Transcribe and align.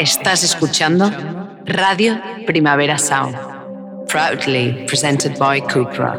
Estás 0.00 0.42
escuchando 0.44 1.12
Radio 1.66 2.18
Primavera 2.46 2.96
Sound, 2.96 3.36
proudly 4.08 4.86
presented 4.86 5.38
by 5.38 5.60
Cupra. 5.60 6.14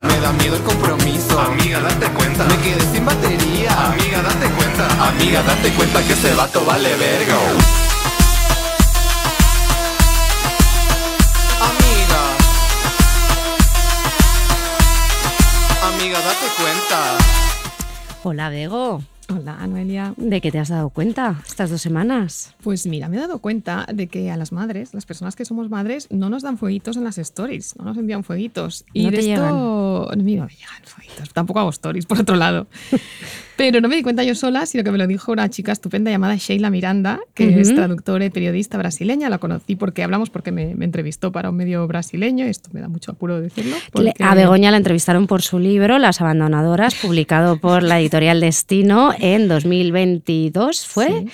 Me 0.00 0.20
da 0.20 0.32
miedo 0.32 0.56
el 0.56 0.62
compromiso. 0.62 1.38
Amiga, 1.38 1.80
date 1.80 2.06
cuenta. 2.16 2.44
Me 2.46 2.56
quedé 2.62 2.80
sin 2.80 3.04
batería. 3.04 3.72
Amiga, 3.88 4.22
date 4.22 4.48
cuenta. 4.56 5.08
Amiga, 5.10 5.42
date 5.42 5.70
cuenta 5.72 6.02
que 6.02 6.14
ese 6.14 6.34
vato 6.34 6.64
vale 6.64 6.96
verga. 6.96 7.34
Amiga. 11.68 12.20
Amiga, 15.94 16.20
date 16.20 16.46
cuenta. 16.56 17.18
Hola, 18.22 18.48
Bego. 18.48 19.02
Hola, 19.32 19.64
Noelia. 19.66 20.12
¿De 20.16 20.40
qué 20.40 20.50
te 20.50 20.58
has 20.58 20.70
dado 20.70 20.90
cuenta 20.90 21.40
estas 21.46 21.70
dos 21.70 21.80
semanas? 21.80 22.54
Pues 22.62 22.86
mira, 22.86 23.08
me 23.08 23.16
he 23.16 23.20
dado 23.20 23.38
cuenta 23.38 23.86
de 23.92 24.08
que 24.08 24.30
a 24.30 24.36
las 24.36 24.50
madres, 24.50 24.92
las 24.92 25.06
personas 25.06 25.36
que 25.36 25.44
somos 25.44 25.70
madres, 25.70 26.08
no 26.10 26.30
nos 26.30 26.42
dan 26.42 26.58
fueguitos 26.58 26.96
en 26.96 27.04
las 27.04 27.16
stories, 27.18 27.76
no 27.76 27.84
nos 27.84 27.96
envían 27.96 28.24
fueguitos. 28.24 28.84
Y 28.92 29.04
No 29.04 29.10
de 29.12 29.16
te 29.18 29.32
esto, 29.32 30.08
llegan. 30.10 30.24
Mira, 30.24 30.46
me 30.46 30.52
llegan 30.52 30.82
fueguitos. 30.84 31.32
Tampoco 31.32 31.60
hago 31.60 31.70
stories, 31.70 32.06
por 32.06 32.20
otro 32.20 32.34
lado. 32.34 32.66
Pero 33.60 33.82
no 33.82 33.88
me 33.88 33.96
di 33.96 34.02
cuenta 34.02 34.24
yo 34.24 34.34
sola, 34.34 34.64
sino 34.64 34.82
que 34.82 34.90
me 34.90 34.96
lo 34.96 35.06
dijo 35.06 35.32
una 35.32 35.50
chica 35.50 35.72
estupenda 35.72 36.10
llamada 36.10 36.34
Sheila 36.36 36.70
Miranda, 36.70 37.20
que 37.34 37.60
es 37.60 37.68
Ujú. 37.68 37.76
traductora 37.76 38.24
y 38.24 38.30
periodista 38.30 38.78
brasileña. 38.78 39.28
La 39.28 39.36
conocí 39.36 39.76
porque 39.76 40.02
hablamos 40.02 40.30
porque 40.30 40.50
me, 40.50 40.74
me 40.74 40.86
entrevistó 40.86 41.30
para 41.30 41.50
un 41.50 41.56
medio 41.56 41.86
brasileño. 41.86 42.46
Esto 42.46 42.70
me 42.72 42.80
da 42.80 42.88
mucho 42.88 43.12
apuro 43.12 43.38
decirlo. 43.38 43.76
Porque- 43.92 44.12
A 44.20 44.34
Begoña 44.34 44.70
la 44.70 44.78
entrevistaron 44.78 45.26
por 45.26 45.42
su 45.42 45.58
libro 45.58 45.98
Las 45.98 46.22
Abandonadoras, 46.22 46.94
publicado 46.94 47.58
por 47.58 47.82
la 47.82 48.00
editorial 48.00 48.40
Destino 48.40 49.12
en 49.18 49.46
2022, 49.48 50.86
¿fue? 50.86 51.26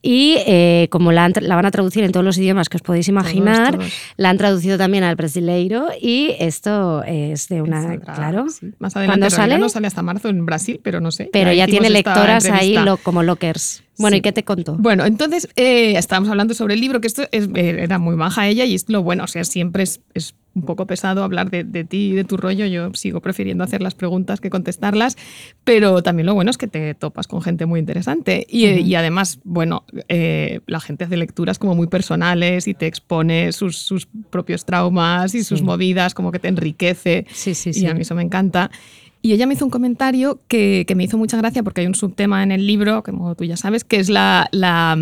Y 0.00 0.36
eh, 0.46 0.88
como 0.90 1.12
la, 1.12 1.30
la 1.40 1.54
van 1.56 1.66
a 1.66 1.70
traducir 1.70 2.02
en 2.04 2.12
todos 2.12 2.24
los 2.24 2.38
idiomas 2.38 2.68
que 2.70 2.78
os 2.78 2.82
podéis 2.82 3.08
imaginar, 3.08 3.76
todos. 3.76 3.92
la 4.16 4.30
han 4.30 4.38
traducido 4.38 4.78
también 4.78 5.04
al 5.04 5.16
brasileiro 5.16 5.88
y 6.00 6.34
esto 6.38 7.02
es 7.04 7.48
de 7.48 7.60
una... 7.62 7.82
Saldrá, 7.82 8.14
Claro. 8.14 8.46
sí. 8.48 8.72
Más 8.78 8.96
adelante 8.96 9.20
¿Cuándo 9.20 9.36
sale? 9.36 9.58
no 9.58 9.68
sale 9.68 9.86
hasta 9.86 10.02
marzo 10.02 10.28
en 10.28 10.46
Brasil, 10.46 10.80
pero 10.82 11.00
no 11.00 11.10
sé. 11.10 11.28
Pero 11.32 11.52
ya 11.52 11.64
hicimos 11.64 11.73
tiene 11.80 11.90
lectoras 11.90 12.44
ahí 12.46 12.74
lo- 12.74 12.96
como 12.98 13.22
lockers. 13.22 13.82
Bueno, 13.96 14.14
Sí. 14.16 14.18
¿y 14.18 14.22
qué 14.22 14.32
te 14.32 14.42
contó? 14.42 14.74
Bueno, 14.76 15.04
entonces 15.06 15.48
eh, 15.54 15.96
estábamos 15.96 16.28
hablando 16.28 16.52
sobre 16.54 16.74
el 16.74 16.80
libro, 16.80 17.00
que 17.00 17.06
esto 17.06 17.22
es- 17.30 17.48
eh, 17.54 17.76
era 17.80 17.98
muy 17.98 18.16
baja 18.16 18.48
ella 18.48 18.64
y 18.64 18.74
es 18.74 18.88
lo 18.88 19.02
bueno, 19.04 19.22
o 19.22 19.26
sea, 19.28 19.44
siempre 19.44 19.84
es, 19.84 20.00
es 20.14 20.34
un 20.56 20.62
poco 20.62 20.86
pesado 20.86 21.22
hablar 21.24 21.50
de, 21.50 21.62
de 21.64 21.84
ti 21.84 22.10
y 22.10 22.12
de 22.12 22.24
tu 22.24 22.36
rollo, 22.36 22.66
yo 22.66 22.92
sigo 22.94 23.20
prefiriendo 23.20 23.62
hacer 23.62 23.82
las 23.82 23.94
preguntas 23.94 24.40
que 24.40 24.50
contestarlas, 24.50 25.16
pero 25.64 26.02
también 26.02 26.26
lo 26.26 26.34
bueno 26.34 26.50
es 26.50 26.58
que 26.58 26.66
te 26.66 26.94
topas 26.94 27.26
con 27.28 27.40
gente 27.42 27.66
muy 27.66 27.78
interesante 27.80 28.44
y, 28.48 28.64
eh, 28.66 28.80
y 28.80 28.94
además, 28.96 29.38
bueno, 29.44 29.84
eh, 30.08 30.60
la 30.66 30.80
gente 30.80 31.04
hace 31.04 31.16
lecturas 31.16 31.58
como 31.60 31.74
muy 31.76 31.86
personales 31.86 32.66
y 32.68 32.74
te 32.74 32.86
expone 32.86 33.52
sus, 33.52 33.78
sus 33.78 34.06
propios 34.30 34.64
traumas 34.64 35.34
y 35.36 35.44
sus 35.44 35.60
Sí. 35.60 35.64
movidas, 35.64 36.14
como 36.14 36.32
que 36.32 36.38
te 36.40 36.48
enriquece 36.48 37.26
Sí, 37.32 37.54
sí, 37.54 37.70
y 37.70 37.74
sí. 37.74 37.86
a 37.86 37.94
mí 37.94 38.00
eso 38.02 38.14
me 38.16 38.22
encanta. 38.22 38.70
Y 39.26 39.32
ella 39.32 39.46
me 39.46 39.54
hizo 39.54 39.64
un 39.64 39.70
comentario 39.70 40.38
que, 40.48 40.84
que 40.86 40.94
me 40.94 41.02
hizo 41.04 41.16
mucha 41.16 41.38
gracia 41.38 41.62
porque 41.62 41.80
hay 41.80 41.86
un 41.86 41.94
subtema 41.94 42.42
en 42.42 42.52
el 42.52 42.66
libro, 42.66 43.02
como 43.02 43.34
tú 43.34 43.44
ya 43.44 43.56
sabes, 43.56 43.82
que 43.82 43.96
es 43.96 44.10
la, 44.10 44.48
la, 44.52 44.98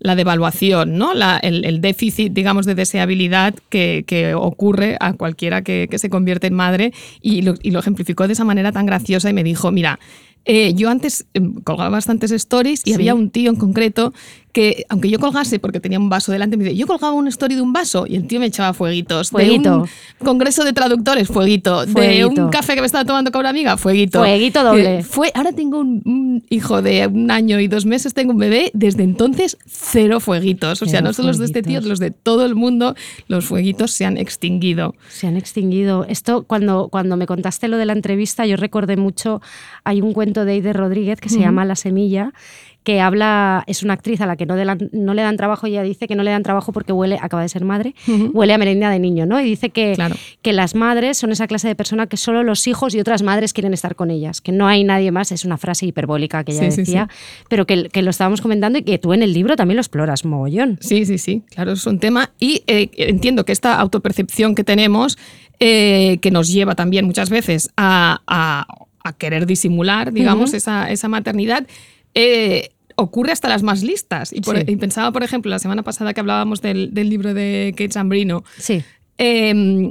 la 0.00 0.16
devaluación, 0.16 0.98
¿no? 0.98 1.14
La- 1.14 1.36
el, 1.38 1.64
el 1.64 1.80
déficit, 1.80 2.32
digamos, 2.32 2.66
de 2.66 2.74
deseabilidad 2.74 3.54
que, 3.68 4.02
que 4.08 4.34
ocurre 4.34 4.96
a 4.98 5.12
cualquiera 5.12 5.62
que, 5.62 5.86
que 5.88 6.00
se 6.00 6.10
convierte 6.10 6.48
en 6.48 6.54
madre. 6.54 6.92
Y 7.22 7.42
lo, 7.42 7.54
y 7.62 7.70
lo 7.70 7.78
ejemplificó 7.78 8.26
de 8.26 8.32
esa 8.32 8.42
manera 8.44 8.72
tan 8.72 8.86
graciosa 8.86 9.30
y 9.30 9.34
me 9.34 9.44
dijo, 9.44 9.70
mira, 9.70 10.00
eh, 10.46 10.74
yo 10.74 10.90
antes 10.90 11.26
em, 11.34 11.52
colgaba 11.62 11.90
bastantes 11.90 12.32
stories 12.32 12.80
y 12.84 12.90
Sí. 12.90 12.94
había 12.94 13.14
un 13.14 13.30
tío 13.30 13.50
en 13.50 13.56
concreto 13.56 14.12
que, 14.52 14.84
aunque 14.88 15.08
yo 15.08 15.18
colgase 15.18 15.58
porque 15.58 15.80
tenía 15.80 15.98
un 15.98 16.08
vaso 16.08 16.32
delante, 16.32 16.56
me 16.56 16.64
dice, 16.64 16.76
yo 16.76 16.86
colgaba 16.86 17.12
una 17.12 17.28
story 17.28 17.54
de 17.54 17.62
un 17.62 17.72
vaso 17.72 18.06
y 18.06 18.16
el 18.16 18.26
tío 18.26 18.40
me 18.40 18.46
echaba 18.46 18.72
fueguitos. 18.74 19.30
Fueguito. 19.30 19.70
De 19.70 19.76
un 19.76 19.88
congreso 20.24 20.64
de 20.64 20.72
traductores, 20.72 21.28
fueguito. 21.28 21.86
De 21.86 22.24
un 22.24 22.50
café 22.50 22.74
que 22.74 22.80
me 22.80 22.86
estaba 22.86 23.04
tomando 23.04 23.30
con 23.30 23.40
una 23.40 23.50
amiga, 23.50 23.76
fueguito. 23.76 24.20
Fueguito 24.20 24.64
doble. 24.64 24.98
Eh, 24.98 25.02
Fue, 25.02 25.30
ahora 25.34 25.52
tengo 25.52 25.78
un, 25.78 26.02
un 26.04 26.44
hijo 26.50 26.82
de 26.82 27.06
un 27.06 27.30
año 27.30 27.60
y 27.60 27.68
dos 27.68 27.86
meses, 27.86 28.14
tengo 28.14 28.32
un 28.32 28.38
bebé, 28.38 28.70
desde 28.74 29.02
entonces 29.02 29.56
cero 29.66 30.20
fueguitos. 30.20 30.82
O 30.82 30.86
sea, 30.86 30.98
Cero 30.98 31.08
no 31.08 31.12
solo 31.12 31.28
los 31.28 31.38
de 31.38 31.44
este 31.44 31.62
tío, 31.62 31.80
los 31.80 31.98
de 31.98 32.10
todo 32.10 32.44
el 32.44 32.54
mundo, 32.54 32.94
los 33.28 33.44
fueguitos 33.44 33.92
se 33.92 34.04
han 34.04 34.16
extinguido. 34.16 34.94
Se 35.08 35.26
han 35.26 35.36
extinguido. 35.36 36.04
Esto, 36.08 36.44
cuando, 36.44 36.88
cuando 36.88 37.16
me 37.16 37.26
contaste 37.26 37.68
lo 37.68 37.76
de 37.76 37.86
la 37.86 37.92
entrevista, 37.92 38.46
yo 38.46 38.56
recordé 38.56 38.96
mucho, 38.96 39.40
hay 39.84 40.00
un 40.00 40.12
cuento 40.12 40.44
de 40.44 40.54
Eider 40.54 40.76
Rodríguez 40.76 41.20
que 41.20 41.28
se 41.28 41.38
llama 41.38 41.64
La 41.64 41.76
Semilla, 41.76 42.32
que 42.82 43.00
habla, 43.00 43.62
es 43.66 43.82
una 43.82 43.92
actriz 43.92 44.20
a 44.22 44.26
la 44.26 44.36
que 44.36 44.46
no, 44.46 44.56
la- 44.56 44.78
no 44.92 45.12
le 45.14 45.20
dan 45.22 45.36
trabajo 45.36 45.66
y 45.66 45.72
ella 45.72 45.82
dice 45.82 46.08
que 46.08 46.14
no 46.14 46.22
le 46.22 46.30
dan 46.30 46.42
trabajo 46.42 46.72
porque 46.72 46.92
huele, 46.92 47.18
acaba 47.20 47.42
de 47.42 47.48
ser 47.50 47.62
madre, 47.64 47.94
huele 48.32 48.54
a 48.54 48.58
merenda 48.58 48.88
de 48.90 48.98
niño, 48.98 49.26
¿no? 49.26 49.38
Y 49.40 49.44
dice 49.44 49.68
que, 49.70 49.92
Claro. 49.94 50.16
que 50.40 50.52
las 50.54 50.74
madres 50.74 51.18
son 51.18 51.30
esa 51.30 51.46
clase 51.46 51.68
de 51.68 51.74
persona 51.74 52.06
que 52.06 52.16
solo 52.16 52.42
los 52.42 52.66
hijos 52.66 52.94
y 52.94 53.00
otras 53.00 53.22
madres 53.22 53.52
quieren 53.52 53.74
estar 53.74 53.94
con 53.96 54.10
ellas, 54.10 54.40
que 54.40 54.50
no 54.52 54.66
hay 54.66 54.82
nadie 54.84 55.12
más, 55.12 55.30
es 55.30 55.44
una 55.44 55.58
frase 55.58 55.84
hiperbólica 55.86 56.42
que 56.42 56.52
ella 56.52 56.64
Sí, 56.64 56.70
sí, 56.70 56.76
decía, 56.78 57.08
pero 57.50 57.66
que, 57.66 57.88
que 57.90 58.00
lo 58.00 58.10
estábamos 58.10 58.40
comentando 58.40 58.78
y 58.78 58.82
que 58.82 58.98
tú 58.98 59.12
en 59.12 59.22
el 59.22 59.34
libro 59.34 59.56
también 59.56 59.76
lo 59.76 59.82
exploras 59.82 60.24
mogollón. 60.24 60.78
Sí, 60.80 61.04
sí, 61.04 61.18
sí, 61.18 61.42
claro, 61.50 61.72
es 61.72 61.86
un 61.86 61.98
tema. 61.98 62.30
Y 62.40 62.62
eh, 62.66 62.88
entiendo 62.96 63.44
que 63.44 63.52
esta 63.52 63.78
autopercepción 63.78 64.54
que 64.54 64.64
tenemos, 64.64 65.18
eh, 65.58 66.16
que 66.22 66.30
nos 66.30 66.48
lleva 66.50 66.74
también 66.74 67.04
muchas 67.04 67.28
veces 67.28 67.70
a, 67.76 68.20
a- 68.26 68.66
a 69.02 69.12
querer 69.14 69.46
disimular, 69.46 70.12
digamos, 70.12 70.52
esa, 70.54 70.90
esa 70.90 71.08
maternidad, 71.08 71.66
eh, 72.14 72.70
ocurre 72.96 73.32
hasta 73.32 73.48
las 73.48 73.62
más 73.62 73.82
listas. 73.82 74.32
Y, 74.32 74.40
por- 74.40 74.58
Sí. 74.58 74.64
y 74.68 74.76
pensaba, 74.76 75.10
por 75.12 75.22
ejemplo, 75.22 75.50
la 75.50 75.58
semana 75.58 75.82
pasada 75.82 76.12
que 76.12 76.20
hablábamos 76.20 76.60
del, 76.60 76.92
del 76.92 77.08
libro 77.08 77.32
de 77.34 77.72
Kate 77.76 77.92
Zambrino, 77.92 78.44
Sí. 78.58 78.82
eh, 79.18 79.90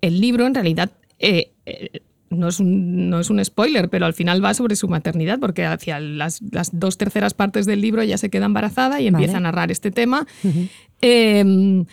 el 0.00 0.20
libro 0.20 0.46
en 0.46 0.54
realidad 0.54 0.90
eh, 1.18 1.52
eh, 1.66 2.00
no, 2.30 2.48
es 2.48 2.58
un, 2.60 3.08
no 3.10 3.20
es 3.20 3.30
un 3.30 3.44
spoiler, 3.44 3.88
pero 3.88 4.06
al 4.06 4.14
final 4.14 4.44
va 4.44 4.54
sobre 4.54 4.74
su 4.74 4.88
maternidad, 4.88 5.38
porque 5.38 5.64
hacia 5.64 6.00
las, 6.00 6.40
las 6.50 6.70
dos 6.78 6.98
terceras 6.98 7.34
partes 7.34 7.64
del 7.66 7.80
libro 7.80 8.02
ya 8.02 8.18
se 8.18 8.28
queda 8.30 8.46
embarazada 8.46 9.00
y 9.00 9.06
empieza 9.06 9.36
a 9.36 9.40
narrar 9.40 9.70
este 9.70 9.90
tema. 9.90 10.26
Eh, 11.00 11.84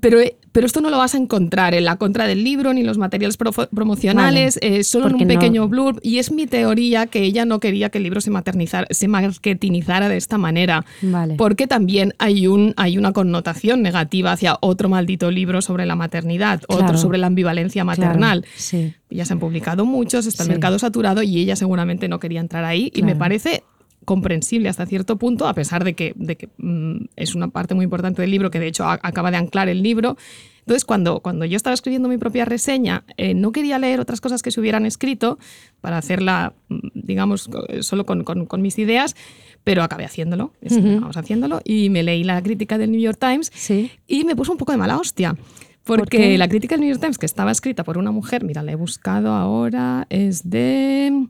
pero, 0.00 0.18
pero 0.56 0.66
esto 0.66 0.80
no 0.80 0.88
lo 0.88 0.96
vas 0.96 1.14
a 1.14 1.18
encontrar 1.18 1.74
en 1.74 1.84
la 1.84 1.96
contra 1.96 2.26
del 2.26 2.42
libro 2.42 2.72
ni 2.72 2.80
en 2.80 2.86
los 2.86 2.96
materiales 2.96 3.36
promocionales, 3.36 4.58
eh, 4.62 4.84
solo 4.84 5.08
en 5.08 5.16
un 5.16 5.20
no- 5.20 5.26
pequeño 5.28 5.68
blurb. 5.68 6.00
Y 6.02 6.18
es 6.18 6.32
mi 6.32 6.46
teoría 6.46 7.06
que 7.08 7.20
ella 7.24 7.44
no 7.44 7.60
quería 7.60 7.90
que 7.90 7.98
el 7.98 8.04
libro 8.04 8.22
se, 8.22 8.30
maternizara, 8.30 8.86
se 8.90 9.06
marketinizara 9.06 10.08
de 10.08 10.16
esta 10.16 10.38
manera. 10.38 10.86
Vale. 11.02 11.34
Porque 11.34 11.66
también 11.66 12.14
hay, 12.18 12.46
un, 12.46 12.72
hay 12.78 12.96
una 12.96 13.12
connotación 13.12 13.82
negativa 13.82 14.32
hacia 14.32 14.56
otro 14.62 14.88
maldito 14.88 15.30
libro 15.30 15.60
sobre 15.60 15.84
la 15.84 15.94
maternidad, 15.94 16.62
Claro. 16.66 16.84
otro 16.86 16.96
sobre 16.96 17.18
la 17.18 17.26
ambivalencia 17.26 17.84
maternal. 17.84 18.40
Claro, 18.40 18.54
sí. 18.56 18.94
Ya 19.10 19.26
se 19.26 19.34
han 19.34 19.38
publicado 19.40 19.84
muchos, 19.84 20.24
está 20.26 20.44
Sí. 20.44 20.48
el 20.48 20.54
mercado 20.56 20.78
saturado 20.78 21.22
y 21.22 21.38
ella 21.38 21.54
seguramente 21.54 22.08
no 22.08 22.18
quería 22.18 22.40
entrar 22.40 22.64
ahí. 22.64 22.90
Y 22.94 23.02
me 23.02 23.14
parece 23.14 23.62
comprensible 24.06 24.70
hasta 24.70 24.86
cierto 24.86 25.16
punto, 25.18 25.46
a 25.46 25.52
pesar 25.52 25.84
de 25.84 25.92
que, 25.94 26.14
de 26.16 26.36
que 26.36 26.48
mm, 26.56 27.08
es 27.16 27.34
una 27.34 27.48
parte 27.48 27.74
muy 27.74 27.84
importante 27.84 28.22
del 28.22 28.30
libro, 28.30 28.50
que 28.50 28.58
de 28.58 28.68
hecho 28.68 28.84
a- 28.84 28.98
acaba 29.02 29.30
de 29.30 29.36
anclar 29.36 29.68
el 29.68 29.82
libro. 29.82 30.16
Entonces, 30.60 30.84
cuando, 30.84 31.20
cuando 31.20 31.44
yo 31.44 31.56
estaba 31.56 31.74
escribiendo 31.74 32.08
mi 32.08 32.18
propia 32.18 32.44
reseña, 32.44 33.04
eh, 33.18 33.34
no 33.34 33.52
quería 33.52 33.78
leer 33.78 34.00
otras 34.00 34.20
cosas 34.20 34.42
que 34.42 34.50
se 34.50 34.58
hubieran 34.60 34.84
escrito 34.86 35.38
para 35.80 35.98
hacerla, 35.98 36.54
mm, 36.68 36.78
digamos, 36.94 37.46
co- 37.48 37.64
solo 37.82 38.04
con, 38.06 38.24
con- 38.24 38.46
con 38.46 38.62
mis 38.62 38.78
ideas, 38.78 39.14
pero 39.62 39.82
acabé 39.82 40.04
haciéndolo, 40.04 40.52
vamos 41.00 41.16
haciéndolo, 41.16 41.60
y 41.64 41.90
me 41.90 42.02
leí 42.02 42.24
la 42.24 42.40
crítica 42.42 42.78
del 42.78 42.90
New 42.92 43.00
York 43.00 43.18
Times 43.20 43.50
Sí. 43.54 43.90
y 44.08 44.24
me 44.24 44.34
puso 44.34 44.52
un 44.52 44.58
poco 44.58 44.72
de 44.72 44.78
mala 44.78 44.96
hostia. 44.98 45.36
¿Por 45.84 46.00
Porque 46.00 46.36
la 46.36 46.48
crítica 46.48 46.74
del 46.74 46.80
New 46.80 46.90
York 46.90 47.00
Times, 47.00 47.16
que 47.18 47.26
estaba 47.26 47.52
escrita 47.52 47.84
por 47.84 47.96
una 47.96 48.10
mujer, 48.10 48.42
mira, 48.44 48.62
la 48.64 48.72
he 48.72 48.74
buscado 48.74 49.32
ahora, 49.34 50.06
es 50.10 50.48
de. 50.50 51.26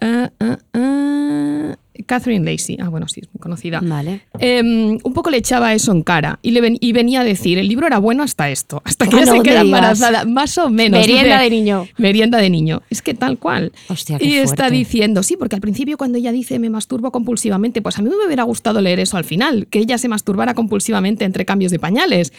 Ah, 0.00 0.30
ah, 0.40 0.58
ah, 0.74 1.76
Catherine 2.06 2.44
Lacey. 2.44 2.76
Ah, 2.82 2.88
bueno, 2.88 3.06
sí, 3.08 3.20
es 3.20 3.28
muy 3.32 3.40
conocida. 3.40 3.80
Vale. 3.80 4.22
Em, 4.40 4.98
un 5.02 5.12
poco 5.14 5.30
le 5.30 5.36
echaba 5.38 5.72
eso 5.74 5.92
en 5.92 6.02
cara 6.02 6.38
y, 6.42 6.50
le 6.50 6.60
ven- 6.60 6.76
y 6.80 6.92
venía 6.92 7.20
a 7.20 7.24
decir, 7.24 7.56
el 7.56 7.68
libro 7.68 7.86
era 7.86 7.98
bueno 7.98 8.22
hasta 8.24 8.50
esto, 8.50 8.82
hasta 8.84 9.06
que 9.06 9.16
Ah, 9.16 9.20
ella 9.22 9.26
no 9.30 9.36
se 9.38 9.42
queda 9.42 9.60
embarazada, 9.60 10.24
más 10.24 10.58
o 10.58 10.68
menos. 10.68 11.00
Merienda 11.00 11.38
Dice, 11.38 11.44
de 11.44 11.50
niño. 11.50 11.86
Merienda 11.96 12.38
de 12.38 12.50
niño. 12.50 12.82
Es 12.90 13.00
que 13.00 13.14
tal 13.14 13.38
cual. 13.38 13.72
Hostia, 13.88 14.18
qué 14.18 14.24
y 14.26 14.34
está 14.34 14.68
diciendo, 14.70 15.22
sí, 15.22 15.36
porque 15.36 15.54
al 15.54 15.62
principio 15.62 15.96
cuando 15.96 16.18
ella 16.18 16.32
dice 16.32 16.58
me 16.58 16.68
masturbo 16.68 17.10
compulsivamente, 17.12 17.80
pues 17.80 17.96
a 17.98 18.02
mí 18.02 18.10
me 18.10 18.26
hubiera 18.26 18.42
gustado 18.42 18.80
leer 18.80 18.98
eso 18.98 19.16
al 19.16 19.24
final, 19.24 19.66
que 19.68 19.78
ella 19.78 19.96
se 19.96 20.08
masturbara 20.08 20.52
compulsivamente 20.54 21.24
entre 21.24 21.44
cambios 21.44 21.70
de 21.72 21.78
pañales. 21.78 22.32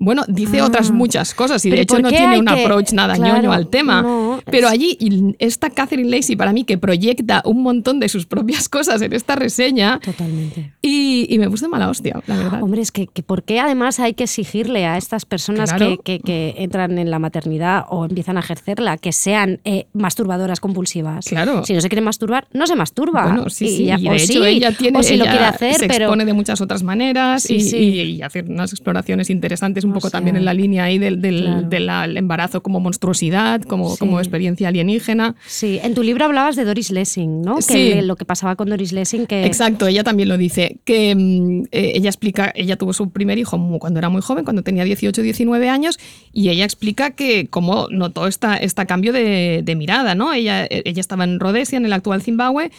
Bueno, 0.00 0.22
dice 0.28 0.60
Ah. 0.60 0.66
otras 0.66 0.90
muchas 0.92 1.34
cosas 1.34 1.64
y 1.66 1.70
de 1.70 1.80
hecho 1.80 1.94
¿por 1.96 2.02
no 2.04 2.08
tiene 2.10 2.38
un 2.38 2.46
que- 2.46 2.62
approach 2.62 2.92
nada 2.92 3.14
Claro, 3.16 3.36
ñoño 3.36 3.52
al 3.52 3.66
tema. 3.68 4.02
no, 4.02 4.40
Pero 4.50 4.68
allí 4.68 4.96
y 5.00 5.34
esta 5.40 5.70
Catherine 5.70 6.08
Lacey 6.08 6.36
para 6.36 6.52
mí 6.52 6.62
que 6.64 6.78
proyecta 6.78 7.42
un 7.44 7.62
montón 7.62 7.98
de 7.98 8.08
sus 8.08 8.24
propias 8.26 8.68
cosas 8.68 9.02
en 9.02 9.12
esta 9.12 9.34
reseña 9.34 9.98
Totalmente. 9.98 10.72
y, 10.82 11.26
y 11.28 11.38
me 11.38 11.50
puse 11.50 11.66
mala 11.66 11.90
hostia, 11.90 12.20
la 12.28 12.36
verdad. 12.36 12.62
Hombre, 12.62 12.80
es 12.80 12.92
que, 12.92 13.08
que 13.08 13.22
¿por 13.24 13.42
qué 13.42 13.58
además 13.60 13.98
hay 13.98 14.14
que 14.14 14.24
exigirle 14.24 14.86
a 14.86 14.96
estas 14.96 15.24
personas 15.24 15.72
Claro. 15.72 16.00
que, 16.02 16.20
que- 16.20 16.54
entran 16.58 16.96
en 16.98 17.10
la 17.10 17.18
maternidad 17.18 17.84
o 17.90 18.04
empiezan 18.04 18.36
a 18.36 18.40
ejercerla 18.40 18.96
que 18.98 19.12
sean 19.12 19.60
eh, 19.64 19.86
masturbadoras 19.92 20.60
compulsivas? 20.60 21.26
Claro. 21.26 21.64
Si 21.64 21.74
no 21.74 21.80
se 21.80 21.88
quiere 21.88 22.02
masturbar, 22.02 22.46
no 22.52 22.66
se 22.68 22.76
masturba. 22.76 23.24
Bueno, 23.24 23.50
sí, 23.50 23.68
sí. 23.68 23.84
ya- 23.86 23.98
y 23.98 24.08
de 24.08 24.16
hecho 24.16 24.44
sí, 24.44 24.46
ella 24.46 24.70
tiene, 24.72 24.98
o 24.98 25.02
si 25.02 25.16
lo 25.16 25.24
quiere 25.24 25.44
hacer, 25.44 25.74
se 25.74 25.88
pero 25.88 26.04
expone 26.04 26.24
de 26.24 26.32
muchas 26.34 26.60
otras 26.60 26.82
maneras 26.84 27.42
Sí, 27.42 27.56
y, 27.56 27.60
sí. 27.62 27.76
y- 27.76 28.00
y 28.18 28.22
hacer 28.22 28.44
unas 28.48 28.72
exploraciones 28.72 29.28
interesantes 29.30 29.84
un 29.88 29.92
O 29.92 29.94
poco 29.96 30.08
sea, 30.10 30.18
también 30.18 30.36
en 30.36 30.44
la 30.44 30.54
línea 30.54 30.84
ahí 30.84 30.98
del, 30.98 31.20
del- 31.20 31.68
claro. 31.68 32.06
del 32.06 32.16
embarazo 32.16 32.62
como 32.62 32.80
monstruosidad, 32.80 33.62
como, 33.62 33.90
Sí. 33.90 33.98
como 33.98 34.18
experiencia 34.20 34.68
alienígena. 34.68 35.34
sí. 35.46 35.80
En 35.82 35.94
tu 35.94 36.02
libro 36.02 36.24
hablabas 36.24 36.56
de 36.56 36.64
Doris 36.64 36.90
Lessing, 36.90 37.42
¿no? 37.42 37.60
Sí. 37.60 37.72
Que 37.74 38.02
lo 38.02 38.16
que 38.16 38.24
pasaba 38.24 38.54
con 38.56 38.68
Doris 38.68 38.92
Lessing, 38.92 39.26
que 39.26 39.44
Exacto, 39.46 39.86
ella 39.86 40.04
también 40.04 40.28
lo 40.28 40.38
dice, 40.38 40.78
que 40.84 41.14
mm, 41.14 41.62
eh, 41.72 41.92
ella 41.96 42.08
explica, 42.10 42.52
ella 42.54 42.76
tuvo 42.76 42.92
su 42.92 43.10
primer 43.10 43.38
hijo 43.38 43.58
cuando 43.80 43.98
era 43.98 44.08
muy 44.08 44.22
joven, 44.22 44.44
cuando 44.44 44.62
tenía 44.62 44.84
18 44.84 45.22
19 45.22 45.68
años, 45.68 45.98
y 46.32 46.48
ella 46.50 46.64
explica 46.64 47.10
que 47.10 47.48
cómo 47.48 47.88
notó 47.90 48.26
esta, 48.26 48.56
este 48.56 48.86
cambio 48.86 49.12
de, 49.12 49.62
de 49.64 49.74
mirada, 49.76 50.14
¿no? 50.14 50.32
Ella, 50.32 50.64
eh, 50.64 50.82
ella 50.84 51.00
estaba 51.00 51.24
en 51.24 51.40
Rhodesia, 51.40 51.76
en 51.76 51.84
el 51.86 51.92
actual 51.92 52.22
Zimbabue, 52.22 52.70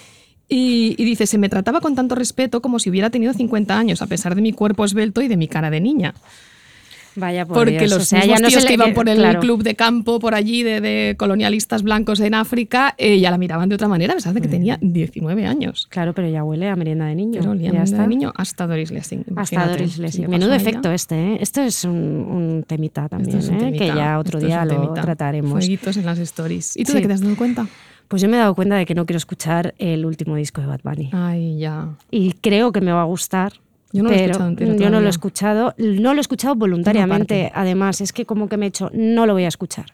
y, 0.52 0.96
y 0.98 1.06
dice, 1.06 1.28
se 1.28 1.38
me 1.38 1.48
trataba 1.48 1.80
con 1.80 1.94
tanto 1.96 2.16
respeto 2.16 2.62
como 2.62 2.80
si 2.80 2.90
hubiera 2.90 3.10
tenido 3.12 3.34
50 3.34 3.78
años, 3.78 4.02
a 4.02 4.08
pesar 4.08 4.34
de 4.34 4.42
mi 4.42 4.52
cuerpo 4.52 4.84
esbelto 4.84 5.22
y 5.22 5.28
de 5.28 5.38
mi 5.38 5.48
cara 5.48 5.70
de 5.70 5.80
niña. 5.80 6.16
Vaya 7.19 7.45
por 7.45 7.57
Porque 7.57 7.77
Dios, 7.80 7.92
los 7.92 8.01
o 8.01 8.06
sea, 8.06 8.19
mismos 8.19 8.38
ya 8.38 8.42
no 8.42 8.48
tíos 8.50 8.62
se 8.62 8.68
que 8.68 8.74
iban 8.74 8.94
por 8.94 9.10
el 9.10 9.18
claro. 9.18 9.39
club 9.39 9.63
de 9.63 9.75
campo, 9.75 10.19
por 10.19 10.33
allí, 10.33 10.63
de, 10.63 10.81
de 10.81 11.16
colonialistas 11.18 11.83
blancos 11.83 12.19
en 12.21 12.33
África, 12.33 12.95
eh, 12.98 13.19
ya 13.19 13.31
la 13.31 13.38
miraban 13.38 13.69
de 13.69 13.75
otra 13.75 13.88
manera, 13.88 14.13
a 14.13 14.16
pesar 14.16 14.33
de 14.33 14.42
que 14.42 14.48
tenía 14.48 14.77
19 14.81 15.45
años. 15.45 15.88
Claro, 15.89 16.13
pero 16.13 16.30
ya 16.30 16.44
huele 16.44 16.69
a 16.69 16.75
merienda 16.75 17.06
de 17.06 17.16
niño. 17.16 17.39
Pero 17.42 17.56
ya 17.56 17.83
está. 17.83 18.01
de 18.01 18.07
niño 18.07 18.31
hasta 18.36 18.66
Doris 18.68 18.92
Lessing. 18.92 19.25
Hasta 19.36 19.68
Doris 19.68 19.94
si 19.94 19.98
le 20.01 20.07
Lessing. 20.07 20.30
Menudo 20.30 20.54
efecto 20.54 20.92
este, 20.92 21.33
¿eh? 21.33 21.38
Esto 21.42 21.62
es 21.62 21.83
un, 21.83 21.94
un 21.94 22.63
temita 22.66 23.07
también, 23.10 23.38
es 23.38 23.50
un 23.50 23.56
¿eh? 23.56 23.60
temita, 23.60 23.86
que 23.86 23.88
ya 23.88 24.18
otro 24.19 24.39
esto 24.39 24.48
es 24.48 24.54
día 24.54 24.66
lo 24.66 24.94
trataremos. 24.94 25.51
Fueguitos 25.51 25.98
en 25.98 26.06
las 26.06 26.19
stories. 26.19 26.77
¿Y 26.77 26.83
tú 26.83 26.92
Sí. 26.92 26.95
de 26.98 27.01
qué 27.01 27.07
te 27.07 27.13
has 27.13 27.21
dado 27.21 27.36
cuenta? 27.36 27.68
Pues 28.07 28.21
yo 28.24 28.30
me 28.30 28.38
he 28.38 28.39
dado 28.39 28.56
cuenta 28.56 28.75
de 28.75 28.86
que 28.88 28.95
no 28.95 29.06
quiero 29.06 29.18
escuchar 29.18 29.75
el 29.77 30.04
último 30.06 30.36
disco 30.36 30.62
de 30.62 30.68
Bad 30.68 30.80
Bunny. 30.83 31.10
Ay, 31.13 31.60
ya. 31.60 31.89
Y 32.10 32.33
creo 32.33 32.71
que 32.71 32.81
me 32.81 32.92
va 32.92 33.01
a 33.01 33.06
gustar. 33.06 33.54
Yo 33.92 34.04
no 34.04 34.10
lo 34.10 34.16
he 34.16 34.18
pero 34.18 34.32
escuchado 34.32 34.50
entero 34.50 34.76
Yo 34.76 34.90
no 34.90 35.00
lo 35.00 35.08
he 35.08 35.10
escuchado. 35.10 35.74
No 35.78 36.14
lo 36.14 36.20
he 36.20 36.22
escuchado 36.22 36.56
voluntariamente. 36.56 37.52
Además, 37.54 38.02
es 38.02 38.14
que 38.14 38.26
como 38.26 38.48
que 38.48 38.58
me 38.58 38.66
he 38.66 38.70
hecho, 38.70 38.90
no 38.94 39.26
lo 39.26 39.34
voy 39.34 39.46
a 39.46 39.48
escuchar. 39.48 39.86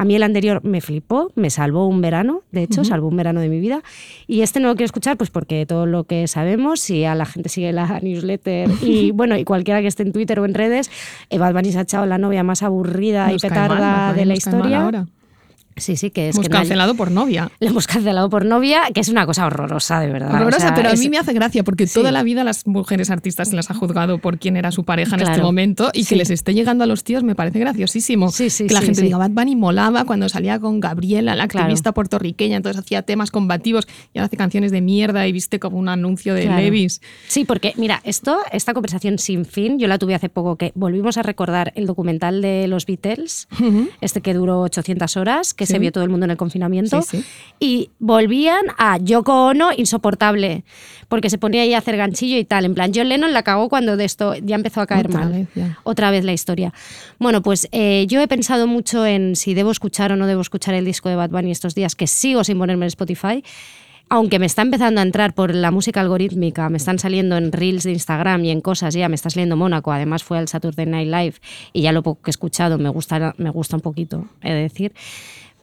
A 0.00 0.06
mí 0.06 0.14
el 0.14 0.22
anterior 0.22 0.64
me 0.64 0.80
flipó, 0.80 1.30
me 1.34 1.50
salvó 1.50 1.86
un 1.86 2.00
verano, 2.00 2.42
de 2.52 2.62
hecho, 2.62 2.84
salvó 2.84 3.08
un 3.08 3.16
verano 3.16 3.40
de 3.40 3.50
mi 3.50 3.60
vida. 3.60 3.82
Y 4.26 4.40
este 4.40 4.58
no 4.58 4.68
lo 4.68 4.74
quiero 4.74 4.86
escuchar, 4.86 5.18
pues 5.18 5.28
porque 5.28 5.66
todo 5.66 5.84
lo 5.84 6.04
que 6.04 6.26
sabemos, 6.26 6.80
si 6.80 7.04
a 7.04 7.14
la 7.14 7.26
gente 7.26 7.50
sigue 7.50 7.70
la 7.74 8.00
newsletter 8.02 8.70
y 8.82 9.10
bueno, 9.12 9.36
y 9.36 9.44
cualquiera 9.44 9.82
que 9.82 9.88
esté 9.88 10.04
en 10.04 10.12
Twitter 10.12 10.40
o 10.40 10.46
en 10.46 10.54
redes, 10.54 10.90
eh, 11.28 11.36
Bad 11.36 11.52
Bunny 11.52 11.70
se 11.72 11.80
ha 11.80 11.82
echado 11.82 12.06
la 12.06 12.16
novia 12.16 12.42
más 12.42 12.62
aburrida 12.62 13.30
Nos 13.30 13.44
y 13.44 13.46
mal, 13.46 13.52
petarda 13.52 14.14
de 14.14 14.24
la 14.24 14.32
historia. 14.32 15.06
Sí, 15.76 15.96
sí, 15.96 16.10
que 16.10 16.28
es 16.28 16.34
Hemos 16.36 16.46
que 16.46 16.50
no 16.52 16.56
hay- 16.58 16.62
cancelado 16.62 16.94
por 16.94 17.10
novia. 17.10 17.50
le 17.60 17.68
hemos 17.68 17.86
cancelado 17.86 18.28
por 18.28 18.44
novia, 18.44 18.82
que 18.92 19.00
es 19.00 19.08
una 19.08 19.24
cosa 19.24 19.46
horrorosa, 19.46 20.00
de 20.00 20.08
verdad. 20.10 20.34
Horrorosa, 20.34 20.56
O 20.56 20.60
sea, 20.60 20.74
pero 20.74 20.88
a 20.90 20.92
es- 20.92 21.00
mí 21.00 21.08
me 21.08 21.16
hace 21.18 21.32
gracia 21.32 21.62
porque 21.64 21.86
Sí. 21.86 21.94
toda 21.94 22.12
la 22.12 22.22
vida 22.22 22.44
las 22.44 22.66
mujeres 22.66 23.10
artistas 23.10 23.48
se 23.48 23.56
las 23.56 23.70
ha 23.70 23.74
juzgado 23.74 24.18
por 24.18 24.38
quién 24.38 24.56
era 24.56 24.72
su 24.72 24.84
pareja 24.84 25.16
en 25.16 25.22
este 25.22 25.40
momento 25.40 25.90
y 25.94 26.02
Sí. 26.04 26.10
que 26.10 26.16
les 26.16 26.30
esté 26.30 26.52
llegando 26.54 26.84
a 26.84 26.86
los 26.86 27.02
tíos 27.04 27.22
me 27.22 27.34
parece 27.34 27.58
graciosísimo. 27.60 28.30
Sí, 28.30 28.50
sí, 28.50 28.66
que 28.66 28.74
la 28.74 28.82
gente 28.82 29.00
diga, 29.02 29.16
Bad 29.16 29.30
Bunny 29.30 29.56
molaba 29.56 30.04
cuando 30.04 30.28
salía 30.28 30.58
con 30.58 30.80
Gabriela, 30.80 31.34
la 31.34 31.48
Claro. 31.48 31.64
activista 31.64 31.92
puertorriqueña, 31.92 32.56
entonces 32.56 32.80
hacía 32.82 33.02
temas 33.02 33.30
combativos 33.30 33.86
y 34.12 34.18
ahora 34.18 34.26
hace 34.26 34.36
canciones 34.36 34.72
de 34.72 34.80
mierda 34.80 35.26
y 35.26 35.32
viste 35.32 35.58
como 35.60 35.78
un 35.78 35.88
anuncio 35.88 36.34
de 36.34 36.42
Claro. 36.42 36.60
Levis. 36.62 37.00
Sí, 37.28 37.44
porque 37.44 37.72
mira, 37.76 38.00
esto, 38.04 38.38
esta 38.52 38.74
conversación 38.74 39.18
sin 39.18 39.44
fin, 39.46 39.78
yo 39.78 39.88
la 39.88 39.98
tuve 39.98 40.14
hace 40.14 40.28
poco 40.28 40.56
que 40.56 40.72
volvimos 40.74 41.16
a 41.16 41.22
recordar 41.22 41.72
el 41.76 41.86
documental 41.86 42.42
de 42.42 42.66
los 42.68 42.84
Beatles, 42.86 43.48
este 44.00 44.20
que 44.20 44.34
duró 44.34 44.60
800 44.62 45.16
horas, 45.16 45.54
que 45.60 45.66
Sí. 45.66 45.74
se 45.74 45.78
vio 45.78 45.92
todo 45.92 46.02
el 46.04 46.10
mundo 46.10 46.24
en 46.24 46.30
el 46.30 46.36
confinamiento, 46.38 47.02
Sí, 47.02 47.18
sí. 47.18 47.24
y 47.60 47.90
volvían 47.98 48.62
a 48.78 48.96
Yoko 48.96 49.44
Ono 49.48 49.70
insoportable, 49.76 50.64
porque 51.08 51.28
se 51.28 51.36
ponía 51.36 51.62
ahí 51.62 51.74
a 51.74 51.78
hacer 51.78 51.96
ganchillo 51.98 52.38
y 52.38 52.44
tal. 52.44 52.64
En 52.64 52.74
plan, 52.74 52.90
John 52.94 53.10
Lennon 53.10 53.32
la 53.34 53.42
cagó 53.42 53.68
cuando 53.68 53.96
de 53.98 54.06
esto 54.06 54.34
ya 54.36 54.56
empezó 54.56 54.80
a 54.80 54.86
caer 54.86 55.06
Otra 55.08 55.20
mal. 55.20 55.32
vez. 55.54 55.68
Otra 55.82 56.10
vez 56.10 56.24
la 56.24 56.32
historia. 56.32 56.72
Bueno, 57.18 57.42
pues 57.42 57.68
eh, 57.72 58.06
yo 58.08 58.20
he 58.22 58.26
pensado 58.28 58.66
mucho 58.66 59.04
en 59.04 59.36
si 59.36 59.52
debo 59.52 59.70
escuchar 59.70 60.12
o 60.12 60.16
no 60.16 60.26
debo 60.26 60.40
escuchar 60.40 60.74
el 60.74 60.84
disco 60.86 61.10
de 61.10 61.16
Bad 61.16 61.28
Bunny 61.30 61.50
estos 61.50 61.74
días, 61.74 61.94
que 61.94 62.06
sigo 62.06 62.42
sin 62.42 62.58
ponerme 62.58 62.86
en 62.86 62.88
Spotify. 62.88 63.44
Aunque 64.12 64.40
me 64.40 64.46
está 64.46 64.62
empezando 64.62 65.00
a 65.00 65.04
entrar 65.04 65.34
por 65.34 65.54
la 65.54 65.70
música 65.70 66.00
algorítmica, 66.00 66.68
me 66.68 66.78
están 66.78 66.98
saliendo 66.98 67.36
en 67.36 67.52
reels 67.52 67.84
de 67.84 67.92
Instagram 67.92 68.44
y 68.44 68.50
en 68.50 68.60
cosas, 68.60 68.92
ya 68.94 69.08
me 69.08 69.14
está 69.14 69.30
saliendo 69.30 69.54
Mónaco, 69.56 69.92
además 69.92 70.24
fue 70.24 70.36
al 70.36 70.48
Saturday 70.48 70.84
Night 70.84 71.06
Live 71.08 71.34
y 71.72 71.82
ya 71.82 71.92
lo 71.92 72.02
poco 72.02 72.20
que 72.22 72.30
he 72.30 72.32
escuchado 72.32 72.76
me 72.76 72.88
gusta, 72.88 73.34
me 73.38 73.50
gusta 73.50 73.76
un 73.76 73.82
poquito, 73.82 74.26
he 74.42 74.52
de 74.52 74.62
decir. 74.62 74.92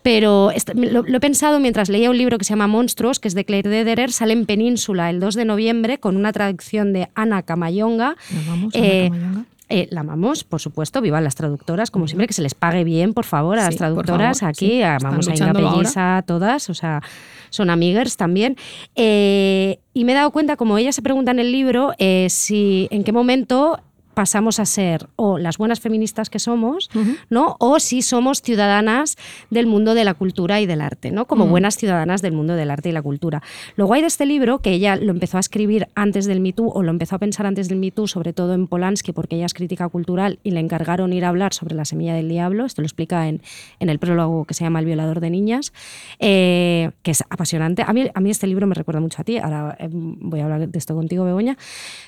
Pero 0.04 0.52
lo, 0.76 1.04
lo 1.04 1.18
he 1.18 1.20
pensado 1.20 1.60
mientras 1.60 1.90
leía 1.90 2.10
un 2.10 2.18
libro 2.18 2.38
que 2.38 2.46
se 2.46 2.52
llama 2.52 2.68
Monstruos, 2.68 3.20
que 3.20 3.28
es 3.28 3.34
de 3.34 3.44
Claire 3.44 3.70
Dederer, 3.70 4.12
sale 4.12 4.34
en 4.34 4.46
Península 4.46 5.10
el 5.10 5.20
2 5.20 5.36
de 5.36 5.46
noviembre 5.46 5.98
con 6.00 6.16
una 6.16 6.32
traducción 6.32 6.94
de 6.94 7.10
Ana 7.16 7.44
Camayonga. 7.44 8.16
¿La 8.34 8.40
amamos, 8.40 8.74
Ana 8.76 8.86
Eh, 8.86 9.10
Camayonga? 9.10 9.46
eh, 9.70 9.88
la 9.92 10.00
amamos, 10.02 10.44
por 10.46 10.62
supuesto, 10.62 11.02
vivan 11.02 11.26
las 11.26 11.36
traductoras, 11.36 11.92
como 11.92 12.08
siempre, 12.08 12.26
que 12.28 12.34
se 12.34 12.42
les 12.42 12.56
pague 12.56 12.86
bien, 12.86 13.14
por 13.14 13.26
favor, 13.26 13.60
a 13.60 13.64
las 13.66 13.74
Sí, 13.74 13.78
traductoras 13.80 14.40
favor, 14.40 14.50
aquí, 14.52 14.68
sí. 14.78 14.82
amamos 14.84 15.28
a 15.28 15.36
Inga 15.36 15.52
Pelliza, 15.54 16.24
todas, 16.26 16.70
o 16.70 16.74
sea, 16.74 17.02
son 17.50 17.70
amiguers 17.70 18.16
también. 18.16 18.56
Eh, 18.96 19.80
y 19.94 20.06
me 20.06 20.14
he 20.14 20.16
dado 20.16 20.32
cuenta, 20.32 20.56
como 20.56 20.78
ella 20.78 20.94
se 20.94 21.02
pregunta 21.02 21.32
en 21.32 21.40
el 21.40 21.52
libro, 21.52 21.92
eh, 21.98 22.28
si 22.30 22.88
en 22.92 23.04
qué 23.04 23.12
momento 23.12 23.80
pasamos 24.18 24.60
a 24.60 24.66
ser 24.66 25.10
o 25.16 25.38
las 25.38 25.60
buenas 25.60 25.80
feministas 25.80 26.32
que 26.32 26.40
somos, 26.40 26.90
¿no? 27.30 27.56
O 27.60 27.80
si 27.80 28.02
somos 28.02 28.42
ciudadanas 28.42 29.16
del 29.52 29.68
mundo 29.68 29.94
de 29.94 30.04
la 30.06 30.16
cultura 30.16 30.60
y 30.60 30.66
del 30.66 30.82
arte, 30.82 31.12
¿no? 31.12 31.26
Como 31.26 31.46
buenas 31.46 31.78
ciudadanas 31.78 32.24
del 32.24 32.34
mundo 32.34 32.56
del 32.56 32.72
arte 32.72 32.90
y 32.90 32.94
la 32.94 33.04
cultura. 33.04 33.44
Lo 33.76 33.86
guay 33.86 34.02
de 34.02 34.08
este 34.08 34.26
libro, 34.26 34.58
que 34.58 34.72
ella 34.72 34.96
lo 34.96 35.12
empezó 35.12 35.38
a 35.38 35.40
escribir 35.40 35.88
antes 35.94 36.26
del 36.26 36.40
Me 36.40 36.52
Too, 36.52 36.68
o 36.68 36.82
lo 36.82 36.90
empezó 36.90 37.18
a 37.18 37.20
pensar 37.20 37.46
antes 37.46 37.70
del 37.70 37.78
Me 37.78 37.92
Too, 37.92 38.08
sobre 38.08 38.34
todo 38.34 38.56
en 38.56 38.66
Polanski, 38.66 39.12
porque 39.12 39.36
ella 39.36 39.46
es 39.46 39.54
crítica 39.54 39.88
cultural 39.88 40.40
y 40.42 40.50
le 40.50 40.62
encargaron 40.62 41.14
ir 41.14 41.24
a 41.24 41.30
hablar 41.30 41.54
sobre 41.54 41.76
la 41.76 41.86
semilla 41.86 42.16
del 42.16 42.28
diablo, 42.28 42.66
esto 42.66 42.82
lo 42.82 42.88
explica 42.88 43.28
en, 43.28 43.44
en 43.80 43.90
el 43.90 44.00
prólogo 44.00 44.46
que 44.46 44.56
se 44.56 44.64
llama 44.64 44.80
El 44.80 44.86
violador 44.86 45.20
de 45.20 45.30
niñas, 45.30 45.74
eh, 46.18 46.90
que 47.04 47.12
es 47.12 47.24
apasionante. 47.30 47.84
A 47.86 47.94
mí, 47.94 48.10
a 48.12 48.20
mí 48.20 48.32
este 48.32 48.48
libro 48.48 48.66
me 48.66 48.74
recuerda 48.74 49.00
mucho 49.00 49.22
a 49.22 49.26
ti, 49.26 49.38
ahora 49.38 49.78
eh, 49.80 49.90
voy 49.92 50.40
a 50.40 50.46
hablar 50.46 50.68
de 50.68 50.80
esto 50.80 50.96
contigo, 50.96 51.24
Begoña. 51.24 51.56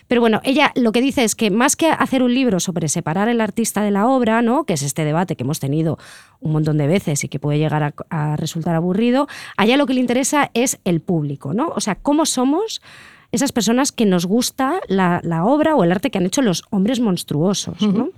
Pero 0.07 0.21
bueno, 0.21 0.41
ella 0.43 0.71
lo 0.73 0.91
que 0.91 1.01
dice 1.01 1.23
es 1.23 1.35
que 1.35 1.51
más 1.51 1.75
que 1.75 1.98
hacer 1.99 2.23
un 2.23 2.33
libro 2.33 2.59
sobre 2.59 2.87
separar 2.87 3.27
el 3.29 3.41
artista 3.41 3.83
de 3.83 3.91
la 3.91 4.07
obra, 4.07 4.41
¿no? 4.41 4.63
que 4.63 4.73
es 4.73 4.81
este 4.81 5.05
debate 5.05 5.35
que 5.35 5.43
hemos 5.43 5.59
tenido 5.59 5.99
un 6.39 6.53
montón 6.53 6.77
de 6.77 6.87
veces 6.87 7.23
y 7.23 7.27
que 7.27 7.39
puede 7.39 7.59
llegar 7.59 7.93
a, 8.09 8.35
resultar 8.37 8.75
aburrido, 8.75 9.27
a 9.57 9.65
ella 9.65 9.77
lo 9.77 9.85
que 9.85 9.93
le 9.93 9.99
interesa 9.99 10.49
es 10.53 10.79
el 10.85 11.01
público, 11.01 11.53
¿no? 11.53 11.67
O 11.75 11.81
sea, 11.81 11.95
cómo 11.95 12.25
somos 12.25 12.81
esas 13.31 13.51
personas 13.51 13.91
que 13.91 14.05
nos 14.05 14.25
gusta 14.25 14.79
la, 14.87 15.19
la 15.23 15.43
obra 15.43 15.75
o 15.75 15.83
el 15.83 15.91
arte 15.91 16.09
que 16.09 16.17
han 16.17 16.25
hecho 16.25 16.41
los 16.41 16.63
hombres 16.69 16.99
monstruosos, 16.99 17.81
¿no? 17.81 18.09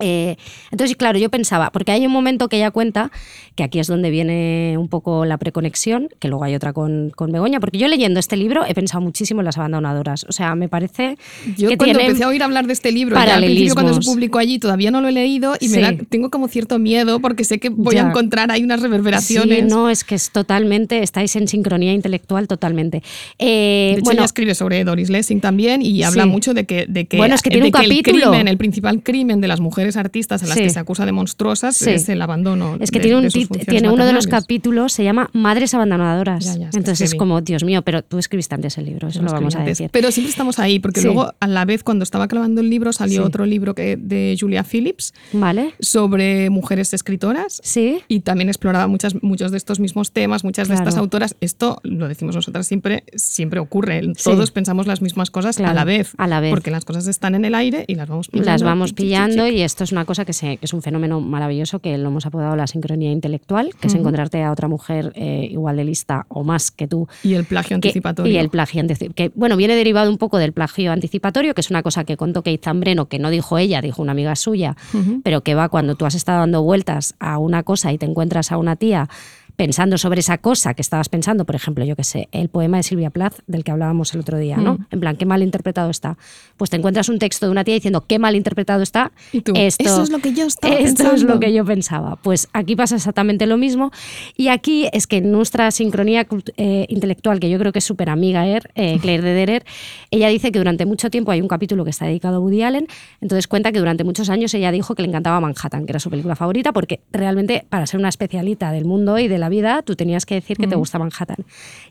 Eh, 0.00 0.36
entonces, 0.70 0.96
claro, 0.96 1.18
yo 1.18 1.30
pensaba, 1.30 1.70
porque 1.70 1.92
hay 1.92 2.04
un 2.06 2.12
momento 2.12 2.48
que 2.48 2.56
ella 2.56 2.70
cuenta, 2.70 3.10
que 3.54 3.62
aquí 3.64 3.78
es 3.78 3.86
donde 3.86 4.10
viene 4.10 4.76
un 4.78 4.88
poco 4.88 5.24
la 5.24 5.38
preconexión, 5.38 6.08
que 6.18 6.28
luego 6.28 6.44
hay 6.44 6.54
otra 6.54 6.72
con, 6.74 7.10
con 7.14 7.32
Begoña, 7.32 7.60
porque 7.60 7.78
yo 7.78 7.88
leyendo 7.88 8.20
este 8.20 8.36
libro 8.36 8.64
he 8.66 8.74
pensado 8.74 9.00
muchísimo 9.00 9.40
en 9.40 9.46
las 9.46 9.56
abandonadoras. 9.56 10.24
O 10.28 10.32
sea, 10.32 10.54
me 10.54 10.68
parece 10.68 11.16
Yo 11.56 11.68
que 11.70 11.76
cuando 11.78 11.98
empecé 12.00 12.24
a 12.24 12.28
oír 12.28 12.42
hablar 12.42 12.66
de 12.66 12.72
este 12.74 12.92
libro, 12.92 13.16
ya 13.16 13.36
al 13.36 13.44
principio 13.44 13.74
cuando 13.74 13.94
se 13.94 14.00
publicó 14.02 14.38
allí, 14.38 14.58
todavía 14.58 14.90
no 14.90 15.00
lo 15.00 15.08
he 15.08 15.12
leído 15.12 15.54
y 15.60 15.68
me 15.68 15.80
da- 15.80 15.94
tengo 16.08 16.30
como 16.30 16.48
cierto 16.48 16.78
miedo 16.78 17.20
porque 17.20 17.44
sé 17.44 17.58
que 17.58 17.70
voy 17.70 17.94
Ya. 17.94 18.04
a 18.06 18.10
encontrar 18.10 18.50
ahí 18.50 18.62
unas 18.62 18.82
reverberaciones. 18.82 19.58
Sí, 19.60 19.64
no, 19.70 19.88
es 19.88 20.04
que 20.04 20.14
es 20.14 20.30
totalmente, 20.30 21.02
estáis 21.02 21.34
en 21.36 21.48
sincronía 21.48 21.92
intelectual 21.94 22.48
totalmente. 22.48 23.02
Eh, 23.38 23.46
De 23.46 23.92
hecho, 23.92 24.04
bueno, 24.04 24.18
ella 24.20 24.26
escribe 24.26 24.54
sobre 24.54 24.84
Doris 24.84 25.08
Lessing 25.10 25.40
también 25.40 25.80
y 25.82 26.02
habla 26.02 26.24
Sí. 26.24 26.28
mucho 26.28 26.52
de 26.54 26.64
que, 26.66 26.86
de 26.86 27.06
que, 27.06 27.16
Bueno, 27.16 27.34
es 27.34 27.42
que 27.42 27.50
tiene 27.50 27.64
de 27.64 27.68
un 27.68 27.72
que 27.72 27.86
el 27.86 27.90
capítulo. 28.02 28.30
crimen, 28.30 28.48
el 28.48 28.58
principal 28.58 29.02
crimen 29.02 29.40
de 29.40 29.48
las 29.48 29.60
mujeres 29.60 29.85
artistas 29.94 30.42
a 30.42 30.46
las 30.46 30.56
Sí. 30.56 30.64
que 30.64 30.70
se 30.70 30.80
acusa 30.80 31.06
de 31.06 31.12
monstruosas 31.12 31.76
Sí. 31.76 31.90
es 31.90 32.08
el 32.08 32.20
abandono. 32.20 32.76
Es 32.80 32.90
que 32.90 32.98
de- 32.98 33.04
tiene, 33.04 33.16
un 33.18 33.22
de 33.22 33.30
sus 33.30 33.48
tiene 33.48 33.88
uno 33.90 34.04
de 34.04 34.12
los 34.12 34.26
capítulos, 34.26 34.92
se 34.92 35.04
llama 35.04 35.30
Madres 35.32 35.72
Abandonadoras. 35.74 36.44
Ya, 36.44 36.56
ya, 36.56 36.64
es 36.66 36.70
que 36.72 36.78
Entonces 36.78 37.02
es 37.02 37.12
es 37.12 37.18
como, 37.18 37.40
Dios 37.40 37.62
mío, 37.62 37.82
pero 37.82 38.02
tú 38.02 38.18
escribiste 38.18 38.56
antes 38.56 38.76
el 38.78 38.86
libro, 38.86 39.06
eso 39.06 39.20
Lo 39.20 39.26
lo 39.26 39.32
vamos 39.32 39.54
a 39.54 39.62
decir. 39.62 39.90
Pero 39.92 40.10
siempre 40.10 40.30
estamos 40.30 40.58
ahí, 40.58 40.80
porque 40.80 41.00
Sí. 41.02 41.06
luego 41.06 41.32
a 41.38 41.46
la 41.46 41.64
vez 41.64 41.84
cuando 41.84 42.02
estaba 42.02 42.26
clavando 42.26 42.60
el 42.62 42.68
libro 42.70 42.92
salió 42.92 43.24
otro 43.24 43.46
libro 43.46 43.74
que, 43.76 43.96
de 43.96 44.36
Julia 44.40 44.64
Phillips 44.64 45.14
¿Vale? 45.32 45.74
sobre 45.78 46.50
mujeres 46.50 46.92
escritoras. 46.94 47.60
Sí. 47.62 48.00
Y 48.08 48.20
también 48.20 48.48
exploraba 48.48 48.86
muchas, 48.88 49.22
muchos 49.22 49.50
de 49.50 49.58
estos 49.58 49.78
mismos 49.78 50.10
temas, 50.12 50.42
muchas 50.42 50.68
de 50.68 50.74
estas 50.74 50.96
autoras. 50.96 51.36
Esto, 51.40 51.80
lo 51.82 52.08
decimos 52.08 52.34
nosotras 52.34 52.66
siempre, 52.66 53.04
siempre 53.14 53.60
ocurre. 53.60 54.02
Todos 54.24 54.50
pensamos 54.50 54.86
las 54.86 55.02
mismas 55.02 55.30
cosas 55.30 55.58
a 55.60 55.74
la 55.74 55.84
vez. 55.84 56.12
a 56.16 56.26
la 56.26 56.40
vez. 56.40 56.50
Porque 56.50 56.70
las 56.70 56.84
cosas 56.84 57.06
están 57.06 57.34
en 57.34 57.44
el 57.44 57.54
aire 57.54 57.84
y 57.86 57.94
las 57.94 58.08
vamos 58.08 58.28
pillando. 58.28 58.50
Las 58.50 58.62
vamos 58.62 58.92
pillando 58.92 59.46
y 59.48 59.60
esto 59.76 59.84
es 59.84 59.92
una 59.92 60.06
cosa 60.06 60.24
que, 60.24 60.32
se, 60.32 60.56
que 60.56 60.64
es 60.64 60.72
un 60.72 60.80
fenómeno 60.80 61.20
maravilloso 61.20 61.80
que 61.80 61.98
lo 61.98 62.08
hemos 62.08 62.24
apodado 62.24 62.56
la 62.56 62.66
sincronía 62.66 63.12
intelectual, 63.12 63.74
que 63.78 63.88
es 63.88 63.94
encontrarte 63.94 64.42
a 64.42 64.50
otra 64.50 64.68
mujer 64.68 65.12
eh, 65.16 65.48
igual 65.50 65.76
de 65.76 65.84
lista 65.84 66.24
o 66.28 66.44
más 66.44 66.70
que 66.70 66.88
tú. 66.88 67.06
Y 67.22 67.34
el 67.34 67.44
plagio 67.44 67.78
que- 67.78 67.88
anticipatorio. 67.88 68.32
y 68.32 68.38
el 68.38 68.48
plagio 68.48 68.82
que 69.14 69.32
bueno, 69.34 69.54
viene 69.58 69.76
derivado 69.76 70.10
un 70.10 70.16
poco 70.16 70.38
del 70.38 70.54
plagio 70.54 70.92
anticipatorio, 70.92 71.52
que 71.52 71.60
es 71.60 71.68
una 71.68 71.82
cosa 71.82 72.04
que 72.04 72.16
contó 72.16 72.40
Kate 72.42 72.58
Zambreno, 72.62 73.04
que 73.06 73.18
no 73.18 73.28
dijo 73.28 73.58
ella, 73.58 73.82
dijo 73.82 74.00
una 74.00 74.12
amiga 74.12 74.34
suya, 74.34 74.76
pero 75.22 75.42
que 75.42 75.54
va 75.54 75.68
cuando 75.68 75.94
tú 75.94 76.06
has 76.06 76.14
estado 76.14 76.38
dando 76.40 76.62
vueltas 76.62 77.14
a 77.20 77.36
una 77.36 77.62
cosa 77.62 77.92
y 77.92 77.98
te 77.98 78.06
encuentras 78.06 78.52
a 78.52 78.56
una 78.56 78.76
tía 78.76 79.10
pensando 79.56 79.98
sobre 79.98 80.20
esa 80.20 80.38
cosa 80.38 80.74
que 80.74 80.82
estabas 80.82 81.08
pensando, 81.08 81.44
por 81.44 81.54
ejemplo, 81.56 81.84
yo 81.84 81.96
que 81.96 82.04
sé, 82.04 82.28
el 82.32 82.48
poema 82.48 82.76
de 82.76 82.82
Silvia 82.82 83.10
Plath 83.10 83.38
del 83.46 83.64
que 83.64 83.70
hablábamos 83.70 84.12
el 84.14 84.20
otro 84.20 84.38
día, 84.38 84.56
¿no? 84.58 84.78
En 84.90 85.00
plan, 85.00 85.16
qué 85.16 85.24
mal 85.26 85.42
interpretado 85.42 85.90
está. 85.90 86.18
Pues 86.56 86.70
te 86.70 86.76
encuentras 86.76 87.08
un 87.08 87.18
texto 87.18 87.46
de 87.46 87.52
una 87.52 87.64
tía 87.64 87.74
diciendo 87.74 88.04
qué 88.06 88.18
mal 88.18 88.36
interpretado 88.36 88.82
está. 88.82 89.12
Y 89.32 89.40
tú, 89.40 89.52
esto, 89.56 89.84
"Eso 89.84 90.02
es 90.02 90.10
lo 90.10 90.18
que 90.18 90.32
yo 90.34 90.44
estaba 90.46 90.74
Esto 90.74 91.02
es 91.04 91.08
pensando". 91.10 91.34
lo 91.34 91.40
que 91.40 91.52
yo 91.52 91.64
pensaba. 91.64 92.16
Pues 92.16 92.48
aquí 92.52 92.76
pasa 92.76 92.96
exactamente 92.96 93.46
lo 93.46 93.56
mismo. 93.56 93.90
Y 94.36 94.48
aquí 94.48 94.88
es 94.92 95.06
que 95.06 95.20
nuestra 95.20 95.70
sincronía 95.70 96.26
eh, 96.56 96.86
intelectual, 96.88 97.40
que 97.40 97.48
yo 97.50 97.58
creo 97.58 97.72
que 97.72 97.78
es 97.78 97.84
súper 97.84 98.10
amiga, 98.10 98.46
Er, 98.46 98.70
eh, 98.74 98.98
Claire 99.02 99.22
de 99.22 99.32
Derer, 99.32 99.64
ella 100.10 100.28
dice 100.28 100.52
que 100.52 100.58
durante 100.58 100.84
mucho 100.86 101.10
tiempo 101.10 101.30
hay 101.30 101.40
un 101.40 101.48
capítulo 101.48 101.84
que 101.84 101.90
está 101.90 102.06
dedicado 102.06 102.36
a 102.36 102.40
Woody 102.40 102.62
Allen, 102.62 102.86
entonces 103.20 103.48
cuenta 103.48 103.72
que 103.72 103.78
durante 103.78 104.04
muchos 104.04 104.28
años 104.30 104.52
ella 104.54 104.70
dijo 104.70 104.94
que 104.94 105.02
le 105.02 105.08
encantaba 105.08 105.40
Manhattan, 105.40 105.86
que 105.86 105.92
era 105.92 106.00
su 106.00 106.10
película 106.10 106.36
favorita, 106.36 106.72
porque 106.72 107.00
realmente 107.10 107.64
para 107.68 107.86
ser 107.86 107.98
una 108.00 108.08
especialita 108.08 108.70
del 108.72 108.84
mundo 108.84 109.18
y 109.18 109.28
de 109.28 109.38
la 109.38 109.45
vida, 109.48 109.82
tú 109.82 109.96
tenías 109.96 110.26
que 110.26 110.34
decir 110.34 110.56
que 110.56 110.66
te 110.66 110.76
gusta 110.76 110.98
Manhattan. 110.98 111.44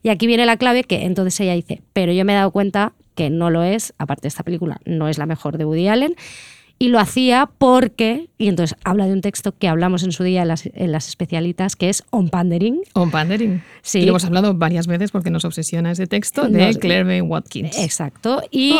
Y 0.03 0.09
aquí 0.09 0.27
viene 0.27 0.45
la 0.45 0.57
clave 0.57 0.83
que 0.83 1.03
entonces 1.03 1.39
ella 1.39 1.53
dice, 1.53 1.81
pero 1.93 2.11
yo 2.11 2.25
me 2.25 2.33
he 2.33 2.35
dado 2.35 2.51
cuenta 2.51 2.93
que 3.15 3.29
no 3.29 3.49
lo 3.49 3.63
es, 3.63 3.93
aparte 3.97 4.23
de 4.23 4.27
esta 4.29 4.43
película, 4.43 4.79
no 4.85 5.07
es 5.07 5.17
la 5.17 5.25
mejor 5.25 5.57
de 5.57 5.65
Woody 5.65 5.87
Allen, 5.87 6.15
y 6.77 6.89
lo 6.89 6.99
hacía 6.99 7.49
porque, 7.57 8.27
y 8.37 8.49
entonces 8.49 8.77
habla 8.83 9.05
de 9.05 9.13
un 9.13 9.21
texto 9.21 9.53
que 9.57 9.69
hablamos 9.69 10.03
en 10.03 10.11
su 10.11 10.23
día 10.23 10.41
en 10.41 10.49
las, 10.49 10.65
en 10.65 10.91
las 10.91 11.07
especialitas, 11.07 11.77
que 11.77 11.89
es 11.89 12.03
On 12.09 12.27
Pandering. 12.29 12.81
On 12.93 13.11
Pandering. 13.11 13.63
Sí. 13.81 13.99
Y 13.99 14.01
lo 14.03 14.09
hemos 14.09 14.25
hablado 14.25 14.53
varias 14.53 14.85
veces 14.85 15.11
porque 15.11 15.29
nos 15.29 15.45
obsesiona 15.45 15.91
ese 15.91 16.05
texto 16.05 16.49
de 16.49 16.67
Nos- 16.67 16.77
Claire 16.77 17.05
Bay 17.05 17.21
Watkins. 17.21 17.77
Exacto. 17.79 18.41
Y, 18.51 18.77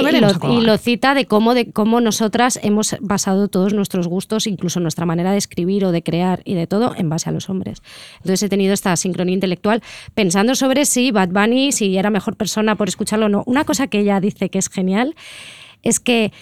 lo 0.62 0.78
cita 0.78 1.14
de 1.14 1.26
cómo, 1.26 1.54
de 1.54 1.72
cómo 1.72 2.02
nosotras 2.02 2.60
hemos 2.64 2.98
basado 3.00 3.48
todos 3.48 3.74
nuestros 3.74 4.08
gustos, 4.08 4.46
incluso 4.46 4.82
nuestra 4.82 5.06
manera 5.06 5.32
de 5.32 5.38
escribir 5.38 5.86
o 5.86 5.94
de 5.94 6.04
crear 6.04 6.42
y 6.44 6.54
de 6.56 6.68
todo, 6.68 6.94
en 6.98 7.08
base 7.10 7.30
a 7.30 7.32
los 7.32 7.50
hombres. 7.50 7.82
Entonces 8.18 8.44
he 8.44 8.50
tenido 8.50 8.74
esta 8.74 8.96
sincronía 8.98 9.36
intelectual 9.36 9.82
pensando 10.14 10.56
sobre 10.56 10.84
si 10.86 11.12
Bad 11.12 11.30
Bunny, 11.30 11.72
si 11.72 11.98
era 11.98 12.10
mejor 12.10 12.36
persona 12.36 12.76
por 12.76 12.90
escucharlo 12.90 13.28
o 13.28 13.30
no. 13.30 13.44
Una 13.46 13.64
cosa 13.64 13.88
que 13.88 14.00
ella 14.00 14.20
dice 14.20 14.50
que 14.50 14.60
es 14.60 14.68
genial 14.68 15.16
es 15.82 16.00
que 16.00 16.34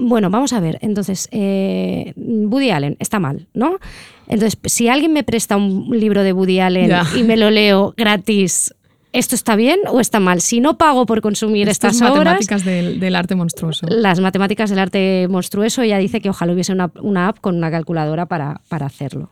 bueno, 0.00 0.30
vamos 0.30 0.52
a 0.52 0.60
ver. 0.60 0.78
Entonces, 0.80 1.28
eh, 1.30 2.12
Woody 2.16 2.70
Allen 2.70 2.96
está 2.98 3.18
mal, 3.18 3.46
¿no? 3.54 3.78
Entonces, 4.26 4.58
si 4.64 4.88
alguien 4.88 5.12
me 5.12 5.24
presta 5.24 5.56
un 5.56 5.88
libro 5.90 6.22
de 6.22 6.32
Woody 6.32 6.60
Allen 6.60 6.90
y 7.16 7.22
me 7.22 7.36
lo 7.36 7.50
leo 7.50 7.94
gratis, 7.96 8.74
¿esto 9.12 9.34
está 9.34 9.56
bien 9.56 9.80
o 9.88 10.00
está 10.00 10.20
mal? 10.20 10.40
Si 10.40 10.60
no 10.60 10.78
pago 10.78 11.04
por 11.06 11.20
consumir 11.20 11.68
Estas 11.68 11.94
estas 11.94 12.10
obras, 12.10 12.24
matemáticas 12.24 12.64
del, 12.64 13.00
del 13.00 13.16
arte 13.16 13.34
monstruoso. 13.34 13.86
las 13.88 14.20
matemáticas 14.20 14.70
del 14.70 14.78
arte 14.78 15.26
monstruoso, 15.28 15.82
ella 15.82 15.98
dice 15.98 16.20
que 16.20 16.30
ojalá 16.30 16.52
hubiese 16.52 16.72
una, 16.72 16.90
una 17.02 17.28
app 17.28 17.40
con 17.40 17.56
una 17.56 17.70
calculadora 17.70 18.26
para, 18.26 18.60
para 18.68 18.86
hacerlo. 18.86 19.30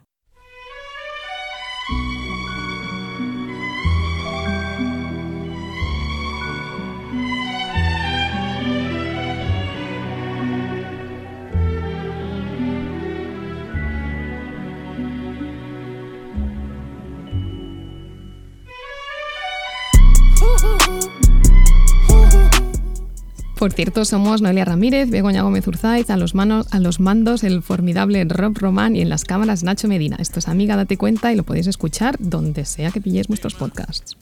Por 23.59 23.73
cierto, 23.73 24.05
somos 24.05 24.41
Noelia 24.41 24.65
Ramírez, 24.65 25.11
Begoña 25.11 25.43
Gómez 25.43 25.67
Urzaiz, 25.67 26.11
a 26.11 26.17
los, 26.17 26.33
manos, 26.37 26.69
a 26.71 26.79
los 26.79 27.01
mandos 27.01 27.43
el 27.43 27.61
formidable 27.61 28.25
Rob 28.25 28.57
Román 28.57 28.95
y 28.95 29.01
en 29.01 29.09
las 29.09 29.25
cámaras 29.25 29.65
Nacho 29.65 29.89
Medina. 29.89 30.17
Esto 30.21 30.39
es 30.39 30.47
Amiga, 30.47 30.77
date 30.77 30.97
cuenta 30.97 31.33
y 31.33 31.37
lo 31.37 31.43
podéis 31.43 31.67
escuchar 31.67 32.15
donde 32.21 32.65
sea 32.65 32.93
que 32.93 33.01
pilléis 33.01 33.29
nuestros 33.29 33.55
podcasts. 33.55 34.17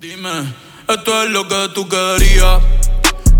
Dime, 0.00 0.54
esto 0.88 1.22
es 1.22 1.30
lo 1.30 1.46
que 1.46 1.68
tú 1.74 1.86
querías. 1.86 2.62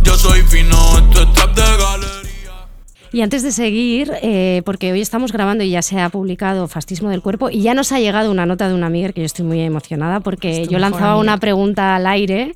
Yo 0.03 0.17
soy 0.17 0.43
fino, 0.43 0.77
esto 0.99 1.23
es 1.23 1.33
trap 1.33 1.57
de 1.57 1.63
galería. 1.63 2.67
Y 3.11 3.23
antes 3.23 3.43
de 3.43 3.53
seguir, 3.53 4.13
eh, 4.21 4.61
porque 4.67 4.93
hoy 4.93 5.01
estamos 5.01 5.33
grabando 5.33 5.65
y 5.65 5.71
ya 5.71 5.81
se 5.81 5.99
ha 5.99 6.11
publicado 6.11 6.69
Fascismo 6.69 7.09
del 7.09 7.23
Cuerpo 7.23 7.49
y 7.49 7.63
ya 7.63 7.73
nos 7.73 7.91
ha 7.93 8.01
llegado 8.01 8.31
una 8.31 8.45
nota 8.45 8.69
de 8.69 8.75
una 8.75 8.89
amiga 8.89 9.13
que 9.13 9.23
yo 9.23 9.27
estoy 9.27 9.47
muy 9.47 9.61
emocionada 9.61 10.21
porque 10.21 10.67
yo 10.67 10.79
lanzaba 10.79 11.13
amiga. 11.13 11.23
una 11.23 11.39
pregunta 11.39 11.97
al 11.97 12.07
aire 12.07 12.55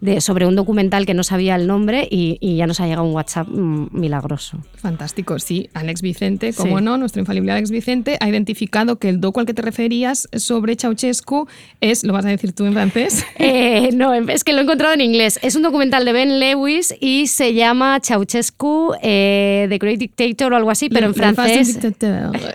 de, 0.00 0.20
sobre 0.20 0.46
un 0.46 0.54
documental 0.56 1.06
que 1.06 1.14
no 1.14 1.22
sabía 1.24 1.56
el 1.56 1.66
nombre 1.66 2.06
y, 2.10 2.38
y 2.40 2.56
ya 2.56 2.66
nos 2.66 2.80
ha 2.80 2.86
llegado 2.86 3.04
un 3.04 3.14
WhatsApp 3.14 3.48
mm, 3.48 3.88
milagroso. 3.92 4.58
Fantástico, 4.76 5.38
sí. 5.38 5.68
Alex 5.74 6.02
Vicente, 6.02 6.52
como 6.52 6.78
Sí. 6.78 6.84
no, 6.84 6.96
nuestro 6.98 7.20
infalible 7.20 7.52
Alex 7.52 7.70
Vicente, 7.70 8.16
ha 8.20 8.28
identificado 8.28 8.98
que 8.98 9.08
el 9.08 9.20
docu 9.20 9.40
al 9.40 9.46
que 9.46 9.54
te 9.54 9.62
referías 9.62 10.28
sobre 10.36 10.76
Ceausescu 10.76 11.48
es, 11.80 12.04
¿lo 12.04 12.12
vas 12.12 12.24
a 12.24 12.28
decir 12.28 12.52
tú 12.52 12.64
en 12.66 12.72
francés? 12.74 13.24
Eh, 13.40 13.90
no, 13.94 14.12
es 14.14 14.44
que 14.44 14.52
lo 14.52 14.58
he 14.58 14.62
encontrado 14.62 14.94
en 14.94 15.00
inglés. 15.00 15.38
Es 15.42 15.54
un 15.56 15.62
documental 15.62 16.04
de 16.04 16.12
Ben 16.12 16.38
Lewis 16.40 16.94
y 17.00 17.28
se 17.28 17.54
llama 17.54 18.00
Ceausescu, 18.02 18.92
eh, 19.02 19.66
The 19.68 19.78
Great 19.78 19.98
Dictator 19.98 20.52
o 20.52 20.56
algo 20.56 20.70
así, 20.70 20.88
pero 20.88 21.06
en 21.06 21.14
francés. 21.14 21.78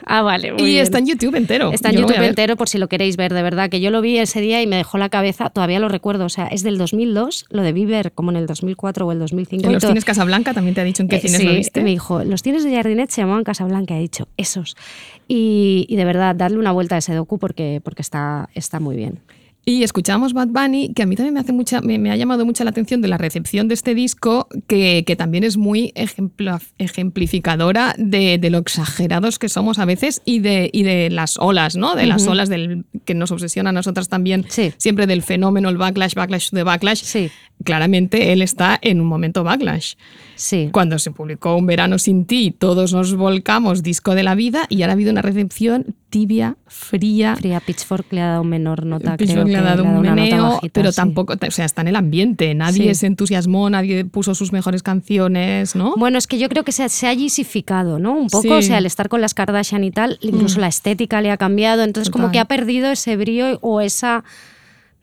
Ah, 0.06 0.22
vale. 0.22 0.52
muy 0.54 0.62
Y 0.62 0.66
bien. 0.66 0.84
está 0.84 1.00
en 1.00 1.08
YouTube 1.08 1.36
entero. 1.36 1.72
Está 1.72 1.90
en 1.90 1.96
Yo 1.96 2.02
YouTube 2.02 2.22
entero 2.24 2.56
por 2.58 2.70
si 2.70 2.78
lo 2.78 2.88
queréis 2.88 3.18
ver, 3.18 3.34
de 3.34 3.42
verdad, 3.42 3.70
que 3.70 3.80
yo 3.82 3.92
lo 3.92 4.02
vi 4.02 4.18
ese 4.18 4.42
día 4.42 4.62
y 4.62 4.68
me 4.68 4.76
dejó 4.76 4.98
la 4.98 5.10
cabeza, 5.10 5.50
todavía 5.50 5.80
lo 5.80 5.90
recuerdo, 5.90 6.26
o 6.26 6.30
sea, 6.30 6.48
es 6.48 6.64
del 6.64 6.78
2002, 6.78 7.33
lo 7.50 7.62
de 7.64 7.74
Bieber 7.74 8.12
como 8.12 8.32
en 8.32 8.38
el 8.38 8.46
2004 8.48 9.06
o 9.08 9.12
el 9.12 9.20
2005. 9.20 9.66
En 9.66 9.74
los 9.74 9.84
cines 9.84 10.06
Casablanca 10.06 10.54
también 10.54 10.76
te 10.76 10.82
ha 10.82 10.84
dicho 10.84 11.02
en 11.04 11.10
qué 11.10 11.18
Eh, 11.18 11.22
cines 11.22 11.38
sí, 11.38 11.46
lo 11.46 11.54
viste. 11.54 11.84
me 11.84 11.90
dijo, 11.90 12.24
los 12.24 12.42
cines 12.42 12.64
de 12.64 12.76
Jardinet 12.76 13.10
se 13.10 13.22
llamaban 13.22 13.44
Casablanca, 13.44 13.96
he 13.96 14.00
dicho, 14.00 14.28
esos. 14.38 14.76
Y, 15.28 15.86
y 15.90 15.96
de 15.96 16.06
verdad, 16.06 16.36
darle 16.36 16.58
una 16.58 16.72
vuelta 16.72 16.96
a 16.96 16.98
ese 17.00 17.14
docu 17.14 17.38
porque, 17.40 17.82
porque 17.84 18.02
está, 18.02 18.50
está 18.54 18.80
muy 18.80 18.96
bien. 18.96 19.20
Y 19.66 19.84
escuchamos 19.84 20.34
Bad 20.34 20.50
Bunny, 20.50 20.94
que 20.94 21.04
a 21.04 21.06
mí 21.06 21.16
también 21.16 21.34
me, 21.36 21.40
hace 21.40 21.54
mucha, 21.54 21.80
me, 21.80 21.98
me 21.98 22.12
ha 22.12 22.18
llamado 22.18 22.46
mucha 22.46 22.66
la 22.66 22.72
atención 22.72 23.02
de 23.02 23.08
la 23.08 23.18
recepción 23.18 23.70
de 23.70 23.76
este 23.76 23.96
disco, 23.96 24.50
que, 24.68 25.04
que 25.08 25.16
también 25.16 25.46
es 25.46 25.56
muy 25.56 25.94
ejemplificadora 26.78 27.96
de, 27.98 28.38
de 28.38 28.50
lo 28.50 28.58
exagerados 28.58 29.40
que 29.40 29.50
somos 29.50 29.80
a 29.80 29.86
veces 29.86 30.22
y 30.26 30.40
de, 30.40 30.70
y 30.74 30.84
de 30.84 31.10
las 31.10 31.38
olas, 31.38 31.76
¿no? 31.76 31.96
De 31.96 32.06
las 32.06 32.28
olas 32.28 32.50
del, 32.50 32.86
que 33.06 33.14
nos 33.14 33.32
obsesiona 33.32 33.70
a 33.70 33.74
nosotras 33.74 34.10
también, 34.10 34.46
Sí. 34.50 34.74
siempre 34.78 35.08
del 35.08 35.22
fenómeno, 35.22 35.70
el 35.70 35.78
backlash, 35.78 36.14
backlash 36.14 36.50
de 36.52 36.64
backlash. 36.64 37.02
Sí. 37.04 37.32
Claramente 37.64 38.34
él 38.34 38.42
está 38.42 38.78
en 38.82 39.00
un 39.00 39.08
momento 39.08 39.44
backlash. 39.44 39.94
Sí. 40.36 40.70
Cuando 40.72 41.00
se 41.00 41.12
publicó 41.12 41.56
Un 41.56 41.66
verano 41.68 42.00
sin 42.00 42.26
ti, 42.26 42.52
todos 42.58 42.92
nos 42.94 43.16
volcamos 43.16 43.84
disco 43.84 44.16
de 44.16 44.24
la 44.24 44.36
vida 44.36 44.66
y 44.70 44.82
ahora 44.82 44.94
ha 44.94 44.96
habido 44.96 45.12
una 45.12 45.22
recepción 45.22 45.96
tibia, 46.14 46.58
fría, 46.68 47.36
Fría 47.36 47.60
Pitchfork 47.60 48.06
le 48.14 48.22
ha 48.22 48.28
dado 48.28 48.44
menor 48.44 48.86
nota, 48.86 49.18
Pitchfork 49.18 49.46
creo 49.46 49.52
le 49.52 49.58
ha 49.58 49.62
que 49.62 49.66
dado 49.68 49.84
un 49.84 50.02
meneo, 50.02 50.44
bajita, 50.52 50.70
pero 50.72 50.92
sí. 50.92 50.96
tampoco, 50.96 51.34
o 51.34 51.52
sea, 51.52 51.66
está 51.66 51.82
en 51.82 51.88
el 51.88 51.96
ambiente. 51.96 52.54
Nadie 52.54 52.90
Sí. 52.94 53.00
se 53.00 53.08
entusiasmó, 53.08 53.68
nadie 53.72 54.06
puso 54.06 54.36
sus 54.36 54.52
mejores 54.52 54.84
canciones, 54.84 55.76
¿no? 55.76 55.96
Bueno, 55.98 56.20
es 56.20 56.28
que 56.28 56.38
yo 56.38 56.50
creo 56.50 56.64
que 56.64 56.72
se, 56.72 56.84
ha- 56.84 56.90
se 56.90 57.08
ha 57.08 57.16
gisificado, 57.16 57.98
¿no? 57.98 58.14
Un 58.14 58.28
poco, 58.28 58.44
Sí. 58.44 58.50
Mm. 58.50 58.58
o 58.58 58.62
sea, 58.62 58.78
al 58.78 58.86
estar 58.86 59.10
con 59.10 59.22
las 59.22 59.34
Kardashian 59.34 59.84
y 59.84 59.90
tal, 59.90 60.20
incluso 60.22 60.60
la 60.60 60.68
estética 60.68 61.20
le 61.22 61.32
ha 61.32 61.38
cambiado, 61.38 61.84
entonces 61.84 62.12
como 62.12 62.32
que 62.32 62.38
ha 62.40 62.46
perdido 62.46 62.92
ese 62.92 63.18
brío 63.18 63.58
o 63.62 63.82
esa 63.82 64.24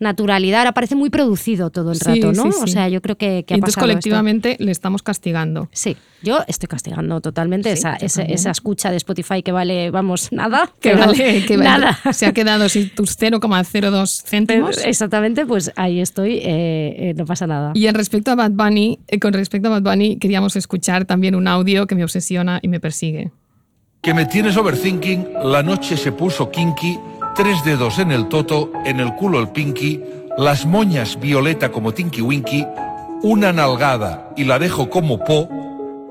naturalidad. 0.00 0.60
Ahora 0.60 0.72
parece 0.72 0.96
muy 0.96 1.10
producido 1.10 1.70
todo 1.70 1.92
el 1.92 1.98
Sí, 1.98 2.04
rato, 2.06 2.32
¿no? 2.32 2.50
sí, 2.50 2.58
O 2.62 2.66
sea, 2.66 2.88
yo 2.88 3.00
creo 3.00 3.16
que, 3.16 3.44
que 3.46 3.54
Y 3.54 3.54
ha 3.54 3.56
entonces 3.56 3.74
pasado 3.76 3.86
esto. 3.86 4.00
colectivamente 4.00 4.56
le 4.58 4.72
estamos 4.72 5.02
castigando. 5.02 5.68
Sí, 5.72 5.96
yo 6.22 6.40
estoy 6.48 6.66
castigando 6.68 7.20
totalmente 7.20 7.76
Sí, 7.76 7.82
esa, 8.00 8.22
esa 8.24 8.50
escucha 8.50 8.90
de 8.90 8.96
Spotify 8.96 9.42
que 9.42 9.52
vale, 9.52 9.90
vamos, 9.90 10.32
nada. 10.32 10.72
Que 10.80 10.94
vale, 10.94 11.44
que 11.46 11.56
vale- 11.56 11.68
nada. 11.68 11.98
se 12.12 12.26
ha 12.26 12.32
quedado 12.32 12.68
sin 12.68 12.90
tus 12.94 13.16
0,02 13.18 14.22
céntimos. 14.24 14.84
Exactamente, 14.84 15.46
pues 15.46 15.72
ahí 15.76 16.00
estoy, 16.00 16.36
eh, 16.38 17.10
eh, 17.10 17.14
no 17.16 17.24
pasa 17.26 17.46
nada. 17.46 17.72
Y 17.74 17.86
en 17.86 17.94
respecto 17.94 18.30
a 18.30 18.34
Bad 18.34 18.52
Bunny, 18.52 18.98
eh, 19.08 19.18
con 19.20 19.32
respecto 19.32 19.68
a 19.68 19.78
Bad 19.78 19.82
Bunny, 19.82 20.16
queríamos 20.18 20.56
escuchar 20.56 21.04
también 21.04 21.34
un 21.34 21.46
audio 21.46 21.86
que 21.86 21.94
me 21.94 22.04
obsesiona 22.04 22.58
y 22.62 22.68
me 22.68 22.80
persigue. 22.80 23.30
Que 24.02 24.14
me 24.14 24.24
tienes 24.24 24.56
overthinking, 24.56 25.26
la 25.44 25.62
noche 25.62 25.96
se 25.96 26.10
puso 26.12 26.50
kinky, 26.50 26.98
tres 27.34 27.64
dedos 27.64 27.98
en 27.98 28.12
el 28.12 28.28
toto, 28.28 28.72
en 28.84 29.00
el 29.00 29.14
culo 29.14 29.40
el 29.40 29.48
pinky, 29.48 30.02
las 30.36 30.66
moñas 30.66 31.18
violeta 31.20 31.70
como 31.70 31.92
Tinky 31.92 32.22
Winky, 32.22 32.66
una 33.22 33.52
nalgada 33.52 34.32
y 34.36 34.44
la 34.44 34.58
dejo 34.58 34.88
como 34.90 35.22
po, 35.24 35.48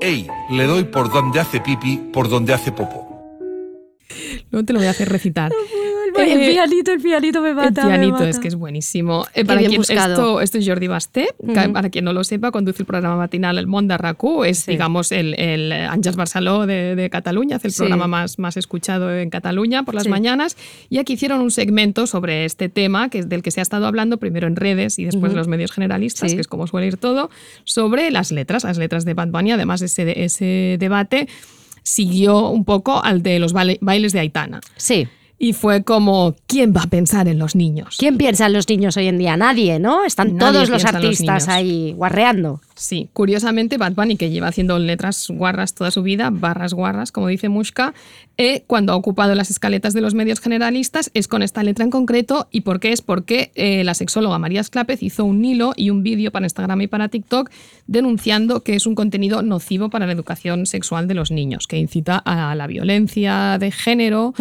ey, 0.02 0.28
le 0.52 0.66
doy 0.66 0.84
por 0.84 1.12
donde 1.12 1.40
hace 1.40 1.60
pipi, 1.60 1.98
por 2.14 2.30
donde 2.30 2.54
hace 2.54 2.72
popo. 2.72 3.08
Luego 4.52 4.66
te 4.66 4.74
lo 4.74 4.80
voy 4.80 4.88
a 4.88 4.92
hacer 4.92 5.10
recitar. 5.10 5.52
El 6.24 6.42
Eh, 6.42 6.50
pianito, 6.52 6.92
el 6.92 7.02
pianito 7.02 7.42
me 7.42 7.54
mata. 7.54 7.82
el 7.84 7.88
pianito 7.88 8.12
mata. 8.14 8.30
es 8.30 8.40
que 8.40 8.48
es 8.48 8.56
buenísimo. 8.56 9.26
Eh, 9.34 9.46
para 9.46 9.60
quien, 9.60 9.82
esto, 9.82 10.42
esto 10.42 10.58
es 10.58 10.68
Jordi 10.68 10.88
Basté, 10.88 11.30
que 11.46 11.52
Ujú. 11.60 11.74
para 11.74 11.90
quien 11.90 12.06
no 12.06 12.14
lo 12.14 12.24
sepa, 12.24 12.52
conduce 12.52 12.82
el 12.82 12.86
programa 12.86 13.16
matinal 13.18 13.58
El 13.58 13.68
Món 13.68 13.88
de 13.88 13.98
RAC1, 13.98 14.46
es, 14.46 14.60
Sí. 14.60 14.72
digamos, 14.72 15.12
el, 15.12 15.34
el 15.40 15.72
Àngels 15.72 16.16
Barceló 16.16 16.66
de, 16.66 16.96
de 16.96 17.10
Cataluña, 17.10 17.58
es 17.58 17.66
el 17.66 17.72
Sí. 17.72 17.78
programa 17.80 18.08
más, 18.08 18.40
más 18.40 18.58
escuchado 18.58 19.14
en 19.16 19.30
Cataluña 19.30 19.84
por 19.84 19.96
las 19.96 20.04
Sí. 20.04 20.10
mañanas. 20.10 20.58
Y 20.90 20.98
aquí 21.00 21.14
hicieron 21.14 21.42
un 21.42 21.52
segmento 21.52 22.08
sobre 22.08 22.46
este 22.46 22.70
tema, 22.70 23.10
que 23.10 23.20
es 23.20 23.30
del 23.30 23.42
que 23.44 23.52
se 23.52 23.60
ha 23.60 23.64
estado 23.64 23.88
hablando 23.88 24.18
primero 24.18 24.48
en 24.48 24.56
redes 24.56 25.00
y 25.00 25.06
después 25.06 25.32
en 25.32 25.38
los 25.38 25.48
medios 25.48 25.72
generalistas, 25.72 26.34
que 26.34 26.42
es 26.42 26.48
como 26.48 26.68
suele 26.68 26.88
ir 26.88 26.98
todo, 26.98 27.30
sobre 27.64 28.12
las 28.12 28.32
letras, 28.32 28.64
las 28.64 28.78
letras 28.78 29.06
de 29.06 29.14
Bad 29.14 29.30
Bunny. 29.30 29.52
Además, 29.52 29.82
ese, 29.82 30.24
ese 30.24 30.78
debate 30.80 31.28
siguió 31.84 32.50
un 32.50 32.66
poco 32.66 33.04
al 33.04 33.24
de 33.24 33.40
los 33.40 33.54
baile- 33.54 33.78
bailes 33.82 34.14
de 34.14 34.20
Aitana. 34.20 34.62
Sí. 34.76 35.08
Y 35.42 35.54
fue 35.54 35.84
como, 35.84 36.36
¿quién 36.48 36.74
va 36.76 36.84
a 36.84 36.88
pensar 36.88 37.30
en 37.30 37.40
los 37.40 37.56
niños? 37.56 37.96
¿Quién 37.98 38.18
piensa 38.18 38.48
en 38.48 38.54
los 38.54 38.68
niños 38.68 38.98
hoy 38.98 39.08
en 39.08 39.18
día? 39.18 39.38
Nadie, 39.38 39.80
¿no? 39.80 40.04
Están 40.04 40.36
Nadie 40.36 40.52
todos 40.52 40.70
los 40.70 40.84
artistas 40.84 41.48
ahí 41.48 41.94
guarreando. 41.94 42.60
Sí, 42.80 43.10
curiosamente 43.12 43.78
Bad 43.78 43.92
Bunny, 43.92 44.16
que 44.16 44.30
lleva 44.30 44.48
haciendo 44.48 44.80
letras 44.80 45.28
guarras 45.30 45.76
toda 45.76 45.92
su 45.92 46.02
vida, 46.02 46.30
barras 46.32 46.74
guarras, 46.74 47.12
como 47.12 47.28
dice 47.28 47.50
Mushka, 47.50 47.94
eh, 48.38 48.64
cuando 48.68 48.94
ha 48.94 48.96
ocupado 48.96 49.36
las 49.36 49.52
escaletas 49.52 49.94
de 49.94 50.00
los 50.00 50.14
medios 50.14 50.40
generalistas 50.40 51.12
es 51.14 51.28
con 51.28 51.44
esta 51.44 51.62
letra 51.62 51.84
en 51.84 51.92
concreto. 51.92 52.48
¿Y 52.52 52.62
por 52.62 52.80
qué? 52.80 52.94
Es 52.94 53.02
porque 53.02 53.52
eh, 53.56 53.84
la 53.84 53.96
sexóloga 53.96 54.40
María 54.40 54.62
Esclápez 54.62 55.04
hizo 55.04 55.26
un 55.26 55.44
hilo 55.44 55.74
y 55.76 55.90
un 55.90 56.04
vídeo 56.04 56.32
para 56.32 56.46
Instagram 56.46 56.80
y 56.80 56.88
para 56.88 57.10
TikTok 57.10 57.52
denunciando 57.86 58.64
que 58.64 58.76
es 58.76 58.88
un 58.88 58.96
contenido 58.96 59.42
nocivo 59.42 59.90
para 59.90 60.06
la 60.06 60.14
educación 60.14 60.66
sexual 60.66 61.10
de 61.10 61.16
los 61.16 61.32
niños, 61.32 61.68
que 61.68 61.78
incita 61.78 62.18
a 62.18 62.56
la 62.56 62.66
violencia 62.68 63.58
de 63.60 63.72
género 63.72 64.34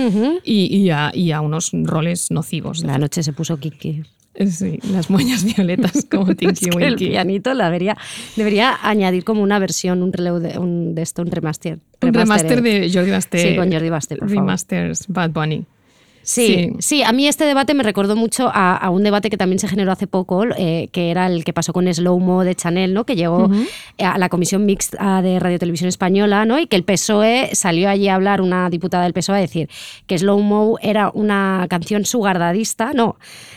y, 0.44 0.76
y 0.76 0.90
a, 0.90 1.10
y 1.12 1.32
a 1.32 1.40
unos 1.40 1.72
roles 1.72 2.30
nocivos. 2.30 2.84
La 2.84 2.98
noche 2.98 3.24
se 3.24 3.32
puso 3.32 3.56
Kiki. 3.56 4.04
Sí, 4.46 4.78
las 4.92 5.10
moñas 5.10 5.42
violetas 5.56 6.06
como 6.10 6.34
Tinky 6.34 6.68
Es 6.68 6.76
que 6.76 6.84
el 6.86 6.94
pianito 6.96 7.52
la 7.54 7.64
debería, 7.66 7.96
debería 8.36 8.76
añadir 8.82 9.24
como 9.24 9.42
una 9.42 9.58
versión, 9.58 10.02
un 10.02 10.12
relevo 10.12 10.38
de, 10.38 10.58
un- 10.58 10.94
de 10.94 11.02
esto, 11.02 11.22
un 11.22 11.30
remaster. 11.30 11.78
Un 12.02 12.14
remaster 12.14 12.62
de 12.62 12.90
Jordi 12.92 13.10
Basté. 13.10 13.38
Sí, 13.50 13.56
con 13.56 13.72
Jordi 13.72 13.88
Basté, 13.90 14.16
por. 14.16 14.30
Remasters 14.30 15.06
Bad 15.08 15.30
Bunny. 15.30 15.64
Sí, 16.22 16.46
Sí. 16.46 16.70
sí, 16.80 17.02
a 17.02 17.12
mí 17.12 17.26
este 17.26 17.44
debate 17.44 17.74
me 17.74 17.82
recordó 17.82 18.16
mucho 18.16 18.50
a, 18.52 18.76
a 18.76 18.90
un 18.90 19.02
debate 19.02 19.30
que 19.30 19.36
también 19.36 19.58
se 19.58 19.68
generó 19.68 19.92
hace 19.92 20.06
poco, 20.06 20.44
eh, 20.56 20.88
que 20.92 21.10
era 21.10 21.26
el 21.26 21.44
que 21.44 21.52
pasó 21.52 21.72
con 21.72 21.92
Slow 21.92 22.18
Mo 22.20 22.44
de 22.44 22.54
Chanel, 22.54 22.92
¿no? 22.92 23.04
que 23.04 23.16
llegó 23.16 23.48
a 23.98 24.18
la 24.18 24.28
Comisión 24.28 24.66
Mixta 24.66 25.22
de 25.22 25.38
Radio 25.38 25.58
Televisión 25.58 25.88
Española, 25.88 26.44
¿no? 26.44 26.58
y 26.58 26.66
que 26.66 26.76
el 26.76 26.84
PSOE 26.84 27.50
salió 27.54 27.88
allí 27.88 28.08
a 28.08 28.14
hablar, 28.14 28.40
una 28.40 28.68
diputada 28.68 29.04
del 29.04 29.12
PSOE, 29.12 29.38
a 29.38 29.40
decir 29.40 29.70
que 30.06 30.18
Slow 30.18 30.40
Mo 30.40 30.78
era 30.82 31.10
una 31.14 31.66
canción 31.70 32.04
sugardadista, 32.04 32.92
no, 32.92 33.16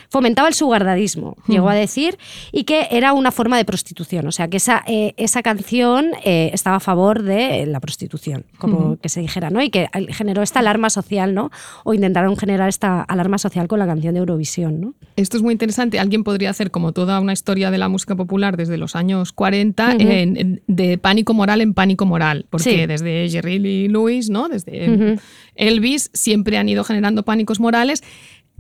fomentaba 0.10 0.48
el 0.48 0.54
sugardadismo, 0.54 1.38
llegó 1.48 1.70
a 1.70 1.74
decir, 1.76 2.18
y 2.52 2.64
que 2.66 2.88
era 2.92 3.14
una 3.14 3.32
forma 3.32 3.58
de 3.58 3.66
prostitución, 3.66 4.28
o 4.28 4.32
sea, 4.32 4.48
que 4.50 4.58
esa, 4.58 4.84
eh, 4.88 5.14
esa 5.18 5.42
canción 5.42 6.12
eh, 6.24 6.52
estaba 6.54 6.78
a 6.78 6.82
favor 6.82 7.24
de 7.24 7.66
la 7.66 7.80
prostitución, 7.80 8.46
como 8.58 8.98
que 8.98 9.10
se 9.10 9.22
dijera, 9.22 9.50
¿no? 9.50 9.62
y 9.62 9.70
que 9.70 9.88
generó 10.10 10.42
esta 10.42 10.60
alarma 10.60 10.90
social, 10.90 11.34
¿no? 11.34 11.50
o 11.84 11.94
intentaron 11.94 12.36
generar 12.38 12.51
esta 12.68 13.02
alarma 13.02 13.38
social 13.38 13.68
con 13.68 13.80
la 13.80 13.86
canción 13.88 14.14
de 14.14 14.20
Eurovisión. 14.20 14.82
¿no? 14.82 14.94
Esto 15.16 15.38
es 15.38 15.44
muy 15.44 15.52
interesante. 15.54 16.00
Alguien 16.00 16.24
podría 16.24 16.50
hacer 16.50 16.72
como 16.72 16.92
toda 16.92 17.20
una 17.20 17.34
historia 17.34 17.72
de 17.72 17.78
la 17.78 17.88
música 17.90 18.16
popular 18.16 18.58
desde 18.58 18.78
los 18.78 18.96
años 18.96 19.32
40 19.32 19.96
Ujú. 19.96 20.02
en- 20.02 20.38
en- 20.38 20.62
de 20.68 20.98
pánico 20.98 21.34
moral 21.34 21.62
en 21.62 21.74
pánico 21.74 22.06
moral. 22.06 22.46
Porque 22.50 22.72
Sí. 22.82 22.86
desde 22.86 23.30
Jerry 23.30 23.60
Lee 23.60 23.88
Lewis, 23.88 24.30
¿no? 24.30 24.50
desde 24.50 24.90
Ujú. 24.92 25.22
Elvis, 25.56 26.10
siempre 26.14 26.58
han 26.58 26.68
ido 26.70 26.84
generando 26.84 27.24
pánicos 27.24 27.60
morales 27.60 28.04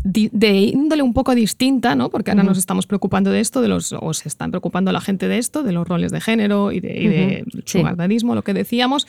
de 0.04 0.58
índole 0.62 1.04
un 1.04 1.14
poco 1.14 1.36
distinta, 1.36 1.94
¿no? 1.96 2.10
Porque 2.10 2.32
ahora 2.32 2.42
nos 2.42 2.58
estamos 2.58 2.88
preocupando 2.88 3.30
de 3.30 3.40
esto, 3.40 3.62
de 3.62 3.68
los, 3.68 3.94
o 3.94 4.14
se 4.16 4.28
están 4.30 4.50
preocupando 4.50 4.92
la 4.92 5.00
gente 5.00 5.28
de 5.28 5.38
esto, 5.38 5.62
de 5.62 5.74
los 5.74 5.88
roles 5.88 6.12
de 6.12 6.20
género 6.20 6.72
y 6.72 6.80
de, 6.80 6.98
y 7.00 7.08
de 7.08 7.46
sí. 7.66 7.84
lo 7.84 8.42
que 8.44 8.54
decíamos, 8.56 9.06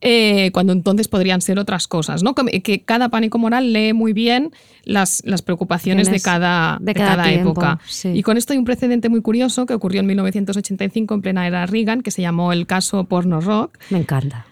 eh, 0.00 0.50
cuando 0.52 0.72
entonces 0.72 1.08
podrían 1.08 1.40
ser 1.40 1.58
otras 1.58 1.88
cosas, 1.88 2.22
¿no? 2.22 2.34
Que, 2.34 2.62
que 2.62 2.82
cada 2.82 3.08
pánico 3.08 3.38
moral 3.38 3.72
lee 3.72 3.92
muy 3.92 4.12
bien 4.12 4.52
las, 4.84 5.22
las 5.24 5.42
preocupaciones 5.42 6.10
de 6.10 6.20
cada, 6.20 6.78
de 6.80 6.86
de 6.86 6.94
cada 6.94 7.16
cada 7.16 7.24
tiempo, 7.24 7.50
época. 7.50 7.80
sí. 7.86 8.10
Y 8.10 8.22
con 8.22 8.36
esto 8.36 8.52
hay 8.52 8.58
un 8.58 8.64
precedente 8.64 9.08
muy 9.08 9.22
curioso 9.22 9.66
que 9.66 9.74
ocurrió 9.74 10.00
en 10.00 10.06
1985 10.06 11.14
en 11.14 11.22
plena 11.22 11.46
era 11.46 11.66
Reagan, 11.66 12.02
que 12.02 12.10
se 12.10 12.22
llamó 12.22 12.52
el 12.52 12.66
caso 12.66 13.04
Porno 13.04 13.40
Rock. 13.40 13.78
Me 13.90 13.98
encanta. 13.98 14.46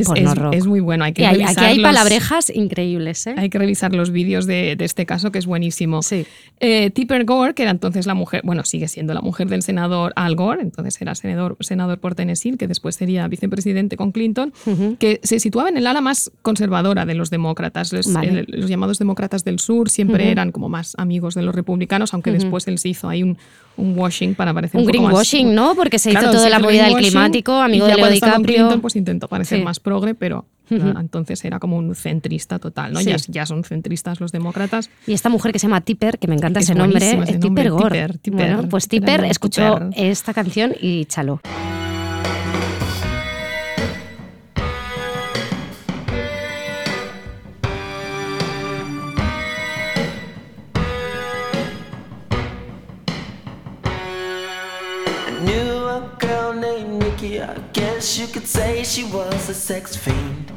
Es, 0.00 0.06
Porno 0.06 0.30
es- 0.32 0.38
rock. 0.38 0.54
es 0.54 0.66
muy 0.66 0.80
bueno, 0.80 1.04
hay 1.04 1.12
que 1.12 1.22
Y 1.22 1.24
hay- 1.24 1.42
aquí 1.42 1.64
hay 1.64 1.76
los- 1.78 1.82
palabrejas 1.84 2.50
increíbles. 2.54 3.26
¿eh? 3.26 3.34
hay 3.36 3.48
que 3.50 3.58
revisar 3.58 3.94
los 3.94 4.10
vídeos 4.10 4.46
de, 4.46 4.76
de 4.76 4.84
este 4.84 5.06
caso, 5.06 5.30
que 5.32 5.38
es 5.38 5.46
buenísimo. 5.46 6.02
Sí. 6.02 6.26
Eh, 6.60 6.90
Tipper 6.90 7.24
Gore, 7.24 7.54
que 7.54 7.62
era 7.62 7.70
entonces 7.70 8.06
la 8.06 8.14
mujer, 8.14 8.40
bueno, 8.44 8.64
sigue 8.64 8.88
siendo 8.88 9.14
la 9.14 9.20
mujer 9.20 9.48
del 9.48 9.62
senador 9.62 10.12
Al 10.16 10.34
Gore, 10.36 10.62
entonces 10.62 11.00
era 11.00 11.14
senador, 11.14 11.56
senador 11.60 11.98
por 11.98 12.14
Tennessee, 12.14 12.56
que 12.56 12.66
después 12.68 12.96
sería 12.96 13.26
vicepresidente 13.28 13.96
con 13.96 14.12
Clinton, 14.12 14.52
que 14.98 15.20
se 15.22 15.40
situaba 15.40 15.68
en 15.68 15.76
el 15.76 15.86
ala 15.86 16.00
más 16.00 16.30
conservadora 16.42 17.06
de 17.06 17.14
los 17.14 17.30
demócratas. 17.30 17.92
Los, 17.92 18.12
Vale. 18.12 18.46
el- 18.48 18.60
los 18.60 18.70
llamados 18.70 18.98
demócratas 18.98 19.44
del 19.44 19.58
sur 19.58 19.90
siempre 19.90 20.30
eran 20.30 20.52
como 20.52 20.68
más 20.68 20.94
amigos 20.98 21.34
de 21.34 21.42
los 21.42 21.54
republicanos, 21.54 22.14
aunque 22.14 22.32
después 22.32 22.66
él 22.68 22.78
se 22.78 22.88
hizo 22.88 23.08
ahí 23.08 23.22
un, 23.22 23.36
un 23.76 23.98
washing 23.98 24.34
para 24.34 24.52
parecer 24.54 24.78
Un 24.78 24.86
un, 24.86 24.88
greenwashing, 24.88 25.54
¿no? 25.54 25.74
Porque 25.74 25.98
se 25.98 26.10
hizo 26.10 26.18
Claro, 26.20 26.32
toda 26.32 26.44
se 26.44 26.50
la 26.50 26.56
hizo 26.56 26.64
movida 26.66 26.84
del 26.86 26.94
climático, 26.96 27.52
amigo 27.52 27.86
y 27.86 27.88
ya 27.90 27.96
de 27.96 28.02
Leo 28.02 28.10
DiCaprio. 28.10 28.56
Clinton, 28.56 28.80
pues 28.80 28.96
intentó 28.96 29.28
parecer 29.28 29.58
Sí. 29.58 29.64
más 29.64 29.80
progre, 29.80 30.14
pero 30.14 30.46
entonces 30.70 31.44
era 31.44 31.58
como 31.58 31.76
un 31.76 31.94
centrista 31.94 32.58
total, 32.58 32.92
¿no? 32.92 33.00
Sí. 33.00 33.06
Ya, 33.06 33.16
ya 33.28 33.46
son 33.46 33.64
centristas 33.64 34.20
los 34.20 34.32
demócratas. 34.32 34.90
Y 35.06 35.12
esta 35.12 35.28
mujer 35.28 35.52
que 35.52 35.58
se 35.58 35.66
llama 35.66 35.80
Tipper, 35.82 36.18
que 36.18 36.26
me 36.26 36.34
encanta 36.34 36.60
Es 36.60 36.66
ese 36.66 36.74
nombre, 36.74 37.04
ese 37.04 37.16
nombre, 37.16 37.38
Tipper 37.38 37.70
Gore. 37.70 37.88
Tipper, 38.00 38.18
Tipper, 38.18 38.54
bueno, 38.54 38.68
pues 38.68 38.88
Tipper 38.88 39.24
escuchó 39.24 39.74
Tipper. 39.78 39.90
esta 39.96 40.32
canción 40.34 40.74
y 40.80 41.04
chaló. 41.04 41.40
Girl 56.26 56.52
named 56.52 57.02
Nikki. 57.02 57.40
I 57.40 57.54
guess 57.72 58.18
you 58.18 58.26
could 58.26 58.46
say 58.46 58.84
she 58.84 59.04
was 59.04 59.48
a 59.48 59.54
sex 59.54 59.96
fiend. 59.96 60.52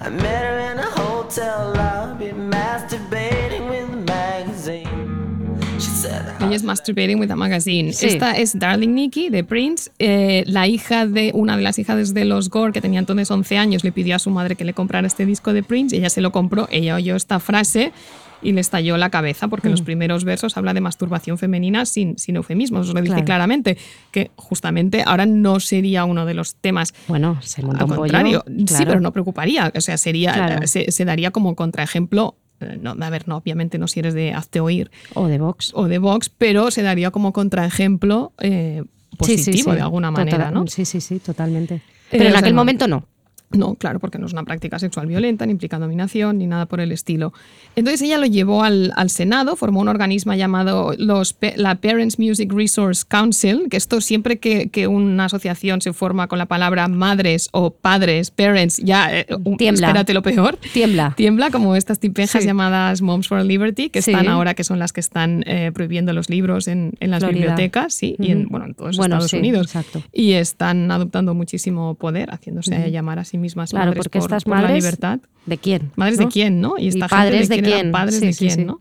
I 0.00 0.08
met 0.08 0.44
her 0.44 0.58
in 0.72 0.78
a 0.78 0.90
hotel 1.02 1.72
lobby, 1.74 2.32
masturbating 2.32 3.68
with 3.68 3.92
a 3.92 3.96
magazine. 3.96 5.58
She 5.78 5.90
said, 5.90 6.34
Ella 6.40 6.54
es 6.54 6.62
Masturbating 6.62 7.18
with 7.18 7.30
a 7.30 7.36
Magazine. 7.36 7.92
Sí. 7.92 8.06
Esta 8.06 8.32
es 8.32 8.58
Darling 8.58 8.94
Nikki 8.94 9.28
de 9.28 9.44
Prince. 9.44 9.90
Eh, 9.98 10.44
la 10.46 10.66
hija 10.66 11.06
de 11.06 11.32
una 11.34 11.56
de 11.56 11.62
las 11.62 11.78
hijas 11.78 12.14
de 12.14 12.24
los 12.24 12.48
Gore, 12.48 12.72
que 12.72 12.80
tenía 12.80 12.98
entonces 12.98 13.30
11 13.30 13.56
años, 13.58 13.84
le 13.84 13.92
pidió 13.92 14.16
a 14.16 14.18
su 14.18 14.30
madre 14.30 14.56
que 14.56 14.64
le 14.64 14.72
comprara 14.72 15.06
este 15.06 15.26
disco 15.26 15.52
de 15.52 15.62
Prince. 15.62 15.96
Ella 15.96 16.10
se 16.10 16.20
lo 16.20 16.32
compró. 16.32 16.66
Ella 16.70 16.96
oyó 16.96 17.16
esta 17.16 17.40
frase 17.40 17.92
y 18.42 18.52
le 18.52 18.60
estalló 18.60 18.96
la 18.96 19.10
cabeza 19.10 19.48
porque 19.48 19.68
Mm. 19.68 19.70
en 19.70 19.72
los 19.72 19.82
primeros 19.82 20.24
versos 20.24 20.56
habla 20.56 20.72
de 20.74 20.80
masturbación 20.80 21.36
femenina 21.38 21.84
sin, 21.86 22.18
sin 22.18 22.36
eufemismos. 22.36 22.88
Os 22.88 22.94
lo 22.94 23.00
dice 23.00 23.12
Claro. 23.14 23.24
claramente 23.26 23.76
que 24.10 24.30
justamente 24.36 25.02
ahora 25.06 25.26
no 25.26 25.60
sería 25.60 26.04
uno 26.04 26.24
de 26.26 26.34
los 26.34 26.54
temas 26.54 26.94
Bueno, 27.08 27.38
se 27.42 27.62
montó 27.62 27.84
Al 27.84 27.90
un 27.90 27.96
pollo. 27.96 28.00
contrario, 28.00 28.44
sí, 28.66 28.84
pero 28.86 29.00
no 29.00 29.12
preocuparía. 29.12 29.72
O 29.76 29.80
sea, 29.80 29.96
sería, 29.98 30.32
Claro. 30.32 30.66
se, 30.66 30.90
se 30.90 31.04
daría 31.04 31.30
como 31.30 31.54
contraejemplo. 31.54 32.36
eh, 32.60 32.78
No, 32.80 32.94
a 32.98 33.10
ver, 33.10 33.26
no, 33.26 33.36
obviamente 33.38 33.78
no 33.78 33.88
si 33.88 34.00
eres 34.00 34.12
de 34.14 34.32
hazte 34.34 34.60
oír 34.60 34.90
O 35.14 35.28
de 35.28 35.38
Vox. 35.38 35.72
o 35.74 35.88
de 35.88 35.98
Vox, 35.98 36.28
pero 36.28 36.70
se 36.70 36.82
daría 36.82 37.10
como 37.10 37.32
contraejemplo 37.32 38.32
eh, 38.38 38.82
Sí, 39.22 39.36
sí, 39.38 39.44
positivo 39.44 39.70
sí. 39.72 39.76
de 39.76 39.82
alguna 39.82 40.08
Total- 40.10 40.24
manera, 40.26 40.50
¿no? 40.50 40.66
Sí, 40.66 40.84
sí, 40.84 41.00
sí, 41.00 41.18
totalmente. 41.20 41.74
Eh, 41.76 41.80
Pero 42.18 42.30
en 42.30 42.36
aquel 42.36 42.54
no. 42.54 42.60
momento 42.60 42.86
no. 42.88 43.04
No, 43.52 43.74
claro, 43.74 43.98
porque 43.98 44.18
no 44.18 44.26
es 44.26 44.32
una 44.32 44.44
práctica 44.44 44.78
sexual 44.78 45.08
violenta, 45.08 45.44
ni 45.44 45.50
implica 45.52 45.78
dominación, 45.80 46.38
ni 46.38 46.46
nada 46.46 46.66
por 46.66 46.80
el 46.80 46.92
estilo. 46.92 47.32
Entonces 47.74 48.00
ella 48.02 48.16
lo 48.18 48.26
llevó 48.26 48.62
al, 48.62 48.92
al 48.94 49.10
Senado, 49.10 49.56
formó 49.56 49.80
un 49.80 49.88
organismo 49.88 50.32
llamado 50.34 50.94
los, 50.96 51.36
la 51.56 51.74
Parents 51.74 52.18
Music 52.20 52.52
Resource 52.52 53.04
Council, 53.08 53.66
que 53.68 53.76
esto 53.76 54.00
siempre 54.00 54.38
que, 54.38 54.68
que 54.68 54.86
una 54.86 55.24
asociación 55.24 55.80
se 55.80 55.92
forma 55.92 56.28
con 56.28 56.38
la 56.38 56.46
palabra 56.46 56.86
madres 56.86 57.48
o 57.50 57.70
padres, 57.72 58.30
parents, 58.30 58.76
ya, 58.76 59.18
eh, 59.18 59.26
Tiembla. 59.58 59.88
espérate 59.88 60.14
lo 60.14 60.22
peor. 60.22 60.56
Tiembla. 60.72 61.14
Tiembla, 61.16 61.50
como 61.50 61.74
estas 61.74 61.98
tipejas 61.98 62.42
Sí. 62.42 62.46
llamadas 62.46 63.02
Moms 63.02 63.26
for 63.26 63.44
Liberty, 63.44 63.90
que 63.90 64.00
Sí. 64.00 64.12
están 64.12 64.28
ahora, 64.28 64.54
que 64.54 64.62
son 64.62 64.78
las 64.78 64.92
que 64.92 65.00
están 65.00 65.42
eh, 65.48 65.72
prohibiendo 65.74 66.12
los 66.12 66.30
libros 66.30 66.68
en, 66.68 66.92
en 67.00 67.10
las 67.10 67.18
Florida. 67.20 67.40
bibliotecas, 67.40 67.94
sí, 67.94 68.14
y 68.20 68.30
en, 68.30 68.46
bueno, 68.46 68.66
en 68.66 68.74
todos 68.74 68.96
Bueno, 68.96 69.16
Estados 69.16 69.32
sí, 69.32 69.38
Unidos. 69.38 69.66
exacto. 69.66 70.02
Y 70.12 70.32
están 70.34 70.88
adoptando 70.92 71.34
muchísimo 71.34 71.96
poder, 71.96 72.30
haciéndose 72.30 72.90
llamar 72.92 73.18
a 73.18 73.24
sí 73.24 73.39
mismas 73.40 73.70
Claro, 73.70 73.92
porque 73.94 74.18
por, 74.20 74.26
estas 74.28 74.44
por 74.44 74.54
la 74.56 74.62
madres. 74.62 74.84
libertad. 74.84 75.18
¿De 75.46 75.58
quién? 75.58 75.90
Madres 75.96 76.18
¿no? 76.18 76.26
de 76.26 76.30
quién, 76.32 76.60
¿no? 76.60 76.74
Y 76.78 76.88
esta 76.88 77.08
gente 77.08 77.16
padres 77.16 77.48
de 77.48 77.62
quién 77.62 77.74
eran. 77.78 77.92
Padres 77.92 78.18
Sí, 78.20 78.26
de 78.26 78.34
quién, 78.34 78.50
sí. 78.50 78.64
¿no? 78.64 78.78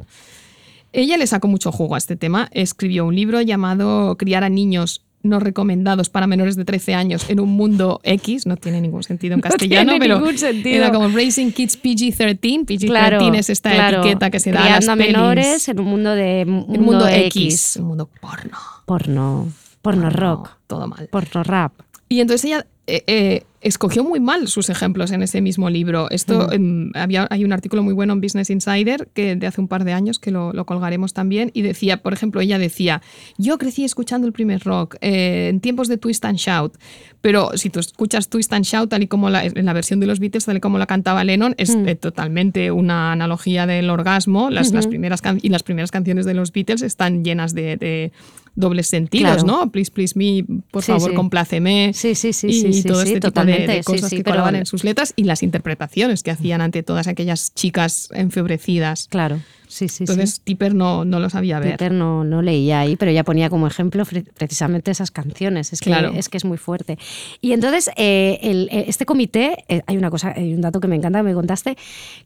Ella 0.92 1.18
le 1.18 1.28
sacó 1.28 1.48
mucho 1.48 1.72
jugo 1.72 1.96
a 1.96 1.98
este 1.98 2.16
tema. 2.16 2.50
Escribió 2.52 3.06
un 3.06 3.16
libro 3.16 3.42
llamado 3.42 4.18
Criar 4.18 4.44
a 4.44 4.50
niños 4.50 5.04
no 5.22 5.40
recomendados 5.42 6.10
para 6.10 6.28
menores 6.28 6.56
de 6.56 6.64
13 6.64 6.94
años 6.96 7.30
en 7.30 7.42
un 7.42 7.50
mundo 7.50 8.00
X, 8.04 8.46
no 8.46 8.56
tiene 8.56 8.80
ningún 8.80 9.04
sentido 9.04 9.36
en 9.36 9.42
castellano, 9.42 9.92
tiene 9.92 10.06
pero 10.06 10.18
ningún 10.20 10.38
sentido. 10.38 10.78
era 10.78 10.94
como 10.94 11.10
Racing 11.10 11.52
Kids 11.52 11.78
PG-13, 11.84 12.40
PG-13 12.66 12.88
Claro, 12.88 13.34
es 13.34 13.50
esta 13.50 13.72
claro. 13.72 14.00
etiqueta 14.00 14.30
que 14.32 14.40
se 14.40 14.52
da 14.54 14.64
a 14.66 14.70
las 14.80 14.86
pelis. 14.88 15.08
menores 15.08 15.68
en 15.68 15.80
un 15.82 15.86
mundo 15.88 16.12
de 16.16 16.46
mundo, 16.46 16.68
un 16.74 16.86
mundo 16.86 17.08
X, 17.10 17.26
X. 17.36 17.78
un 17.82 17.88
mundo 17.88 18.10
porno. 18.22 18.58
Porno, 18.86 19.50
porno 19.82 20.10
rock, 20.10 20.52
Todo 20.68 20.88
mal. 20.88 21.10
porno 21.12 21.44
rap. 21.44 21.74
Y 22.08 22.22
entonces 22.22 22.46
ella 22.46 22.66
eh, 22.88 23.04
eh, 23.08 23.44
escogió 23.62 24.04
muy 24.04 24.20
mal 24.20 24.48
sus 24.48 24.70
ejemplos 24.70 25.12
en 25.12 25.22
ese 25.22 25.42
mismo 25.42 25.70
libro. 25.70 26.10
Esto 26.10 26.50
había, 26.94 27.28
hay 27.30 27.44
un 27.44 27.54
artículo 27.54 27.84
muy 27.84 27.94
bueno 27.94 28.14
en 28.14 28.22
Business 28.22 28.50
Insider 28.50 29.10
que 29.14 29.36
de 29.36 29.48
hace 29.48 29.62
un 29.62 29.68
par 29.68 29.84
de 29.84 29.94
años 29.94 30.20
que 30.20 30.32
lo, 30.32 30.54
lo 30.54 30.66
colgaremos 30.66 31.14
también 31.14 31.52
y 31.54 31.62
decía, 31.62 32.02
por 32.02 32.14
ejemplo, 32.14 32.42
ella 32.42 32.58
decía, 32.58 33.02
yo 33.38 33.58
crecí 33.58 33.84
escuchando 33.84 34.28
el 34.28 34.34
primer 34.34 34.64
rock 34.64 34.96
eh, 35.02 35.50
en 35.50 35.60
tiempos 35.60 35.88
de 35.88 35.98
Twist 35.98 36.24
and 36.26 36.38
Shout, 36.38 36.78
pero 37.22 37.52
si 37.56 37.70
tú 37.70 37.80
escuchas 37.80 38.30
Twist 38.30 38.54
and 38.54 38.66
Shout 38.66 38.90
tal 38.90 39.04
y 39.04 39.08
como 39.08 39.30
la, 39.30 39.44
en 39.44 39.66
la 39.66 39.74
versión 39.74 40.00
de 40.00 40.08
los 40.08 40.20
Beatles, 40.20 40.46
tal 40.46 40.58
y 40.58 40.60
como 40.60 40.78
la 40.78 40.86
cantaba 40.86 41.24
Lennon, 41.24 41.54
es 41.58 41.72
eh, 41.76 41.96
totalmente 41.96 42.72
una 42.72 43.12
analogía 43.12 43.66
del 43.66 43.90
orgasmo. 43.90 44.50
Las, 44.50 44.72
las 44.72 44.88
primeras 44.88 45.22
can- 45.22 45.40
y 45.42 45.50
las 45.50 45.64
primeras 45.64 45.92
canciones 45.92 46.26
de 46.26 46.34
los 46.34 46.52
Beatles 46.54 46.82
están 46.82 47.24
llenas 47.26 47.54
de, 47.54 47.76
de 47.78 48.12
dobles 48.56 48.88
sentidos, 48.88 49.44
Claro. 49.44 49.48
¿no? 49.66 49.72
Please, 49.72 49.92
please 49.92 50.18
me, 50.18 50.46
por 50.72 50.84
Sí, 50.84 50.92
favor, 50.92 51.10
sí. 51.12 51.16
compláceme 51.16 51.92
Sí, 51.94 52.16
sí, 52.16 52.34
sí, 52.34 52.48
y, 52.48 52.74
sí, 52.74 52.84
todo 52.84 53.02
este 53.02 53.20
tipo 53.20 53.44
de- 53.46 53.82
cosas 53.86 54.10
que 54.10 54.24
colaban 54.24 54.56
en 54.56 54.66
sus 54.66 54.84
letras 54.84 55.14
y 55.16 55.24
las 55.26 55.44
interpretaciones 55.44 56.24
que 56.24 56.32
hacían 56.32 56.62
ante 56.62 56.84
todas 56.84 57.08
aquellas 57.08 57.54
chicas 57.54 58.10
enfebrecidas. 58.14 59.08
Claro, 59.10 59.40
sí, 59.70 59.88
sí, 59.88 60.04
Entonces 60.04 60.32
sí. 60.36 60.42
Tipper 60.44 60.76
no, 60.76 61.06
no 61.06 61.20
lo 61.22 61.30
sabía 61.30 61.60
ver. 61.60 61.72
Peter 61.72 61.92
no, 61.94 62.26
no 62.26 62.42
leía 62.42 62.82
ahí, 62.82 62.98
pero 62.98 63.12
ella 63.12 63.24
ponía 63.24 63.50
como 63.50 63.68
ejemplo 63.68 64.04
precisamente 64.38 64.92
esas 64.92 65.12
canciones. 65.12 65.72
Es 65.72 65.80
que, 65.80 65.90
Claro. 65.92 66.12
es, 66.16 66.28
que 66.28 66.38
es 66.38 66.44
muy 66.44 66.58
fuerte. 66.58 66.98
Y 67.40 67.54
entonces, 67.54 67.90
eh, 67.96 68.40
el- 68.42 68.68
eh, 68.72 68.86
este 68.88 69.06
comité, 69.06 69.64
eh, 69.70 69.82
hay 69.88 69.96
una 69.98 70.10
cosa, 70.10 70.34
hay 70.36 70.54
un 70.54 70.62
dato 70.62 70.80
que 70.82 70.88
me 70.88 70.96
encanta, 70.98 71.20
que 71.20 71.24
me 71.24 71.34
contaste, 71.34 71.78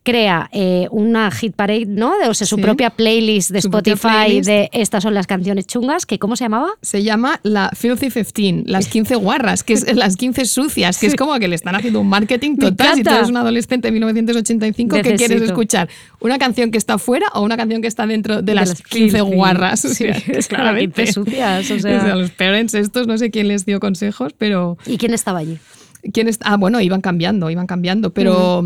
crea 0.04 0.50
eh, 0.54 0.88
una 0.92 1.30
hit 1.32 1.54
parade, 1.56 1.86
¿no? 1.86 2.18
De, 2.18 2.28
o 2.30 2.34
sea, 2.34 2.48
su 2.48 2.58
propia 2.60 2.90
playlist 2.90 3.52
de 3.52 3.62
Su 3.62 3.68
Spotify 3.68 4.00
playlist. 4.08 4.48
de 4.48 4.70
estas 4.74 5.04
son 5.04 5.14
las 5.14 5.28
canciones 5.28 5.68
chungas, 5.68 6.06
que 6.06 6.18
¿cómo 6.20 6.36
se 6.36 6.46
llamaba? 6.46 6.70
Se 6.82 7.04
llama 7.04 7.40
la 7.44 7.70
Filthy 7.76 8.10
15, 8.10 8.64
las 8.66 8.88
15 8.88 9.16
guarras, 9.16 9.64
que 9.64 9.74
es 9.74 9.84
las 9.96 10.16
15 10.18 10.46
sucias, 10.46 10.98
que 10.98 11.08
es 11.08 11.16
como 11.16 11.38
que 11.40 11.48
le 11.48 11.56
están 11.56 11.76
haciendo 11.76 12.00
un 12.02 12.08
marketing 12.08 12.56
total. 12.58 12.96
Si 12.96 13.04
tú 13.04 13.10
eres 13.14 13.30
un 13.30 13.38
adolescente 13.38 13.88
de 13.88 13.92
1985, 13.92 14.96
¿qué 14.96 15.04
Necesito. 15.04 15.28
quieres 15.28 15.50
escuchar? 15.50 15.90
¿Una 16.20 16.38
canción 16.38 16.72
que 16.72 16.78
está 16.78 16.98
fuera 16.98 17.28
o 17.34 17.42
una 17.42 17.58
canción 17.58 17.82
que 17.82 17.88
está 17.88 18.06
dentro 18.08 18.42
de, 18.42 18.56
las, 18.56 18.82
15 18.82 19.18
filthy. 19.18 19.36
guarras? 19.36 19.86
O 19.86 19.90
Sí, 19.90 19.96
sea, 20.06 20.16
es 20.28 20.48
claramente. 20.48 21.04
15 21.04 21.14
sucias, 21.14 21.72
o 21.72 21.80
sea. 21.80 21.98
O 21.98 22.02
sea, 22.06 22.16
los 22.16 22.32
parents 22.32 22.74
estos, 22.74 23.08
no 23.08 23.18
sé 23.18 23.32
quién 23.32 23.48
les 23.48 23.66
dio 23.66 23.80
consejos, 23.80 24.34
pero... 24.38 24.78
¿Y 24.86 24.98
quién 24.98 25.14
estaba 25.14 25.40
allí? 25.40 25.58
¿Quién 26.14 26.28
es? 26.28 26.38
Ah, 26.44 26.58
bueno, 26.58 26.82
iban 26.82 27.02
cambiando, 27.02 27.50
iban 27.50 27.66
cambiando, 27.68 28.14
pero 28.14 28.64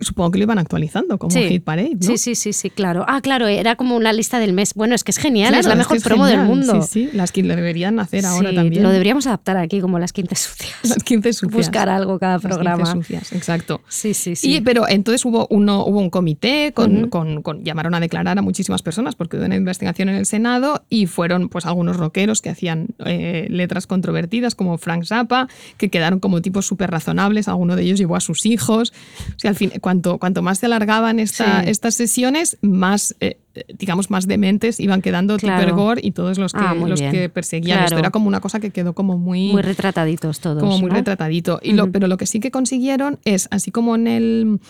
supongo 0.00 0.30
que 0.32 0.38
lo 0.38 0.44
iban 0.44 0.58
actualizando 0.58 1.18
como 1.18 1.34
Hit 1.34 1.64
Parade, 1.64 1.90
¿no? 1.94 2.06
Sí, 2.06 2.18
sí, 2.18 2.34
sí, 2.34 2.52
sí, 2.52 2.70
claro. 2.70 3.04
Ah, 3.08 3.20
claro, 3.20 3.46
era 3.46 3.76
como 3.76 3.96
una 3.96 4.12
lista 4.12 4.38
del 4.38 4.52
mes. 4.52 4.74
Bueno, 4.74 4.94
es 4.94 5.04
que 5.04 5.10
es 5.10 5.18
genial, 5.18 5.48
Claro, 5.50 5.60
es 5.60 5.66
la 5.66 5.74
mejor 5.74 5.96
es 5.96 6.02
promo 6.02 6.24
genial. 6.24 6.46
del 6.46 6.56
mundo. 6.56 6.82
Sí, 6.82 7.08
sí, 7.08 7.16
las 7.16 7.32
que 7.32 7.42
deberían 7.42 7.98
hacer 8.00 8.26
ahora 8.26 8.50
Sí, 8.50 8.56
también. 8.56 8.82
Lo 8.82 8.90
deberíamos 8.90 9.26
adaptar 9.26 9.56
aquí 9.56 9.80
como 9.80 9.98
las 9.98 10.12
15 10.12 10.34
sucias. 10.36 10.74
Las 10.82 11.02
15 11.04 11.32
sucias. 11.32 11.52
Buscar 11.52 11.88
algo 11.88 12.18
cada 12.18 12.34
Las 12.34 12.42
15 12.42 12.54
programa. 12.54 12.86
sucias, 12.92 13.32
exacto. 13.32 13.80
Sí, 13.88 14.14
sí, 14.14 14.36
sí. 14.36 14.56
Y, 14.56 14.60
pero 14.60 14.88
entonces 14.88 15.24
hubo, 15.24 15.46
uno, 15.50 15.84
hubo 15.84 15.98
un 16.00 16.10
comité, 16.10 16.72
con, 16.74 17.08
con- 17.08 17.42
con- 17.42 17.64
llamaron 17.64 17.94
a 17.94 18.00
declarar 18.00 18.38
a 18.38 18.42
muchísimas 18.42 18.82
personas 18.82 19.14
porque 19.14 19.36
hubo 19.36 19.44
una 19.46 19.56
investigación 19.56 20.08
en 20.08 20.16
el 20.16 20.26
Senado 20.26 20.84
y 20.88 21.06
fueron 21.06 21.48
pues 21.48 21.66
algunos 21.66 21.96
rockeros 21.96 22.42
que 22.42 22.50
hacían 22.50 22.88
eh, 23.04 23.46
letras 23.50 23.86
controvertidas 23.86 24.54
como 24.54 24.76
Frank 24.78 25.04
Zappa, 25.04 25.48
que 25.76 25.88
quedaron 25.88 26.20
como 26.20 26.42
tipos 26.42 26.66
súper 26.66 26.90
razonables, 26.90 27.48
alguno 27.48 27.76
de 27.76 27.82
ellos 27.82 27.98
llevó 27.98 28.16
a 28.16 28.20
sus 28.20 28.46
hijos. 28.46 28.92
O 29.36 29.38
sea, 29.38 29.50
al 29.50 29.56
fin, 29.56 29.69
cuanto, 29.80 30.18
cuanto 30.18 30.42
más 30.42 30.58
se 30.58 30.66
alargaban 30.66 31.18
esta- 31.20 31.62
Sí. 31.62 31.70
estas 31.70 31.94
sesiones, 31.94 32.58
más... 32.62 33.14
eh, 33.20 33.36
digamos 33.76 34.10
más 34.10 34.28
dementes 34.28 34.78
iban 34.78 35.02
quedando 35.02 35.36
Claro. 35.36 35.58
Tipper 35.60 35.74
Gore 35.74 36.00
y 36.04 36.12
todos 36.12 36.38
los 36.38 36.52
que, 36.52 36.60
Ah, 36.62 36.72
los 36.74 37.00
bien. 37.00 37.10
que 37.12 37.28
perseguían 37.28 37.82
esto 37.84 37.98
era 37.98 38.10
como 38.10 38.28
una 38.28 38.40
cosa 38.40 38.60
que 38.60 38.70
quedó 38.70 38.94
como 38.94 39.18
muy 39.18 39.48
muy 39.52 39.62
retrataditos 39.62 40.38
todos. 40.40 40.62
como 40.62 40.78
muy 40.78 40.88
¿no? 40.88 40.94
retratadito. 40.96 41.58
Y 41.62 41.72
lo, 41.72 41.90
pero 41.90 42.06
lo 42.06 42.16
que 42.16 42.26
sí 42.26 42.38
que 42.40 42.50
consiguieron 42.52 43.18
es, 43.24 43.48
así 43.50 43.70
como 43.72 43.96
en 43.96 44.06
el, 44.06 44.60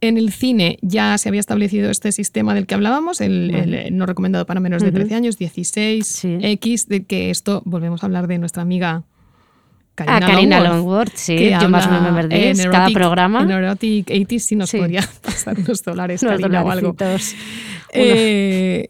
en 0.00 0.18
el 0.18 0.32
cine 0.32 0.78
ya 0.82 1.16
se 1.18 1.28
había 1.28 1.40
establecido 1.40 1.90
este 1.90 2.10
sistema 2.12 2.54
del 2.54 2.66
que 2.66 2.74
hablábamos, 2.74 3.20
el, 3.20 3.52
el, 3.54 3.96
no 3.96 4.04
recomendado 4.06 4.46
para 4.46 4.58
menores 4.60 4.82
de 4.82 4.90
13 4.92 5.14
años, 5.14 5.38
16, 5.38 6.06
Sí. 6.06 6.38
X, 6.40 6.88
de 6.88 7.04
que 7.04 7.30
esto, 7.30 7.62
volvemos 7.66 8.02
a 8.02 8.06
hablar 8.06 8.26
de 8.26 8.38
nuestra 8.38 8.62
amiga 8.62 9.04
Karina, 10.04 10.16
Ah, 10.16 10.20
Karina 10.20 10.60
Longworth, 10.60 10.76
Longworth, 10.76 11.16
sí. 11.16 11.50
Yo 11.60 11.68
más 11.68 11.86
habla 11.86 12.00
me 12.12 12.22
remember 12.22 12.38
en 12.38 12.70
cada 12.70 12.88
programa. 12.90 13.42
En 13.42 13.50
Erotic 13.50 14.10
80 14.10 14.38
sí 14.38 14.56
nos 14.56 14.70
Sí. 14.70 14.78
podría 14.78 15.00
pasar 15.22 15.58
unos 15.58 15.82
dólares, 15.82 16.22
Unos 16.22 16.40
Karina, 16.40 16.62
o 16.62 16.70
algo. 16.70 16.96
Eh, 17.92 18.88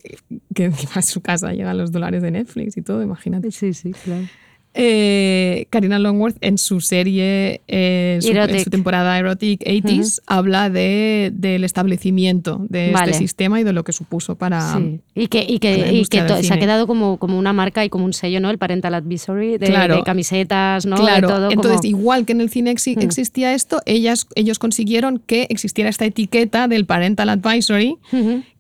que 0.55 0.65
encima 0.65 0.93
a 0.97 1.03
su 1.03 1.21
casa 1.21 1.53
llegan 1.53 1.79
los 1.79 1.93
dólares 1.93 2.21
de 2.23 2.31
Netflix 2.31 2.77
y 2.77 2.83
todo, 2.83 3.03
imagínate. 3.03 3.51
Sí, 3.53 3.73
sí, 3.73 3.93
claro. 3.93 4.25
Eh, 4.75 5.67
Karina 5.71 5.99
Longworth 5.99 6.37
en 6.41 6.57
su 6.59 6.81
serie, 6.81 7.63
eh, 7.67 8.15
en, 8.17 8.23
su, 8.23 8.29
en 8.33 8.65
su 8.65 8.71
temporada 8.71 9.19
Erotic 9.19 9.63
80s, 9.65 10.21
habla 10.27 10.71
de, 10.71 11.31
del 11.35 11.65
establecimiento 11.65 12.65
de 12.69 12.93
Vale. 12.93 13.11
este 13.11 13.19
sistema 13.25 13.61
y 13.61 13.65
de 13.65 13.73
lo 13.73 13.83
que 13.83 13.93
supuso 13.93 14.37
para... 14.37 14.77
Sí. 14.77 15.01
Y 15.15 15.27
que, 15.29 15.45
y 15.49 15.59
que, 15.59 15.93
y 15.93 16.05
que 16.05 16.43
se 16.43 16.53
ha 16.55 16.59
quedado 16.59 16.87
como, 16.87 17.17
como 17.19 17.39
una 17.39 17.53
marca 17.53 17.85
y 17.85 17.89
como 17.89 18.05
un 18.05 18.13
sello, 18.13 18.41
¿no? 18.41 18.51
El 18.51 18.59
Parental 18.59 18.95
Advisory, 18.95 19.59
de, 19.59 19.67
Claro. 19.67 19.97
de 19.97 20.03
camisetas, 20.05 20.87
¿no? 20.87 20.97
Claro, 20.97 21.27
de 21.29 21.35
todo. 21.35 21.51
entonces 21.51 21.81
como- 21.81 21.89
igual 21.89 22.25
que 22.25 22.33
en 22.33 22.41
el 22.41 22.51
cine 22.51 22.73
exi- 22.73 22.97
Mm. 22.97 23.01
existía 23.03 23.55
esto, 23.55 23.81
ellas, 23.87 24.27
ellos 24.37 24.59
consiguieron 24.59 25.19
que 25.25 25.47
existiera 25.51 25.91
esta 25.91 26.05
etiqueta 26.05 26.69
del 26.69 26.87
Parental 26.87 27.29
Advisory. 27.31 27.97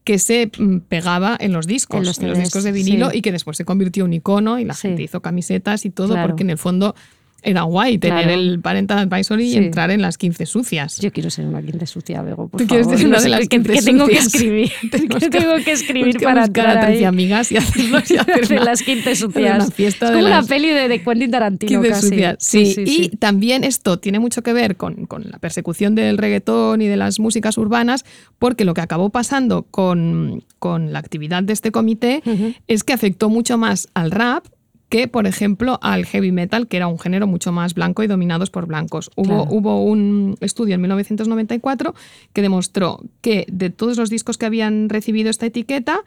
Que 0.09 0.19
se 0.19 0.51
mm, 0.59 0.79
pegaba 0.89 1.37
en 1.39 1.53
los 1.53 1.67
discos, 1.67 1.97
En 1.99 2.25
en 2.25 2.31
los 2.31 2.39
discos 2.39 2.65
de 2.65 2.73
vinilo 2.73 3.11
sí. 3.11 3.19
y 3.19 3.21
que 3.21 3.31
después 3.31 3.59
se 3.59 3.67
convirtió 3.67 4.05
en 4.05 4.09
un 4.09 4.13
icono 4.15 4.59
y 4.59 4.65
la 4.65 4.73
Sí. 4.73 4.89
gente 4.89 5.03
hizo 5.03 5.21
camisetas 5.21 5.85
y 5.85 5.91
todo 5.91 6.15
Claro. 6.15 6.29
porque 6.29 6.45
en 6.45 6.49
el 6.51 6.57
fondo 6.57 6.95
era 7.43 7.63
guay 7.63 7.99
tener 7.99 8.25
Claro. 8.25 8.41
el 8.41 8.61
Parental 8.61 8.99
Advisory 8.99 9.49
Sí. 9.51 9.55
y 9.55 9.57
entrar 9.59 9.91
en 9.93 10.03
las 10.03 10.19
15 10.19 10.45
sucias. 10.45 10.99
Yo 10.99 11.13
quiero 11.13 11.31
ser 11.31 11.47
una 11.47 11.63
quinta 11.63 11.87
sucia, 11.87 12.21
Bego, 12.23 12.49
por 12.49 12.61
Tú 12.61 12.67
quieres 12.67 12.87
favor. 12.87 12.99
ser 12.99 13.07
una 13.09 13.21
de 13.21 13.29
las 13.29 13.41
qué- 13.41 13.49
quince 13.49 13.73
que 13.75 13.83
tengo 13.83 14.07
que 14.07 14.19
escribir. 14.19 14.73
Que 14.91 15.31
tengo 15.31 15.55
que 15.65 15.73
escribir 15.73 16.17
que 16.17 16.25
para 16.25 16.43
buscar 16.47 16.67
a 16.77 16.81
13 16.87 16.99
ahí. 16.99 17.05
amigas 17.05 17.53
y 17.53 17.57
hacernos 17.57 18.11
y 18.11 18.17
hacer 18.19 18.49
de 18.49 18.55
una- 18.57 18.65
las 18.65 18.83
quince 18.83 19.11
hacer 19.11 19.17
sucias. 19.17 19.55
una 19.57 19.71
fiesta 19.71 20.07
es 20.07 20.11
de 20.13 20.17
como 20.17 20.27
una 20.27 20.37
las 20.37 20.47
peli 20.49 20.69
de, 20.69 20.89
de 20.89 21.03
Quentin 21.03 21.31
Tarantino 21.31 21.81
15 21.83 21.89
casi. 21.89 22.09
sucias. 22.09 22.37
Sí, 22.41 22.75
y 22.87 23.09
también 23.17 23.63
esto 23.65 23.99
tiene 23.99 24.19
mucho 24.19 24.43
que 24.43 24.53
ver 24.53 24.77
con, 24.77 25.07
con 25.07 25.25
la 25.31 25.39
persecución 25.39 25.95
del 25.95 26.19
reggaetón 26.19 26.83
y 26.83 26.89
de 26.89 26.97
las 26.97 27.21
músicas 27.21 27.57
urbanas, 27.57 28.05
porque 28.39 28.65
lo 28.65 28.75
que 28.75 28.81
acabó 28.81 29.11
pasando 29.11 29.63
con, 29.71 30.43
con 30.59 30.93
la 30.93 30.99
actividad 30.99 31.43
de 31.45 31.53
este 31.53 31.71
comité 31.71 32.23
es 32.67 32.83
que 32.85 32.93
afectó 32.93 33.29
mucho 33.31 33.59
más 33.59 33.89
al 33.95 34.11
rap 34.11 34.45
que, 34.89 35.07
por 35.09 35.27
ejemplo, 35.27 35.79
al 35.83 36.07
heavy 36.07 36.33
metal, 36.33 36.67
que 36.67 36.77
era 36.79 36.87
un 36.87 36.99
género 36.99 37.27
mucho 37.27 37.53
más 37.53 37.75
blanco 37.75 38.03
y 38.03 38.07
dominados 38.07 38.51
por 38.51 38.67
blancos. 38.67 39.11
Hubo, 39.17 39.25
Claro. 39.45 39.47
hubo 39.51 39.85
un 39.85 40.37
estudio 40.41 40.75
en 40.77 40.81
1994 40.81 41.95
que 42.33 42.43
demostró 42.43 43.01
que 43.21 43.45
de 43.51 43.71
todos 43.71 43.99
los 43.99 44.09
discos 44.11 44.39
que 44.39 44.47
habían 44.47 44.89
recibido 44.89 45.29
esta 45.31 45.47
etiqueta, 45.47 46.01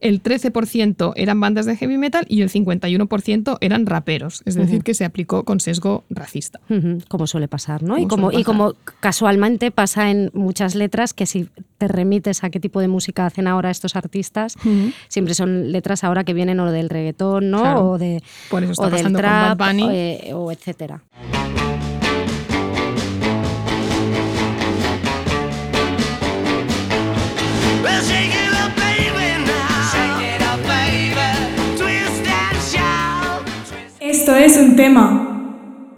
el 0.00 0.22
13% 0.22 1.12
eran 1.16 1.40
bandas 1.40 1.66
de 1.66 1.76
heavy 1.76 1.98
metal 1.98 2.24
y 2.28 2.42
el 2.42 2.50
51% 2.50 3.58
eran 3.60 3.86
raperos. 3.86 4.42
Es 4.44 4.54
decir, 4.54 4.82
que 4.82 4.94
se 4.94 5.04
aplicó 5.04 5.44
con 5.44 5.58
sesgo 5.60 6.04
racista. 6.08 6.60
Como 7.08 7.26
suele 7.26 7.48
pasar, 7.48 7.82
¿no? 7.82 7.98
Y 7.98 8.06
Como 8.06 8.30
y 8.32 8.44
como 8.44 8.74
casualmente 9.00 9.70
pasa 9.70 10.10
en 10.10 10.30
muchas 10.34 10.74
letras 10.74 11.14
que 11.14 11.26
si 11.26 11.48
te 11.80 11.88
remites 11.88 12.44
a 12.44 12.50
qué 12.50 12.60
tipo 12.60 12.78
de 12.80 12.88
música 12.88 13.24
hacen 13.24 13.48
ahora 13.48 13.70
estos 13.70 13.96
artistas, 13.96 14.54
siempre 15.08 15.32
son 15.32 15.72
letras 15.72 16.04
ahora 16.04 16.24
que 16.24 16.34
vienen 16.34 16.60
o 16.60 16.70
del 16.70 16.90
reggaetón, 16.90 17.50
¿no? 17.50 17.62
Claro. 17.62 17.92
O, 17.92 17.98
de, 17.98 18.22
Por 18.50 18.62
eso 18.62 18.72
está 18.72 18.86
o 18.88 18.90
del 18.90 19.12
trap, 19.14 19.56
Bad 19.56 19.68
Bunny. 19.72 19.84
o, 19.84 19.90
eh, 19.90 20.30
o 20.34 20.52
etcétera. 20.52 21.02
Esto 34.00 34.34
es 34.34 34.56
un 34.58 34.76
tema. 34.76 35.29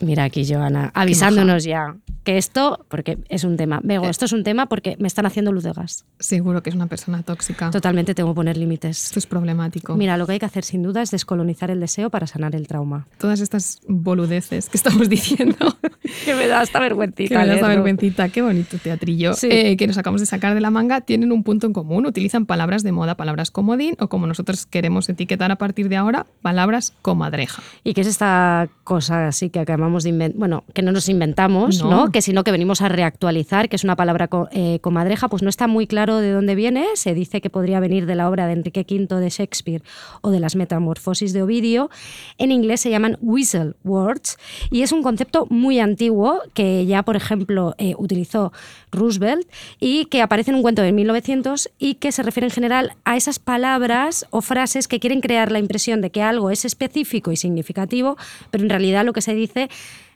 Mira 0.02 0.24
aquí, 0.24 0.44
Joana, 0.46 0.90
avisándonos 0.94 1.64
ya. 1.64 1.94
que 2.24 2.36
esto, 2.36 2.84
porque 2.88 3.18
es 3.28 3.44
un 3.44 3.56
tema. 3.56 3.80
Bego, 3.84 4.06
esto 4.08 4.24
es 4.24 4.32
un 4.32 4.42
tema 4.42 4.66
porque 4.66 4.96
me 4.98 5.06
están 5.06 5.26
haciendo 5.26 5.52
luz 5.52 5.62
de 5.64 5.72
gas. 5.72 6.04
Seguro 6.18 6.62
que 6.62 6.70
es 6.70 6.76
una 6.76 6.88
persona 6.88 7.22
tóxica. 7.22 7.70
Totalmente 7.70 8.14
tengo 8.14 8.30
que 8.30 8.34
poner 8.34 8.56
límites. 8.56 9.06
Esto 9.06 9.18
es 9.20 9.26
problemático. 9.26 9.96
Mira, 9.96 10.16
lo 10.16 10.26
que 10.26 10.32
hay 10.32 10.38
que 10.40 10.46
hacer 10.46 10.64
sin 10.64 10.82
duda 10.82 11.02
es 11.02 11.10
descolonizar 11.12 11.70
el 11.70 11.78
deseo 11.80 12.10
para 12.10 12.26
sanar 12.26 12.54
el 12.56 12.66
trauma. 12.66 13.06
Todas 13.18 13.40
estas 13.40 13.80
boludeces 13.88 14.68
que 14.68 14.76
estamos 14.76 15.08
diciendo. 15.08 15.56
que 16.24 16.34
me 16.34 16.48
da 16.48 16.60
hasta 16.60 16.80
vergüencita. 16.80 17.28
que 17.28 17.38
me 17.38 17.46
da 17.46 17.54
esta 17.54 17.68
vergüencita. 17.68 18.28
Qué 18.28 18.42
bonito 18.42 18.78
teatrillo. 18.78 19.34
Sí. 19.34 19.48
eh, 19.50 19.76
que 19.76 19.86
nos 19.86 19.98
acabamos 19.98 20.20
de 20.20 20.26
sacar 20.26 20.54
de 20.54 20.60
la 20.60 20.70
manga. 20.70 21.00
Tienen 21.00 21.30
un 21.30 21.44
punto 21.44 21.68
en 21.68 21.72
común. 21.72 22.06
Utilizan 22.06 22.44
palabras 22.46 22.82
de 22.82 22.90
moda, 22.90 23.16
palabras 23.16 23.52
comodín 23.52 23.94
o 24.00 24.08
como 24.08 24.26
nosotros 24.26 24.66
queremos 24.66 25.08
etiquetar 25.08 25.52
a 25.52 25.56
partir 25.56 25.88
de 25.88 25.96
ahora, 25.96 26.26
palabras 26.42 26.92
comadreja. 27.02 27.62
¿Y 27.84 27.94
qué 27.94 28.00
es 28.00 28.08
esta 28.08 28.68
cosa 28.84 29.28
así 29.28 29.48
que 29.50 29.60
acabamos 29.60 29.91
de 30.04 30.10
inventar? 30.10 30.38
Bueno, 30.38 30.64
que 30.74 30.82
no 30.82 30.92
nos 30.92 31.08
inventamos, 31.08 31.82
No. 31.82 31.90
¿no? 31.90 32.10
Que 32.12 32.22
sino 32.22 32.44
que 32.44 32.50
venimos 32.50 32.80
a 32.82 32.88
reactualizar, 32.88 33.68
que 33.68 33.76
es 33.76 33.84
una 33.84 33.96
palabra 33.96 34.28
co- 34.28 34.48
eh, 34.52 34.78
comadreja, 34.80 35.28
pues 35.28 35.42
no 35.42 35.48
está 35.48 35.66
muy 35.66 35.86
claro 35.86 36.18
de 36.18 36.30
dónde 36.32 36.54
viene. 36.54 36.86
Se 36.94 37.14
dice 37.14 37.40
que 37.40 37.50
podría 37.50 37.80
venir 37.80 38.06
de 38.06 38.14
la 38.14 38.28
obra 38.28 38.46
de 38.46 38.54
Enrique 38.54 38.86
V 38.88 39.20
de 39.20 39.28
Shakespeare 39.28 39.82
o 40.22 40.30
de 40.30 40.40
las 40.40 40.56
Metamorfosis 40.56 41.32
de 41.32 41.42
Ovidio. 41.42 41.90
En 42.38 42.50
inglés 42.50 42.80
se 42.80 42.90
llaman 42.90 43.18
whistle 43.20 43.74
words 43.84 44.38
y 44.70 44.82
es 44.82 44.92
un 44.92 45.02
concepto 45.02 45.46
muy 45.50 45.78
antiguo 45.80 46.40
que 46.54 46.86
ya, 46.86 47.02
por 47.02 47.16
ejemplo, 47.16 47.74
eh, 47.78 47.94
utilizó 47.98 48.52
Roosevelt 48.90 49.46
y 49.80 50.06
que 50.06 50.22
aparece 50.22 50.50
en 50.50 50.56
un 50.56 50.62
cuento 50.62 50.82
de 50.82 50.92
1900 50.92 51.70
y 51.78 51.94
que 51.94 52.12
se 52.12 52.22
refiere 52.22 52.46
en 52.46 52.52
general 52.52 52.92
a 53.04 53.16
esas 53.16 53.38
palabras 53.38 54.26
o 54.30 54.40
frases 54.40 54.88
que 54.88 55.00
quieren 55.00 55.20
crear 55.20 55.50
la 55.52 55.58
impresión 55.58 56.00
de 56.00 56.10
que 56.10 56.22
algo 56.22 56.50
es 56.50 56.64
específico 56.64 57.32
y 57.32 57.36
significativo, 57.36 58.16
pero 58.50 58.64
en 58.64 58.70
realidad 58.70 59.04
lo 59.04 59.12
que 59.12 59.20
se 59.22 59.34
dice 59.34 59.68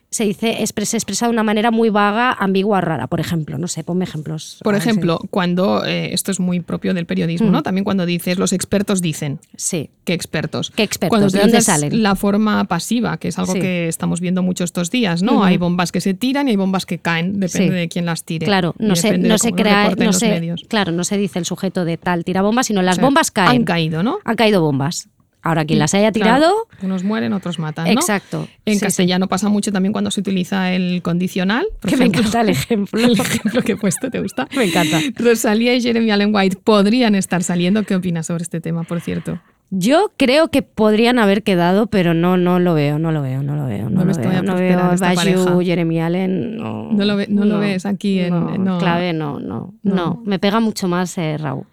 se 0.09 0.23
dice 0.23 0.57
se 0.65 0.97
expresa 0.97 1.25
de 1.25 1.31
una 1.31 1.43
manera 1.43 1.69
muy 1.69 1.89
vaga, 1.89 2.31
ambigua, 2.39 2.79
rara. 2.81 3.07
Por 3.07 3.19
ejemplo, 3.19 3.57
no 3.57 3.67
sé, 3.67 3.83
ponme 3.83 4.05
ejemplos. 4.05 4.59
Por 4.63 4.75
ejemplo, 4.75 5.19
cuando, 5.29 5.85
eh, 5.85 6.13
esto 6.13 6.31
es 6.31 6.39
muy 6.39 6.61
propio 6.61 6.93
del 6.93 7.05
periodismo, 7.05 7.49
Mm. 7.49 7.51
¿no? 7.51 7.63
También 7.63 7.83
cuando 7.83 8.05
dices, 8.05 8.39
los 8.39 8.53
expertos 8.53 9.01
dicen. 9.01 9.39
Sí. 9.55 9.89
¿Qué 10.05 10.13
expertos? 10.13 10.71
¿Qué 10.71 10.83
expertos? 10.83 11.09
Cuando 11.19 11.29
¿De 11.29 11.39
dónde 11.39 11.61
salen? 11.61 12.01
La 12.03 12.15
forma 12.15 12.63
pasiva, 12.65 13.17
que 13.17 13.27
es 13.27 13.37
algo 13.37 13.53
Sí. 13.53 13.59
que 13.59 13.87
estamos 13.89 14.21
viendo 14.21 14.41
mucho 14.43 14.63
estos 14.63 14.89
días, 14.91 15.23
¿no? 15.23 15.43
Hay 15.43 15.57
bombas 15.57 15.91
que 15.91 15.99
se 15.99 16.13
tiran 16.13 16.47
y 16.47 16.51
hay 16.51 16.57
bombas 16.57 16.85
que 16.85 16.99
caen, 16.99 17.39
depende 17.39 17.67
Sí. 17.67 17.73
de 17.75 17.87
quién 17.89 18.05
las 18.05 18.23
tire. 18.23 18.45
Claro, 18.45 18.75
no 18.79 18.95
se, 18.95 19.17
no 19.17 19.37
se 19.37 19.51
crea, 19.51 19.89
no 19.97 20.13
se, 20.13 20.55
claro, 20.69 20.91
no 20.93 21.03
se 21.03 21.17
dice 21.17 21.39
el 21.39 21.45
sujeto 21.45 21.83
de 21.85 21.97
tal 21.97 22.23
tira 22.23 22.41
bombas, 22.41 22.67
sino 22.67 22.81
las 22.81 22.95
O 22.95 22.95
sea, 22.97 23.05
bombas 23.05 23.31
caen. 23.31 23.49
Han 23.49 23.63
caído, 23.65 24.03
¿no? 24.03 24.19
Han 24.23 24.35
caído 24.37 24.61
bombas. 24.61 25.09
Ahora, 25.47 25.65
quien 25.65 25.79
las 25.79 25.93
haya 25.93 26.11
Claro, 26.11 26.35
tirado, 26.39 26.53
unos 26.81 27.03
mueren, 27.03 27.33
otros 27.33 27.57
matan. 27.59 27.85
¿no? 27.85 27.91
Exacto. 27.91 28.47
En 28.65 28.73
Sí, 28.73 28.79
sí. 28.79 28.85
castellano 28.85 29.27
pasa 29.27 29.49
mucho 29.49 29.71
también 29.71 29.93
cuando 29.93 30.11
se 30.11 30.19
utiliza 30.19 30.71
el 30.73 31.01
condicional. 31.01 31.65
por 31.79 31.89
que 31.89 31.97
me 31.97 32.05
encanta 32.05 32.41
el 32.41 32.49
ejemplo. 32.49 32.99
El 33.05 33.19
ejemplo 33.19 33.61
que 33.61 33.73
he 33.73 33.77
puesto, 33.77 34.09
¿te 34.09 34.19
gusta? 34.21 34.47
Me 34.55 34.65
encanta. 34.65 34.99
Rosalía 35.15 35.73
y 35.75 35.81
Jeremy 35.81 36.11
Allen 36.11 36.33
White 36.35 36.57
podrían 36.63 37.15
estar 37.15 37.43
saliendo. 37.43 37.83
¿Qué 37.83 37.95
opinas 37.95 38.25
sobre 38.27 38.43
este 38.43 38.59
tema, 38.61 38.83
por 38.83 38.99
cierto? 39.01 39.39
Yo 39.69 40.13
creo 40.15 40.47
que 40.47 40.61
podrían 40.61 41.19
haber 41.19 41.43
quedado, 41.43 41.87
pero 41.87 42.13
no, 42.13 42.37
no 42.37 42.57
lo 42.59 42.73
veo, 42.73 42.99
no 42.99 43.11
lo 43.11 43.21
veo, 43.21 43.43
no 43.43 43.55
lo 43.57 43.65
veo. 43.65 43.89
No, 43.89 43.99
No 43.99 44.05
lo 44.05 44.13
que 44.13 44.27
veo, 44.27 44.39
a 44.39 44.41
no 44.41 44.55
veo 44.55 44.91
esta 44.93 45.13
pareja. 45.13 45.57
Jeremy 45.61 45.99
Allen, 46.01 46.55
no. 46.57 46.89
No 46.91 47.03
lo 47.05 47.17
ve- 47.17 47.27
no 47.29 47.43
lo 47.45 47.59
ves 47.59 47.85
aquí 47.85 48.19
en- 48.19 48.29
no, 48.29 48.57
no. 48.57 48.77
clave, 48.77 49.11
no, 49.11 49.39
no, 49.41 49.73
No. 49.83 49.95
no. 49.95 50.21
Me 50.25 50.39
pega 50.39 50.59
mucho 50.61 50.87
más 50.87 51.17
eh, 51.17 51.37
Raúl. 51.37 51.65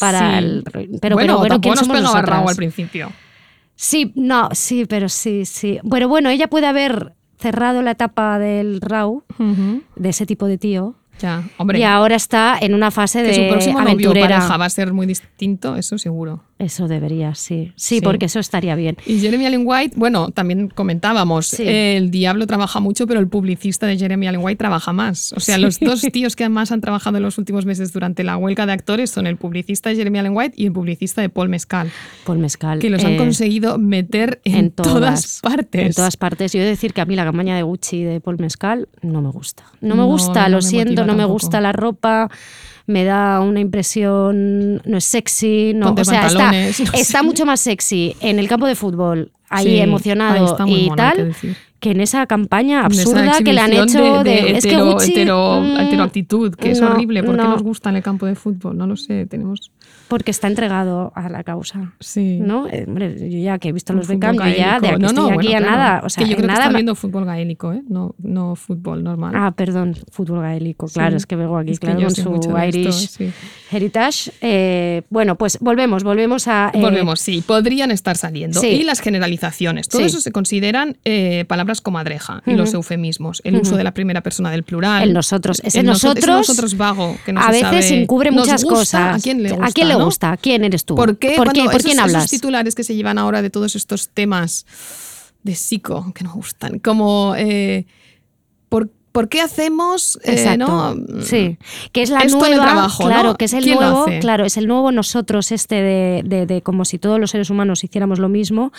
Para 0.00 0.18
Sí. 0.32 0.44
el, 0.44 0.62
pero, 0.64 0.78
bueno, 0.80 0.98
pero 1.00 1.16
bueno, 1.16 1.38
tampoco 1.54 1.60
¿quién 1.60 1.74
nos 1.74 1.96
pegaba? 1.96 2.22
Raúl 2.22 2.48
al 2.48 2.56
principio. 2.56 3.12
Sí, 3.76 4.12
no, 4.14 4.48
sí, 4.52 4.84
pero 4.86 5.08
sí, 5.08 5.44
sí. 5.44 5.78
Pero 5.90 6.08
bueno, 6.08 6.30
ella 6.30 6.48
puede 6.48 6.66
haber 6.66 7.12
cerrado 7.38 7.82
la 7.82 7.92
etapa 7.92 8.38
del 8.38 8.80
Raúl, 8.80 9.22
Ujú. 9.38 9.82
de 9.96 10.08
ese 10.08 10.26
tipo 10.26 10.46
de 10.46 10.58
tío, 10.58 10.94
Ya, 11.20 11.42
hombre. 11.58 11.78
y 11.78 11.82
ahora 11.82 12.14
está 12.16 12.56
en 12.60 12.72
una 12.74 12.90
fase 12.90 13.22
que 13.22 13.28
de 13.28 13.34
su 13.34 13.48
próximo 13.48 13.80
novio 13.80 13.92
aventurera. 13.92 14.28
pareja 14.38 14.56
va 14.56 14.64
a 14.64 14.70
ser 14.70 14.92
muy 14.92 15.06
distinto, 15.06 15.76
eso 15.76 15.98
seguro. 15.98 16.42
Eso 16.64 16.88
debería, 16.88 17.34
sí. 17.34 17.72
sí. 17.76 17.96
Sí. 17.96 18.00
porque 18.00 18.26
eso 18.26 18.40
estaría 18.40 18.74
bien. 18.74 18.96
Y 19.06 19.18
Jeremy 19.20 19.46
Allen 19.46 19.62
White, 19.64 19.94
bueno, 19.96 20.30
también 20.30 20.68
comentábamos, 20.68 21.46
Sí. 21.48 21.62
el 21.66 22.10
diablo 22.10 22.46
trabaja 22.46 22.80
mucho, 22.80 23.06
pero 23.06 23.20
el 23.20 23.28
publicista 23.28 23.86
de 23.86 23.98
Jeremy 23.98 24.28
Allen 24.28 24.40
White 24.42 24.56
trabaja 24.58 24.92
más. 24.92 25.32
O 25.34 25.40
sea, 25.40 25.56
Sí. 25.56 25.62
los 25.62 25.78
dos 25.78 26.00
tíos 26.12 26.36
que 26.36 26.48
más 26.48 26.72
han 26.72 26.80
trabajado 26.80 27.18
en 27.18 27.22
los 27.22 27.36
últimos 27.38 27.66
meses 27.66 27.92
durante 27.92 28.24
la 28.24 28.36
huelga 28.36 28.66
de 28.66 28.72
actores 28.72 29.10
son 29.10 29.26
el 29.26 29.36
publicista 29.36 29.90
de 29.90 29.96
Jeremy 29.96 30.20
Allen 30.20 30.32
White 30.36 30.54
y 30.56 30.66
el 30.66 30.72
publicista 30.72 31.20
de 31.20 31.28
Paul 31.28 31.48
Mescal, 31.48 31.90
Paul 32.24 32.38
Mezcal. 32.38 32.78
que 32.78 32.88
los 32.90 33.04
han 33.04 33.12
eh, 33.12 33.16
conseguido 33.18 33.78
meter 33.78 34.40
en, 34.44 34.54
en 34.56 34.70
todas, 34.70 35.40
partes. 35.42 35.86
En 35.86 35.92
todas 35.92 36.16
partes. 36.16 36.52
Yo 36.52 36.60
he 36.60 36.62
de 36.64 36.70
decir 36.70 36.92
que 36.94 37.00
a 37.00 37.04
mí 37.04 37.14
la 37.16 37.24
campaña 37.24 37.56
de 37.56 37.62
Gucci 37.62 38.02
de 38.04 38.20
Paul 38.20 38.38
Mezcal 38.38 38.88
no 39.02 39.20
me 39.20 39.28
gusta. 39.30 39.64
No 39.80 39.94
me 39.96 40.02
No, 40.02 40.06
gusta, 40.06 40.44
no 40.44 40.48
lo 40.50 40.56
me 40.56 40.62
siento, 40.62 41.04
no 41.04 41.14
me 41.14 41.24
gusta 41.24 41.60
la 41.60 41.72
ropa. 41.72 42.30
Me 42.86 43.04
da 43.04 43.40
una 43.40 43.60
impresión, 43.60 44.82
no 44.84 44.98
es 44.98 45.04
sexy, 45.04 45.72
no, 45.74 45.86
Ponte 45.86 46.02
o 46.02 46.04
sea, 46.04 46.26
está, 46.26 46.52
no 46.52 46.92
está 46.98 47.22
mucho 47.22 47.46
más 47.46 47.60
sexy 47.60 48.14
en 48.20 48.38
el 48.38 48.46
campo 48.46 48.66
de 48.66 48.74
fútbol, 48.74 49.30
ahí 49.48 49.64
Sí, 49.64 49.78
emocionado 49.80 50.56
y 50.66 50.90
tal. 50.94 51.34
Que 51.84 51.90
en 51.90 52.00
esa 52.00 52.26
campaña 52.26 52.78
esa 52.78 52.86
absurda 52.86 53.38
que 53.44 53.52
le 53.52 53.60
han 53.60 53.72
hecho 53.74 54.22
de, 54.24 54.56
es 54.56 54.64
que 54.64 54.70
hetero- 54.74 54.92
Gucci, 54.94 55.12
hetero- 55.12 55.60
mm, 55.60 55.80
heteroactitud, 55.80 56.54
que 56.54 56.70
es 56.70 56.80
no, 56.80 56.92
horrible. 56.92 57.22
¿Por 57.22 57.36
qué 57.36 57.42
no, 57.42 57.50
nos 57.50 57.62
gusta 57.62 57.90
en 57.90 57.96
el 57.96 58.02
campo 58.02 58.24
de 58.24 58.34
fútbol? 58.34 58.74
No 58.78 58.86
lo 58.86 58.96
sé, 58.96 59.26
tenemos... 59.26 59.70
Porque 60.08 60.30
está 60.30 60.48
entregado 60.48 61.12
a 61.14 61.28
la 61.28 61.44
causa. 61.44 61.92
Sí. 62.00 62.38
¿No? 62.40 62.66
Eh, 62.68 62.84
hombre, 62.86 63.16
yo 63.30 63.38
ya 63.38 63.58
que 63.58 63.68
he 63.68 63.72
visto 63.72 63.92
Un 63.92 63.98
los 63.98 64.08
Beckham, 64.08 64.34
yo 64.36 64.44
ya 64.56 64.80
de 64.80 64.88
aquí 64.88 65.00
no, 65.00 65.08
estoy 65.08 65.24
aquí 65.30 65.34
bueno, 65.34 65.56
a 65.56 65.60
claro. 65.60 65.66
nada. 65.76 66.00
O 66.04 66.08
sea, 66.08 66.24
que 66.24 66.30
yo 66.30 66.36
creo 66.36 66.48
que 66.48 66.54
nada 66.54 66.66
ma- 66.70 66.72
viendo 66.74 66.94
fútbol 66.94 67.24
gaélico, 67.26 67.72
¿eh? 67.74 67.82
no, 67.88 68.14
no 68.18 68.54
fútbol 68.56 69.02
normal. 69.04 69.32
Ah, 69.36 69.52
perdón, 69.54 69.94
fútbol 70.10 70.40
gaélico, 70.40 70.86
claro, 70.88 71.10
Sí. 71.12 71.16
es 71.18 71.26
que 71.26 71.36
vengo 71.36 71.58
aquí, 71.58 71.72
Es 71.72 71.80
que 71.80 71.86
claro, 71.88 72.00
con 72.02 72.14
su 72.14 72.30
de 72.32 72.38
esto, 72.38 72.78
Irish 72.78 73.08
sí. 73.10 73.30
Heritage. 73.70 74.30
Eh, 74.40 75.02
bueno, 75.10 75.36
pues 75.36 75.58
volvemos, 75.60 76.02
volvemos 76.04 76.48
a... 76.48 76.70
Volvemos, 76.74 77.20
sí, 77.20 77.42
podrían 77.46 77.90
estar 77.90 78.16
saliendo. 78.16 78.60
sí. 78.60 78.68
Y 78.68 78.84
las 78.84 79.00
generalizaciones. 79.00 79.88
Todo 79.88 80.02
eso 80.02 80.20
se 80.20 80.32
consideran 80.32 80.96
eh, 81.04 81.44
palabras 81.80 82.04
comadreja 82.04 82.42
y 82.46 82.52
los 82.54 82.74
eufemismos. 82.74 83.40
El 83.44 83.56
uso 83.56 83.76
de 83.76 83.84
la 83.84 83.92
primera 83.94 84.22
persona 84.22 84.50
del 84.50 84.62
plural. 84.62 85.02
El 85.02 85.12
nosotros. 85.12 85.60
Ese 85.64 85.80
El 85.80 85.86
noso- 85.86 86.08
nosotros, 86.08 86.48
nosotros 86.48 86.76
vago. 86.76 87.16
Que 87.24 87.32
no 87.32 87.40
a 87.40 87.44
se 87.46 87.50
veces 87.62 87.84
sabe- 87.86 88.02
encubre 88.02 88.30
¿Nos 88.30 88.46
muchas 88.46 88.64
gusta? 88.64 88.78
cosas. 88.78 89.16
¿A 89.16 89.22
quién 89.22 89.42
le 89.42 89.50
gusta? 89.50 89.66
¿A 89.66 89.70
quién 89.72 89.88
le 89.88 89.94
no? 89.94 90.04
gusta? 90.04 90.36
¿Quién 90.36 90.64
eres 90.64 90.84
tú? 90.84 90.94
¿Por 90.94 91.18
qué? 91.18 91.34
¿Por, 91.36 91.52
qué? 91.52 91.64
¿Por 91.64 91.72
esos- 91.72 91.82
quién 91.82 91.98
esos 91.98 92.04
hablas? 92.14 92.30
titulares 92.30 92.74
que 92.74 92.84
se 92.84 92.94
llevan 92.94 93.18
ahora 93.18 93.42
de 93.42 93.50
todos 93.50 93.76
estos 93.76 94.08
temas 94.08 94.66
de 95.42 95.54
psico 95.54 96.12
que 96.14 96.24
nos 96.24 96.32
gustan. 96.34 96.78
Como, 96.78 97.34
eh, 97.36 97.86
¿por, 98.68 98.90
por 99.14 99.28
qué 99.28 99.40
hacemos 99.40 100.18
eh. 100.24 100.56
¿no? 100.58 100.96
Sí, 101.22 101.56
que 101.92 102.02
es 102.02 102.10
la 102.10 102.18
Esto 102.18 102.38
en 102.44 102.52
el 102.52 102.58
nueva, 102.58 102.72
trabajo, 102.72 103.04
claro, 103.04 103.28
¿no? 103.28 103.34
que 103.36 103.44
es 103.44 103.52
el 103.52 103.62
¿Quién 103.62 103.76
lo 103.76 103.80
nuevo, 103.82 104.06
claro, 104.20 104.44
es 104.44 104.56
el 104.56 104.66
nuevo 104.66 104.90
nosotros 104.90 105.52
este 105.52 105.76
de, 105.76 106.22
de- 106.24 106.46
de 106.46 106.62
como 106.62 106.84
si 106.84 106.98
todos 106.98 107.20
los 107.20 107.30
seres 107.30 107.48
humanos 107.48 107.84
hiciéramos 107.84 108.18
lo 108.18 108.28
mismo, 108.28 108.72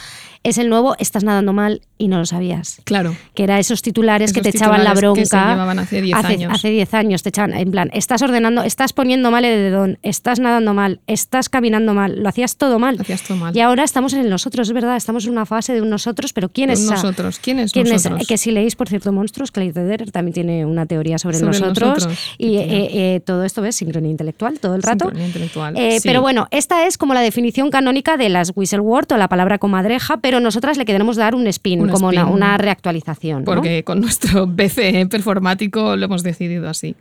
es 0.43 0.57
el 0.57 0.67
nuevo 0.67 0.93
estás 0.99 1.23
nadando 1.23 1.53
mal 1.53 1.81
y 1.97 2.09
no 2.09 2.17
lo 2.17 2.25
sabías. 2.25 2.81
Claro. 2.83 3.15
Que 3.33 3.43
era 3.45 3.59
esos 3.59 3.81
titulares 3.81 4.33
que 4.33 4.41
te 4.41 4.49
echaban 4.49 4.83
la 4.83 4.93
bronca. 4.93 5.21
que 5.21 5.25
se 5.25 5.37
llevaban 5.37 5.79
hace 5.79 6.01
10 6.01 6.17
años. 6.25 6.53
Hace 6.53 6.69
10 6.69 6.93
años 6.93 7.23
te 7.23 7.29
echaban, 7.29 7.53
en 7.53 7.71
plan, 7.71 7.89
estás 7.93 8.21
ordenando, 8.21 8.61
estás 8.63 8.91
poniendo 8.91 9.31
mal 9.31 9.45
el 9.45 9.57
dedón, 9.71 9.99
estás 10.01 10.41
nadando 10.41 10.73
mal, 10.73 10.99
estás 11.07 11.47
caminando 11.47 11.93
mal, 11.93 12.21
lo 12.21 12.27
hacías 12.27 12.57
todo 12.57 12.77
mal. 12.77 12.97
Lo 12.97 13.03
hacías 13.03 13.21
todo 13.23 13.37
mal. 13.37 13.55
Y 13.55 13.61
ahora 13.61 13.85
estamos 13.85 14.11
en 14.11 14.19
el 14.19 14.29
nosotros, 14.29 14.67
es 14.67 14.73
verdad, 14.73 14.97
estamos 14.97 15.23
en 15.27 15.31
una 15.31 15.45
fase 15.45 15.71
de 15.73 15.81
un 15.81 15.89
nosotros, 15.89 16.33
pero 16.33 16.49
¿quién 16.49 16.71
es? 16.71 16.81
Nosotros. 16.81 17.39
¿Quién 17.39 17.59
es 17.59 17.71
¿Quién 17.71 17.87
es? 17.87 18.03
nosotros? 18.03 18.27
Que 18.27 18.37
si 18.37 18.51
leéis, 18.51 18.75
por 18.75 18.89
cierto, 18.89 19.13
Monstruos, 19.13 19.51
Clay 19.51 19.71
Teder 19.71 20.11
también 20.11 20.24
tiene 20.31 20.65
una 20.65 20.85
teoría 20.85 21.17
sobre, 21.17 21.37
Sobre 21.37 21.59
nosotros. 21.59 21.89
nosotros, 22.05 22.35
Y 22.37 22.57
qué 22.57 22.63
eh, 22.63 23.15
eh, 23.15 23.19
todo 23.19 23.43
esto 23.43 23.63
es 23.65 23.75
sincronía 23.75 24.11
intelectual 24.11 24.59
todo 24.59 24.75
el 24.75 24.83
rato. 24.83 25.11
Intelectual, 25.15 25.75
Eh, 25.77 25.99
sí. 25.99 26.07
Pero 26.07 26.21
bueno, 26.21 26.47
esta 26.51 26.85
es 26.87 26.97
como 26.97 27.13
la 27.13 27.21
definición 27.21 27.69
canónica 27.69 28.17
de 28.17 28.29
las 28.29 28.51
whistleword 28.55 29.11
o 29.13 29.17
la 29.17 29.27
palabra 29.27 29.57
comadreja, 29.57 30.17
pero 30.17 30.39
nosotras 30.39 30.77
le 30.77 30.85
queremos 30.85 31.15
dar 31.17 31.35
un 31.35 31.47
spin, 31.47 31.81
Un 31.81 31.89
como 31.89 32.07
Una, 32.09 32.21
spin. 32.21 32.33
una 32.33 32.57
reactualización. 32.57 33.39
¿no? 33.39 33.45
Porque 33.45 33.83
con 33.83 34.01
nuestro 34.01 34.47
BCE 34.47 35.05
performático 35.07 35.95
lo 35.95 36.05
hemos 36.05 36.23
decidido 36.23 36.69
así. 36.69 36.95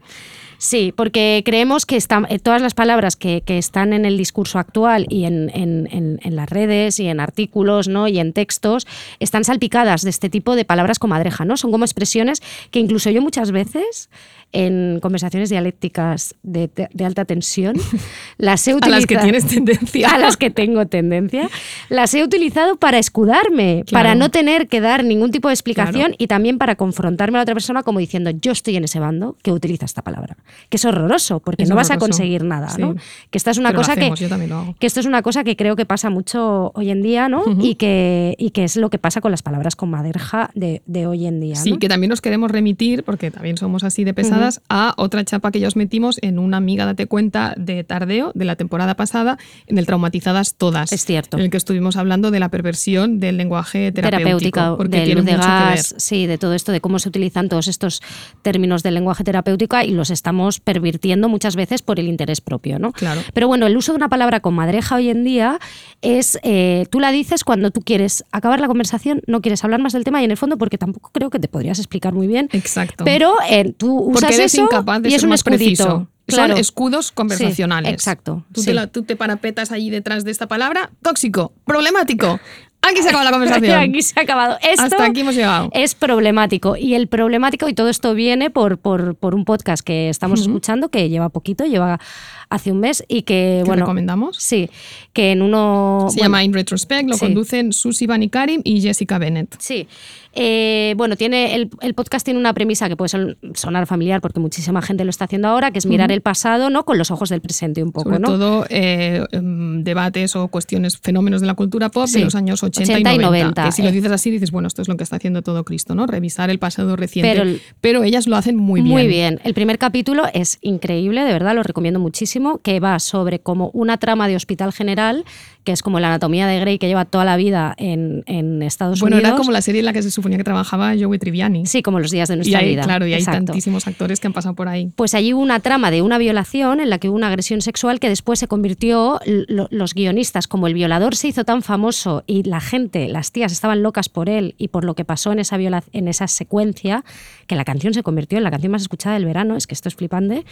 Sí, 0.58 0.92
porque 0.96 1.42
creemos 1.44 1.84
que 1.86 1.96
están, 1.96 2.26
eh, 2.30 2.38
todas 2.38 2.62
las 2.62 2.74
palabras 2.74 3.16
que, 3.16 3.42
que 3.42 3.58
están 3.58 3.92
en 3.92 4.04
el 4.04 4.16
discurso 4.16 4.58
actual 4.58 5.06
y 5.08 5.24
en, 5.24 5.50
en- 5.54 5.88
en- 5.90 6.36
las 6.36 6.48
redes 6.48 6.98
y 7.00 7.06
en 7.08 7.20
artículos 7.20 7.86
¿no? 7.88 8.08
y 8.08 8.18
en 8.18 8.32
textos 8.32 8.86
están 9.20 9.44
salpicadas 9.44 10.02
de 10.02 10.10
este 10.10 10.28
tipo 10.30 10.56
de 10.56 10.64
palabras 10.64 10.98
comadreja, 10.98 11.44
¿no? 11.44 11.56
Son 11.56 11.70
como 11.70 11.84
expresiones 11.84 12.42
que 12.70 12.80
incluso 12.80 13.10
yo 13.10 13.22
muchas 13.22 13.52
veces 13.52 14.10
en 14.54 15.00
conversaciones 15.02 15.50
dialécticas 15.50 16.34
de, 16.42 16.70
de- 16.92 17.04
alta 17.04 17.24
tensión 17.26 17.76
las 18.38 18.66
he 18.66 18.70
A 18.72 18.76
utilizado. 18.76 18.96
las 19.00 19.06
que 19.06 19.16
tienes 19.18 19.46
tendencia. 19.46 20.08
A 20.14 20.18
las 20.18 20.36
que 20.38 20.48
tengo 20.50 20.86
tendencia. 20.86 21.50
Las 21.90 22.14
he 22.14 22.22
utilizado 22.24 22.76
para 22.76 22.98
escudarme, 22.98 23.82
Claro. 23.86 24.04
para 24.04 24.14
no 24.14 24.30
tener 24.30 24.68
que 24.68 24.80
dar 24.80 25.04
ningún 25.04 25.30
tipo 25.32 25.48
de 25.48 25.54
explicación 25.54 25.94
Claro. 25.94 26.14
y 26.18 26.26
también 26.28 26.56
para 26.58 26.76
confrontarme 26.76 27.36
a 27.36 27.40
la 27.40 27.42
otra 27.42 27.54
persona 27.54 27.82
como 27.82 27.98
diciendo 27.98 28.30
yo 28.30 28.52
estoy 28.52 28.76
en 28.76 28.84
ese 28.84 29.00
bando 29.00 29.36
que 29.42 29.52
utiliza 29.52 29.84
esta 29.84 30.02
palabra. 30.02 30.36
que 30.70 30.76
es 30.76 30.84
horroroso, 30.84 31.40
porque 31.40 31.64
Es 31.64 31.68
no 31.68 31.74
vas 31.76 31.90
a 31.90 31.94
horroroso. 31.94 32.10
conseguir 32.12 32.44
nada, 32.44 32.68
Sí. 32.70 32.80
¿no? 32.80 32.94
Que 33.30 33.38
esta 33.38 33.50
es 33.50 33.58
una 33.58 33.70
Pero 33.70 33.80
cosa 33.80 33.92
hacemos, 33.92 34.18
que 34.18 34.24
yo 34.24 34.28
también 34.28 34.50
lo 34.50 34.56
hago. 34.58 34.76
que 34.78 34.86
esto 34.86 35.00
es 35.00 35.06
una 35.06 35.22
cosa 35.22 35.42
que 35.44 35.56
creo 35.56 35.74
que 35.76 35.84
pasa 35.84 36.10
mucho 36.10 36.70
hoy 36.74 36.90
en 36.90 37.02
día, 37.02 37.28
¿no? 37.28 37.42
y, 37.60 37.74
que, 37.74 38.34
y 38.38 38.50
que 38.50 38.64
es 38.64 38.76
lo 38.76 38.88
que 38.90 38.98
pasa 38.98 39.20
con 39.20 39.30
las 39.30 39.42
palabras 39.42 39.74
con 39.76 39.90
madeja 39.90 40.50
de, 40.54 40.82
de 40.86 41.06
hoy 41.06 41.26
en 41.26 41.40
día. 41.40 41.56
Sí, 41.56 41.72
¿no? 41.72 41.78
que 41.78 41.88
también 41.88 42.10
nos 42.10 42.20
queremos 42.20 42.50
remitir, 42.50 43.02
porque 43.04 43.30
también 43.30 43.56
somos 43.56 43.82
así 43.84 44.04
de 44.04 44.14
pesadas, 44.14 44.43
a 44.68 44.94
otra 44.96 45.24
chapa 45.24 45.50
que 45.50 45.60
ya 45.60 45.68
os 45.68 45.76
metimos 45.76 46.18
en 46.22 46.38
una 46.38 46.56
amiga, 46.56 46.84
date 46.84 47.06
cuenta, 47.06 47.54
de 47.56 47.84
Tardeo, 47.84 48.32
de 48.34 48.44
la 48.44 48.56
temporada 48.56 48.94
pasada, 48.96 49.38
en 49.66 49.78
el 49.78 49.86
Traumatizadas 49.86 50.54
Todas. 50.54 50.92
Es 50.92 51.04
cierto. 51.04 51.36
En 51.36 51.44
el 51.44 51.50
que 51.50 51.56
estuvimos 51.56 51.96
hablando 51.96 52.30
de 52.30 52.40
la 52.40 52.48
perversión 52.48 53.20
del 53.20 53.36
lenguaje 53.36 53.92
terapéutico. 53.92 54.24
terapéutica, 54.24 54.76
porque 54.76 54.98
de 54.98 55.04
tiene 55.04 55.20
luz 55.20 55.26
de 55.26 55.32
mucho 55.32 55.42
que 55.42 55.52
gas, 55.52 55.92
ver. 55.92 56.00
sí, 56.00 56.26
de 56.26 56.38
todo 56.38 56.54
esto, 56.54 56.72
de 56.72 56.80
cómo 56.80 56.98
se 56.98 57.08
utilizan 57.08 57.48
todos 57.48 57.68
estos 57.68 58.02
términos 58.42 58.82
del 58.82 58.94
lenguaje 58.94 59.24
terapéutico 59.24 59.80
y 59.80 59.90
los 59.90 60.10
estamos 60.10 60.60
pervirtiendo 60.60 61.28
muchas 61.28 61.56
veces 61.56 61.82
por 61.82 61.98
el 62.00 62.08
interés 62.08 62.40
propio, 62.40 62.78
¿no? 62.78 62.92
Claro. 62.92 63.20
Pero 63.32 63.48
bueno, 63.48 63.66
el 63.66 63.76
uso 63.76 63.92
de 63.92 63.96
una 63.96 64.08
palabra 64.08 64.40
con 64.40 64.54
madreja 64.54 64.96
hoy 64.96 65.08
en 65.08 65.24
día 65.24 65.58
es, 66.02 66.38
eh, 66.42 66.86
tú 66.90 67.00
la 67.00 67.12
dices 67.12 67.44
cuando 67.44 67.70
tú 67.70 67.80
quieres 67.80 68.24
acabar 68.32 68.60
la 68.60 68.66
conversación, 68.66 69.22
no 69.26 69.40
quieres 69.40 69.64
hablar 69.64 69.80
más 69.80 69.92
del 69.92 70.04
tema 70.04 70.20
y 70.20 70.24
en 70.24 70.30
el 70.30 70.36
fondo 70.36 70.58
porque 70.58 70.78
tampoco 70.78 71.10
creo 71.12 71.30
que 71.30 71.38
te 71.38 71.48
podrías 71.48 71.78
explicar 71.78 72.12
muy 72.12 72.26
bien. 72.26 72.48
Exacto. 72.52 73.04
Pero 73.04 73.34
eh, 73.48 73.72
tú 73.76 73.98
usas 73.98 74.33
Porque 74.36 74.42
eres 74.42 74.54
eso 74.54 74.62
incapaz 74.64 75.02
de 75.02 75.08
y 75.08 75.10
ser 75.12 75.18
es 75.18 75.22
un 75.24 75.28
más 75.30 75.40
escudito. 75.40 75.58
preciso. 75.64 76.08
Claro. 76.26 76.52
Son 76.54 76.58
escudos 76.60 77.12
conversacionales. 77.12 77.90
Sí, 77.90 77.94
exacto, 77.94 78.44
Tú, 78.52 78.60
sí. 78.62 78.66
te 78.68 78.74
la- 78.74 78.86
tú 78.86 79.02
te 79.02 79.14
parapetas 79.14 79.72
allí 79.72 79.90
detrás 79.90 80.24
de 80.24 80.30
esta 80.30 80.48
palabra. 80.48 80.90
Tóxico, 81.02 81.52
problemático. 81.66 82.40
Aquí 82.80 83.02
se 83.02 83.08
acaba 83.10 83.24
la 83.24 83.30
conversación. 83.30 83.78
Aquí 83.78 84.00
se 84.02 84.18
ha 84.18 84.22
acabado. 84.22 84.56
Esto 84.62 84.82
Hasta 84.84 85.04
aquí 85.04 85.20
hemos 85.20 85.34
llegado. 85.34 85.68
Es 85.74 85.94
problemático. 85.94 86.76
Y 86.76 86.94
el 86.94 87.08
problemático, 87.08 87.68
y 87.68 87.74
todo 87.74 87.88
esto 87.90 88.14
viene 88.14 88.48
por, 88.50 88.78
por, 88.78 89.16
por 89.16 89.34
un 89.34 89.44
podcast 89.44 89.84
que 89.84 90.08
estamos 90.08 90.40
escuchando, 90.40 90.88
que 90.90 91.10
lleva 91.10 91.28
poquito, 91.28 91.64
lleva 91.66 92.00
hace 92.48 92.72
un 92.72 92.80
mes, 92.80 93.04
y 93.08 93.22
que, 93.22 93.60
¿Que 93.60 93.62
bueno. 93.66 93.80
recomendamos? 93.82 94.36
Sí, 94.38 94.70
que 95.12 95.32
en 95.32 95.42
uno. 95.42 96.06
Se 96.08 96.14
bueno, 96.16 96.24
llama 96.24 96.44
In 96.44 96.52
Retrospect, 96.54 97.08
lo 97.08 97.14
sí. 97.16 97.20
conducen 97.20 97.72
Susie 97.74 98.06
Bani 98.06 98.28
Karim 98.30 98.60
y 98.64 98.80
Jessica 98.80 99.18
Bennett. 99.18 99.56
Sí. 99.58 99.88
Eh, 100.34 100.94
bueno, 100.96 101.16
tiene 101.16 101.54
el, 101.54 101.70
el 101.80 101.94
podcast 101.94 102.24
tiene 102.24 102.40
una 102.40 102.52
premisa 102.54 102.88
que 102.88 102.96
puede 102.96 103.08
son- 103.08 103.36
sonar 103.54 103.86
familiar 103.86 104.20
porque 104.20 104.40
muchísima 104.40 104.82
gente 104.82 105.04
lo 105.04 105.10
está 105.10 105.26
haciendo 105.26 105.48
ahora, 105.48 105.70
que 105.70 105.78
es 105.78 105.86
mirar 105.86 106.10
el 106.12 106.20
pasado, 106.20 106.70
¿no? 106.70 106.84
Con 106.84 106.98
los 106.98 107.10
ojos 107.10 107.28
del 107.28 107.40
presente 107.40 107.82
un 107.82 107.92
poco, 107.92 108.10
Sobre 108.10 108.18
¿no? 108.20 108.28
todo 108.28 108.66
eh, 108.68 109.24
em, 109.32 109.82
debates 109.84 110.34
o 110.36 110.48
cuestiones, 110.48 110.98
fenómenos 110.98 111.40
de 111.40 111.46
la 111.46 111.54
cultura 111.54 111.88
pop 111.88 112.06
Sí. 112.06 112.18
de 112.18 112.24
los 112.24 112.34
años 112.34 112.62
80, 112.62 112.92
80 112.94 113.12
y 113.12 113.14
y 113.14 113.18
90. 113.18 113.26
90, 113.26 113.64
Que 113.64 113.72
si 113.72 113.82
lo 113.82 113.88
eh. 113.88 113.92
dices 113.92 114.10
así, 114.12 114.30
dices, 114.30 114.50
bueno, 114.50 114.68
esto 114.68 114.82
es 114.82 114.88
lo 114.88 114.96
que 114.96 115.04
está 115.04 115.16
haciendo 115.16 115.42
todo 115.42 115.64
Cristo, 115.64 115.94
¿no? 115.94 116.06
Revisar 116.06 116.50
el 116.50 116.58
pasado 116.58 116.96
reciente. 116.96 117.30
Pero 117.30 117.42
el- 117.42 117.60
Pero 117.80 118.02
ellas 118.02 118.26
lo 118.26 118.36
hacen 118.36 118.56
muy 118.56 118.80
bien. 118.80 118.92
Muy 118.92 119.06
bien. 119.06 119.40
El 119.44 119.54
primer 119.54 119.78
capítulo 119.78 120.24
es 120.34 120.58
increíble, 120.62 121.22
de 121.24 121.32
verdad, 121.32 121.54
lo 121.54 121.62
recomiendo 121.62 122.00
muchísimo, 122.00 122.58
que 122.58 122.80
va 122.80 122.98
sobre 122.98 123.38
como 123.38 123.70
una 123.72 123.98
trama 123.98 124.26
de 124.28 124.36
hospital 124.36 124.72
general, 124.72 125.24
que 125.64 125.72
es 125.72 125.82
como 125.82 125.98
la 125.98 126.08
anatomía 126.08 126.46
de 126.46 126.60
Grey 126.60 126.78
que 126.78 126.86
lleva 126.86 127.04
toda 127.06 127.24
la 127.24 127.36
vida 127.36 127.74
en, 127.78 128.22
en 128.26 128.62
Estados 128.62 129.00
Bueno, 129.00 129.16
Unidos. 129.16 129.30
era 129.30 129.36
como 129.38 129.50
la 129.50 129.62
serie 129.62 129.78
en 129.80 129.86
la 129.86 129.92
que 129.92 130.02
se 130.02 130.10
suponía 130.10 130.36
que 130.38 130.44
trabajaba 130.44 130.92
Joey 130.98 131.18
Triviani. 131.18 131.66
Sí, 131.66 131.82
como 131.82 132.00
los 132.00 132.10
días 132.10 132.28
de 132.28 132.34
y 132.34 132.36
nuestra 132.38 132.58
hay, 132.60 132.68
vida. 132.68 132.82
claro, 132.82 133.06
y 133.06 133.14
hay 133.14 133.20
Exacto. 133.20 133.46
tantísimos 133.46 133.86
actores 133.86 134.20
que 134.20 134.26
han 134.26 134.32
pasado 134.34 134.54
por 134.54 134.68
ahí. 134.68 134.90
Pues 134.94 135.14
allí 135.14 135.32
hubo 135.34 135.42
una 135.42 135.60
trama 135.60 135.90
de 135.90 136.02
una 136.02 136.18
violación 136.18 136.80
en 136.80 136.90
la 136.90 136.98
que 136.98 137.08
hubo 137.08 137.16
una 137.16 137.28
agresión 137.28 137.60
sexual 137.62 137.98
que 137.98 138.08
después 138.08 138.38
se 138.38 138.46
convirtió, 138.46 139.20
lo- 139.24 139.68
los 139.70 139.94
guionistas, 139.94 140.46
como 140.48 140.66
el 140.66 140.74
violador 140.74 141.16
se 141.16 141.28
hizo 141.28 141.44
tan 141.44 141.62
famoso 141.62 142.24
y 142.26 142.42
la 142.42 142.60
gente, 142.60 143.08
las 143.08 143.32
tías 143.32 143.50
estaban 143.50 143.82
locas 143.82 144.08
por 144.08 144.28
él 144.28 144.54
y 144.58 144.68
por 144.68 144.84
lo 144.84 144.94
que 144.94 145.04
pasó 145.04 145.32
en 145.32 145.38
esa, 145.38 145.56
viola- 145.56 145.82
en 145.92 146.08
esa 146.08 146.28
secuencia, 146.28 147.04
que 147.46 147.54
la 147.56 147.64
canción 147.64 147.94
se 147.94 148.02
convirtió 148.02 148.36
en 148.38 148.44
la 148.44 148.50
canción 148.50 148.72
más 148.72 148.82
escuchada 148.82 149.14
del 149.14 149.24
verano, 149.24 149.56
es 149.56 149.66
que 149.66 149.74
esto 149.74 149.88
es 149.88 149.94
flipante, 149.94 150.44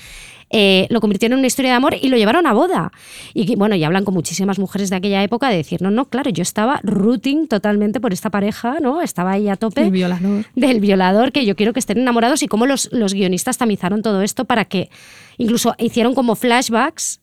eh, 0.51 0.87
lo 0.91 1.01
convirtieron 1.01 1.35
en 1.37 1.39
una 1.41 1.47
historia 1.47 1.73
de 1.73 1.77
amor 1.77 1.95
y 2.01 2.09
lo 2.09 2.17
llevaron 2.17 2.47
a 2.47 2.53
boda. 2.53 2.93
Y 3.35 3.57
bueno, 3.57 3.75
y 3.75 3.85
hablan 3.85 4.05
con 4.05 4.15
muchísimas 4.15 4.59
mujeres 4.59 4.91
de 4.91 4.97
aquella 5.03 5.23
época 5.23 5.49
de 5.51 5.57
decir, 5.57 5.83
no, 5.83 5.91
no, 5.91 6.07
claro, 6.07 6.31
yo 6.31 6.43
estaba 6.43 6.81
rooting 6.83 7.49
totalmente 7.49 8.01
por 8.01 8.13
esta 8.13 8.31
pareja, 8.31 8.77
¿no? 8.81 9.03
Estaba 9.03 9.33
ahí 9.33 9.49
a 9.49 9.57
tope 9.57 9.91
violador. 9.91 10.45
del 10.55 10.81
violador, 10.81 11.33
que 11.33 11.45
yo 11.45 11.57
quiero 11.57 11.73
que 11.73 11.81
estén 11.81 11.99
enamorados 11.99 12.43
y 12.43 12.49
cómo 12.49 12.67
los, 12.67 12.89
los 12.93 13.13
guionistas 13.15 13.59
tamizaron 13.59 14.03
todo 14.03 14.23
esto 14.23 14.45
para 14.45 14.65
que 14.65 14.89
incluso 15.39 15.75
hicieron 15.79 16.15
como 16.15 16.35
flashbacks 16.37 17.19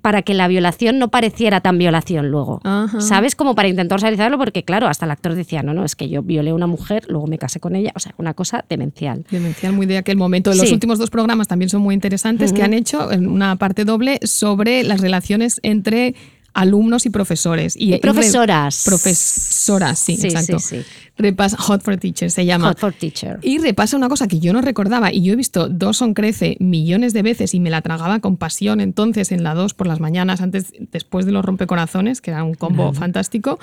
para 0.00 0.22
que 0.22 0.32
la 0.32 0.46
violación 0.46 1.00
no 1.00 1.08
pareciera 1.08 1.60
tan 1.60 1.76
violación 1.76 2.30
luego. 2.30 2.60
Ajá. 2.62 3.00
¿Sabes? 3.00 3.34
Como 3.34 3.56
para 3.56 3.66
intentar 3.66 3.98
suavizarlo, 3.98 4.38
porque 4.38 4.62
claro, 4.62 4.86
hasta 4.86 5.06
el 5.06 5.10
actor 5.10 5.34
decía, 5.34 5.64
no, 5.64 5.74
no, 5.74 5.84
es 5.84 5.96
que 5.96 6.08
yo 6.08 6.22
violé 6.22 6.50
a 6.50 6.54
una 6.54 6.68
mujer, 6.68 7.04
luego 7.08 7.26
me 7.26 7.36
casé 7.36 7.58
con 7.58 7.74
ella, 7.74 7.90
o 7.96 7.98
sea, 7.98 8.14
una 8.16 8.32
cosa 8.32 8.64
demencial. 8.68 9.24
Demencial 9.28 9.72
muy 9.72 9.86
de 9.86 9.98
aquel 9.98 10.16
momento. 10.16 10.50
Los 10.54 10.68
Sí. 10.68 10.72
últimos 10.72 11.00
dos 11.00 11.10
programas 11.10 11.48
también 11.48 11.68
son 11.68 11.82
muy 11.82 11.94
interesantes 11.96 12.52
que 12.52 12.62
han 12.62 12.74
hecho 12.74 13.10
en 13.10 13.26
una 13.26 13.56
parte 13.56 13.84
doble 13.84 14.20
sobre 14.22 14.84
las 14.84 15.00
relaciones 15.00 15.58
entre 15.64 16.14
alumnos 16.60 17.06
y 17.06 17.10
profesores. 17.10 17.74
Y 17.78 17.96
profesoras. 17.98 18.82
profesoras, 18.84 19.98
sí, 19.98 20.16
Sí, 20.16 20.26
exacto. 20.26 20.58
sí, 20.58 20.76
sí. 20.80 20.84
Repasa, 21.16 21.56
Hot 21.56 21.82
for 21.82 21.96
Teacher 21.96 22.30
se 22.30 22.46
llama. 22.46 22.68
Hot 22.68 22.78
for 22.78 22.92
Teacher. 22.92 23.38
Y 23.42 23.58
repasa 23.58 23.96
una 23.96 24.08
cosa 24.08 24.28
que 24.28 24.38
yo 24.38 24.52
no 24.52 24.60
recordaba 24.60 25.12
y 25.12 25.22
yo 25.22 25.32
he 25.32 25.36
visto 25.36 25.68
Dawson 25.68 26.14
Crece 26.14 26.56
millones 26.60 27.12
de 27.12 27.22
veces 27.22 27.54
y 27.54 27.60
me 27.60 27.70
la 27.70 27.82
tragaba 27.82 28.20
con 28.20 28.36
pasión 28.36 28.80
entonces 28.80 29.32
en 29.32 29.42
la 29.42 29.54
2 29.54 29.74
por 29.74 29.86
las 29.88 29.98
mañanas, 29.98 30.40
antes, 30.40 30.72
después 30.92 31.26
de 31.26 31.32
los 31.32 31.44
rompecorazones, 31.44 32.20
que 32.20 32.30
era 32.30 32.44
un 32.44 32.54
combo 32.54 32.92
fantástico. 32.92 33.58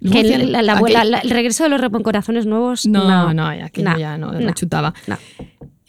Que 0.00 0.20
el, 0.20 0.52
la- 0.52 0.62
la- 0.62 0.78
aquel- 0.78 0.92
la- 0.92 1.04
la- 1.04 1.18
el 1.18 1.30
regreso 1.30 1.64
de 1.64 1.70
los 1.70 1.80
reponcorazones 1.80 2.46
nuevos. 2.46 2.86
No, 2.86 3.06
No, 3.06 3.34
no, 3.34 3.46
aquello 3.48 3.90
no, 3.90 3.98
ya 3.98 4.16
no, 4.16 4.32
no, 4.32 4.52
chutaba. 4.52 4.94
no. 5.06 5.16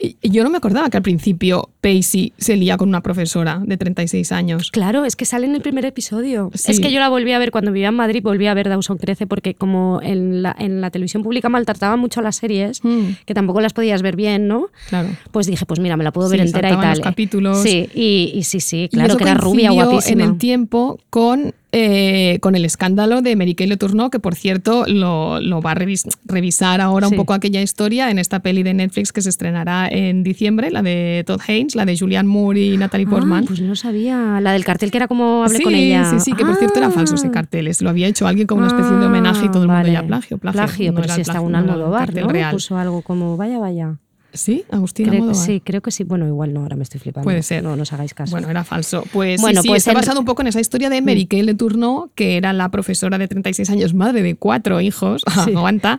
Y 0.00 0.16
y 0.20 0.30
yo 0.30 0.44
no 0.44 0.50
me 0.50 0.58
acordaba 0.58 0.90
que 0.90 0.96
al 0.96 1.02
principio 1.02 1.70
Pacey 1.80 2.32
se 2.38 2.56
lía 2.56 2.76
con 2.76 2.88
una 2.88 3.00
profesora 3.02 3.60
de 3.64 3.76
36 3.76 4.30
años. 4.32 4.70
Claro, 4.70 5.04
es 5.04 5.16
que 5.16 5.24
sale 5.24 5.46
en 5.46 5.54
el 5.54 5.60
primer 5.60 5.84
episodio. 5.84 6.50
Sí. 6.54 6.70
Es 6.70 6.80
que 6.80 6.92
yo 6.92 7.00
la 7.00 7.08
volví 7.08 7.32
a 7.32 7.38
ver 7.38 7.50
cuando 7.50 7.72
vivía 7.72 7.88
en 7.88 7.94
Madrid, 7.94 8.22
volví 8.22 8.46
a 8.46 8.54
ver 8.54 8.68
Dawson 8.68 8.98
Crece, 8.98 9.26
porque 9.26 9.54
como 9.54 10.00
en 10.02 10.42
la, 10.42 10.54
en 10.58 10.80
la 10.80 10.90
televisión 10.90 11.22
pública 11.22 11.48
maltrataban 11.48 11.98
mucho 11.98 12.20
las 12.20 12.36
series, 12.36 12.84
Mm. 12.84 13.10
que 13.26 13.34
tampoco 13.34 13.60
las 13.60 13.72
podías 13.72 14.02
ver 14.02 14.14
bien, 14.16 14.46
¿no? 14.46 14.68
Claro. 14.88 15.08
Pues 15.32 15.46
dije, 15.48 15.66
pues 15.66 15.80
mira, 15.80 15.96
me 15.96 16.04
la 16.04 16.12
puedo 16.12 16.28
Sí, 16.28 16.36
ver 16.36 16.46
entera 16.46 16.68
y 16.70 16.76
tal. 16.76 16.90
los 16.90 17.00
capítulos. 17.00 17.62
Sí, 17.62 17.88
y, 17.94 18.32
y 18.34 18.42
sí, 18.44 18.60
sí, 18.60 18.84
Y 18.84 18.88
claro, 18.88 19.08
eso 19.08 19.16
que 19.16 19.24
era 19.24 19.34
rubia, 19.34 19.70
guapísima. 19.72 20.22
en 20.24 20.30
el 20.30 20.38
tiempo 20.38 21.00
con, 21.10 21.54
eh, 21.72 22.38
con 22.40 22.54
el 22.54 22.64
escándalo 22.64 23.20
de 23.20 23.36
Mary 23.36 23.54
Kay 23.54 23.66
Letourneau, 23.66 24.08
que 24.10 24.18
por 24.20 24.34
cierto 24.34 24.84
lo, 24.86 25.40
lo 25.40 25.60
va 25.60 25.72
a 25.72 25.74
revis- 25.74 26.08
revisar 26.24 26.80
ahora 26.80 27.08
Sí. 27.08 27.14
un 27.14 27.16
poco 27.18 27.34
aquella 27.34 27.60
historia 27.60 28.10
en 28.10 28.18
esta 28.18 28.40
peli 28.40 28.62
de 28.62 28.72
Netflix 28.74 29.12
que 29.12 29.20
se 29.20 29.28
estrenará 29.28 29.86
en 29.88 30.22
diciembre, 30.22 30.70
la 30.70 30.82
de 30.82 31.24
Todd 31.26 31.40
Haynes, 31.46 31.74
la 31.74 31.84
de 31.84 31.98
Julianne 31.98 32.28
Moore 32.28 32.60
y 32.60 32.76
Natalie 32.78 33.06
Ah, 33.06 33.10
Portman. 33.10 33.44
pues 33.44 33.60
no 33.60 33.76
sabía. 33.76 34.40
La 34.40 34.52
del 34.52 34.64
cartel 34.64 34.90
que 34.90 34.96
era 34.96 35.08
como 35.08 35.44
hablé 35.44 35.58
sí, 35.58 35.62
con 35.64 35.74
ella. 35.74 36.04
sí, 36.10 36.20
sí, 36.20 36.32
que 36.32 36.44
por 36.46 36.56
cierto 36.56 36.78
era 36.78 36.88
Ah. 36.88 36.92
falso 36.92 37.16
ese 37.16 37.30
carteles. 37.30 37.82
Lo 37.82 37.90
había 37.90 38.06
hecho 38.06 38.26
alguien 38.26 38.46
como 38.46 38.60
una 38.60 38.68
especie 38.68 38.96
de 38.96 39.04
homenaje 39.06 39.44
y 39.46 39.48
todo 39.50 39.62
el 39.64 39.68
mundo 39.68 39.82
vale. 39.82 39.92
ya 39.92 40.06
plagio, 40.06 40.38
plagio. 40.38 40.92
No 40.92 41.00
pero 41.02 41.08
si 41.08 41.14
el 41.16 41.20
está 41.20 41.32
plagio, 41.34 41.46
un 41.48 41.54
Almodóvar, 41.54 42.14
¿no? 42.14 42.28
real. 42.28 42.52
Puso 42.52 42.76
algo 42.78 43.02
como, 43.02 43.36
vaya, 43.36 43.58
vaya. 43.58 43.96
Sí, 44.32 44.64
Agustín 44.70 45.06
Creo- 45.06 45.22
Almodóvar. 45.22 45.46
sí, 45.46 45.60
creo 45.64 45.80
que 45.80 45.90
sí. 45.90 46.04
Bueno, 46.04 46.26
igual 46.26 46.52
no, 46.52 46.60
ahora 46.62 46.76
me 46.76 46.82
estoy 46.82 47.00
flipando. 47.00 47.24
Puede 47.24 47.42
ser. 47.42 47.62
No, 47.62 47.74
no 47.76 47.82
os 47.82 47.92
hagáis 47.92 48.12
caso. 48.14 48.30
Bueno, 48.32 48.50
era 48.50 48.62
falso. 48.64 49.04
Pues 49.12 49.40
Bueno, 49.40 49.62
sí, 49.62 49.62
sí, 49.62 49.68
pues 49.68 49.78
está 49.82 49.92
en- 49.92 49.96
basado 49.96 50.20
un 50.20 50.26
poco 50.26 50.42
en 50.42 50.48
esa 50.48 50.60
historia 50.60 50.90
de 50.90 51.00
Mary 51.00 51.26
Kay 51.26 51.42
Letourneau, 51.42 52.10
que 52.14 52.36
era 52.36 52.52
la 52.52 52.68
profesora 52.70 53.16
de 53.18 53.26
36 53.28 53.70
años, 53.70 53.94
madre 53.94 54.22
de 54.22 54.36
cuatro 54.36 54.80
hijos, 54.80 55.22
Sí. 55.44 55.54
aguanta, 55.54 55.98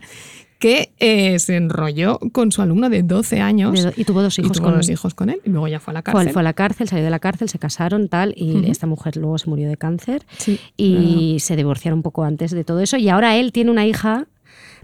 que 0.59 0.91
eh, 0.99 1.39
se 1.39 1.55
enrolló 1.55 2.19
con 2.33 2.51
su 2.51 2.61
alumno 2.61 2.89
de 2.89 3.01
12 3.01 3.39
años. 3.39 3.73
De 3.73 3.81
do- 3.83 3.93
y 3.95 4.03
tuvo 4.03 4.21
dos 4.21 4.37
y 4.37 4.41
hijos 4.41 4.57
tuvo 4.57 4.65
con 4.67 4.75
dos 4.75 4.87
él. 4.89 4.93
hijos 4.93 5.13
con 5.15 5.29
él 5.29 5.39
y 5.45 5.49
luego 5.49 5.67
ya 5.69 5.79
fue 5.79 5.91
a 5.91 5.95
la 5.95 6.01
Fue, 6.01 6.11
cárcel. 6.13 6.33
fue 6.33 6.41
a 6.41 6.43
la 6.43 6.53
cárcel, 6.53 6.87
salió 6.89 7.05
de 7.05 7.09
la 7.11 7.19
cárcel, 7.19 7.47
se 7.49 7.59
casaron, 7.59 8.09
tal, 8.09 8.33
y 8.35 8.69
esta 8.69 8.85
mujer 8.85 9.15
luego 9.17 9.37
se 9.37 9.49
murió 9.49 9.69
de 9.69 9.77
cáncer 9.77 10.25
Sí, 10.37 10.59
y 10.77 11.37
se 11.39 11.55
divorciaron 11.55 11.99
un 11.99 12.03
poco 12.03 12.23
antes 12.25 12.51
de 12.51 12.63
todo 12.65 12.81
eso. 12.81 12.97
Y 12.97 13.07
ahora 13.09 13.37
él 13.37 13.53
tiene 13.53 13.71
una 13.71 13.85
hija 13.87 14.27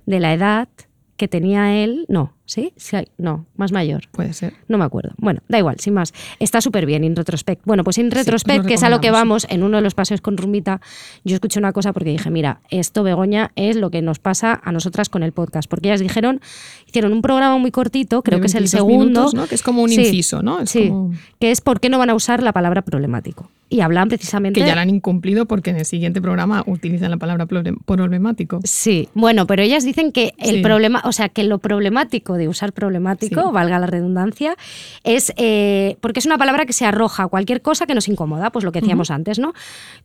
de 0.06 0.20
la 0.22 0.34
edad 0.34 0.70
que 1.18 1.28
tenía 1.28 1.76
él, 1.84 2.06
no, 2.10 2.34
¿sí? 2.46 2.74
Sí, 2.76 2.98
no, 3.18 3.46
más 3.56 3.72
mayor. 3.72 4.04
Puede 4.12 4.34
ser. 4.34 4.54
No 4.68 4.78
me 4.78 4.86
acuerdo. 4.86 5.14
Bueno, 5.18 5.42
da 5.48 5.58
igual, 5.60 5.78
sin 5.80 5.94
más. 5.94 6.14
Está 6.40 6.62
súper 6.62 6.86
bien, 6.86 7.04
In 7.04 7.16
Retrospect. 7.16 7.62
Bueno, 7.66 7.84
pues 7.84 7.98
In 7.98 8.08
os 8.08 8.14
Retrospect, 8.14 8.66
que 8.66 8.76
es 8.76 8.84
a 8.84 8.90
lo 8.90 9.02
que 9.02 9.12
vamos, 9.12 9.46
en 9.50 9.64
uno 9.64 9.78
de 9.78 9.84
los 9.84 9.94
paseos 9.96 10.22
con 10.22 10.38
Rumita, 10.38 10.82
yo 11.24 11.36
escuché 11.36 11.60
una 11.60 11.74
cosa 11.74 11.94
porque 11.94 12.10
dije, 12.12 12.30
mira, 12.30 12.62
esto, 12.70 13.04
Begoña, 13.04 13.52
es 13.56 13.76
lo 13.76 13.90
que 13.92 14.02
nos 14.02 14.20
pasa 14.20 14.60
a 14.64 14.72
nosotras 14.72 15.10
con 15.10 15.24
el 15.24 15.32
podcast. 15.32 15.70
Porque 15.70 15.90
ellas 15.90 16.00
dijeron, 16.02 16.42
hicieron 16.88 17.14
un 17.14 17.22
programa 17.22 17.58
muy 17.58 17.72
cortito, 17.72 18.22
creo 18.22 18.40
que 18.40 18.48
es 18.48 18.56
el 18.56 18.64
22 18.64 18.80
segundo. 18.80 19.06
minutos, 19.06 19.34
¿no? 19.34 19.48
Que 19.48 19.56
es 19.56 19.64
como 19.64 19.82
un 19.84 19.90
Sí, 19.90 20.02
inciso, 20.02 20.42
¿no? 20.42 20.60
Es 20.62 20.70
sí, 20.70 20.88
como- 20.90 21.14
que 21.40 21.52
es 21.52 21.62
por 21.62 21.80
qué 21.80 21.90
no 21.90 21.98
van 21.98 22.10
a 22.10 22.16
usar 22.16 22.42
la 22.44 22.54
palabra 22.54 22.82
problemático. 22.84 23.50
Y 23.68 23.82
hablan 23.82 24.10
precisamente... 24.10 24.60
Que 24.62 24.68
ya 24.68 24.76
la 24.76 24.82
han 24.82 24.92
incumplido 24.92 25.48
porque 25.48 25.72
en 25.72 25.78
el 25.78 25.86
siguiente 25.86 26.22
programa 26.22 26.64
utilizan 26.68 27.10
la 27.10 27.18
palabra 27.18 27.48
problem- 27.48 27.80
problemático. 27.84 28.60
Sí, 28.64 29.10
bueno, 29.16 29.48
pero 29.48 29.64
ellas 29.64 29.84
dicen 29.84 30.12
que 30.12 30.34
el 30.38 30.62
problema, 30.62 31.02
o 31.04 31.12
sea, 31.12 31.30
que 31.30 31.44
lo 31.44 31.58
problemático 31.58 32.35
de 32.38 32.48
usar 32.48 32.74
problemático, 32.74 33.42
Sí. 33.42 33.48
valga 33.52 33.80
la 33.80 33.88
redundancia, 33.88 34.56
es 35.04 35.34
eh, 35.38 35.98
porque 36.02 36.20
es 36.20 36.26
una 36.26 36.38
palabra 36.38 36.66
que 36.66 36.74
se 36.74 36.86
arroja 36.86 37.24
a 37.24 37.28
cualquier 37.28 37.62
cosa 37.62 37.86
que 37.86 37.96
nos 37.96 38.08
incomoda, 38.08 38.52
pues 38.52 38.64
lo 38.66 38.72
que 38.72 38.82
decíamos 38.82 39.12
antes, 39.12 39.40
¿no? 39.40 39.54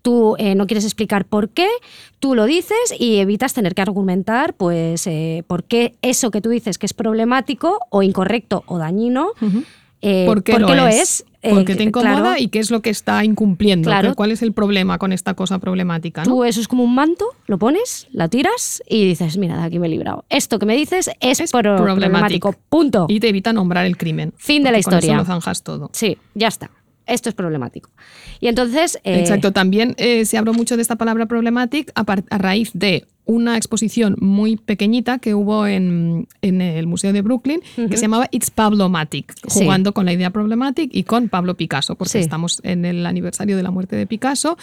Tú 0.03 0.37
eh, 0.39 0.55
no 0.55 0.67
quieres 0.67 0.85
explicar 0.85 1.25
por 1.25 1.49
qué, 1.51 1.69
tú 2.19 2.35
lo 2.35 2.45
dices 2.47 2.77
y 2.99 3.17
evitas 3.19 3.53
tener 3.55 3.75
que 3.75 3.83
argumentar, 3.83 4.55
pues, 4.55 5.07
eh, 5.07 5.45
por 5.47 5.65
qué 5.65 5.95
eso 6.03 6.31
que 6.31 6.41
tú 6.41 6.51
dices 6.51 6.79
que 6.79 6.87
es 6.87 6.95
problemático 6.95 7.79
o 7.91 8.03
incorrecto 8.03 8.65
o 8.67 8.79
dañino. 8.79 9.31
eh, 10.03 10.25
¿Por 10.27 10.43
qué, 10.43 10.59
lo, 10.59 10.75
lo, 10.75 10.87
es? 10.87 11.25
Eh, 11.43 11.51
¿Por 11.51 11.65
qué 11.65 11.75
te 11.75 11.85
incomoda 11.85 12.17
claro, 12.21 12.35
y 12.39 12.49
qué 12.49 12.59
es 12.59 12.71
lo 12.71 12.83
que 12.83 12.91
está 12.91 13.25
incumpliendo? 13.25 13.89
Claro. 13.89 14.15
¿Cuál 14.15 14.31
es 14.31 14.43
el 14.43 14.53
problema 14.53 14.99
con 14.99 15.13
esta 15.13 15.33
cosa 15.35 15.59
problemática? 15.59 16.23
¿no? 16.25 16.29
Tú 16.31 16.45
eso 16.45 16.61
es 16.61 16.69
como 16.69 16.85
un 16.85 16.95
manto, 16.95 17.25
lo 17.47 17.59
pones, 17.59 18.09
la 18.13 18.29
tiras 18.29 18.83
y 18.87 19.07
dices, 19.07 19.39
mira, 19.39 19.57
de 19.57 19.63
aquí 19.65 19.79
me 19.79 19.87
he 19.87 19.91
librado. 19.91 20.25
Esto 20.29 20.59
que 20.59 20.67
me 20.67 20.77
dices 20.77 21.11
es, 21.21 21.41
Es 21.41 21.51
pro- 21.53 21.77
problemático. 21.77 22.55
Punto. 22.69 23.07
Y 23.09 23.21
te 23.21 23.29
evita 23.31 23.53
nombrar 23.55 23.87
el 23.87 23.97
crimen. 23.97 24.35
Fin 24.37 24.63
de 24.63 24.71
la 24.71 24.79
porque 24.79 24.85
con 24.85 24.95
historia. 24.99 25.15
Eso 25.15 25.23
lo 25.23 25.25
zanjas 25.27 25.63
todo. 25.63 25.91
Sí, 25.95 26.19
ya 26.35 26.49
está. 26.49 26.71
Esto 27.07 27.29
es 27.31 27.35
problemático. 27.35 27.91
Y 28.41 28.47
entonces... 28.49 28.99
eh, 29.05 29.19
Exacto, 29.21 29.53
también 29.53 29.95
eh, 29.99 30.27
se 30.27 30.37
habló 30.39 30.53
mucho 30.53 30.77
de 30.77 30.83
esta 30.83 30.97
palabra 30.97 31.27
problematic 31.27 31.91
a, 31.95 32.05
par- 32.05 32.25
a 32.31 32.39
raíz 32.39 32.71
de 32.75 33.07
una 33.27 33.57
exposición 33.57 34.17
muy 34.19 34.57
pequeñita 34.57 35.19
que 35.19 35.35
hubo 35.35 35.67
en, 35.67 36.27
en 36.43 36.61
el 36.61 36.87
Museo 36.89 37.13
de 37.13 37.23
Brooklyn 37.23 37.61
que 37.77 37.97
se 37.97 38.03
llamaba 38.03 38.29
It's 38.33 38.51
Pablomatic, 38.51 39.35
Sí. 39.47 39.61
jugando 39.61 39.93
con 39.95 40.05
la 40.07 40.13
idea 40.13 40.31
problematic 40.31 40.91
y 40.93 41.05
con 41.05 41.29
Pablo 41.29 41.57
Picasso, 41.57 41.95
porque 41.95 42.13
Sí. 42.13 42.19
estamos 42.19 42.61
en 42.65 42.85
el 42.85 43.07
aniversario 43.07 43.57
de 43.57 43.63
la 43.63 43.71
muerte 43.71 43.95
de 43.95 44.07
Picasso 44.07 44.57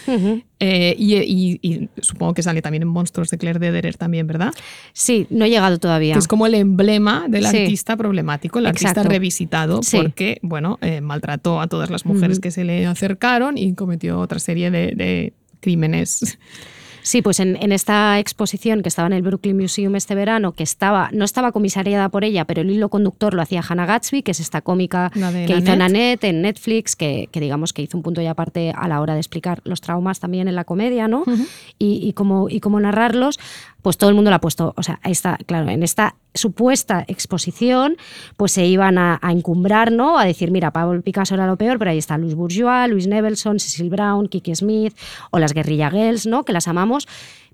eh, 0.60 0.96
y, 0.98 1.16
y- 1.16 1.60
y 1.62 1.90
supongo 2.02 2.34
que 2.34 2.44
sale 2.44 2.62
también 2.62 2.82
en 2.84 2.90
Monstruos 2.90 3.30
de 3.30 3.38
Claire 3.38 3.60
Dederer 3.60 3.96
también, 3.96 4.28
¿verdad? 4.28 4.54
Sí, 4.92 5.28
no 5.30 5.46
he 5.46 5.50
llegado 5.50 5.78
todavía. 5.80 6.14
Que 6.14 6.20
es 6.20 6.28
como 6.28 6.46
el 6.48 6.56
emblema 6.56 7.26
del 7.30 7.46
Sí. 7.48 7.58
artista 7.58 7.96
problemático, 7.96 8.60
el 8.60 8.66
artista 8.66 9.04
revisitado, 9.04 9.80
porque, 9.92 10.40
bueno, 10.42 10.78
eh, 10.82 11.00
maltrató 11.00 11.62
a 11.62 11.68
todas 11.68 11.90
las 11.90 12.06
mujeres 12.06 12.40
que 12.40 12.52
se 12.52 12.64
le 12.66 12.86
acercaron 12.86 13.58
y 13.58 13.74
cometió 13.76 14.20
otra 14.20 14.40
serie 14.40 14.72
de, 14.72 14.94
de 14.96 15.34
crímenes. 15.62 16.38
Sí, 17.08 17.22
pues 17.22 17.40
en, 17.40 17.56
en 17.64 17.72
esta 17.72 18.20
exposición 18.20 18.82
que 18.82 18.90
estaba 18.90 19.08
en 19.08 19.14
el 19.14 19.22
Brooklyn 19.22 19.56
Museum 19.56 19.96
este 19.96 20.14
verano, 20.14 20.52
que 20.52 20.64
estaba, 20.64 21.10
no 21.14 21.24
estaba 21.24 21.54
comisariada 21.54 22.10
por 22.10 22.26
ella, 22.26 22.44
pero 22.44 22.64
el 22.64 22.70
hilo 22.70 22.90
conductor 22.90 23.34
lo 23.34 23.42
hacía 23.42 23.64
Hannah 23.66 23.86
Gatsby, 23.86 24.24
que 24.24 24.32
es 24.32 24.42
esta 24.42 24.60
cómica 24.60 25.10
que 25.14 25.20
hizo 25.20 25.62
Nanette. 25.62 25.78
Nanette 25.78 26.24
en 26.26 26.42
Netflix, 26.42 26.98
que, 26.98 27.30
que 27.32 27.40
digamos 27.40 27.72
que 27.72 27.82
hizo 27.82 27.96
un 27.96 28.04
punto 28.04 28.22
y 28.22 28.26
aparte 28.26 28.74
a 28.76 28.90
la 28.90 29.00
hora 29.00 29.14
de 29.14 29.22
explicar 29.22 29.62
los 29.64 29.80
traumas 29.80 30.20
también 30.20 30.50
en 30.50 30.56
la 30.56 30.66
comedia, 30.66 31.08
¿no? 31.08 31.24
y, 31.80 32.06
y 32.06 32.12
cómo, 32.12 32.50
y 32.50 32.60
cómo 32.60 32.78
narrarlos, 32.78 33.40
pues 33.88 33.98
todo 33.98 34.10
el 34.10 34.18
mundo 34.18 34.30
la 34.30 34.36
ha 34.36 34.42
puesto, 34.42 34.74
o 34.76 34.84
sea, 34.84 35.00
esta, 35.06 35.38
claro, 35.46 35.70
en 35.70 35.82
esta 35.82 36.16
supuesta 36.34 37.06
exposición, 37.08 37.96
pues 38.36 38.52
se 38.52 38.66
iban 38.66 38.98
a, 38.98 39.18
a 39.22 39.32
encumbrar, 39.32 39.94
¿no? 39.94 40.20
A 40.20 40.26
decir, 40.26 40.52
mira, 40.52 40.72
Pablo 40.72 41.02
Picasso 41.02 41.36
era 41.36 41.48
lo 41.48 41.56
peor, 41.56 41.80
pero 41.80 41.92
ahí 41.92 41.98
está 41.98 42.18
Louis 42.18 42.36
Bourgeois, 42.36 42.90
Louis 42.90 43.08
Nevelson, 43.08 43.62
Cecil 43.62 43.90
Brown, 43.90 44.28
Kiki 44.28 44.54
Smith 44.56 44.94
o 45.32 45.40
las 45.40 45.54
Guerrilla 45.54 45.90
Girls, 45.90 46.26
¿no? 46.28 46.44
Que 46.44 46.52
las 46.52 46.68
amamos. 46.68 47.08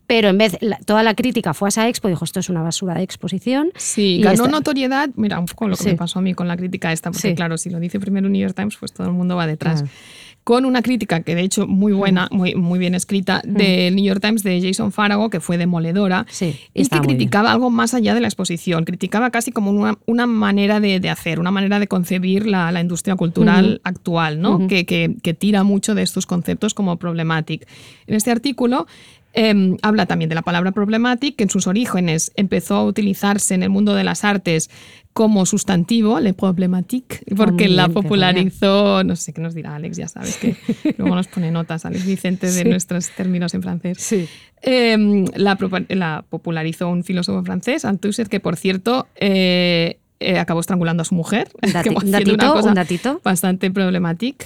Pero 0.07 0.27
en 0.29 0.39
vez, 0.39 0.57
la- 0.59 0.79
toda 0.79 1.03
la 1.03 1.13
crítica 1.13 1.53
fue 1.53 1.67
a 1.67 1.69
esa 1.69 1.87
expo, 1.87 2.07
dijo, 2.07 2.25
esto 2.25 2.39
es 2.39 2.49
una 2.49 2.63
basura 2.63 2.95
de 2.95 3.03
exposición. 3.03 3.69
Sí, 3.75 4.19
ganó 4.23 4.45
esta- 4.45 4.47
notoriedad, 4.47 5.09
mira, 5.17 5.37
un 5.39 5.45
poco 5.45 5.67
lo 5.67 5.77
que 5.77 5.83
Sí. 5.83 5.89
me 5.89 5.95
pasó 5.95 6.17
a 6.17 6.23
mí 6.23 6.33
con 6.33 6.47
la 6.47 6.57
crítica 6.57 6.91
esta, 6.91 7.11
porque 7.11 7.29
Sí. 7.29 7.35
claro, 7.35 7.59
si 7.59 7.69
lo 7.69 7.79
dice 7.79 7.99
primero 7.99 8.27
New 8.27 8.41
York 8.41 8.55
Times, 8.55 8.75
pues 8.77 8.91
todo 8.91 9.05
el 9.05 9.13
mundo 9.13 9.35
va 9.35 9.45
detrás. 9.45 9.81
Claro. 9.83 9.95
Con 10.43 10.65
una 10.65 10.81
crítica 10.81 11.21
que 11.21 11.35
de 11.35 11.41
hecho 11.41 11.67
muy 11.67 11.93
buena, 11.93 12.27
muy, 12.31 12.53
muy 12.55 12.77
bien 12.77 12.95
escrita, 12.95 13.41
del 13.45 13.95
New 13.95 14.03
York 14.03 14.19
Times 14.21 14.43
de 14.43 14.61
Jason 14.61 14.91
Farago, 14.91 15.29
que 15.29 15.39
fue 15.39 15.57
demoledora, 15.57 16.25
Sí, 16.29 16.55
y 16.73 16.83
que 16.87 16.99
bien. 16.99 17.03
criticaba 17.03 17.53
algo 17.53 17.69
más 17.69 17.93
allá 17.93 18.13
de 18.13 18.19
la 18.19 18.27
exposición, 18.27 18.83
criticaba 18.83 19.29
casi 19.31 19.51
como 19.53 19.71
una, 19.71 19.97
una 20.05 20.27
manera 20.27 20.81
de, 20.81 20.99
de 20.99 21.09
hacer, 21.09 21.39
una 21.39 21.51
manera 21.51 21.79
de 21.79 21.87
concebir 21.87 22.45
la, 22.45 22.71
la 22.73 22.81
industria 22.81 23.15
cultural 23.15 23.79
actual, 23.85 24.41
¿no? 24.41 24.67
Que, 24.67 24.85
que- 24.85 25.15
que 25.23 25.33
tira 25.33 25.63
mucho 25.63 25.95
de 25.95 26.01
estos 26.01 26.25
conceptos 26.25 26.73
como 26.73 26.97
problematic. 26.97 27.65
En 28.07 28.15
este 28.15 28.29
artículo 28.31 28.85
eh, 29.33 29.75
habla 29.81 30.05
también 30.05 30.29
de 30.29 30.35
la 30.35 30.41
palabra 30.41 30.71
problematic, 30.71 31.35
que 31.35 31.43
en 31.43 31.49
sus 31.49 31.67
orígenes 31.67 32.31
empezó 32.35 32.75
a 32.75 32.85
utilizarse 32.85 33.53
en 33.55 33.63
el 33.63 33.69
mundo 33.69 33.93
de 33.95 34.03
las 34.03 34.23
artes 34.23 34.69
como 35.13 35.45
sustantivo, 35.45 36.19
le 36.19 36.33
problématique, 36.33 37.19
porque 37.35 37.67
la 37.67 37.87
popularizó, 37.89 39.03
no 39.03 39.15
sé 39.15 39.31
qué 39.31 39.41
nos 39.41 39.53
dirá 39.53 39.75
Alex, 39.75 39.97
ya 39.97 40.07
sabes 40.07 40.37
que 40.37 40.55
luego 40.97 41.15
nos 41.15 41.27
pone 41.27 41.51
notas 41.51 41.85
Alex 41.85 42.05
Vicente 42.05 42.47
de 42.47 42.63
Sí. 42.63 42.69
nuestros 42.69 43.09
términos 43.11 43.53
en 43.53 43.61
francés. 43.61 43.97
Sí. 43.99 44.27
Eh, 44.63 45.25
la, 45.35 46.23
popularizó 46.29 46.89
un 46.89 47.03
filósofo 47.03 47.43
francés, 47.43 47.85
Althusser, 47.85 48.27
que 48.29 48.39
por 48.39 48.55
cierto 48.55 49.07
eh, 49.15 49.97
eh, 50.19 50.39
acabó 50.39 50.61
estrangulando 50.61 51.01
a 51.01 51.05
su 51.05 51.13
mujer. 51.15 51.49
Dati- 51.61 51.89
una 52.33 52.51
cosa 52.53 52.69
un 52.69 52.75
datito. 52.75 53.21
Bastante 53.23 53.69
problemática. 53.71 54.45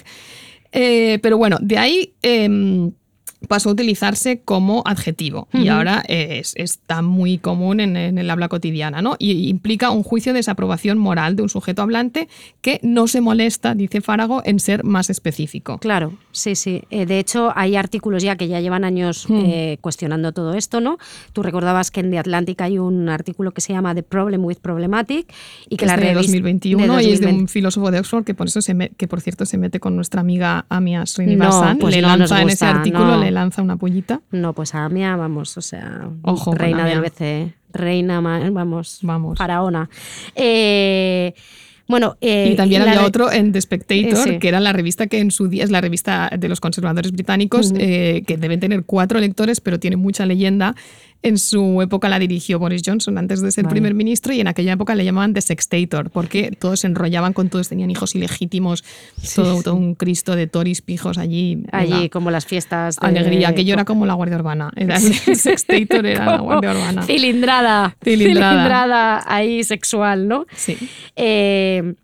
Eh, 0.72 1.20
pero 1.22 1.38
bueno, 1.38 1.58
de 1.62 1.78
ahí 1.78 2.14
em, 2.24 2.92
pasó 3.48 3.70
a 3.70 3.74
utilizarse 3.74 4.42
como 4.44 4.82
adjetivo 4.86 5.48
y 5.54 5.68
ahora 5.68 6.04
es- 6.08 6.54
está 6.56 7.02
muy 7.02 7.38
común 7.38 7.80
en, 7.80 7.96
en 7.96 8.18
el 8.18 8.30
habla 8.30 8.48
cotidiana, 8.50 9.02
¿no? 9.02 9.16
Y 9.20 9.48
implica 9.50 9.92
un 9.92 10.04
juicio 10.04 10.34
de 10.34 10.40
desaprobación 10.40 10.98
moral 10.98 11.36
de 11.36 11.44
un 11.44 11.50
sujeto 11.50 11.82
hablante 11.84 12.28
que 12.62 12.80
no 12.84 13.08
se 13.08 13.22
molesta, 13.22 13.76
dice 13.76 14.02
Fárago, 14.02 14.42
en 14.44 14.60
ser 14.60 14.84
más 14.84 15.10
específico. 15.10 15.78
Claro, 15.78 16.14
sí, 16.32 16.56
sí. 16.56 16.82
Eh, 16.90 17.06
de 17.06 17.20
hecho, 17.20 17.52
hay 17.56 17.76
artículos 17.76 18.24
ya 18.24 18.36
que 18.38 18.48
ya 18.48 18.60
llevan 18.60 18.84
años 18.84 19.28
Hmm. 19.30 19.44
eh, 19.46 19.78
cuestionando 19.82 20.32
todo 20.32 20.54
esto, 20.56 20.82
¿no? 20.82 20.98
Tú 21.34 21.44
recordabas 21.44 21.92
que 21.92 22.00
en 22.00 22.10
The 22.12 22.18
Atlantic 22.20 22.62
hay 22.62 22.80
un 22.80 23.08
artículo 23.10 23.52
que 23.52 23.62
se 23.62 23.74
llama 23.74 23.94
The 23.94 24.04
Problem 24.04 24.44
with 24.46 24.58
Problematic 24.62 25.32
y 25.70 25.78
que 25.78 25.86
es 25.86 25.92
la 25.92 25.96
de 25.98 26.02
revista 26.14 26.22
2021 26.22 26.96
de 26.98 27.04
y 27.04 27.12
es 27.12 27.20
de 27.20 27.26
2020. 27.28 27.42
un 27.44 27.48
filósofo 27.48 27.92
de 27.92 28.00
Oxford 28.00 28.24
que 28.24 28.34
por 28.34 28.48
eso 28.48 28.62
se 28.62 28.74
me- 28.74 28.90
que 28.90 29.08
por 29.08 29.22
cierto 29.22 29.46
se 29.46 29.58
mete 29.58 29.80
con 29.80 29.96
nuestra 29.96 30.22
amiga 30.22 30.66
Amia 30.70 31.00
No, 31.00 31.06
Srinivasan, 31.06 31.78
pues 31.78 31.96
le 31.96 32.02
no 32.02 32.08
lanza 32.16 32.42
en 32.42 32.50
ese 32.50 32.66
artículo 32.66 33.06
no. 33.16 33.20
le 33.24 33.27
lanza 33.32 33.62
una 33.62 33.78
pollita. 33.78 34.22
No, 34.32 34.54
pues 34.54 34.76
a 34.76 34.86
Amia, 34.86 35.16
vamos, 35.16 35.58
o 35.58 35.62
sea, 35.62 36.10
Ojo 36.22 36.54
reina 36.54 36.86
del 36.86 37.00
Amia. 37.00 37.10
BC, 37.10 37.54
reina, 37.74 38.20
vamos, 38.22 39.00
Vamos. 39.02 39.38
faraona. 39.38 39.90
Eh, 40.36 41.34
bueno, 41.88 42.18
eh, 42.20 42.50
Y 42.52 42.56
también 42.56 42.82
había 42.82 43.06
otro 43.06 43.32
en 43.32 43.54
The 43.54 43.62
Spectator, 43.62 44.40
que 44.40 44.48
era 44.48 44.60
la 44.60 44.74
revista 44.74 45.08
que 45.08 45.20
en 45.20 45.32
su 45.32 45.48
día 45.48 45.64
es 45.64 45.72
la 45.72 45.80
revista 45.80 46.30
de 46.38 46.50
los 46.50 46.60
conservadores 46.60 47.14
británicos, 47.14 47.74
eh, 47.78 48.24
que 48.28 48.36
deben 48.36 48.60
tener 48.60 48.84
cuatro 48.84 49.20
lectores, 49.20 49.62
pero 49.62 49.80
tiene 49.80 49.96
mucha 49.96 50.26
leyenda. 50.26 50.76
En 51.24 51.38
su 51.40 51.82
época 51.82 52.10
la 52.10 52.20
dirigió 52.20 52.60
Boris 52.60 52.84
Johnson 52.86 53.18
antes 53.18 53.42
de 53.42 53.52
ser 53.52 53.64
Vale. 53.66 53.74
primer 53.74 53.94
ministro 53.96 54.34
y 54.34 54.40
en 54.40 54.48
aquella 54.48 54.74
época 54.74 54.94
le 54.96 55.04
llamaban 55.04 55.34
The 55.34 55.42
Sextator, 55.42 56.10
porque 56.12 56.52
todos 56.52 56.82
se 56.82 56.88
enrollaban 56.88 57.34
con 57.34 57.50
todos, 57.50 57.70
tenían 57.70 57.90
hijos 57.90 58.14
ilegítimos, 58.16 58.84
todo, 59.36 59.62
todo 59.64 59.76
un 59.76 59.96
Cristo 59.96 60.36
de 60.36 60.48
toris 60.48 60.82
pijos 60.82 61.18
allí. 61.18 61.56
venga, 61.56 61.70
Allí, 61.98 62.10
como 62.10 62.30
las 62.32 62.46
fiestas. 62.46 62.98
de- 62.98 63.08
Alegría, 63.08 63.50
aquello 63.50 63.74
era 63.74 63.84
como 63.86 64.06
la 64.06 64.14
Guardia 64.14 64.38
Urbana. 64.38 64.72
Era 64.76 64.98
el 64.98 65.36
Sextator, 65.36 66.06
era 66.06 66.26
la 66.26 66.38
Guardia 66.42 66.72
Urbana. 66.72 67.02
Cilindrada. 67.04 67.96
Cilindrada. 68.04 68.52
Cilindrada 68.52 69.24
ahí 69.28 69.64
sexual, 69.64 70.28
¿no? 70.28 70.46
Sí. 70.56 70.78
Eh, 71.16 71.96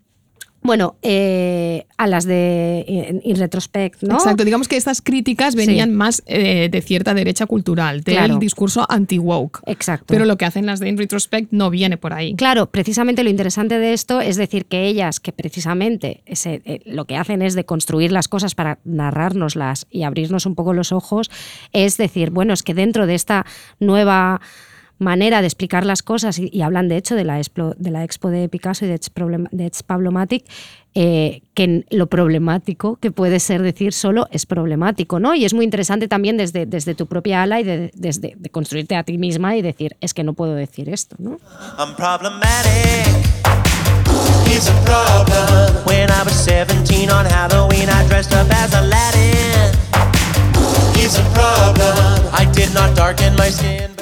bueno, 0.64 0.96
eh, 1.02 1.86
a 1.98 2.06
las 2.06 2.24
de 2.24 2.84
in, 2.88 3.20
in 3.22 3.36
retrospect, 3.36 4.02
¿no? 4.02 4.14
Exacto, 4.14 4.44
digamos 4.44 4.66
que 4.66 4.78
estas 4.78 5.02
críticas 5.02 5.54
venían 5.54 5.94
más 5.94 6.22
eh, 6.26 6.70
de 6.70 6.80
cierta 6.80 7.12
derecha 7.12 7.44
cultural, 7.44 8.00
del 8.00 8.14
Claro. 8.16 8.38
discurso 8.38 8.86
anti-woke. 8.88 9.60
Exacto. 9.66 10.06
Pero 10.08 10.24
lo 10.24 10.38
que 10.38 10.46
hacen 10.46 10.64
las 10.64 10.80
de 10.80 10.88
In 10.88 10.96
Retrospect 10.96 11.52
no 11.52 11.68
viene 11.68 11.98
por 11.98 12.14
ahí. 12.14 12.34
Claro, 12.34 12.70
precisamente 12.70 13.22
lo 13.22 13.28
interesante 13.30 13.78
de 13.78 13.92
esto 13.92 14.22
es 14.22 14.36
decir 14.36 14.64
que 14.64 14.86
ellas, 14.86 15.20
que 15.20 15.32
precisamente 15.32 16.22
ese, 16.24 16.62
eh, 16.64 16.80
lo 16.86 17.04
que 17.04 17.16
hacen 17.18 17.42
es 17.42 17.54
de 17.54 17.64
construir 17.66 18.10
las 18.10 18.28
cosas 18.28 18.54
para 18.54 18.78
narrárnoslas 18.84 19.86
y 19.90 20.04
abrirnos 20.04 20.46
un 20.46 20.54
poco 20.54 20.72
los 20.72 20.92
ojos, 20.92 21.30
es 21.74 21.98
decir, 21.98 22.30
bueno, 22.30 22.54
es 22.54 22.62
que 22.62 22.72
dentro 22.72 23.06
de 23.06 23.14
esta 23.14 23.44
nueva 23.80 24.40
manera 24.98 25.40
de 25.40 25.46
explicar 25.46 25.84
las 25.84 26.02
cosas 26.02 26.38
y, 26.38 26.48
y 26.52 26.62
hablan 26.62 26.88
de 26.88 26.96
hecho 26.96 27.14
de 27.14 27.24
la, 27.24 27.38
expo, 27.38 27.74
de 27.76 27.90
la 27.90 28.04
expo 28.04 28.30
de 28.30 28.48
Picasso 28.48 28.84
y 28.84 28.88
de 28.88 28.94
It's, 28.94 29.10
Problem- 29.12 29.48
de 29.50 29.66
It's 29.66 29.82
Pablomatic, 29.82 30.44
eh, 30.94 31.42
que 31.54 31.84
lo 31.90 32.06
problemático 32.06 32.96
que 32.96 33.10
puede 33.10 33.40
ser 33.40 33.62
decir 33.62 33.92
solo 33.92 34.28
es 34.30 34.46
problemático, 34.46 35.18
¿no? 35.18 35.34
Y 35.34 35.44
es 35.44 35.52
muy 35.52 35.64
interesante 35.64 36.06
también 36.06 36.36
desde, 36.36 36.66
desde 36.66 36.94
tu 36.94 37.06
propia 37.06 37.42
ala 37.42 37.60
y 37.60 37.64
de, 37.64 37.90
desde 37.94 38.34
de 38.36 38.50
construirte 38.50 38.94
a 38.94 39.02
ti 39.02 39.18
misma 39.18 39.56
y 39.56 39.62
decir, 39.62 39.96
es 40.00 40.14
que 40.14 40.22
no 40.22 40.34
puedo 40.34 40.54
decir 40.54 40.88
esto, 40.88 41.16
¿no? 41.18 41.38
I'm 41.78 41.96
problematic. 41.96 43.12
He's 44.46 44.68
a 44.68 44.84
problem. 44.84 45.74
When 45.84 46.08
I 46.10 46.22
was 46.24 46.34
17 46.34 47.10
on 47.10 47.26
Halloween, 47.26 47.88
I 47.88 48.06
dressed 48.06 48.32
up 48.32 48.46
as 48.52 48.72
Aladdin. 48.72 49.72
He's 50.94 51.18
a 51.18 51.24
problem. 51.34 52.24
I 52.32 52.44
did 52.52 52.72
not 52.72 52.94
darken 52.94 53.34
my 53.36 53.50
skin. 53.50 53.93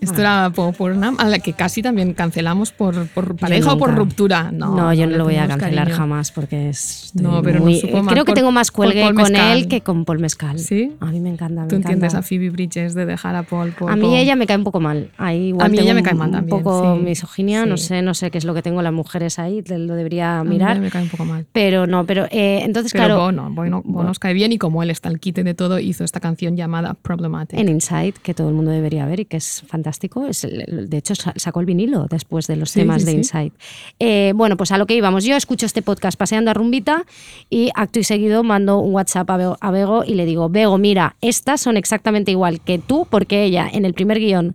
Esto 0.00 0.20
era 0.20 0.50
por, 0.54 0.74
por 0.74 0.92
una 0.92 1.14
a 1.18 1.26
la 1.28 1.38
que 1.38 1.52
casi 1.52 1.82
también 1.82 2.14
cancelamos 2.14 2.72
por, 2.72 3.06
por 3.08 3.36
pareja 3.36 3.72
o 3.72 3.78
por 3.78 3.94
ruptura. 3.94 4.50
No, 4.52 4.74
No, 4.76 4.94
yo 4.94 5.06
no, 5.06 5.16
lo 5.16 5.24
voy 5.24 5.36
a 5.36 5.46
cancelar 5.48 5.84
cariño. 5.84 5.96
jamás 5.96 6.30
porque 6.30 6.68
es. 6.70 7.10
No, 7.14 7.42
pero 7.42 7.60
muy- 7.60 7.82
mal 8.02 8.06
Creo 8.06 8.24
que 8.24 8.32
tengo 8.32 8.52
más 8.52 8.70
cuelgue 8.70 9.02
Paul 9.02 9.14
con 9.14 9.36
él 9.36 9.68
que 9.68 9.80
con 9.80 10.04
Paul 10.04 10.18
Mescal. 10.20 10.58
¿Sí? 10.58 10.92
A 11.00 11.06
mí 11.06 11.20
me 11.20 11.30
encanta. 11.30 11.62
Me 11.62 11.68
Tú 11.68 11.76
entiendes 11.76 12.12
encanta. 12.12 12.18
a 12.18 12.22
Phoebe 12.28 12.50
Bridges 12.50 12.94
de 12.94 13.06
dejar 13.06 13.34
a 13.36 13.42
Paul 13.42 13.72
por. 13.72 13.90
A 13.90 13.96
mí 13.96 14.02
por- 14.02 14.14
ella 14.14 14.36
me 14.36 14.46
cae 14.46 14.56
un 14.56 14.64
poco 14.64 14.80
mal. 14.80 15.10
Ahí 15.18 15.48
igual 15.48 15.66
A 15.66 15.68
mí 15.68 15.78
ella 15.78 15.94
me 15.94 16.02
cae 16.02 16.14
mal 16.14 16.30
también, 16.30 16.56
Un 16.56 16.62
poco 16.62 16.96
sí. 16.96 17.02
misoginia, 17.02 17.66
no 17.66 17.76
Sí. 17.76 17.86
sé, 17.88 18.02
no 18.02 18.14
sé 18.14 18.30
qué 18.30 18.38
es 18.38 18.44
lo 18.44 18.54
que 18.54 18.62
tengo 18.62 18.80
las 18.82 18.92
mujeres 18.92 19.38
ahí, 19.38 19.62
lo 19.68 19.94
debería 19.94 20.38
a 20.40 20.44
mí 20.44 20.50
mirar. 20.50 20.78
me 20.80 20.90
cae 20.90 21.02
un 21.02 21.08
poco 21.08 21.24
mal. 21.24 21.46
Pero 21.52 21.86
no, 21.86 22.04
pero 22.06 22.26
eh, 22.30 22.60
entonces, 22.64 22.92
Pero 22.92 23.04
claro. 23.06 23.20
Bono, 23.20 23.50
Bono, 23.50 23.82
Bono 23.84 24.08
nos 24.08 24.18
cae 24.18 24.34
bien 24.34 24.52
y 24.52 24.58
como 24.58 24.82
él 24.82 24.90
está 24.90 25.08
al 25.08 25.18
quite 25.20 25.42
de 25.44 25.54
todo, 25.54 25.78
hizo 25.78 26.04
esta 26.04 26.20
canción 26.20 26.56
llamada 26.56 26.94
Problematic. 26.94 27.58
En 27.58 27.68
Inside, 27.68 28.14
que 28.22 28.34
todo 28.34 28.48
el 28.48 28.54
mundo 28.54 28.70
debería 28.70 29.04
ver 29.06 29.20
y 29.20 29.24
que 29.24 29.38
es 29.38 29.62
fantástica. 29.66 29.88
Fantástico. 29.98 30.26
Es 30.26 30.42
de 30.90 30.96
hecho, 30.96 31.14
sa- 31.14 31.32
sacó 31.36 31.60
el 31.60 31.66
vinilo 31.66 32.06
después 32.08 32.46
de 32.46 32.56
los 32.56 32.70
Sí, 32.70 32.80
temas 32.80 33.02
sí, 33.02 33.06
de 33.06 33.10
sí. 33.12 33.16
Inside. 33.18 33.52
Eh, 33.98 34.32
bueno, 34.34 34.56
pues 34.56 34.70
a 34.72 34.78
lo 34.78 34.86
que 34.86 34.94
íbamos. 34.94 35.24
Yo 35.24 35.36
escucho 35.36 35.66
este 35.66 35.82
podcast 35.82 36.18
paseando 36.18 36.50
a 36.50 36.54
rumbita 36.54 37.04
y 37.50 37.70
acto 37.74 37.98
y 37.98 38.04
seguido 38.04 38.42
mando 38.42 38.78
un 38.78 38.94
WhatsApp 38.94 39.28
a 39.30 39.36
Bego, 39.36 39.56
a 39.60 39.70
Bego 39.70 40.04
y 40.04 40.14
le 40.14 40.24
digo, 40.26 40.48
Bego, 40.48 40.78
mira, 40.78 41.16
estas 41.20 41.60
son 41.60 41.76
exactamente 41.76 42.30
igual 42.30 42.60
que 42.60 42.78
tú, 42.78 43.06
porque 43.10 43.44
ella 43.44 43.68
en 43.72 43.84
el 43.84 43.94
primer 43.94 44.18
guion 44.18 44.54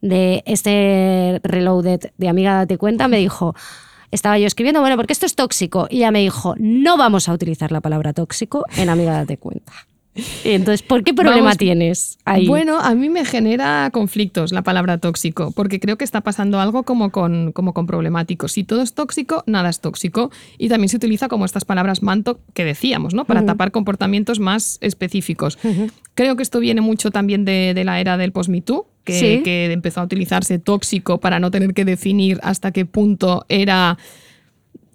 de 0.00 0.42
este 0.46 1.40
Reloaded 1.44 2.10
de 2.18 2.28
Amiga 2.28 2.54
Date 2.56 2.78
Cuenta 2.78 3.08
me 3.08 3.18
dijo... 3.18 3.54
Estaba 4.10 4.38
yo 4.38 4.46
escribiendo, 4.46 4.82
bueno, 4.82 4.96
porque 4.96 5.14
esto 5.14 5.24
es 5.24 5.34
tóxico. 5.34 5.86
Y 5.88 5.96
ella 5.96 6.10
me 6.10 6.18
dijo, 6.18 6.54
no 6.58 6.98
vamos 6.98 7.30
a 7.30 7.32
utilizar 7.32 7.72
la 7.72 7.80
palabra 7.80 8.12
tóxico 8.12 8.66
en 8.76 8.90
Amiga 8.90 9.12
Date 9.14 9.38
Cuenta. 9.38 9.72
Entonces, 10.44 10.82
¿por 10.82 11.04
qué 11.04 11.14
problema 11.14 11.42
Vamos, 11.42 11.56
tienes 11.56 12.18
ahí? 12.24 12.46
Bueno, 12.46 12.78
a 12.78 12.94
mí 12.94 13.08
me 13.08 13.24
genera 13.24 13.88
conflictos 13.92 14.52
la 14.52 14.62
palabra 14.62 14.98
tóxico, 14.98 15.52
porque 15.52 15.80
creo 15.80 15.96
que 15.96 16.04
está 16.04 16.20
pasando 16.20 16.60
algo 16.60 16.82
como 16.82 17.10
con, 17.10 17.52
como 17.52 17.72
con 17.72 17.86
problemático. 17.86 18.48
Si 18.48 18.62
todo 18.64 18.82
es 18.82 18.92
tóxico, 18.92 19.42
nada 19.46 19.70
es 19.70 19.80
tóxico. 19.80 20.30
Y 20.58 20.68
también 20.68 20.90
se 20.90 20.96
utiliza 20.98 21.28
como 21.28 21.44
estas 21.46 21.64
palabras 21.64 22.02
manto 22.02 22.40
que 22.52 22.64
decíamos, 22.64 23.14
¿no? 23.14 23.24
Para 23.24 23.46
tapar 23.46 23.70
comportamientos 23.70 24.38
más 24.38 24.76
específicos. 24.82 25.58
Creo 26.14 26.36
que 26.36 26.42
esto 26.42 26.60
viene 26.60 26.82
mucho 26.82 27.10
también 27.10 27.46
de, 27.46 27.72
de 27.74 27.84
la 27.84 27.98
era 28.00 28.18
del 28.18 28.32
post-Me 28.32 28.60
Too, 28.60 28.86
que, 29.04 29.12
Sí. 29.18 29.42
que 29.42 29.72
empezó 29.72 30.00
a 30.00 30.04
utilizarse 30.04 30.58
tóxico 30.58 31.18
para 31.18 31.40
no 31.40 31.50
tener 31.50 31.72
que 31.72 31.84
definir 31.84 32.38
hasta 32.42 32.70
qué 32.70 32.84
punto 32.86 33.46
era 33.48 33.96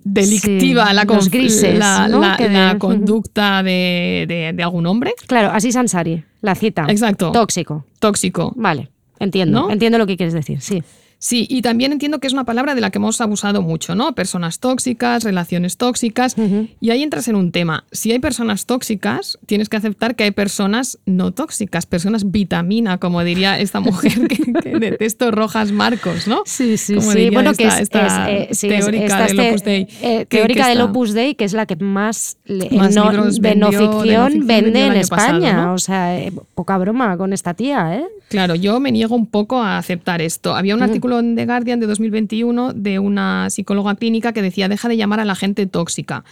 delictiva 0.03 0.87
Sí, 0.87 0.93
la, 0.93 1.03
los 1.03 1.27
conf- 1.27 1.31
grises, 1.31 1.77
la, 1.77 2.07
¿no? 2.07 2.19
la- 2.19 2.37
Que 2.37 2.47
de- 2.49 2.53
la 2.53 2.77
conducta 2.79 3.63
de, 3.63 4.25
de- 4.27 4.53
de 4.53 4.63
algún 4.63 4.85
hombre. 4.85 5.13
Claro, 5.27 5.51
así 5.51 5.71
Sansari, 5.71 6.23
la 6.41 6.55
cita. 6.55 6.85
Exacto. 6.89 7.31
Tóxico. 7.31 7.85
Tóxico. 7.99 8.53
Vale, 8.55 8.89
entiendo. 9.19 9.61
¿No? 9.63 9.71
Entiendo 9.71 9.97
lo 9.97 10.07
que 10.07 10.17
quieres 10.17 10.33
decir, 10.33 10.61
sí. 10.61 10.81
Sí, 11.19 11.47
y 11.49 11.61
también 11.63 11.91
entiendo 11.91 12.19
que 12.19 12.27
es 12.27 12.33
una 12.33 12.43
palabra 12.43 12.75
de 12.75 12.81
la 12.81 12.91
que 12.91 12.99
hemos 12.99 13.19
abusado 13.21 13.61
mucho, 13.61 13.95
¿no? 13.95 14.13
Personas 14.13 14.59
tóxicas, 14.59 15.23
relaciones 15.23 15.77
tóxicas. 15.77 16.35
Y 16.79 16.91
ahí 16.91 17.01
entras 17.01 17.27
en 17.27 17.35
un 17.35 17.51
tema. 17.51 17.85
Si 17.91 18.11
hay 18.11 18.19
personas 18.19 18.65
tóxicas, 18.67 19.39
tienes 19.47 19.67
que 19.69 19.77
aceptar 19.77 20.15
que 20.15 20.25
hay 20.25 20.31
personas 20.31 20.99
no 21.05 21.31
tóxicas, 21.31 21.85
personas 21.87 22.31
vitamina, 22.31 22.99
como 22.99 23.23
diría 23.23 23.59
esta 23.59 23.79
mujer 23.79 24.27
que, 24.27 24.53
que 24.61 24.79
detesto, 24.79 25.31
Rojas 25.31 25.71
Marcos, 25.71 26.27
¿no? 26.27 26.43
Sí, 26.45 26.77
sí, 26.77 26.95
Como 26.95 27.11
sí. 27.11 27.29
Bueno, 27.31 27.53
que 27.53 27.65
es, 27.67 27.79
esta 27.79 28.27
es, 28.29 28.49
eh, 28.51 28.53
sí, 28.53 28.67
es- 28.69 28.79
teórica 28.85 29.25
del 29.25 29.39
Opus 29.39 29.63
Dei. 29.63 29.81
eh, 30.01 30.19
que- 30.19 30.25
teórica 30.37 30.67
del 30.67 30.81
Opus 30.81 31.13
Dei, 31.13 31.33
que 31.35 31.45
es 31.45 31.53
la 31.53 31.65
que 31.65 31.75
más, 31.77 32.37
le- 32.45 32.69
Más 32.69 32.93
no, 32.95 33.09
libros 33.11 33.41
de 33.41 33.49
vendió- 33.49 33.71
no 33.71 33.71
de 33.71 33.77
no 33.87 34.01
ficción 34.01 34.47
vende 34.47 34.85
en 34.85 35.07
pasado, 35.07 35.37
España. 35.37 35.65
¿no? 35.65 35.73
O 35.73 35.77
sea, 35.79 36.17
eh, 36.19 36.31
poca 36.53 36.77
broma 36.77 37.17
con 37.17 37.33
esta 37.33 37.53
tía, 37.55 37.95
¿eh? 37.95 38.05
Claro, 38.29 38.55
yo 38.55 38.79
me 38.81 38.91
niego 38.91 39.15
un 39.15 39.25
poco 39.25 39.61
a 39.63 39.77
aceptar 39.77 40.21
esto. 40.21 40.53
Había 40.53 40.75
un 40.75 40.83
artículo 40.83 41.06
en 41.19 41.35
The 41.35 41.45
Guardian 41.45 41.79
de 41.79 41.87
2021 41.87 42.73
de 42.73 42.99
una 42.99 43.49
psicóloga 43.49 43.95
clínica 43.95 44.33
que 44.33 44.41
decía 44.41 44.67
deja 44.69 44.87
de 44.89 44.97
llamar 44.97 45.19
a 45.19 45.25
la 45.25 45.35
gente 45.35 45.65
tóxica. 45.67 46.23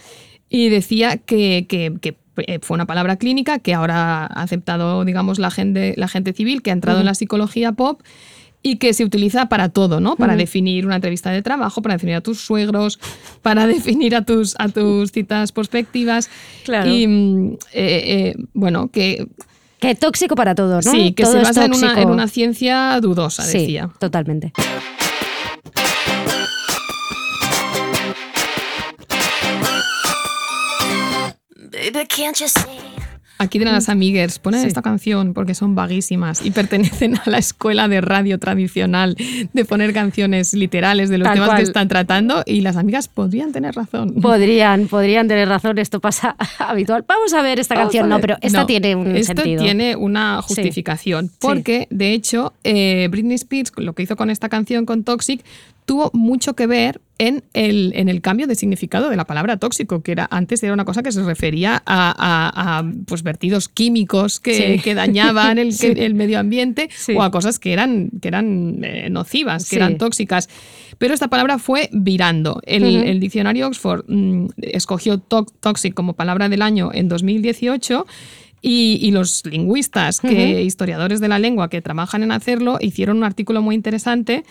Y 0.49 0.69
decía 0.69 1.17
que, 1.17 1.65
que- 1.67 1.93
que, 2.01 2.15
eh, 2.47 2.59
fue 2.61 2.75
una 2.75 2.85
palabra 2.85 3.15
clínica 3.15 3.59
que 3.59 3.73
ahora 3.73 4.25
ha 4.25 4.41
aceptado, 4.43 5.03
digamos, 5.05 5.39
la 5.39 5.49
gente, 5.51 5.93
la 5.97 6.07
gente 6.07 6.33
civil, 6.33 6.61
que 6.61 6.69
ha 6.69 6.73
entrado 6.73 6.99
en 6.99 7.05
la 7.05 7.15
psicología 7.15 7.71
pop 7.71 8.01
y 8.61 8.77
que 8.77 8.93
se 8.93 9.03
utiliza 9.05 9.47
para 9.47 9.69
todo, 9.69 9.99
¿no? 9.99 10.15
Para 10.15 10.35
definir 10.35 10.85
una 10.87 10.95
entrevista 10.95 11.29
de 11.31 11.41
trabajo, 11.43 11.81
para 11.83 11.95
definir 11.95 12.15
a 12.15 12.21
tus 12.21 12.39
suegros, 12.41 12.99
para 13.43 13.67
definir 13.67 14.15
a 14.15 14.23
tus, 14.23 14.55
a 14.59 14.69
tus 14.69 15.11
citas 15.11 15.51
prospectivas. 15.51 16.29
Claro. 16.65 16.89
Y, 16.91 17.07
mm, 17.07 17.53
eh, 17.73 18.03
eh, 18.33 18.35
bueno, 18.53 18.89
que 18.89 19.27
Que 19.87 19.95
tóxico 19.95 20.35
para 20.35 20.55
todo, 20.55 20.75
¿no? 20.75 20.81
Sí, 20.81 21.13
que 21.13 21.23
Todo 21.23 21.33
se 21.33 21.39
basa 21.39 21.65
en 21.65 21.73
una, 21.73 21.81
tóxico. 21.89 22.01
en 22.01 22.09
una 22.09 22.27
ciencia 22.27 22.99
dudosa, 23.01 23.43
Sí, 23.43 23.59
decía. 23.59 23.89
totalmente. 23.99 24.51
Baby, 31.71 32.05
can't 32.07 32.39
you 32.39 32.47
see? 32.47 32.94
Aquí 33.37 33.59
de 33.59 33.65
las 33.65 33.89
amigues 33.89 34.39
ponen 34.39 34.65
esta 34.65 34.81
canción 34.81 35.33
porque 35.33 35.55
son 35.55 35.75
vaguísimas 35.75 36.45
y 36.45 36.51
pertenecen 36.51 37.17
a 37.17 37.23
la 37.25 37.37
escuela 37.37 37.89
de 37.89 37.99
radio 37.99 38.39
tradicional 38.39 39.17
de 39.51 39.65
poner 39.65 39.91
canciones 39.93 40.53
literales 40.53 41.09
de 41.09 41.17
los 41.17 41.25
Tal 41.25 41.33
temas 41.35 41.49
cual. 41.49 41.57
que 41.57 41.63
están 41.63 41.87
tratando 41.89 42.43
y 42.45 42.61
las 42.61 42.77
amigas 42.77 43.09
podrían 43.09 43.51
tener 43.51 43.75
razón. 43.75 44.13
Podrían, 44.21 44.87
podrían 44.87 45.27
tener 45.27 45.49
razón, 45.49 45.77
esto 45.79 45.99
pasa 45.99 46.35
habitual. 46.59 47.03
Vamos 47.07 47.33
a 47.33 47.41
ver 47.41 47.59
esta 47.59 47.75
Vamos 47.75 47.87
canción, 47.91 48.07
no, 48.07 48.21
pero 48.21 48.37
esta 48.41 48.59
No, 48.61 48.65
tiene 48.65 48.95
un 48.95 49.15
esto 49.15 49.33
sentido. 49.35 49.61
tiene 49.61 49.95
una 49.97 50.41
justificación. 50.41 51.29
Porque, 51.39 51.87
de 51.89 52.13
hecho, 52.13 52.53
eh, 52.63 53.07
Britney 53.11 53.35
Spears, 53.35 53.73
lo 53.75 53.93
que 53.93 54.03
hizo 54.03 54.15
con 54.15 54.29
esta 54.29 54.47
canción, 54.47 54.85
con 54.85 55.03
Toxic, 55.03 55.43
tuvo 55.85 56.09
mucho 56.13 56.55
que 56.55 56.67
ver 56.67 56.99
en 57.17 57.43
el, 57.53 57.93
en 57.95 58.09
el 58.09 58.21
cambio 58.21 58.45
de 58.47 58.55
significado 58.55 59.09
de 59.09 59.15
la 59.15 59.25
palabra 59.25 59.57
tóxico, 59.57 60.01
que 60.03 60.11
era 60.11 60.27
antes 60.31 60.61
era 60.63 60.73
una 60.73 60.83
cosa 60.83 61.01
que 61.03 61.11
se 61.11 61.23
refería 61.23 61.81
a, 61.85 62.09
a- 62.17 62.79
a, 62.79 62.91
pues, 63.07 63.23
vertidos 63.23 63.69
químicos 63.69 64.39
que, 64.39 64.75
Sí. 64.77 64.83
que 64.83 64.95
dañaban 64.95 65.57
el, 65.57 65.71
Sí. 65.73 65.93
el 65.95 66.15
medio 66.15 66.39
ambiente 66.39 66.89
Sí. 66.95 67.13
o 67.15 67.23
a 67.23 67.31
cosas 67.31 67.59
que 67.59 67.71
eran, 67.71 68.09
que 68.21 68.27
eran 68.27 68.79
eh, 68.83 69.09
nocivas, 69.09 69.69
que 69.69 69.77
eran 69.77 69.97
tóxicas. 69.97 70.49
Pero 70.97 71.13
esta 71.13 71.27
palabra 71.29 71.57
fue 71.59 71.89
virando. 71.93 72.61
El, 72.65 73.19
diccionario 73.19 73.67
Oxford 73.67 74.05
mm, 74.07 74.47
escogió 74.57 75.19
to- 75.19 75.45
toxic 75.59 75.93
como 75.93 76.13
palabra 76.13 76.49
del 76.49 76.61
año 76.61 76.89
en 76.93 77.07
2018. 77.09 78.05
Y, 78.61 78.97
y 78.99 79.11
los 79.11 79.45
lingüistas, 79.45 80.19
que, 80.19 80.63
historiadores 80.63 81.19
de 81.19 81.27
la 81.27 81.37
lengua 81.37 81.69
que 81.69 81.83
trabajan 81.83 82.23
en 82.23 82.31
hacerlo, 82.31 82.79
hicieron 82.81 83.17
un 83.17 83.23
artículo 83.23 83.61
muy 83.61 83.75
interesante 83.75 84.43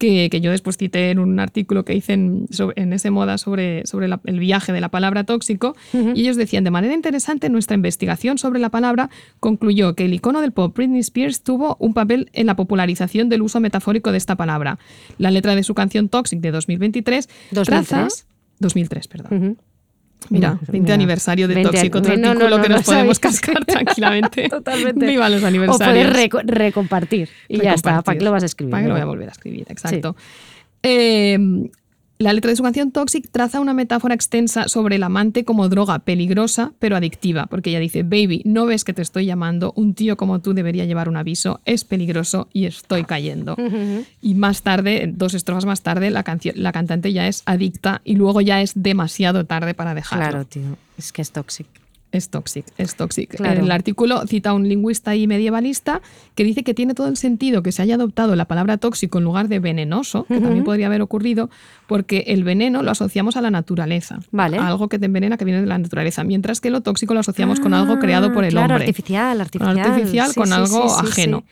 que, 0.00 0.28
que 0.30 0.40
yo 0.40 0.50
después 0.50 0.76
cité 0.76 1.10
en 1.10 1.18
un 1.20 1.38
artículo 1.38 1.84
que 1.84 1.94
hice 1.94 2.14
en, 2.14 2.46
sobre- 2.50 2.80
en 2.82 2.92
ese 2.92 3.10
moda 3.10 3.38
sobre, 3.38 3.86
sobre 3.86 4.08
la- 4.08 4.20
el 4.24 4.40
viaje 4.40 4.72
de 4.72 4.80
la 4.80 4.88
palabra 4.88 5.22
tóxico. 5.24 5.76
Y 6.16 6.22
ellos 6.22 6.36
decían, 6.36 6.64
de 6.64 6.70
manera 6.72 6.94
interesante, 6.94 7.48
nuestra 7.50 7.74
investigación 7.76 8.38
sobre 8.38 8.58
la 8.58 8.70
palabra 8.70 9.10
concluyó 9.38 9.94
que 9.94 10.06
el 10.06 10.14
icono 10.14 10.40
del 10.40 10.52
pop 10.52 10.74
Britney 10.76 11.00
Spears 11.00 11.42
tuvo 11.42 11.76
un 11.78 11.94
papel 11.94 12.30
en 12.32 12.46
la 12.46 12.56
popularización 12.56 13.28
del 13.28 13.42
uso 13.42 13.60
metafórico 13.60 14.10
de 14.10 14.18
esta 14.18 14.34
palabra. 14.36 14.78
La 15.18 15.30
letra 15.30 15.54
de 15.54 15.62
su 15.62 15.74
canción 15.74 16.08
Toxic 16.08 16.40
de 16.40 16.50
2023 16.50 17.28
traza... 17.66 17.96
2003. 18.08 18.26
2003, 18.60 19.08
perdón. 19.08 19.58
Mira, 20.28 20.58
20 20.68 20.80
Mira, 20.82 20.94
aniversario 20.94 21.48
de 21.48 21.54
20 21.54 21.70
Toxic, 21.72 21.94
otro 21.94 22.16
no, 22.16 22.20
no, 22.22 22.28
artículo 22.30 22.56
no, 22.58 22.62
que 22.62 22.68
no 22.68 22.76
nos 22.76 22.84
podemos 22.84 23.16
sabéis. 23.18 23.40
cascar 23.40 23.64
tranquilamente. 23.66 24.48
Totalmente. 24.48 25.06
Viva 25.06 25.28
los 25.28 25.42
O 25.42 25.46
aniversarios. 25.46 26.08
puedes 26.10 26.30
reco- 26.30 26.42
recompartir 26.44 27.28
y 27.48 27.60
ya 27.60 27.72
está. 27.74 28.02
¿Para 28.02 28.18
qué 28.18 28.24
lo 28.24 28.30
vas 28.32 28.42
a 28.42 28.46
escribir? 28.46 28.70
¿Para 28.70 28.82
qué 28.82 28.88
lo 28.88 28.94
voy 28.94 29.02
a 29.02 29.06
volver 29.06 29.28
a 29.28 29.32
escribir? 29.32 29.66
Exacto. 29.68 30.14
Eh, 30.82 31.38
la 32.20 32.34
letra 32.34 32.50
de 32.50 32.56
su 32.56 32.62
canción 32.62 32.92
Toxic 32.92 33.30
traza 33.30 33.60
una 33.60 33.72
metáfora 33.72 34.14
extensa 34.14 34.68
sobre 34.68 34.96
el 34.96 35.02
amante 35.04 35.46
como 35.46 35.70
droga 35.70 36.00
peligrosa 36.00 36.72
pero 36.78 36.94
adictiva, 36.94 37.46
porque 37.46 37.70
ella 37.70 37.80
dice, 37.80 38.02
baby, 38.02 38.42
¿no 38.44 38.66
ves 38.66 38.84
que 38.84 38.92
te 38.92 39.00
estoy 39.00 39.24
llamando? 39.24 39.72
Un 39.74 39.94
tío 39.94 40.18
como 40.18 40.40
tú 40.40 40.52
debería 40.52 40.84
llevar 40.84 41.08
un 41.08 41.16
aviso, 41.16 41.60
es 41.64 41.84
peligroso 41.84 42.48
y 42.52 42.66
estoy 42.66 43.04
cayendo. 43.04 43.56
Y 44.20 44.34
más 44.34 44.60
tarde, 44.60 45.10
dos 45.10 45.32
estrofas 45.32 45.64
más 45.64 45.80
tarde, 45.80 46.10
la, 46.10 46.22
la 46.56 46.72
cantante 46.72 47.12
ya 47.14 47.26
es 47.26 47.42
adicta 47.46 48.02
y 48.04 48.16
luego 48.16 48.42
ya 48.42 48.60
es 48.60 48.72
demasiado 48.74 49.46
tarde 49.46 49.72
para 49.72 49.94
dejarlo. 49.94 50.28
Claro, 50.28 50.44
tío. 50.44 50.76
Es 50.98 51.12
que 51.12 51.22
es 51.22 51.32
tóxico. 51.32 51.79
Es 52.12 52.28
toxic, 52.28 52.64
es 52.76 52.96
toxic. 52.96 53.36
Claro. 53.36 53.60
El 53.64 53.70
artículo 53.70 54.26
cita 54.26 54.50
a 54.50 54.54
un 54.54 54.68
lingüista 54.68 55.14
y 55.14 55.26
medievalista 55.28 56.00
que 56.34 56.42
dice 56.42 56.64
que 56.64 56.74
tiene 56.74 56.94
todo 56.94 57.06
el 57.06 57.16
sentido 57.16 57.62
que 57.62 57.70
se 57.70 57.82
haya 57.82 57.94
adoptado 57.94 58.34
la 58.34 58.46
palabra 58.46 58.78
tóxico 58.78 59.18
en 59.18 59.24
lugar 59.24 59.46
de 59.46 59.60
venenoso, 59.60 60.24
que 60.24 60.40
también 60.40 60.64
podría 60.64 60.86
haber 60.86 61.02
ocurrido, 61.02 61.50
porque 61.86 62.24
el 62.26 62.42
veneno 62.42 62.82
lo 62.82 62.90
asociamos 62.90 63.36
a 63.36 63.40
la 63.42 63.50
naturaleza, 63.52 64.18
Vale. 64.32 64.58
a 64.58 64.66
algo 64.66 64.88
que 64.88 64.98
te 64.98 65.06
envenena 65.06 65.36
que 65.36 65.44
viene 65.44 65.60
de 65.60 65.66
la 65.68 65.78
naturaleza, 65.78 66.24
mientras 66.24 66.60
que 66.60 66.70
lo 66.70 66.80
tóxico 66.80 67.14
lo 67.14 67.20
asociamos 67.20 67.60
con 67.60 67.74
algo 67.74 67.98
creado 68.00 68.32
por 68.32 68.42
el 68.44 68.50
Ah, 68.50 68.60
claro, 68.62 68.74
hombre. 68.74 68.88
artificial, 68.88 69.40
artificial. 69.40 69.78
artificial, 69.78 70.28
Sí, 70.30 70.34
con 70.34 70.46
sí, 70.48 70.52
algo 70.54 70.88
sí, 70.88 71.06
ajeno. 71.08 71.44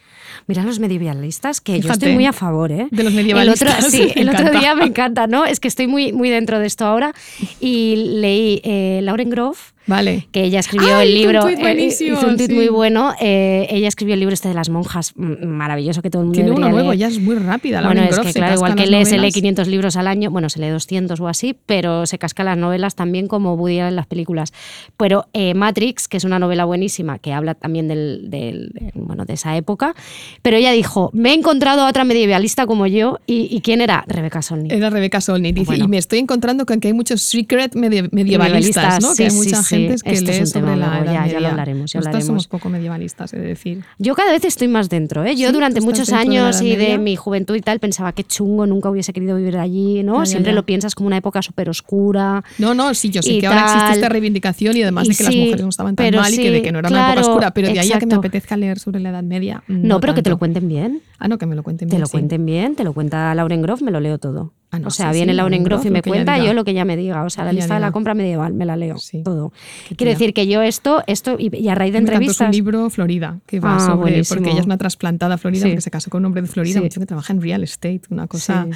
Mira 0.48 0.64
los 0.64 0.78
medievalistas, 0.80 1.60
que 1.60 1.78
yo 1.80 1.92
estoy 1.92 2.14
muy 2.14 2.24
a 2.26 2.32
favor, 2.32 2.72
¿eh? 2.72 2.88
de 2.90 3.02
los 3.04 3.12
El 3.12 3.16
medievalistas, 3.18 3.78
otro, 3.78 3.90
sí, 3.90 4.08
el 4.16 4.28
otro 4.28 4.50
día 4.58 4.74
me 4.74 4.86
encanta, 4.86 5.26
¿no? 5.26 5.44
Es 5.44 5.60
que 5.60 5.68
estoy 5.68 5.86
muy, 5.86 6.12
muy 6.12 6.30
dentro 6.30 6.58
de 6.58 6.66
esto 6.66 6.84
ahora 6.86 7.12
y 7.60 7.96
leí 8.20 8.60
eh, 8.64 9.00
Lauren 9.02 9.30
Grove, 9.30 9.58
Vale. 9.88 10.28
que 10.30 10.44
ella 10.44 10.60
escribió 10.60 10.96
¡Ay, 10.96 11.08
el 11.08 11.16
hizo 11.16 11.26
un 11.26 11.32
libro. 11.32 11.42
tuit 11.42 11.58
eh, 11.58 11.62
buenísimo, 11.62 12.16
hizo 12.18 12.26
un 12.28 12.36
tuit 12.36 12.50
sí. 12.50 12.54
muy 12.54 12.68
bueno. 12.68 13.12
eh, 13.20 13.66
ella 13.70 13.88
escribió 13.88 14.14
el 14.14 14.20
libro 14.20 14.34
este 14.34 14.46
de 14.48 14.54
las 14.54 14.68
monjas, 14.68 15.12
maravilloso, 15.16 16.02
que 16.02 16.10
todo 16.10 16.22
el 16.22 16.26
mundo 16.26 16.36
Tiene 16.36 16.50
uno 16.52 16.68
nuevo, 16.68 16.90
leer. 16.90 17.00
ya 17.00 17.08
es 17.08 17.18
muy 17.20 17.34
rápida. 17.36 17.80
Bueno, 17.82 18.02
Lauren 18.02 18.20
es 18.20 18.26
que 18.26 18.38
claro, 18.38 18.54
igual 18.54 18.74
que 18.76 18.86
lee, 18.86 19.04
se 19.04 19.12
lee 19.12 19.16
novelas. 19.18 19.34
500 19.34 19.68
libros 19.68 19.96
al 19.96 20.06
año, 20.06 20.30
bueno, 20.30 20.48
se 20.48 20.60
lee 20.60 20.68
200 20.68 21.18
o 21.20 21.28
así, 21.28 21.56
pero 21.66 22.06
se 22.06 22.18
casca 22.18 22.44
las 22.44 22.56
novelas 22.56 22.94
también 22.94 23.26
como 23.26 23.54
Woody 23.54 23.78
en 23.80 23.96
las 23.96 24.06
películas. 24.06 24.52
Pero 24.96 25.26
eh, 25.32 25.54
Matrix, 25.54 26.08
que 26.08 26.16
es 26.18 26.24
una 26.24 26.38
novela 26.38 26.64
buenísima, 26.64 27.18
que 27.18 27.32
habla 27.32 27.54
también 27.54 27.88
del, 27.88 28.30
del- 28.30 28.70
de, 28.74 28.92
bueno, 28.94 29.24
de 29.24 29.34
esa 29.34 29.56
época, 29.56 29.94
pero 30.42 30.56
ella 30.56 30.72
dijo, 30.72 31.10
me 31.12 31.30
he 31.30 31.34
encontrado 31.34 31.82
a 31.82 31.88
otra 31.88 32.04
medievalista 32.04 32.66
como 32.66 32.86
yo, 32.86 33.18
¿y, 33.26 33.48
y 33.50 33.60
quién 33.62 33.80
era? 33.80 34.04
Rebeca 34.06 34.42
Solnit. 34.42 34.72
Era 34.72 34.90
Rebeca 34.90 35.20
Solnit. 35.20 35.54
Dice, 35.54 35.66
Bueno. 35.66 35.84
y 35.84 35.88
me 35.88 35.98
estoy 35.98 36.18
encontrando 36.18 36.66
con 36.66 36.80
que 36.80 36.88
hay 36.88 36.94
muchos 36.94 37.22
secret 37.22 37.74
medie- 37.74 38.08
medievalistas, 38.12 39.00
¿no? 39.02 39.10
sí, 39.12 39.16
que 39.18 39.24
hay 39.30 39.34
mucha 39.36 39.62
sí, 39.62 39.76
que 39.86 40.10
esto 40.12 40.30
es 40.30 40.40
un 40.40 40.46
sobre 40.46 40.64
tema 40.72 40.76
la 40.76 41.04
ya- 41.04 41.26
ya 41.26 41.40
lo 41.40 41.48
hablaremos, 41.48 41.92
ya 41.92 41.98
hablaremos. 42.00 42.26
somos 42.26 42.48
poco 42.48 42.68
medievalistas, 42.68 43.32
he 43.34 43.38
de 43.38 43.46
decir. 43.46 43.84
Yo 43.98 44.14
cada 44.14 44.32
vez 44.32 44.44
estoy 44.44 44.68
más 44.68 44.88
dentro, 44.88 45.24
¿eh? 45.24 45.36
Yo 45.36 45.48
¿Sí? 45.48 45.52
durante 45.54 45.80
¿Tú 45.80 45.90
estás 45.90 45.98
muchos 45.98 46.08
de 46.08 46.14
años 46.16 46.62
y 46.62 46.76
de 46.76 46.98
mi 46.98 47.16
juventud 47.16 47.54
y 47.54 47.60
tal 47.60 47.78
pensaba 47.80 48.12
que 48.12 48.24
chungo, 48.24 48.66
nunca 48.66 48.90
hubiese 48.90 49.12
querido 49.12 49.36
vivir 49.36 49.56
allí, 49.58 50.02
¿no? 50.02 50.18
Ya, 50.20 50.26
Siempre 50.26 50.52
lo 50.52 50.64
piensas 50.64 50.94
como 50.94 51.06
una 51.06 51.16
época 51.18 51.42
súper 51.42 51.68
oscura. 51.70 52.42
No, 52.58 52.74
no, 52.74 52.94
sí, 52.94 53.10
yo 53.10 53.22
sé 53.22 53.38
que 53.38 53.46
ahora 53.46 53.64
existe 53.64 53.92
esta 53.92 54.08
reivindicación 54.08 54.76
y 54.76 54.82
además 54.82 55.06
Y 55.06 55.10
de 55.10 55.16
que 55.16 55.24
las 55.24 55.34
mujeres 55.36 55.62
no 55.62 55.68
estaban 55.68 55.96
tan 55.96 56.14
mal 56.14 56.32
y 56.32 56.36
que, 56.36 56.50
de 56.50 56.62
que 56.62 56.72
no 56.72 56.78
era 56.80 56.88
una 56.88 56.98
época 56.98 57.12
claro, 57.14 57.28
oscura, 57.28 57.50
pero 57.52 57.68
de 57.72 57.78
ahí 57.78 57.92
a 57.92 57.98
que 57.98 58.06
me 58.06 58.14
apetezca 58.14 58.56
leer 58.56 58.78
sobre 58.78 59.00
la 59.00 59.10
Edad 59.10 59.22
Media. 59.22 59.62
No, 59.68 60.00
pero 60.00 60.14
que 60.14 60.22
te 60.22 60.30
lo 60.30 60.38
cuenten 60.38 60.68
bien. 60.68 61.02
Ah, 61.18 61.28
no, 61.28 61.38
que 61.38 61.46
me 61.46 61.56
lo 61.56 61.62
cuenten 61.62 61.88
Te 61.88 61.96
bien. 61.96 62.00
lo 62.02 62.06
sí. 62.06 62.12
cuenten 62.12 62.44
bien, 62.46 62.76
te 62.76 62.84
lo 62.84 62.92
cuenta 62.92 63.34
Lauren 63.34 63.62
Groff, 63.62 63.82
me 63.82 63.90
lo 63.90 64.00
leo 64.00 64.18
todo. 64.18 64.52
Ah, 64.70 64.78
no, 64.78 64.88
o 64.88 64.90
sea, 64.90 65.10
sí, 65.12 65.16
viene 65.18 65.32
sí, 65.32 65.36
Lauren 65.38 65.62
Lauren 65.62 65.64
Groff 65.64 65.86
y 65.86 65.90
me 65.90 66.02
cuenta 66.02 66.36
yo 66.44 66.52
lo 66.52 66.62
que 66.62 66.72
ella 66.72 66.84
me 66.84 66.96
diga. 66.96 67.24
O 67.24 67.30
sea, 67.30 67.44
la 67.44 67.52
lista 67.54 67.72
de 67.74 67.80
la 67.80 67.90
compra 67.90 68.12
medieval, 68.12 68.52
me 68.52 68.66
la 68.66 68.76
leo. 68.76 68.98
Sí. 68.98 69.22
Todo. 69.22 69.50
Quiero 69.96 70.10
decir 70.12 70.34
que 70.34 70.46
yo 70.46 70.60
esto, 70.60 71.02
esto 71.06 71.36
y, 71.38 71.54
y 71.56 71.68
a 71.68 71.74
raíz 71.74 71.94
de 71.94 72.00
Me 72.02 72.08
entrevistas. 72.10 72.50
libro 72.54 72.90
Florida, 72.90 73.38
que 73.46 73.60
va 73.60 73.76
Ah, 73.76 73.80
sobre. 73.80 73.96
buenísimo. 73.96 74.36
Porque 74.36 74.50
ella 74.50 74.60
es 74.60 74.66
una 74.66 74.76
trasplantada 74.76 75.38
Florida, 75.38 75.64
porque 75.66 75.80
se 75.80 75.90
casó 75.90 76.10
con 76.10 76.20
un 76.20 76.26
hombre 76.26 76.42
de 76.42 76.48
Florida, 76.48 76.80
mucho 76.82 77.00
que 77.00 77.06
trabaja 77.06 77.32
en 77.32 77.40
real 77.40 77.62
estate, 77.62 78.02
una 78.10 78.26
cosa. 78.26 78.66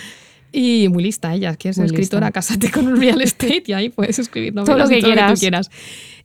Y 0.51 0.89
muy 0.89 1.03
lista 1.03 1.35
ella, 1.35 1.57
quieres 1.57 1.77
ser 1.77 1.87
escritora, 1.87 2.27
lista. 2.27 2.33
cásate 2.33 2.71
con 2.71 2.87
un 2.87 2.99
real 3.01 3.21
estate 3.23 3.63
y 3.67 3.73
ahí 3.73 3.89
puedes 3.89 4.19
escribir 4.19 4.55
novelas 4.55 4.67
Todo 4.77 4.85
lo 4.85 4.89
que 4.89 5.01
todo 5.01 5.11
lo 5.15 5.27
que 5.29 5.35
tú 5.35 5.41
quieras. 5.41 5.71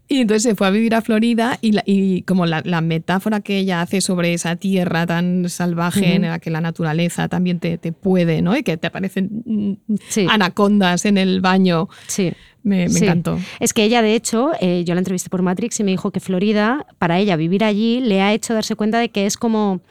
Y 0.10 0.22
entonces 0.22 0.44
se 0.44 0.56
fue 0.56 0.68
a 0.68 0.70
vivir 0.70 0.96
a 0.96 1.02
Florida 1.02 1.58
y, 1.62 1.74
la- 1.74 1.84
y 1.86 2.22
como 2.22 2.46
la, 2.46 2.62
la 2.64 2.80
metáfora 2.82 3.42
que 3.42 3.58
ella 3.58 3.82
hace 3.82 4.00
sobre 4.00 4.34
esa 4.34 4.56
tierra 4.56 5.06
tan 5.06 5.50
salvaje 5.50 6.16
en 6.16 6.22
la 6.22 6.40
que 6.40 6.50
la 6.50 6.62
naturaleza 6.62 7.28
también 7.28 7.60
te, 7.60 7.78
te 7.78 7.92
puede, 7.92 8.42
¿no? 8.42 8.56
Y 8.56 8.64
que 8.64 8.78
te 8.78 8.88
aparecen 8.88 9.44
mm, 9.46 9.74
Sí. 10.08 10.26
anacondas 10.30 11.06
en 11.06 11.18
el 11.18 11.42
baño. 11.42 11.90
Sí. 12.08 12.32
Me, 12.64 12.84
me 12.84 12.90
Sí. 12.90 13.04
encantó. 13.06 13.38
Es 13.60 13.74
que 13.74 13.84
ella, 13.84 14.02
de 14.02 14.16
hecho, 14.16 14.52
eh, 14.62 14.84
yo 14.86 14.94
la 14.94 15.00
entrevisté 15.00 15.30
por 15.30 15.42
Matrix 15.42 15.80
y 15.80 15.84
me 15.84 15.92
dijo 15.92 16.12
que 16.12 16.20
Florida, 16.20 16.86
para 17.00 17.20
ella 17.20 17.36
vivir 17.36 17.64
allí, 17.64 18.00
le 18.02 18.22
ha 18.22 18.34
hecho 18.34 18.54
darse 18.54 18.76
cuenta 18.76 19.00
de 19.00 19.10
que 19.10 19.26
es 19.26 19.36
como. 19.38 19.82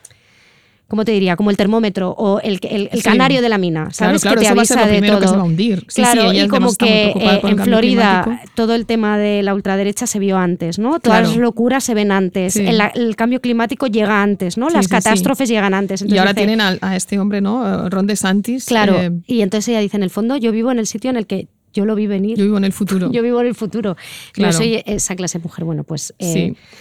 ¿Cómo 0.88 1.04
te 1.04 1.10
diría? 1.10 1.34
Como 1.34 1.50
el 1.50 1.56
termómetro 1.56 2.10
o 2.10 2.38
el, 2.40 2.60
el- 2.62 2.88
el 2.92 2.98
Sí. 3.00 3.02
canario 3.02 3.42
de 3.42 3.48
la 3.48 3.58
mina, 3.58 3.88
¿sabes? 3.92 4.22
claro, 4.22 4.36
que 4.40 4.46
te 4.46 4.48
avisa 4.52 4.86
lo 4.86 4.92
de 4.92 5.02
todo. 5.02 5.18
que 5.20 5.26
se 5.26 5.34
va 5.34 5.40
a 5.42 5.44
hundir. 5.44 5.84
Sí, 5.88 6.00
claro, 6.02 6.32
y 6.32 6.46
como 6.46 6.72
que 6.76 7.08
eh, 7.08 7.40
en 7.42 7.58
Florida 7.58 8.22
climático. 8.22 8.52
todo 8.54 8.74
el 8.76 8.86
tema 8.86 9.18
de 9.18 9.42
la 9.42 9.52
ultraderecha 9.54 10.06
se 10.06 10.20
vio 10.20 10.36
antes, 10.38 10.78
¿no? 10.78 11.00
Todas 11.00 11.22
las 11.28 11.36
locuras 11.36 11.82
se 11.82 11.94
ven 11.94 12.12
antes, 12.12 12.54
el, 12.54 12.80
el 12.94 13.16
cambio 13.16 13.40
climático 13.40 13.88
llega 13.88 14.22
antes, 14.22 14.56
¿no? 14.58 14.68
Las 14.70 14.86
catástrofes 14.86 15.48
llegan 15.48 15.74
antes. 15.74 16.02
Y 16.02 16.04
Entonces 16.04 16.20
ahora 16.20 16.32
dice, 16.34 16.46
tienen 16.46 16.60
a, 16.80 16.94
este 16.96 17.18
hombre, 17.18 17.40
¿no? 17.40 17.88
Ron 17.90 18.06
DeSantis. 18.06 18.66
Claro, 18.66 18.94
eh, 19.00 19.10
y 19.26 19.40
entonces 19.40 19.68
ella 19.70 19.80
dice, 19.80 19.96
en 19.96 20.04
el 20.04 20.10
fondo, 20.10 20.36
yo 20.36 20.52
vivo 20.52 20.70
en 20.70 20.78
el 20.78 20.86
sitio 20.86 21.10
en 21.10 21.16
el 21.16 21.26
que 21.26 21.48
yo 21.76 21.84
lo 21.84 21.94
vi 21.94 22.06
venir. 22.08 22.36
yo 22.36 22.44
vivo 22.44 22.56
en 22.58 22.64
el 22.64 22.72
futuro. 22.72 23.12
Yo 23.12 23.22
vivo 23.22 23.40
en 23.40 23.46
el 23.46 23.54
futuro. 23.54 23.96
Claro. 24.32 24.50
Yo 24.52 24.58
soy 24.58 24.82
esa 24.86 25.14
clase 25.14 25.38
de 25.38 25.42
mujer. 25.44 25.64
Bueno, 25.64 25.84
pues. 25.84 26.12
eh, 26.18 26.32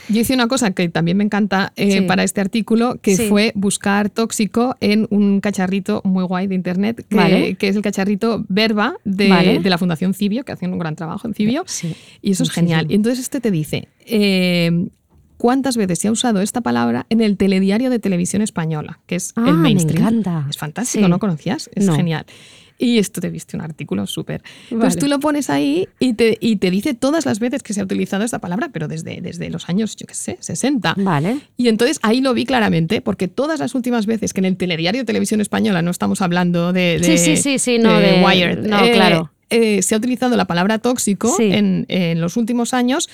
Sí. 0.07 0.13
Yo 0.13 0.21
hice 0.21 0.33
una 0.33 0.47
cosa 0.47 0.71
que 0.71 0.89
también 0.89 1.17
me 1.17 1.23
encanta 1.23 1.73
eh, 1.75 1.91
Sí. 1.91 2.01
para 2.01 2.23
este 2.23 2.41
artículo, 2.41 2.97
que 3.01 3.15
Sí. 3.15 3.27
fue 3.27 3.51
buscar 3.55 4.09
tóxico 4.09 4.75
en 4.79 5.07
un 5.11 5.41
cacharrito 5.41 6.01
muy 6.05 6.23
guay 6.23 6.47
de 6.47 6.55
internet, 6.55 7.05
que, 7.07 7.15
Vale. 7.15 7.55
que 7.55 7.67
es 7.67 7.75
el 7.75 7.81
cacharrito 7.81 8.43
Verba 8.49 8.95
de, 9.03 9.29
Vale. 9.29 9.59
de 9.59 9.69
la 9.69 9.77
Fundación 9.77 10.13
Cibio, 10.13 10.43
que 10.45 10.53
hacen 10.53 10.71
un 10.73 10.79
gran 10.79 10.95
trabajo 10.95 11.27
en 11.27 11.33
Cibio. 11.33 11.63
Sí, 11.67 11.95
Y 12.21 12.31
eso 12.31 12.43
es 12.43 12.51
genial. 12.51 12.87
Y 12.89 12.95
entonces 12.95 13.19
este 13.19 13.41
te 13.41 13.51
dice, 13.51 13.89
eh, 14.05 14.87
¿cuántas 15.37 15.75
veces 15.77 15.99
se 15.99 16.07
ha 16.07 16.11
usado 16.11 16.41
esta 16.41 16.61
palabra 16.61 17.05
en 17.09 17.21
el 17.21 17.37
telediario 17.37 17.89
de 17.89 17.99
televisión 17.99 18.41
española, 18.41 18.99
que 19.05 19.15
es 19.15 19.33
Ah, 19.35 19.45
el 19.49 19.55
me 19.55 19.63
mainstream? 19.63 20.01
encanta. 20.01 20.45
Es 20.49 20.57
fantástico, 20.57 21.05
Sí. 21.05 21.09
¿no 21.09 21.19
conocías? 21.19 21.69
Es 21.75 21.85
No. 21.85 21.95
genial. 21.95 22.25
Y 22.77 22.97
esto 22.99 23.21
te 23.21 23.29
viste 23.29 23.55
un 23.55 23.61
artículo 23.61 24.05
súper. 24.05 24.41
Pues 24.69 24.79
Vale. 24.81 24.95
tú 24.95 25.07
lo 25.07 25.19
pones 25.19 25.49
ahí 25.49 25.87
y 25.99 26.13
te, 26.13 26.37
y 26.41 26.57
te 26.57 26.69
dice 26.71 26.93
todas 26.93 27.25
las 27.25 27.39
veces 27.39 27.63
que 27.63 27.73
se 27.73 27.79
ha 27.79 27.83
utilizado 27.85 28.23
esta 28.25 28.39
palabra, 28.39 28.69
pero 28.73 28.87
desde, 28.89 29.21
desde 29.21 29.49
los 29.49 29.69
años, 29.69 29.95
yo 29.95 30.05
qué 30.07 30.13
sé, 30.13 30.37
60. 30.41 30.95
Vale. 30.97 31.37
Y 31.55 31.69
entonces 31.69 31.99
ahí 32.01 32.19
lo 32.19 32.33
vi 32.33 32.45
claramente, 32.45 32.99
porque 33.01 33.27
todas 33.29 33.59
las 33.59 33.75
últimas 33.75 34.05
veces 34.05 34.33
que 34.33 34.41
en 34.41 34.45
el 34.45 34.57
telediario 34.57 35.01
de 35.01 35.05
televisión 35.05 35.39
española 35.39 35.81
no 35.81 35.91
estamos 35.91 36.21
hablando 36.21 36.73
de, 36.73 36.99
de- 36.99 37.03
Sí, 37.03 37.17
sí, 37.17 37.37
sí, 37.37 37.59
sí, 37.59 37.77
no, 37.79 37.97
de- 37.99 38.21
Wired, 38.25 38.65
no, 38.67 38.83
eh, 38.83 38.91
claro. 38.91 39.31
eh, 39.49 39.81
se 39.81 39.95
ha 39.95 39.97
utilizado 39.97 40.35
la 40.35 40.45
palabra 40.45 40.79
tóxico 40.79 41.33
Sí. 41.37 41.49
en, 41.53 41.85
en 41.87 42.19
los 42.19 42.35
últimos 42.35 42.73
años. 42.73 43.09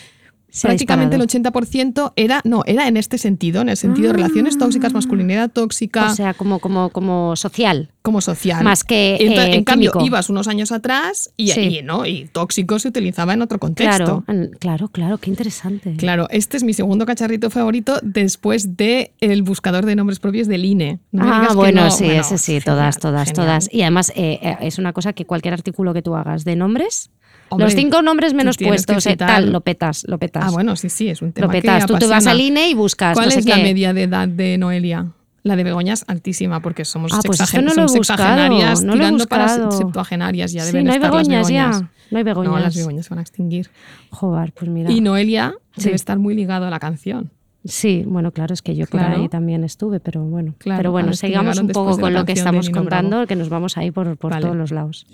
Se 0.51 0.67
Prácticamente 0.67 1.15
el 1.15 1.21
disparado. 1.25 1.51
80% 1.61 2.13
era, 2.17 2.41
no, 2.43 2.61
era 2.67 2.87
en 2.87 2.97
este 2.97 3.17
sentido, 3.17 3.61
en 3.61 3.69
el 3.69 3.77
sentido 3.77 4.07
de 4.09 4.13
relaciones 4.13 4.57
tóxicas, 4.57 4.93
masculinidad 4.93 5.49
tóxica, 5.49 6.11
O 6.11 6.15
sea, 6.15 6.33
como, 6.33 6.59
como, 6.59 6.89
como 6.89 7.35
social. 7.35 7.89
como 8.01 8.19
social. 8.21 8.63
más 8.63 8.83
que, 8.83 9.15
eh, 9.15 9.53
en 9.55 9.63
cambio, 9.63 9.91
químico. 9.91 10.05
ibas 10.07 10.29
unos 10.29 10.47
años 10.47 10.71
atrás 10.71 11.31
y, 11.37 11.49
Sí. 11.49 11.77
y, 11.79 11.81
no, 11.83 12.05
y 12.05 12.25
tóxico 12.25 12.79
se 12.79 12.89
utilizaba 12.89 13.33
en 13.33 13.41
otro 13.41 13.59
contexto. 13.59 14.23
Claro, 14.25 14.49
claro, 14.59 14.87
claro, 14.89 15.17
qué 15.19 15.29
interesante. 15.29 15.95
Claro, 15.97 16.27
este 16.31 16.57
es 16.57 16.63
mi 16.63 16.73
segundo 16.73 17.05
cacharrito 17.05 17.49
favorito 17.49 17.99
después 18.03 18.75
de 18.75 19.13
el 19.21 19.43
buscador 19.43 19.85
de 19.85 19.95
nombres 19.95 20.19
propios 20.19 20.47
del 20.47 20.65
INE. 20.65 20.99
No 21.11 21.23
Ah, 21.31 21.49
bueno, 21.55 21.83
no. 21.85 21.91
sí, 21.91 22.03
Bueno, 22.05 22.21
ese 22.21 22.37
sí, 22.37 22.45
genial, 22.53 22.63
todas, 22.65 22.97
todas, 22.99 23.27
genial. 23.29 23.45
todas. 23.47 23.69
Y 23.73 23.83
además 23.83 24.11
eh, 24.15 24.39
eh, 24.41 24.57
es 24.61 24.79
una 24.79 24.91
cosa 24.93 25.13
que 25.13 25.25
cualquier 25.25 25.53
artículo 25.53 25.93
que 25.93 26.01
tú 26.01 26.15
hagas 26.15 26.43
de 26.43 26.55
nombres, 26.57 27.09
Hombre, 27.51 27.65
los 27.65 27.75
cinco 27.75 28.01
nombres 28.01 28.33
menos 28.33 28.57
que 28.57 28.65
puestos, 28.65 29.05
eh, 29.05 29.15
tal, 29.17 29.51
lo 29.51 29.61
petas, 29.61 30.05
lo 30.07 30.17
petas. 30.17 30.45
Ah, 30.47 30.49
bueno, 30.51 30.75
sí, 30.75 30.89
sí, 30.89 31.09
es 31.09 31.21
un 31.21 31.33
tema 31.33 31.47
lo 31.47 31.51
que 31.53 31.61
petas. 31.61 31.85
Tú 31.85 31.97
te 31.97 32.07
vas 32.07 32.25
al 32.27 32.39
INE 32.39 32.69
y 32.69 32.73
buscas. 32.73 33.13
¿Cuál 33.13 33.25
no 33.27 33.31
sé 33.31 33.39
es 33.39 33.45
la 33.45 33.55
qué. 33.57 33.63
media 33.63 33.93
de 33.93 34.03
edad 34.03 34.27
de 34.27 34.57
Noelia? 34.57 35.11
La 35.43 35.55
de 35.55 35.63
Begoña 35.63 35.93
es 35.93 36.05
altísima 36.07 36.61
porque 36.61 36.85
somos, 36.85 37.11
Ah, 37.13 37.19
pues 37.25 37.39
sexagen- 37.39 37.65
no 37.65 37.71
son 37.73 37.89
sexagenarias 37.89 38.83
no 38.83 38.93
tirando 38.93 39.25
para 39.25 39.71
septuagenarias. 39.71 40.51
Ya 40.51 40.61
Sí, 40.61 40.67
deben 40.67 40.85
no 40.85 40.91
hay 40.91 40.97
estar 40.97 41.11
las 41.13 41.27
begoñas 41.27 41.47
ya, 41.49 41.65
begoñas. 41.67 41.89
no 42.11 42.17
hay 42.19 42.23
begoñas. 42.23 42.51
No, 42.53 42.59
las 42.59 42.75
begoñas 42.75 43.05
se 43.05 43.09
van 43.09 43.19
a 43.19 43.21
extinguir. 43.23 43.69
Joder, 44.11 44.53
pues 44.53 44.69
mira. 44.69 44.91
Y 44.91 45.01
Noelia 45.01 45.55
Sí. 45.77 45.85
debe 45.85 45.95
estar 45.95 46.19
muy 46.19 46.35
ligado 46.35 46.67
a 46.67 46.69
la 46.69 46.79
canción. 46.79 47.31
Sí, 47.63 48.03
bueno, 48.07 48.31
claro, 48.31 48.53
es 48.55 48.63
que 48.63 48.75
yo 48.75 48.87
por 48.87 48.99
Claro. 49.01 49.21
ahí 49.21 49.29
también 49.29 49.63
estuve, 49.63 49.99
pero 49.99 50.23
bueno. 50.23 50.55
Claro, 50.57 50.79
pero 50.79 50.91
bueno, 50.91 51.13
sigamos 51.13 51.59
un 51.59 51.67
poco 51.67 51.97
con 51.99 52.11
lo 52.13 52.25
que 52.25 52.31
estamos 52.31 52.69
Bravo. 52.71 52.83
contando, 52.85 53.27
que 53.27 53.35
nos 53.35 53.49
vamos 53.49 53.77
ahí 53.77 53.91
por, 53.91 54.17
por 54.17 54.31
Vale. 54.31 54.41
todos 54.43 54.55
los 54.57 54.71
lados. 54.71 55.05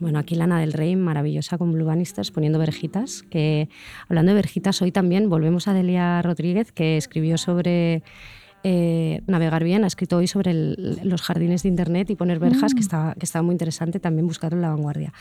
Bueno, 0.00 0.18
aquí 0.18 0.34
Lana 0.34 0.60
del 0.60 0.72
Rey, 0.72 0.96
maravillosa 0.96 1.56
con 1.56 1.72
Blue 1.72 1.86
Bannisters, 1.86 2.30
poniendo 2.30 2.58
verjitas. 2.58 3.22
Que 3.22 3.68
hablando 4.08 4.30
de 4.30 4.36
verjitas, 4.36 4.82
hoy 4.82 4.92
también 4.92 5.30
volvemos 5.30 5.66
a 5.66 5.72
Delia 5.74 6.20
Rodríguez, 6.22 6.72
que 6.72 6.96
escribió 6.96 7.38
sobre 7.38 8.02
eh, 8.64 9.20
navegar 9.26 9.62
bien, 9.62 9.84
ha 9.84 9.86
escrito 9.86 10.16
hoy 10.16 10.26
sobre 10.26 10.50
el- 10.50 10.98
los 11.04 11.20
jardines 11.22 11.62
de 11.62 11.68
Internet 11.68 12.10
y 12.10 12.16
poner 12.16 12.38
verjas, 12.38 12.74
que, 12.74 12.80
estaba, 12.80 13.14
que 13.14 13.24
estaba 13.26 13.42
muy 13.42 13.52
interesante 13.52 14.00
también 14.00 14.26
buscarlo 14.26 14.56
en 14.56 14.62
la 14.62 14.70
vanguardia. 14.70 15.12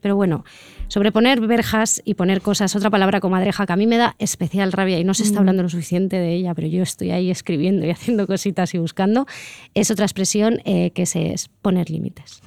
Pero 0.00 0.16
bueno, 0.16 0.44
sobre 0.88 1.12
poner 1.12 1.40
verjas 1.40 2.00
y 2.04 2.14
poner 2.14 2.40
cosas, 2.42 2.74
otra 2.74 2.90
palabra 2.90 3.20
comadreja 3.20 3.66
que 3.66 3.72
a 3.72 3.76
mí 3.76 3.86
me 3.86 3.96
da 3.98 4.16
especial 4.18 4.72
rabia 4.72 4.98
y 4.98 5.04
no 5.04 5.14
se 5.14 5.22
está 5.24 5.38
hablando 5.40 5.62
lo 5.62 5.68
suficiente 5.68 6.16
de 6.16 6.34
ella, 6.34 6.54
pero 6.54 6.66
yo 6.68 6.82
estoy 6.82 7.10
ahí 7.10 7.30
escribiendo 7.30 7.84
y 7.86 7.90
haciendo 7.90 8.26
cositas 8.26 8.72
y 8.74 8.78
buscando, 8.78 9.26
es 9.74 9.90
otra 9.90 10.04
expresión 10.04 10.60
eh, 10.64 10.90
que 10.90 11.06
se, 11.06 11.32
es 11.32 11.48
poner 11.60 11.90
límites. 11.90 12.40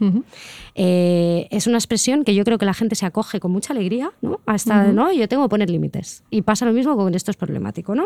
Eh, 0.76 1.47
es 1.51 1.68
una 1.68 1.78
expresión 1.78 2.24
que 2.24 2.36
yo 2.36 2.43
creo 2.43 2.58
que 2.58 2.66
la 2.66 2.74
gente 2.74 2.95
se 2.95 3.06
acoge 3.06 3.39
con 3.39 3.51
mucha 3.51 3.74
alegría, 3.74 4.12
¿no? 4.22 4.39
Hasta, 4.45 4.91
¿no? 4.91 5.12
Yo 5.14 5.28
tengo 5.28 5.43
que 5.43 5.49
poner 5.49 5.70
límites. 5.70 6.24
Y 6.30 6.41
pasa 6.41 6.66
lo 6.66 6.74
mismo 6.74 6.95
con 6.97 7.14
esto 7.16 7.32
es 7.32 7.38
problemático, 7.38 7.95
¿no? 7.95 8.03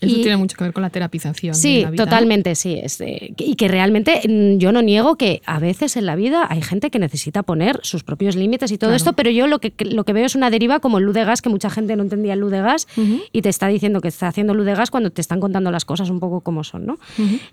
Eso 0.00 0.16
Y- 0.16 0.22
tiene 0.22 0.36
mucho 0.36 0.56
que 0.56 0.64
ver 0.64 0.72
con 0.72 0.82
la 0.82 0.90
terapización. 0.90 1.54
de 1.54 1.58
Sí, 1.78 1.82
la 1.84 1.90
vida, 1.90 2.04
¿no? 2.04 2.10
totalmente, 2.10 2.54
sí. 2.54 2.78
es, 2.82 2.98
y 3.00 3.54
que 3.56 3.68
realmente 3.68 4.20
mm, 4.28 4.58
yo 4.58 4.72
no 4.72 4.82
niego 4.82 5.16
que 5.16 5.42
a 5.46 5.58
veces 5.58 5.96
en 5.96 6.06
la 6.06 6.16
vida 6.16 6.46
hay 6.48 6.62
gente 6.62 6.90
que 6.90 6.98
necesita 6.98 7.42
poner 7.42 7.80
sus 7.82 8.04
propios 8.04 8.36
límites 8.36 8.70
y 8.72 8.78
todo 8.78 8.90
Claro. 8.90 8.96
esto, 8.96 9.12
pero 9.14 9.30
yo 9.30 9.46
lo 9.46 9.58
que, 9.58 9.72
lo 9.84 10.04
que 10.04 10.12
veo 10.12 10.26
es 10.26 10.34
una 10.34 10.50
deriva 10.50 10.80
como 10.80 10.98
el 10.98 11.04
luz 11.04 11.14
de 11.14 11.24
gas, 11.24 11.42
que 11.42 11.48
mucha 11.48 11.70
gente 11.70 11.96
no 11.96 12.02
entendía 12.02 12.34
el 12.34 12.40
luz 12.40 12.50
de 12.50 12.60
gas 12.60 12.86
y 13.32 13.42
te 13.42 13.48
está 13.48 13.68
diciendo 13.68 14.00
que 14.00 14.08
está 14.08 14.28
haciendo 14.28 14.54
luz 14.54 14.66
de 14.66 14.74
gas 14.74 14.90
cuando 14.90 15.10
te 15.10 15.20
están 15.20 15.40
contando 15.40 15.70
las 15.70 15.84
cosas 15.84 16.10
un 16.10 16.20
poco 16.20 16.40
como 16.40 16.64
son, 16.64 16.86
¿no? 16.86 16.98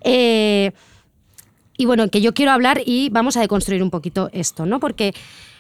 Eh, 0.02 0.72
y 1.78 1.86
bueno, 1.86 2.08
que 2.10 2.22
yo 2.22 2.34
quiero 2.34 2.52
hablar 2.52 2.82
y 2.86 3.10
vamos 3.10 3.36
a 3.38 3.42
deconstruir 3.42 3.84
un 3.84 3.90
poquito 3.90 4.30
esto, 4.32 4.66
¿no? 4.66 4.80
Porque 4.80 5.14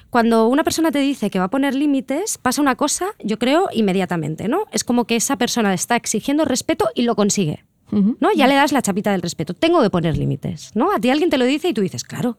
cuando 0.09 0.47
una 0.47 0.63
persona 0.63 0.91
te 0.91 0.99
dice 0.99 1.29
que 1.29 1.39
va 1.39 1.45
a 1.45 1.49
poner 1.49 1.75
límites, 1.75 2.37
pasa 2.37 2.61
una 2.61 2.75
cosa, 2.75 3.07
yo 3.21 3.37
creo, 3.37 3.67
inmediatamente, 3.73 4.47
¿no? 4.47 4.59
Es 4.71 4.85
como 4.85 5.03
que 5.05 5.17
esa 5.17 5.35
persona 5.37 5.73
está 5.73 5.97
exigiendo 5.97 6.45
respeto 6.45 6.87
y 6.95 7.01
lo 7.01 7.15
consigue, 7.15 7.65
¿no? 7.91 8.29
Ya 8.35 8.47
le 8.47 8.55
das 8.55 8.71
la 8.71 8.81
chapita 8.81 9.11
del 9.11 9.21
respeto. 9.21 9.53
Tengo 9.53 9.81
que 9.81 9.89
poner 9.89 10.17
límites, 10.17 10.71
¿no? 10.75 10.91
A 10.91 10.99
ti 10.99 11.09
alguien 11.09 11.29
te 11.29 11.37
lo 11.37 11.45
dice 11.45 11.69
y 11.69 11.73
tú 11.73 11.81
dices, 11.81 12.03
claro. 12.03 12.37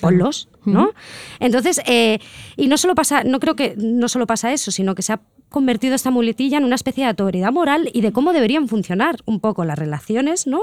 Ponlos, 0.00 0.48
¿no? 0.64 0.92
Entonces, 1.38 1.80
eh, 1.86 2.18
y 2.56 2.66
no 2.66 2.78
solo 2.78 2.94
pasa, 2.94 3.24
no 3.24 3.40
creo 3.40 3.56
que 3.56 3.74
no 3.76 4.08
solo 4.08 4.26
pasa 4.26 4.50
eso, 4.50 4.70
sino 4.70 4.94
que 4.94 5.02
se 5.02 5.12
ha 5.12 5.20
convertido 5.52 5.94
esta 5.94 6.10
muletilla 6.10 6.58
en 6.58 6.64
una 6.64 6.74
especie 6.74 7.04
de 7.04 7.10
autoridad 7.10 7.52
moral 7.52 7.88
y 7.92 8.00
de 8.00 8.10
cómo 8.10 8.32
deberían 8.32 8.66
funcionar 8.66 9.18
un 9.26 9.38
poco 9.38 9.64
las 9.64 9.78
relaciones, 9.78 10.48
¿no? 10.48 10.62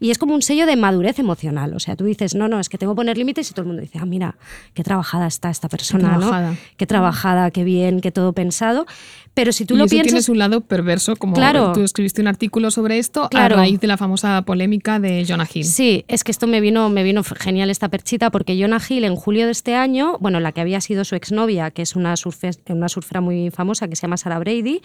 Y 0.00 0.10
es 0.10 0.18
como 0.18 0.34
un 0.34 0.42
sello 0.42 0.66
de 0.66 0.74
madurez 0.74 1.20
emocional. 1.20 1.74
O 1.74 1.78
sea, 1.80 1.94
tú 1.94 2.04
dices, 2.04 2.34
no, 2.34 2.48
no, 2.48 2.58
es 2.58 2.68
que 2.68 2.78
tengo 2.78 2.94
que 2.94 2.96
poner 2.96 3.16
límites 3.16 3.48
y 3.50 3.52
todo 3.52 3.62
el 3.62 3.68
mundo 3.68 3.82
dice, 3.82 3.98
ah, 4.00 4.06
mira, 4.06 4.36
qué 4.74 4.82
trabajada 4.82 5.28
está 5.28 5.50
esta 5.50 5.68
persona, 5.68 6.08
trabajada. 6.08 6.50
¿no? 6.52 6.56
Qué 6.76 6.86
trabajada, 6.86 7.50
qué 7.52 7.62
bien, 7.62 8.00
qué 8.00 8.10
todo 8.10 8.32
pensado. 8.32 8.86
Pero 9.34 9.52
si 9.52 9.64
tú 9.64 9.74
y 9.74 9.78
lo 9.78 9.84
eso 9.84 9.92
piensas... 9.92 10.10
tienes 10.12 10.28
un 10.28 10.38
lado 10.38 10.60
perverso, 10.60 11.16
como 11.16 11.32
Claro. 11.34 11.72
tú 11.72 11.80
escribiste 11.82 12.20
un 12.20 12.26
artículo 12.28 12.70
sobre 12.70 12.98
esto 12.98 13.28
Claro. 13.30 13.54
a 13.54 13.58
raíz 13.60 13.80
de 13.80 13.86
la 13.86 13.96
famosa 13.96 14.42
polémica 14.42 15.00
de 15.00 15.24
Jonah 15.26 15.48
Hill. 15.52 15.64
Sí, 15.64 16.04
es 16.08 16.22
que 16.22 16.30
esto 16.32 16.46
me 16.46 16.60
vino, 16.60 16.90
me 16.90 17.02
vino 17.02 17.22
genial 17.24 17.70
esta 17.70 17.88
perchita 17.88 18.30
porque 18.30 18.60
Jonah 18.60 18.80
Hill 18.86 19.04
en 19.04 19.16
julio 19.16 19.46
de 19.46 19.52
este 19.52 19.74
año, 19.74 20.18
bueno, 20.20 20.38
la 20.40 20.52
que 20.52 20.60
había 20.60 20.80
sido 20.82 21.04
su 21.04 21.14
exnovia, 21.14 21.70
que 21.70 21.82
es 21.82 21.96
una, 21.96 22.14
surfe- 22.14 22.58
una 22.68 22.88
surfera 22.88 23.20
muy 23.22 23.50
famosa 23.50 23.88
que 23.88 23.96
se 23.96 24.02
llama 24.02 24.16
Sarah 24.18 24.38
Brady, 24.38 24.82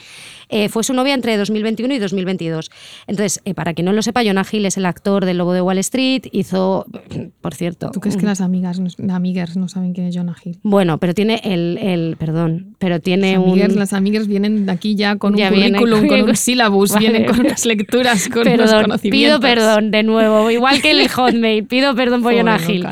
eh, 0.50 0.70
fue 0.70 0.84
su 0.84 0.94
novia 0.94 1.14
entre 1.14 1.36
2021 1.38 1.94
y 1.96 2.00
2022. 2.00 2.72
Entonces, 3.08 3.42
eh, 3.44 3.54
para 3.54 3.74
quien 3.74 3.86
no 3.86 3.92
lo 3.94 4.02
sepa, 4.02 4.24
Jonah 4.24 4.46
Hill 4.50 4.66
es 4.66 4.78
el 4.78 4.86
actor 4.86 5.26
del 5.26 5.38
Lobo 5.40 5.54
de 5.54 5.62
Wall 5.62 5.78
Street, 5.80 6.24
hizo, 6.32 6.86
por 7.42 7.54
cierto... 7.54 7.92
¿Tú 7.92 8.00
crees 8.00 8.16
que 8.16 8.26
las 8.26 8.40
amigas, 8.42 8.80
no- 8.80 9.14
amigas 9.14 9.58
no 9.58 9.68
saben 9.68 9.94
quién 9.94 10.08
es 10.08 10.16
Jonah 10.16 10.36
Hill? 10.44 10.58
Bueno, 10.64 11.00
pero 11.00 11.14
tiene 11.14 11.42
el, 11.44 11.78
el 11.82 12.16
perdón, 12.18 12.76
pero 12.80 13.00
tiene 13.02 13.34
Las 13.34 13.70
un... 13.72 13.76
las 13.80 13.94
amigas 13.94 14.28
vienen 14.40 14.70
aquí 14.70 14.96
ya 14.96 15.16
con 15.18 15.36
Ya 15.36 15.50
un 15.50 15.56
currículum, 15.56 16.00
con 16.08 16.20
con- 16.22 16.30
un 16.30 16.36
sílabus, 16.36 16.92
Vale. 16.94 17.00
vienen 17.10 17.26
con 17.30 17.40
unas 17.40 17.66
lecturas, 17.66 18.28
con 18.30 18.48
unos 18.48 18.72
conocimientos. 18.74 19.10
pido 19.12 19.40
perdón 19.40 19.92
de 19.92 20.04
nuevo, 20.04 20.50
igual 20.52 20.82
que 20.82 20.92
el 20.92 21.08
Hotmail, 21.10 21.66
pido 21.66 21.96
perdón 21.96 22.22
por 22.24 22.34
Jonah 22.36 22.60
Hill. 22.68 22.86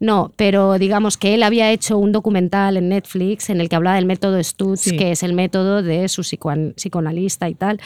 No, 0.00 0.32
pero 0.36 0.78
digamos 0.78 1.16
que 1.16 1.34
él 1.34 1.42
había 1.42 1.72
hecho 1.72 1.98
un 1.98 2.12
documental 2.12 2.76
en 2.76 2.88
Netflix 2.88 3.50
en 3.50 3.60
el 3.60 3.68
que 3.68 3.74
hablaba 3.74 3.96
del 3.96 4.06
método 4.06 4.40
Stutz, 4.42 4.80
Sí. 4.82 4.96
que 4.96 5.10
es 5.10 5.24
el 5.24 5.32
método 5.34 5.82
de 5.82 6.08
su 6.08 6.22
psicoan- 6.22 6.72
psicoanalista 6.76 7.48
y 7.48 7.54
tal, 7.54 7.80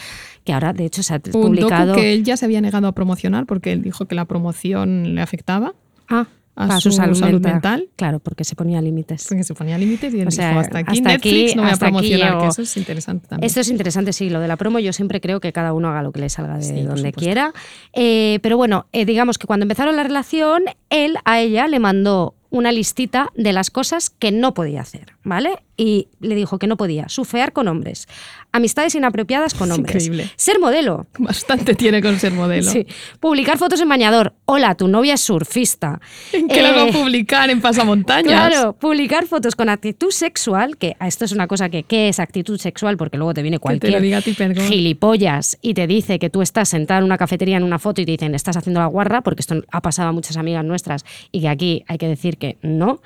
que 0.45 0.53
ahora 0.53 0.75
de 0.75 0.85
hecho 0.85 1.03
se 1.03 1.15
ha 1.15 1.17
Un 1.25 1.33
publicado. 1.33 1.87
docu 1.89 2.01
que 2.01 2.13
él 2.13 2.23
ya 2.23 2.37
se 2.37 2.45
había 2.45 2.61
negado 2.61 2.87
a 2.87 2.93
promocionar 2.93 3.47
porque 3.47 3.73
él 3.73 3.81
dijo 3.83 4.05
que 4.05 4.15
la 4.15 4.27
promoción 4.27 5.15
le 5.15 5.23
afectaba. 5.23 5.73
Ah, 6.09 6.27
a 6.55 6.81
su 6.81 6.93
salud 6.93 7.21
mental. 7.41 7.89
Claro, 7.97 8.19
porque 8.19 8.45
se 8.45 8.55
ponía 8.55 8.81
límites. 8.83 9.27
porque 9.29 9.45
se 9.45 9.55
ponía 9.55 9.79
límites 9.79 10.13
y 10.15 10.21
él 10.21 10.29
O 10.29 10.31
sea, 10.31 10.49
dijo 10.49 10.61
hasta 10.61 10.79
aquí 10.79 10.99
hasta 10.99 11.09
Netflix 11.11 11.51
aquí- 11.51 11.57
no 11.57 11.63
voy 11.63 11.71
a 11.73 11.77
promocionar, 11.77 12.39
que 12.41 12.47
eso 12.49 12.63
es 12.63 12.77
interesante 12.77 13.27
también. 13.29 13.47
Esto 13.47 13.61
es 13.61 13.69
interesante, 13.71 14.13
sí, 14.13 14.29
lo 14.31 14.41
de 14.41 14.49
la 14.49 14.57
promo 14.57 14.79
yo 14.79 14.93
siempre 14.93 15.21
creo 15.21 15.41
que 15.41 15.53
cada 15.53 15.73
uno 15.73 15.89
haga 15.89 16.03
lo 16.03 16.13
que 16.13 16.21
le 16.21 16.29
salga 16.29 16.57
de 16.59 16.63
Sí, 16.65 16.83
donde 16.83 17.13
quiera. 17.13 17.53
Eh, 17.95 18.39
pero 18.43 18.57
bueno, 18.57 18.87
eh, 18.93 19.05
digamos 19.05 19.39
que 19.39 19.47
cuando 19.47 19.65
empezaron 19.65 19.97
la 19.97 20.03
relación, 20.03 20.65
él 20.91 21.17
a 21.25 21.41
ella 21.41 21.67
le 21.69 21.79
mandó 21.79 22.35
una 22.51 22.71
listita 22.71 23.31
de 23.35 23.55
las 23.55 23.71
cosas 23.71 24.11
que 24.11 24.31
no 24.31 24.53
podía 24.53 24.83
hacer, 24.83 25.15
¿vale? 25.25 25.63
Y 25.79 26.09
le 26.21 26.35
dijo 26.35 26.59
que 26.59 26.67
no 26.67 26.77
podía 26.77 27.09
surfear 27.09 27.55
con 27.55 27.67
hombres, 27.67 28.09
amistades 28.53 28.95
inapropiadas 28.95 29.55
con 29.55 29.71
Es 29.71 29.77
hombres, 29.77 30.05
increíble. 30.07 30.31
ser 30.37 30.59
modelo, 30.61 31.07
Bastante 31.19 31.75
tiene 31.75 32.03
con 32.03 32.19
ser 32.19 32.33
modelo. 32.33 32.71
sí, 32.71 32.87
publicar 33.21 33.59
fotos 33.59 33.81
en 33.81 33.89
bañador, 33.89 34.35
hola, 34.45 34.75
tu 34.75 34.89
novia 34.89 35.15
es 35.15 35.21
surfista. 35.23 36.01
¿En 36.33 36.49
qué 36.49 36.63
la 36.63 36.73
va 36.73 36.83
a 36.83 36.89
Eh, 36.89 36.93
publicar 36.93 37.51
en 37.51 37.61
Pasamontañas? 37.61 38.25
Claro, 38.51 38.75
publicar 38.75 39.27
fotos 39.27 39.57
con 39.57 39.69
actitud 39.69 40.11
sexual, 40.11 40.77
que 40.77 40.97
esto 41.01 41.25
es 41.25 41.33
una 41.33 41.47
cosa 41.47 41.69
que, 41.69 41.83
¿qué 41.85 42.09
es 42.09 42.21
actitud 42.21 42.59
sexual? 42.59 42.97
Porque 42.97 43.17
luego 43.17 43.35
te 43.35 43.43
viene 43.43 43.57
te 43.57 43.59
lo 43.59 43.63
cualquier 43.63 44.01
diga 44.03 44.19
a 44.19 44.23
ti, 44.23 44.35
gilipollas 44.69 45.59
y 45.63 45.75
te 45.75 45.87
dice 45.87 46.19
que 46.19 46.31
tú 46.31 46.43
estás 46.43 46.69
sentada 46.69 46.99
en 46.99 47.05
una 47.05 47.19
cafetería 47.19 47.57
en 47.57 47.63
una 47.63 47.79
foto 47.79 48.01
y 48.01 48.05
te 48.07 48.13
dicen, 48.13 48.35
estás 48.35 48.57
haciendo 48.57 48.81
la 48.81 48.87
guarra, 48.87 49.23
porque 49.23 49.41
esto 49.41 49.63
ha 49.71 49.81
pasado 49.81 50.09
a 50.09 50.13
muchas 50.13 50.37
amigas 50.37 50.65
nuestras 50.65 51.05
y 51.31 51.41
que 51.43 51.49
aquí 51.49 51.85
hay 51.89 51.99
que 51.99 52.09
decir 52.09 52.37
que 52.39 52.59
no. 52.63 53.01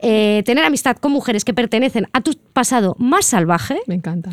Eh, 0.00 0.42
tener 0.44 0.64
amistad 0.64 0.96
con 0.96 1.12
mujeres 1.12 1.44
que 1.44 1.54
pertenecen 1.54 2.06
a 2.12 2.20
tu 2.20 2.32
pasado 2.52 2.96
más 2.98 3.26
salvaje. 3.26 3.78
Me 3.86 3.94
encanta. 3.94 4.30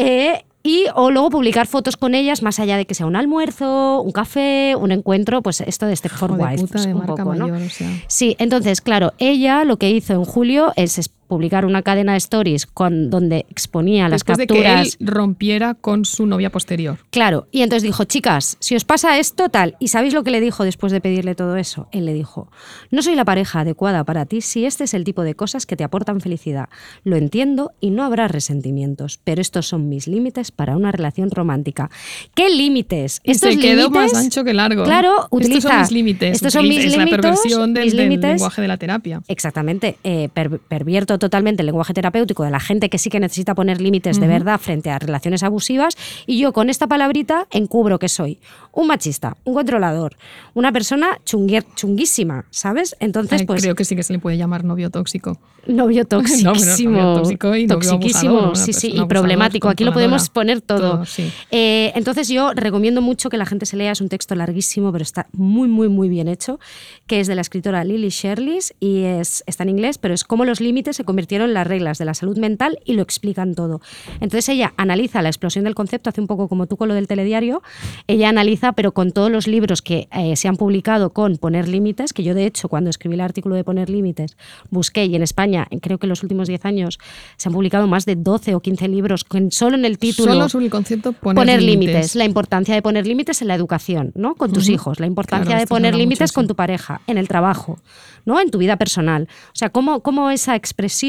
Eh, 0.00 0.44
y 0.62 0.86
o 0.94 1.10
luego 1.10 1.30
publicar 1.30 1.66
fotos 1.66 1.96
con 1.96 2.14
ellas 2.14 2.42
más 2.42 2.58
allá 2.60 2.76
de 2.76 2.84
que 2.84 2.94
sea 2.94 3.06
un 3.06 3.16
almuerzo, 3.16 4.02
un 4.02 4.12
café, 4.12 4.76
un 4.76 4.92
encuentro, 4.92 5.42
pues 5.42 5.62
esto 5.62 5.86
de 5.86 5.94
este 5.94 6.10
for 6.10 6.32
wife, 6.32 6.66
pues, 6.66 6.86
un 6.86 7.06
poco, 7.06 7.34
¿no? 7.34 7.48
mayor, 7.48 7.66
o 7.66 7.70
sea. 7.70 7.88
Sí, 8.08 8.36
entonces, 8.38 8.82
claro, 8.82 9.14
ella 9.18 9.64
lo 9.64 9.78
que 9.78 9.90
hizo 9.90 10.12
en 10.12 10.24
julio 10.24 10.72
es 10.76 11.10
publicar 11.30 11.64
una 11.64 11.80
cadena 11.80 12.12
de 12.12 12.18
stories 12.18 12.66
con, 12.66 13.08
donde 13.08 13.46
exponía 13.48 14.10
las 14.10 14.20
Después 14.22 14.36
capturas. 14.46 14.84
de 14.92 14.98
que 14.98 15.02
él 15.02 15.08
rompiera 15.08 15.72
con 15.72 16.04
su 16.04 16.26
novia 16.26 16.50
posterior. 16.50 16.98
Claro, 17.08 17.48
y 17.50 17.62
entonces 17.62 17.82
dijo, 17.84 18.04
chicas, 18.04 18.58
si 18.60 18.76
os 18.76 18.84
pasa 18.84 19.18
esto, 19.18 19.48
tal, 19.48 19.76
¿y 19.80 19.88
sabéis 19.88 20.12
lo 20.12 20.22
que 20.24 20.30
le 20.30 20.42
dijo 20.42 20.64
después 20.64 20.92
de 20.92 21.00
pedirle 21.00 21.34
todo 21.34 21.56
eso? 21.56 21.88
Él 21.92 22.04
le 22.04 22.12
dijo, 22.12 22.50
no 22.90 23.00
soy 23.00 23.14
la 23.14 23.24
pareja 23.24 23.60
adecuada 23.60 24.04
para 24.04 24.26
ti 24.26 24.42
si 24.42 24.66
este 24.66 24.84
es 24.84 24.92
el 24.92 25.04
tipo 25.04 25.22
de 25.22 25.34
cosas 25.34 25.64
que 25.64 25.76
te 25.76 25.84
aportan 25.84 26.20
felicidad. 26.20 26.68
Lo 27.04 27.16
entiendo 27.16 27.72
y 27.80 27.90
no 27.90 28.04
habrá 28.04 28.28
resentimientos, 28.28 29.20
pero 29.24 29.40
estos 29.40 29.66
son 29.68 29.88
mis 29.88 30.06
límites 30.08 30.50
para 30.50 30.76
una 30.76 30.90
relación 30.92 31.30
romántica. 31.30 31.90
¿Qué 32.34 32.50
límites? 32.50 33.20
Y 33.24 33.30
Estos 33.30 33.54
se 33.54 33.60
quedó 33.60 33.84
límites, 33.88 34.12
más 34.12 34.24
ancho 34.24 34.42
que 34.44 34.52
largo. 34.52 34.82
Claro, 34.84 35.28
utiliza. 35.30 35.56
Estos 35.58 35.70
son 35.70 35.80
mis 35.80 35.90
límites. 35.92 36.32
Estos 36.36 36.52
son 36.52 36.68
mis 36.68 36.78
es 36.84 36.96
la 36.96 37.04
límites, 37.04 37.20
perversión 37.20 37.74
del, 37.74 37.96
límites. 37.96 38.30
lenguaje 38.32 38.60
de 38.62 38.68
la 38.68 38.76
terapia. 38.76 39.22
Exactamente, 39.28 39.96
eh, 40.02 40.28
per- 40.34 40.58
pervierto 40.58 41.18
totalmente 41.20 41.62
el 41.62 41.66
lenguaje 41.66 41.94
terapéutico 41.94 42.42
de 42.42 42.50
la 42.50 42.58
gente 42.58 42.90
que 42.90 42.98
sí 42.98 43.10
que 43.10 43.20
necesita 43.20 43.54
poner 43.54 43.80
límites 43.80 44.18
de 44.18 44.26
verdad 44.26 44.58
frente 44.58 44.90
a 44.90 44.98
relaciones 44.98 45.44
abusivas 45.44 45.94
y 46.26 46.40
yo 46.40 46.52
con 46.52 46.68
esta 46.68 46.88
palabrita 46.88 47.46
encubro 47.52 48.00
que 48.00 48.08
soy 48.08 48.40
un 48.72 48.86
machista, 48.86 49.36
un 49.44 49.54
controlador, 49.54 50.16
una 50.54 50.72
persona 50.72 51.18
chunguísima, 51.24 52.44
¿sabes? 52.50 52.96
Entonces, 53.00 53.40
Ay, 53.40 53.46
pues 53.46 53.62
creo 53.62 53.74
que 53.74 53.84
sí 53.84 53.96
que 53.96 54.02
se 54.02 54.12
le 54.12 54.18
puede 54.18 54.36
llamar 54.36 54.64
novio 54.64 54.90
tóxico. 54.90 55.38
novio 55.66 56.00
No, 56.10 56.22
pero 56.22 56.22
toxicísimo, 56.22 57.00
novio 57.00 57.14
tóxico 57.14 57.56
y 57.56 57.66
novio 57.66 57.90
toxiquísimo, 57.90 58.38
abusador, 58.38 58.56
sí, 58.56 58.72
sí, 58.72 58.92
y 58.94 59.04
problemático. 59.06 59.68
Aquí 59.68 59.84
lo 59.84 59.92
podemos 59.92 60.28
poner 60.30 60.60
todo. 60.60 60.80
Todo, 60.80 61.06
sí. 61.06 61.30
Eh, 61.50 61.92
entonces 61.94 62.28
yo 62.28 62.52
recomiendo 62.54 63.02
mucho 63.02 63.28
que 63.28 63.36
la 63.36 63.46
gente 63.46 63.66
se 63.66 63.76
lea, 63.76 63.92
es 63.92 64.00
un 64.00 64.08
texto 64.08 64.34
larguísimo, 64.34 64.92
pero 64.92 65.02
está 65.02 65.26
muy, 65.32 65.68
muy, 65.68 65.88
muy 65.88 66.08
bien 66.08 66.28
hecho, 66.28 66.58
que 67.06 67.20
es 67.20 67.26
de 67.26 67.34
la 67.34 67.40
escritora 67.40 67.84
Lily 67.84 68.08
Sherlis 68.08 68.74
y 68.80 69.02
es, 69.02 69.44
está 69.46 69.64
en 69.64 69.70
inglés, 69.70 69.98
pero 69.98 70.14
es 70.14 70.24
cómo 70.24 70.44
los 70.44 70.60
límites 70.60 70.96
se 70.96 71.04
convirtieron 71.10 71.48
en 71.48 71.54
las 71.54 71.66
reglas 71.66 71.98
de 71.98 72.04
la 72.04 72.14
salud 72.14 72.38
mental 72.38 72.78
y 72.84 72.92
lo 72.92 73.02
explican 73.02 73.56
todo. 73.56 73.80
Entonces 74.20 74.48
ella 74.48 74.72
analiza 74.76 75.22
la 75.22 75.28
explosión 75.28 75.64
del 75.64 75.74
concepto, 75.74 76.08
hace 76.08 76.20
un 76.20 76.28
poco 76.28 76.48
como 76.48 76.66
tú 76.66 76.76
con 76.76 76.86
lo 76.86 76.94
del 76.94 77.08
telediario, 77.08 77.64
ella 78.06 78.28
analiza, 78.28 78.74
pero 78.74 78.92
con 78.92 79.10
todos 79.10 79.28
los 79.28 79.48
libros 79.48 79.82
que 79.82 80.06
eh, 80.12 80.36
se 80.36 80.46
han 80.46 80.56
publicado 80.56 81.10
con 81.10 81.36
poner 81.36 81.66
límites, 81.66 82.12
que 82.12 82.22
yo 82.22 82.32
de 82.34 82.46
hecho 82.46 82.68
cuando 82.68 82.90
escribí 82.90 83.14
el 83.14 83.22
artículo 83.22 83.56
de 83.56 83.64
poner 83.64 83.90
límites, 83.90 84.36
busqué 84.70 85.06
y 85.06 85.16
en 85.16 85.24
España, 85.24 85.66
creo 85.82 85.98
que 85.98 86.06
en 86.06 86.10
los 86.10 86.22
últimos 86.22 86.46
10 86.46 86.64
años, 86.64 87.00
se 87.36 87.48
han 87.48 87.52
publicado 87.52 87.88
más 87.88 88.06
de 88.06 88.14
12 88.14 88.54
o 88.54 88.60
15 88.60 88.86
libros 88.86 89.24
con 89.24 89.50
solo 89.50 89.76
en 89.76 89.84
el 89.84 89.98
título 89.98 90.32
Solo 90.32 90.48
sobre 90.48 90.66
el 90.66 90.70
concepto 90.70 91.12
poner, 91.12 91.34
poner 91.34 91.62
límites, 91.62 92.14
la 92.14 92.24
importancia 92.24 92.72
de 92.72 92.82
poner 92.82 93.06
límites 93.06 93.42
en 93.42 93.48
la 93.48 93.56
educación, 93.56 94.12
¿no? 94.14 94.36
Con 94.36 94.52
tus 94.52 94.68
hijos, 94.68 95.00
la 95.00 95.06
importancia 95.06 95.46
Claro, 95.46 95.60
de 95.60 95.66
poner 95.66 95.94
límites 95.96 96.30
con 96.30 96.46
tu 96.46 96.54
pareja, 96.54 97.00
en 97.06 97.18
el 97.18 97.26
trabajo, 97.26 97.78
¿no? 98.24 98.40
En 98.40 98.50
tu 98.50 98.58
vida 98.58 98.76
personal. 98.76 99.28
O 99.48 99.56
sea, 99.56 99.70
cómo, 99.70 100.00
cómo 100.00 100.30
esa 100.30 100.54
expresión 100.54 100.99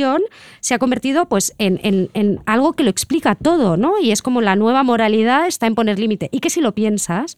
se 0.59 0.73
ha 0.73 0.79
convertido 0.79 1.25
pues 1.27 1.53
en, 1.57 1.79
en- 1.83 2.09
en 2.13 2.39
algo 2.45 2.73
que 2.73 2.83
lo 2.83 2.89
explica 2.89 3.35
todo, 3.35 3.77
¿no? 3.77 3.99
Y 4.01 4.11
es 4.11 4.21
como 4.21 4.41
la 4.41 4.55
nueva 4.55 4.83
moralidad 4.83 5.47
está 5.47 5.67
en 5.67 5.75
poner 5.75 5.99
límite. 5.99 6.29
Y 6.31 6.39
que 6.39 6.49
si 6.49 6.61
lo 6.61 6.73
piensas, 6.73 7.37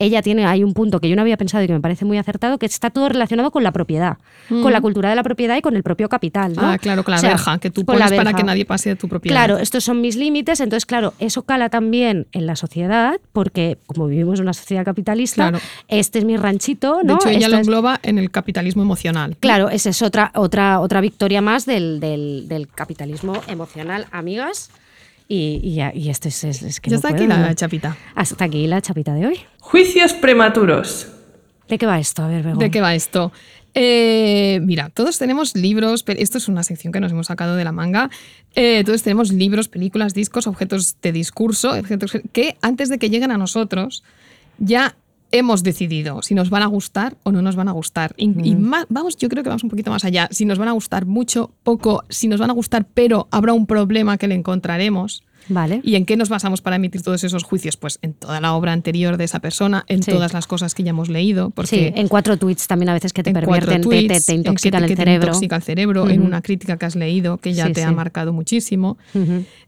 ella 0.00 0.22
tiene 0.22 0.46
hay 0.46 0.62
un 0.62 0.74
punto 0.74 1.00
que 1.00 1.08
yo 1.08 1.16
no 1.16 1.22
había 1.22 1.36
pensado 1.36 1.64
y 1.64 1.66
que 1.66 1.72
me 1.72 1.80
parece 1.80 2.04
muy 2.04 2.18
acertado, 2.18 2.58
que 2.58 2.66
está 2.66 2.90
todo 2.90 3.08
relacionado 3.08 3.50
con 3.50 3.64
la 3.64 3.72
propiedad, 3.72 4.18
con 4.48 4.72
la 4.72 4.80
cultura 4.80 5.10
de 5.10 5.16
la 5.16 5.22
propiedad 5.24 5.56
y 5.56 5.60
con 5.60 5.74
el 5.74 5.82
propio 5.82 6.08
capital, 6.08 6.54
¿no? 6.54 6.62
Ah, 6.70 6.78
claro, 6.78 7.02
con 7.02 7.12
la 7.12 7.18
O 7.18 7.20
sea, 7.20 7.30
verja, 7.30 7.58
que 7.58 7.70
tú 7.70 7.84
pones 7.84 8.12
para 8.12 8.32
que 8.32 8.44
nadie 8.44 8.64
pase 8.64 8.90
de 8.90 8.96
tu 8.96 9.08
propiedad. 9.08 9.34
Claro, 9.34 9.58
estos 9.58 9.82
son 9.84 10.00
mis 10.00 10.14
límites, 10.16 10.60
entonces 10.60 10.86
claro, 10.86 11.14
eso 11.18 11.42
cala 11.42 11.68
también 11.68 12.26
en 12.32 12.46
la 12.46 12.54
sociedad, 12.54 13.20
porque 13.32 13.78
como 13.86 14.06
vivimos 14.06 14.38
en 14.38 14.44
una 14.44 14.52
sociedad 14.52 14.84
capitalista, 14.84 15.48
Claro. 15.50 15.58
este 15.88 16.20
es 16.20 16.24
mi 16.24 16.36
ranchito, 16.36 16.98
De 16.98 17.04
¿no? 17.04 17.16
hecho, 17.16 17.28
ella 17.30 17.48
lo 17.48 17.56
es- 17.56 17.66
engloba 17.66 17.98
en 18.04 18.18
el 18.18 18.30
capitalismo 18.30 18.82
emocional. 18.82 19.36
Claro, 19.40 19.68
esa 19.68 19.90
es 19.90 20.00
otra, 20.02 20.30
otra, 20.34 20.78
otra 20.80 21.00
victoria 21.00 21.42
más 21.42 21.66
del, 21.66 21.98
del- 21.98 22.46
del 22.48 22.68
capitalismo 22.68 23.34
emocional, 23.48 24.06
amigas. 24.12 24.70
Y, 25.28 25.60
y, 25.62 25.74
ya- 25.74 25.92
y 25.94 26.08
esto 26.08 26.28
es, 26.28 26.42
es- 26.44 26.62
es 26.62 26.80
que 26.80 26.88
ya 26.90 26.94
no 26.94 26.96
está 26.96 27.08
puedo, 27.10 27.22
aquí 27.24 27.28
la 27.28 27.48
¿no? 27.48 27.54
chapita. 27.54 27.96
Hasta 28.14 28.44
aquí 28.46 28.66
la 28.66 28.80
chapita 28.80 29.12
de 29.14 29.26
hoy. 29.26 29.40
Juicios 29.60 30.14
prematuros. 30.14 31.08
¿De 31.68 31.76
qué 31.76 31.84
va 31.84 31.98
esto? 32.00 32.22
A 32.22 32.28
ver, 32.28 32.42
Begoña. 32.42 32.64
¿De 32.64 32.70
qué 32.70 32.80
va 32.80 32.94
esto? 32.94 33.30
Eh, 33.74 34.58
mira, 34.62 34.88
todos 34.88 35.18
tenemos 35.18 35.54
libros, 35.54 36.02
pero 36.02 36.18
esto 36.18 36.38
es 36.38 36.48
una 36.48 36.62
sección 36.64 36.92
que 36.92 37.00
nos 37.00 37.12
hemos 37.12 37.26
sacado 37.26 37.56
de 37.56 37.64
la 37.64 37.72
manga. 37.72 38.08
Eh, 38.54 38.82
todos 38.86 39.02
tenemos 39.02 39.30
libros, 39.30 39.68
películas, 39.68 40.14
discos, 40.14 40.46
objetos 40.46 40.96
de 41.02 41.12
discurso, 41.12 41.78
objetos 41.78 42.12
que 42.32 42.56
antes 42.62 42.88
de 42.88 42.98
que 42.98 43.10
lleguen 43.10 43.30
a 43.30 43.36
nosotros 43.36 44.02
ya 44.58 44.96
hemos 45.30 45.62
decidido 45.62 46.22
si 46.22 46.34
nos 46.34 46.50
van 46.50 46.62
a 46.62 46.66
gustar 46.66 47.16
o 47.22 47.32
no 47.32 47.42
nos 47.42 47.54
van 47.56 47.68
a 47.68 47.72
gustar. 47.72 48.14
Y, 48.16 48.24
y 48.44 48.54
más- 48.56 48.86
vamos, 48.88 49.16
yo 49.16 49.28
creo 49.28 49.42
que 49.42 49.48
vamos 49.50 49.62
un 49.64 49.70
poquito 49.70 49.90
más 49.90 50.04
allá. 50.04 50.28
Si 50.30 50.44
nos 50.44 50.58
van 50.58 50.68
a 50.68 50.72
gustar 50.72 51.04
mucho, 51.06 51.50
poco, 51.62 52.04
si 52.08 52.28
nos 52.28 52.40
van 52.40 52.50
a 52.50 52.54
gustar, 52.54 52.86
pero 52.94 53.28
habrá 53.30 53.52
un 53.52 53.66
problema 53.66 54.16
que 54.18 54.28
le 54.28 54.34
encontraremos. 54.34 55.22
Vale. 55.48 55.80
¿Y 55.82 55.96
en 55.96 56.04
qué 56.06 56.16
nos 56.16 56.28
basamos 56.28 56.60
para 56.60 56.76
emitir 56.76 57.02
todos 57.02 57.24
esos 57.24 57.42
juicios? 57.44 57.76
Pues 57.76 57.98
en 58.02 58.12
toda 58.14 58.40
la 58.40 58.54
obra 58.54 58.72
anterior 58.72 59.16
de 59.16 59.24
esa 59.24 59.40
persona, 59.40 59.84
en 59.88 60.02
Sí. 60.02 60.10
todas 60.10 60.32
las 60.32 60.46
cosas 60.46 60.74
que 60.74 60.82
ya 60.82 60.90
hemos 60.90 61.08
leído. 61.08 61.50
Porque 61.50 61.68
sí, 61.68 61.92
en 62.00 62.08
cuatro 62.08 62.36
tweets 62.36 62.66
también 62.66 62.88
a 62.90 62.94
veces 62.94 63.12
que 63.12 63.22
te 63.22 63.32
pervierten, 63.32 63.80
te- 63.82 63.88
te 64.08 64.14
en 64.16 64.22
que 64.24 64.32
intoxican 64.34 64.80
te- 64.82 64.86
el 64.86 64.90
te 64.92 64.96
cerebro. 64.96 65.28
intoxica 65.28 65.56
el 65.56 65.62
cerebro, 65.62 66.08
en 66.08 66.22
una 66.22 66.42
crítica 66.42 66.76
que 66.76 66.86
has 66.86 66.96
leído 66.96 67.38
que 67.38 67.52
ya 67.54 67.66
Sí, 67.66 67.72
te 67.72 67.84
ha 67.84 67.92
marcado 67.92 68.32
muchísimo. 68.32 68.98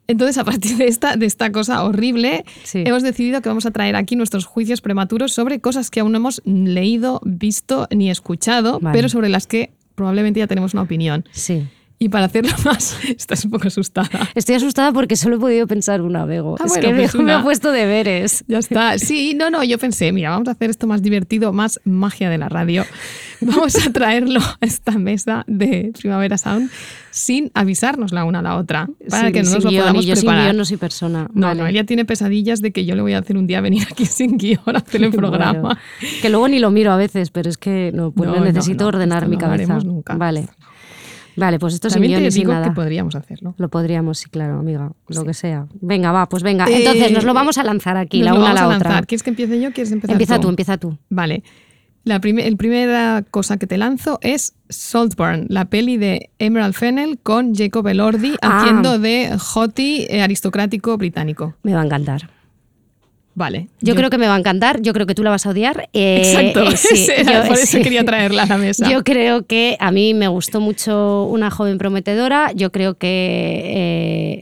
Entonces, 0.06 0.38
a 0.38 0.44
partir 0.44 0.76
de 0.76 0.86
esta, 0.88 1.16
de 1.16 1.26
esta 1.26 1.52
cosa 1.52 1.84
horrible, 1.84 2.44
hemos 2.74 3.02
decidido 3.02 3.40
que 3.42 3.48
vamos 3.48 3.64
a 3.66 3.70
traer 3.70 3.94
aquí 3.96 4.16
nuestros 4.16 4.44
juicios 4.44 4.80
prematuros 4.80 5.32
sobre 5.32 5.60
cosas 5.60 5.90
que 5.90 6.00
aún 6.00 6.12
no 6.12 6.18
hemos 6.18 6.42
leído, 6.44 7.20
visto 7.24 7.86
ni 7.94 8.10
escuchado, 8.10 8.80
Vale. 8.80 8.96
pero 8.96 9.08
sobre 9.08 9.28
las 9.28 9.46
que 9.46 9.70
probablemente 9.94 10.40
ya 10.40 10.46
tenemos 10.46 10.74
una 10.74 10.82
opinión. 10.82 11.24
Sí. 11.30 11.62
Y 12.02 12.08
para 12.08 12.24
hacerlo 12.24 12.52
más, 12.64 12.96
estás 13.06 13.44
un 13.44 13.50
poco 13.50 13.68
asustada. 13.68 14.08
Estoy 14.34 14.54
asustada 14.54 14.90
porque 14.90 15.16
solo 15.16 15.36
he 15.36 15.38
podido 15.38 15.66
pensar 15.66 16.00
una, 16.00 16.24
Bego. 16.24 16.56
Ah, 16.58 16.62
es 16.64 16.70
bueno, 16.70 16.88
que 16.88 16.94
me, 16.94 17.00
pues 17.02 17.14
me 17.16 17.22
una. 17.24 17.40
he 17.40 17.42
puesto 17.42 17.72
deberes. 17.72 18.42
Ya 18.48 18.56
está. 18.58 18.98
Sí, 18.98 19.34
no, 19.36 19.50
no, 19.50 19.62
yo 19.62 19.76
pensé, 19.76 20.10
mira, 20.10 20.30
vamos 20.30 20.48
a 20.48 20.52
hacer 20.52 20.70
esto 20.70 20.86
más 20.86 21.02
divertido, 21.02 21.52
más 21.52 21.78
magia 21.84 22.30
de 22.30 22.38
la 22.38 22.48
radio. 22.48 22.86
Vamos 23.42 23.74
a 23.86 23.90
traerlo 23.90 24.38
a 24.40 24.58
esta 24.60 24.92
mesa 24.98 25.44
de 25.46 25.92
Primavera 25.98 26.36
Sound 26.36 26.70
sin 27.10 27.50
avisarnos 27.54 28.12
la 28.12 28.24
una 28.26 28.40
a 28.40 28.42
la 28.42 28.56
otra, 28.58 28.86
para 29.08 29.28
Sí, 29.28 29.32
que 29.32 29.40
no 29.40 29.46
sin 29.46 29.54
nos 29.54 29.64
lo 29.64 29.70
guion, 29.70 29.82
podamos 29.82 30.04
y 30.04 30.08
yo 30.08 30.14
sin 30.16 30.20
preparar. 30.24 30.44
guion 30.44 30.56
no 30.58 30.64
soy 30.66 30.76
persona. 30.76 31.26
No, 31.32 31.46
Vale. 31.46 31.62
no, 31.62 31.66
ella 31.66 31.84
tiene 31.84 32.04
pesadillas 32.04 32.60
de 32.60 32.70
que 32.70 32.84
yo 32.84 32.94
le 32.96 33.00
voy 33.02 33.14
a 33.14 33.18
hacer 33.20 33.38
un 33.38 33.46
día 33.46 33.62
venir 33.62 33.86
aquí 33.90 34.04
sin 34.06 34.36
guion 34.36 34.60
a 34.66 34.78
hacer 34.80 35.02
el 35.04 35.10
programa. 35.12 35.58
Bueno, 35.60 35.80
que 36.20 36.28
luego 36.28 36.48
ni 36.48 36.58
lo 36.58 36.70
miro 36.70 36.92
a 36.92 36.96
veces, 36.96 37.30
pero 37.30 37.48
es 37.48 37.56
que 37.56 37.92
no, 37.94 38.10
pues 38.12 38.28
No, 38.28 38.40
necesito 38.44 38.84
no, 38.84 38.88
ordenar 38.88 39.26
mi 39.26 39.38
cabeza. 39.38 39.78
nunca. 39.78 40.16
Vale. 40.16 40.48
Vale, 41.40 41.58
pues 41.58 41.74
esto 41.74 41.88
sin 41.88 41.94
También 41.94 42.12
guion 42.20 42.24
te 42.24 42.30
sin 42.30 42.42
digo 42.42 42.52
nada. 42.52 42.66
que 42.66 42.72
podríamos 42.72 43.14
hacerlo. 43.14 43.54
Lo 43.58 43.68
podríamos, 43.68 44.18
sí, 44.18 44.28
claro, 44.30 44.58
amiga, 44.58 44.92
lo 45.08 45.24
que 45.24 45.34
sea. 45.34 45.66
Venga, 45.80 46.12
va, 46.12 46.28
pues 46.28 46.42
venga. 46.42 46.66
Eh, 46.66 46.76
Entonces, 46.78 47.12
nos 47.12 47.24
lo 47.24 47.34
vamos 47.34 47.58
a 47.58 47.64
lanzar 47.64 47.96
aquí, 47.96 48.18
Nos 48.18 48.26
la 48.26 48.32
lo 48.34 48.40
una 48.40 48.50
a 48.50 48.54
la 48.54 48.60
a 48.60 48.66
otra. 48.66 48.78
lanzar. 48.78 49.06
¿Quieres 49.06 49.22
que 49.22 49.30
empiece 49.30 49.60
yo? 49.60 49.72
¿Quieres 49.72 49.90
empezar 49.92 50.12
Empieza 50.14 50.36
tú? 50.36 50.42
tú, 50.42 50.48
empieza 50.50 50.76
tú. 50.78 50.98
Vale. 51.08 51.42
La 52.04 52.16
el 52.24 52.56
primera 52.56 53.24
cosa 53.30 53.58
que 53.58 53.66
te 53.66 53.76
lanzo 53.76 54.18
es 54.22 54.54
Saltburn, 54.70 55.46
la 55.50 55.66
peli 55.66 55.98
de 55.98 56.30
Emerald 56.38 56.72
Fennell 56.74 57.18
con 57.22 57.54
Jacob 57.54 57.86
Elordi 57.88 58.34
Ah. 58.40 58.60
haciendo 58.62 58.98
de 58.98 59.36
hottie 59.38 60.06
eh, 60.08 60.22
aristocrático 60.22 60.96
británico. 60.96 61.56
Me 61.62 61.74
va 61.74 61.82
a 61.82 61.84
encantar. 61.84 62.30
Vale. 63.34 63.68
Yo, 63.80 63.94
creo 63.94 64.10
que 64.10 64.18
me 64.18 64.26
va 64.26 64.34
a 64.34 64.38
encantar, 64.38 64.82
yo 64.82 64.92
creo 64.92 65.06
que 65.06 65.14
tú 65.14 65.22
la 65.22 65.30
vas 65.30 65.46
a 65.46 65.50
odiar. 65.50 65.88
Eh, 65.92 66.22
Exacto, 66.24 66.62
eh, 66.64 66.76
sí, 66.76 67.06
yo- 67.26 67.44
por 67.46 67.56
eso 67.56 67.78
sí. 67.78 67.82
quería 67.82 68.04
traerla 68.04 68.42
a 68.42 68.46
la 68.46 68.58
mesa. 68.58 68.90
Yo 68.90 69.04
creo 69.04 69.46
que 69.46 69.76
a 69.80 69.90
mí 69.92 70.14
me 70.14 70.28
gustó 70.28 70.60
mucho 70.60 71.24
Una 71.24 71.50
joven 71.50 71.78
prometedora. 71.78 72.52
Yo 72.54 72.70
creo 72.72 72.94
que 72.98 73.62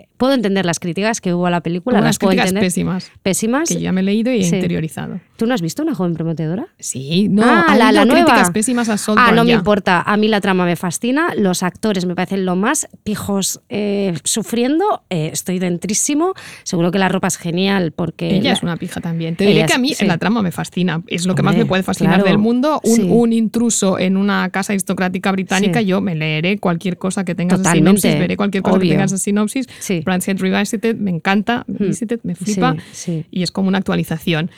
eh, 0.03 0.08
puedo 0.19 0.35
entender 0.35 0.67
las 0.67 0.79
críticas 0.81 1.21
que 1.23 1.33
hubo 1.33 1.47
a 1.47 1.51
la 1.51 1.63
película. 1.63 2.01
Las 2.03 2.19
puedo 2.19 2.31
críticas 2.31 2.49
entender. 2.51 2.67
pésimas 2.67 3.11
Pésimas. 3.23 3.69
que 3.69 3.75
yo 3.77 3.81
ya 3.81 3.93
me 3.93 4.03
he 4.03 4.05
leído 4.05 4.31
y 4.33 4.43
he 4.43 4.47
interiorizado. 4.47 5.21
¿Tú 5.37 5.47
no 5.47 5.55
has 5.55 5.63
visto 5.63 5.83
Una 5.83 5.95
joven 5.95 6.15
prometedora? 6.15 6.67
Sí, 6.79 7.29
no, 7.31 7.43
ah, 7.45 7.65
la, 7.69 7.77
la 7.93 8.01
habido 8.01 8.05
nueva. 8.07 8.25
críticas 8.27 8.51
pésimas 8.51 8.89
a 8.89 8.99
Saltburn 8.99 9.29
Ah, 9.31 9.33
no 9.33 9.45
me 9.45 9.53
importa. 9.53 10.03
A 10.03 10.17
mí 10.17 10.29
la 10.29 10.41
trama 10.41 10.65
me 10.67 10.77
fascina. 10.77 11.29
Los 11.37 11.63
actores 11.63 12.05
me 12.05 12.15
parecen 12.15 12.45
lo 12.45 12.57
más 12.57 12.89
pijos 13.05 13.61
eh, 13.69 14.15
sufriendo. 14.25 15.03
Eh, 15.11 15.31
estoy 15.33 15.59
dentrísimo. 15.59 16.35
Seguro 16.65 16.91
que 16.91 16.99
la 16.99 17.09
ropa 17.09 17.29
es 17.29 17.37
genial 17.37 17.93
porque. 17.93 18.29
Ella 18.37 18.51
la- 18.51 18.53
es 18.57 18.63
una 18.63 18.77
pija 18.77 19.01
también. 19.01 19.37
Te 19.37 19.47
diré 19.47 19.61
es- 19.63 19.67
que 19.69 19.75
a 19.75 19.79
mí 19.79 19.95
sí. 19.95 20.05
la 20.07 20.19
trama 20.19 20.43
me 20.43 20.51
fascina. 20.51 21.03
Es 21.07 21.27
lo 21.27 21.35
que 21.37 21.43
más 21.43 21.53
Hombre, 21.53 21.65
me 21.65 21.69
puede 21.69 21.83
fascinar 21.85 22.15
claro. 22.17 22.29
del 22.29 22.39
mundo. 22.39 22.81
Un, 22.83 22.97
Sí. 22.97 23.03
un 23.09 23.33
intruso 23.33 23.99
en 23.99 24.17
una 24.17 24.51
casa 24.51 24.73
aristocrática 24.73 25.31
británica. 25.33 25.81
Yo 25.81 26.01
me 26.01 26.15
leeré 26.17 26.59
cualquier 26.59 26.99
cosa 26.99 27.25
que 27.25 27.35
tenga 27.37 27.55
esa 27.55 27.63
Totalmente, 27.63 28.01
sinopsis, 28.01 28.21
veré 28.21 28.37
cualquier 28.37 28.63
cosa 28.65 28.77
obvio. 28.77 28.89
que 28.89 28.95
tenga 28.95 29.05
esa 29.05 29.19
sinopsis. 29.19 29.67
Sí. 29.79 30.01
Branchhead 30.09 30.39
Revisited 30.39 30.97
me 30.97 31.11
encanta. 31.11 31.65
Revisited 31.69 32.21
me 32.23 32.35
flipa. 32.35 32.75
Sí, 32.93 33.13
sí. 33.13 33.27
Y 33.31 33.43
es 33.43 33.51
como 33.53 33.69
una 33.69 33.79
actualización. 33.79 34.51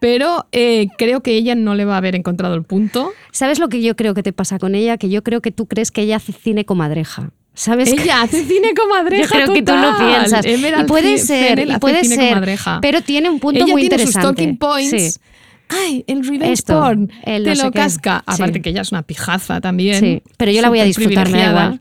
Pero 0.00 0.46
eh, 0.52 0.88
creo 0.98 1.20
que 1.22 1.32
ella 1.36 1.54
no 1.54 1.74
le 1.74 1.84
va 1.84 1.94
a 1.94 1.98
haber 1.98 2.14
encontrado 2.14 2.54
el 2.54 2.62
punto. 2.62 3.12
¿Sabes 3.32 3.58
lo 3.58 3.68
que 3.68 3.80
yo 3.82 3.96
creo 3.96 4.14
que 4.14 4.22
te 4.22 4.32
pasa 4.32 4.58
con 4.58 4.74
ella? 4.74 4.96
Que 4.98 5.08
yo 5.08 5.22
creo 5.22 5.40
que 5.40 5.50
tú 5.52 5.66
crees 5.66 5.90
que 5.90 6.02
ella 6.02 6.16
hace 6.16 6.32
cine 6.32 6.64
comadreja. 6.64 7.30
¿Sabes? 7.54 7.92
Ella 7.92 8.22
hace 8.22 8.44
cine 8.44 8.74
comadreja. 8.74 9.22
Yo 9.38 9.44
creo 9.44 9.54
que 9.54 9.62
tú 9.62 9.72
lo 9.76 9.96
piensas. 9.96 10.44
Emerald 10.44 10.86
y 10.86 10.88
puede 10.88 11.18
ser, 11.18 11.60
hace 11.70 11.78
puede 11.78 12.02
cine 12.02 12.16
ser. 12.16 12.28
comadreja. 12.30 12.78
Pero 12.82 13.00
tiene 13.02 13.30
un 13.30 13.38
punto 13.38 13.58
Ella 13.64 13.72
muy 13.72 13.82
tiene 13.82 13.94
interesante. 14.02 14.20
sus 14.26 14.34
talking 14.36 14.56
points. 14.58 14.90
Sí. 15.14 15.20
Ay, 15.68 16.04
el 16.08 16.24
revenge 16.24 16.52
Esto, 16.52 16.80
porn. 16.80 17.10
el 17.24 17.44
te 17.44 17.54
no 17.54 17.64
lo 17.64 17.70
qué. 17.70 17.78
casca. 17.78 18.24
Aparte 18.26 18.54
Sí. 18.54 18.60
que 18.62 18.70
ella 18.70 18.82
es 18.82 18.90
una 18.90 19.02
pijaza 19.02 19.60
también. 19.60 20.00
Sí, 20.00 20.22
pero 20.36 20.50
yo 20.50 20.60
la 20.62 20.68
voy 20.68 20.80
a 20.80 20.84
disfrutar, 20.84 21.14
me 21.14 21.18
da 21.18 21.24
privilegiada. 21.24 21.64
igual. 21.66 21.80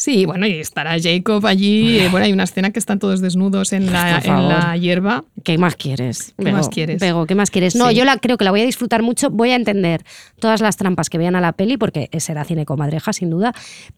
Sí, 0.00 0.26
bueno, 0.26 0.46
y 0.46 0.52
estará 0.60 0.96
Jacob 1.00 1.44
allí. 1.44 1.98
eh, 1.98 2.08
Bueno, 2.08 2.24
hay 2.24 2.32
una 2.32 2.44
escena 2.44 2.70
que 2.70 2.78
están 2.78 3.00
todos 3.00 3.20
desnudos 3.20 3.72
en 3.72 3.90
la, 3.92 4.18
en 4.24 4.80
hierba. 4.80 5.24
¿Qué 5.42 5.58
más 5.58 5.74
quieres? 5.74 6.34
¿Qué 6.38 6.44
Bego? 6.44 6.56
más 6.56 6.68
quieres? 6.68 7.00
Bego, 7.00 7.26
¿qué 7.26 7.34
más 7.34 7.50
quieres? 7.50 7.74
No, 7.74 7.88
Sí. 7.88 7.96
yo 7.96 8.04
la, 8.04 8.16
creo 8.18 8.38
que 8.38 8.44
la 8.44 8.52
voy 8.52 8.60
a 8.60 8.64
disfrutar 8.64 9.02
mucho. 9.02 9.28
Voy 9.30 9.50
a 9.50 9.56
entender 9.56 10.04
todas 10.38 10.60
las 10.60 10.76
trampas 10.76 11.10
que 11.10 11.18
vean 11.18 11.34
a 11.34 11.40
la 11.40 11.50
peli, 11.50 11.76
porque 11.78 12.08
será 12.20 12.44
cine 12.44 12.64
comadreja, 12.64 13.12
sin 13.12 13.28
duda, 13.28 13.52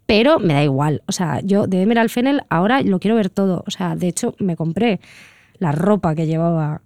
pero 0.06 0.38
me 0.38 0.54
da 0.54 0.64
igual. 0.64 1.02
O 1.06 1.12
sea, 1.12 1.40
yo 1.42 1.66
de 1.66 1.82
Emerald 1.82 2.08
Fennel 2.08 2.42
ahora 2.48 2.80
lo 2.80 2.98
quiero 2.98 3.14
ver 3.16 3.28
todo. 3.28 3.62
O 3.66 3.70
sea, 3.70 3.94
de 3.94 4.08
hecho, 4.08 4.34
me 4.38 4.56
compré 4.56 5.00
la 5.58 5.72
ropa 5.72 6.14
que 6.14 6.26
llevaba. 6.26 6.80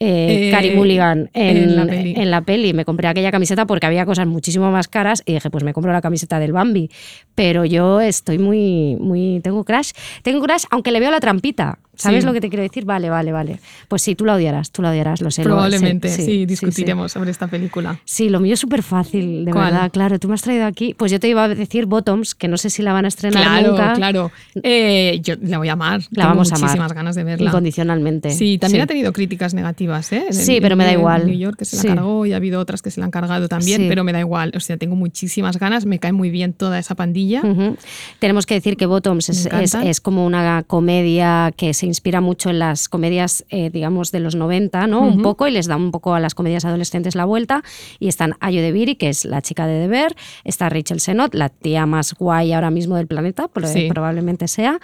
Eh, 0.00 0.48
Eh, 0.48 0.50
Carey 0.52 0.76
Mulligan 0.76 1.28
en, 1.34 1.56
en 1.56 1.76
la 1.76 1.86
peli. 1.86 2.14
en 2.16 2.30
la 2.30 2.40
peli. 2.42 2.72
Me 2.72 2.84
compré 2.84 3.08
aquella 3.08 3.30
camiseta 3.30 3.66
porque 3.66 3.86
había 3.86 4.06
cosas 4.06 4.26
muchísimo 4.26 4.70
más 4.70 4.86
caras 4.88 5.22
y 5.26 5.34
dije, 5.34 5.50
pues 5.50 5.64
me 5.64 5.72
compro 5.72 5.92
la 5.92 6.00
camiseta 6.00 6.38
del 6.38 6.52
Bambi. 6.52 6.90
Pero 7.34 7.64
yo 7.64 8.00
estoy 8.00 8.38
muy, 8.38 8.96
muy, 9.00 9.40
tengo 9.42 9.64
crash. 9.64 9.90
Tengo 10.22 10.40
crash, 10.40 10.64
aunque 10.70 10.92
le 10.92 11.00
veo 11.00 11.10
la 11.10 11.20
trampita. 11.20 11.78
¿Sabes 11.98 12.22
Sí. 12.22 12.26
lo 12.26 12.32
que 12.32 12.40
te 12.40 12.48
quiero 12.48 12.62
decir? 12.62 12.84
Vale, 12.84 13.10
vale, 13.10 13.32
vale. 13.32 13.58
Pues 13.88 14.02
sí, 14.02 14.14
tú 14.14 14.24
la 14.24 14.34
odiarás, 14.36 14.70
tú 14.70 14.82
la 14.82 14.90
odiarás, 14.90 15.20
lo 15.20 15.30
sé. 15.30 15.42
lo- 15.42 15.48
Probablemente, 15.50 16.08
sí, 16.08 16.24
sí, 16.24 16.46
discutiremos 16.46 17.12
sobre 17.12 17.30
esta 17.30 17.48
película. 17.48 18.00
Sí, 18.04 18.28
lo 18.28 18.40
mío 18.40 18.54
es 18.54 18.60
súper 18.60 18.82
fácil, 18.82 19.44
de 19.44 19.50
¿Cuál? 19.50 19.72
verdad. 19.72 19.90
Claro, 19.92 20.18
tú 20.18 20.28
me 20.28 20.34
has 20.34 20.42
traído 20.42 20.64
aquí. 20.66 20.94
Pues 20.94 21.10
yo 21.12 21.18
te 21.20 21.28
iba 21.28 21.44
a 21.44 21.48
decir 21.48 21.86
Bottoms, 21.86 22.34
que 22.34 22.46
no 22.48 22.56
sé 22.56 22.70
si 22.70 22.82
la 22.82 22.92
van 22.92 23.04
a 23.04 23.08
estrenar 23.08 23.42
Claro, 23.42 23.68
nunca. 23.72 23.92
claro. 23.94 24.30
Eh, 24.62 25.20
yo 25.22 25.34
la 25.42 25.58
voy 25.58 25.68
a 25.68 25.72
amar. 25.72 26.00
La 26.10 26.22
Tengo 26.22 26.28
vamos 26.28 26.52
a 26.52 26.54
amar. 26.54 26.68
muchísimas 26.70 26.92
ganas 26.92 27.14
de 27.16 27.24
verla. 27.24 27.46
Incondicionalmente. 27.50 28.30
Sí, 28.30 28.58
también 28.58 28.80
Sí. 28.80 28.84
ha 28.84 28.86
tenido 28.86 29.12
críticas 29.12 29.52
negativas, 29.54 30.12
¿eh? 30.12 30.24
En- 30.28 30.34
Sí, 30.34 30.58
pero 30.60 30.76
me 30.76 30.84
da 30.84 30.92
en 30.92 30.98
igual. 31.00 31.26
New 31.26 31.36
York 31.36 31.58
que 31.58 31.64
se 31.64 31.76
la 31.76 31.82
Sí. 31.82 31.88
cargó 31.88 32.24
y 32.26 32.32
ha 32.32 32.36
habido 32.36 32.60
otras 32.60 32.80
que 32.82 32.90
se 32.90 33.00
la 33.00 33.06
han 33.06 33.10
cargado 33.10 33.48
también, 33.48 33.82
Sí. 33.82 33.86
pero 33.88 34.04
me 34.04 34.12
da 34.12 34.20
igual. 34.20 34.52
O 34.54 34.60
sea, 34.60 34.76
tengo 34.76 34.94
muchísimas 34.96 35.58
ganas, 35.58 35.84
me 35.86 35.98
cae 35.98 36.12
muy 36.12 36.30
bien 36.30 36.52
toda 36.52 36.78
esa 36.78 36.94
pandilla. 36.94 37.40
Ujú. 37.42 37.76
Tenemos 38.20 38.46
que 38.46 38.54
decir 38.54 38.76
que 38.76 38.86
Bottoms 38.86 39.28
es, 39.28 39.46
es- 39.46 39.74
es 39.74 40.00
como 40.00 40.24
una 40.24 40.62
comedia 40.66 41.52
que 41.56 41.74
se 41.74 41.86
inspira 41.88 42.20
mucho 42.20 42.50
en 42.50 42.58
las 42.58 42.88
comedias, 42.88 43.44
eh, 43.50 43.70
digamos, 43.70 44.12
de 44.12 44.20
los 44.20 44.34
90, 44.36 44.86
¿no? 44.86 45.00
Un 45.00 45.22
poco, 45.22 45.46
y 45.48 45.50
les 45.50 45.66
da 45.66 45.76
un 45.76 45.90
poco 45.90 46.14
a 46.14 46.20
las 46.20 46.34
comedias 46.34 46.64
adolescentes 46.64 47.14
la 47.14 47.24
vuelta. 47.24 47.62
Y 47.98 48.08
están 48.08 48.34
Ayo 48.40 48.62
de 48.62 48.72
Viri, 48.72 48.94
que 48.96 49.08
es 49.08 49.24
la 49.24 49.42
chica 49.42 49.66
de 49.66 49.78
Deber, 49.80 50.14
está 50.44 50.68
Rachel 50.68 51.00
Sennott, 51.00 51.34
la 51.34 51.48
tía 51.48 51.86
más 51.86 52.14
guay 52.14 52.52
ahora 52.52 52.70
mismo 52.70 52.96
del 52.96 53.06
planeta, 53.06 53.48
Sí. 53.64 53.88
probablemente 53.88 54.48
sea. 54.48 54.78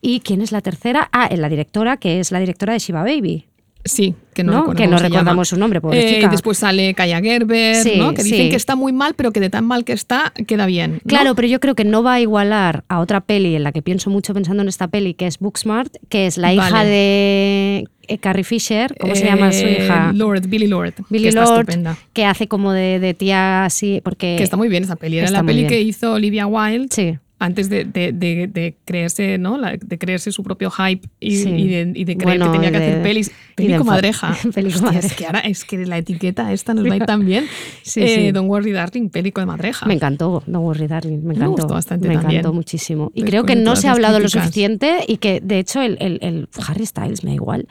¿Y 0.00 0.20
quién 0.20 0.40
es 0.40 0.52
la 0.52 0.60
tercera? 0.60 1.08
Ah, 1.12 1.28
la 1.34 1.48
directora, 1.48 1.96
que 1.96 2.20
es 2.20 2.30
la 2.32 2.38
directora 2.40 2.72
de 2.72 2.78
Shiva 2.78 3.02
Baby. 3.02 3.46
Sí, 3.84 4.14
que 4.34 4.44
no, 4.44 4.74
Que 4.74 4.86
no 4.86 4.98
recordamos 4.98 5.48
su 5.48 5.56
nombre, 5.56 5.80
pobrecita. 5.80 6.26
Eh, 6.26 6.28
después 6.30 6.58
sale 6.58 6.92
Kaya 6.94 7.20
Gerber, 7.20 7.76
Sí, 7.76 7.94
¿no? 7.96 8.12
que 8.12 8.22
dicen 8.22 8.38
sí. 8.44 8.48
que 8.50 8.56
está 8.56 8.76
muy 8.76 8.92
mal, 8.92 9.14
pero 9.16 9.32
que 9.32 9.40
de 9.40 9.48
tan 9.48 9.64
mal 9.64 9.84
que 9.84 9.92
está, 9.94 10.32
queda 10.46 10.66
bien. 10.66 10.94
¿no? 10.94 10.98
Claro, 11.08 11.34
pero 11.34 11.48
yo 11.48 11.60
creo 11.60 11.74
que 11.74 11.84
no 11.84 12.02
va 12.02 12.14
a 12.14 12.20
igualar 12.20 12.84
a 12.88 13.00
otra 13.00 13.20
peli 13.22 13.54
en 13.56 13.62
la 13.62 13.72
que 13.72 13.80
pienso 13.80 14.10
mucho 14.10 14.34
pensando 14.34 14.62
en 14.62 14.68
esta 14.68 14.88
peli, 14.88 15.14
que 15.14 15.26
es 15.26 15.38
Booksmart, 15.38 15.94
que 16.10 16.26
es 16.26 16.36
la 16.36 16.52
hija 16.52 16.84
de 16.84 17.84
eh, 18.08 18.18
Carrie 18.18 18.44
Fisher, 18.44 18.94
¿cómo 19.00 19.14
se 19.14 19.24
llama 19.24 19.50
su 19.52 19.64
Eh, 19.64 19.78
hija? 19.84 20.12
Lord, 20.14 20.46
Billy 20.48 20.66
Lord. 20.66 20.94
Billy 21.08 21.22
que 21.24 21.28
está 21.30 21.44
Lord, 21.44 21.60
estupenda. 21.60 21.96
que 22.12 22.24
hace 22.26 22.48
como 22.48 22.72
de, 22.72 22.98
de 23.00 23.14
tía 23.14 23.64
así, 23.64 24.00
porque... 24.04 24.34
Que 24.36 24.42
está 24.44 24.56
muy 24.58 24.68
bien 24.68 24.82
esa 24.84 24.96
peli. 24.96 25.16
Era 25.18 25.26
está 25.26 25.38
la 25.40 25.46
peli 25.46 25.66
que 25.66 25.80
hizo 25.80 26.12
Olivia 26.12 26.46
Wilde 26.46 26.88
Sí. 26.90 27.18
Antes 27.40 27.68
de, 27.68 27.84
de- 27.84 28.12
de- 28.12 28.46
de 28.46 28.76
creerse, 28.84 29.36
¿no? 29.38 29.58
La- 29.58 29.76
de 29.76 29.98
creerse 29.98 30.30
su 30.30 30.42
propio 30.44 30.70
hype 30.70 31.08
y, 31.18 31.36
Sí. 31.38 31.48
y 31.48 31.68
de, 31.68 31.92
y 31.96 32.04
de 32.04 32.16
creer 32.16 32.38
Bueno, 32.38 32.52
que 32.52 32.58
tenía 32.58 32.70
que 32.70 32.76
hacer 32.76 33.02
pelis. 33.02 33.32
Peli 33.56 33.74
comadreja. 33.76 34.36
peli 34.54 34.70
comadreja. 34.72 35.06
Es 35.06 35.14
que 35.14 35.26
ahora 35.26 35.40
es 35.40 35.64
que 35.64 35.84
la 35.86 35.98
etiqueta 35.98 36.52
esta 36.52 36.72
nos 36.74 36.86
va 36.88 36.92
a 36.92 36.96
ir 36.96 37.04
tan 37.06 37.26
bien. 37.26 37.46
Sí, 37.82 38.00
Eh, 38.02 38.08
sí. 38.26 38.32
Don't 38.32 38.48
worry, 38.48 38.70
darling, 38.72 39.08
peli 39.08 39.32
comadreja. 39.32 39.84
Me 39.86 39.94
encantó, 39.94 40.42
Don't 40.46 40.64
Worry 40.64 40.86
Darling, 40.86 41.18
me 41.24 41.34
encantó. 41.34 41.50
gustó 41.62 41.74
bastante 41.74 42.08
me 42.08 42.14
también. 42.14 42.40
encantó 42.40 42.54
muchísimo. 42.54 43.10
Y 43.14 43.22
Después 43.22 43.30
creo 43.30 43.44
que 43.44 43.56
no 43.56 43.74
se 43.74 43.88
ha 43.88 43.92
hablado 43.92 44.18
lo 44.18 44.24
críticas. 44.26 44.44
suficiente 44.44 44.98
y 45.08 45.16
que, 45.16 45.40
de 45.42 45.58
hecho, 45.58 45.82
el, 45.82 45.96
el- 46.00 46.18
el 46.22 46.48
Harry 46.68 46.86
Styles 46.86 47.24
me 47.24 47.30
da 47.30 47.34
igual. 47.34 47.66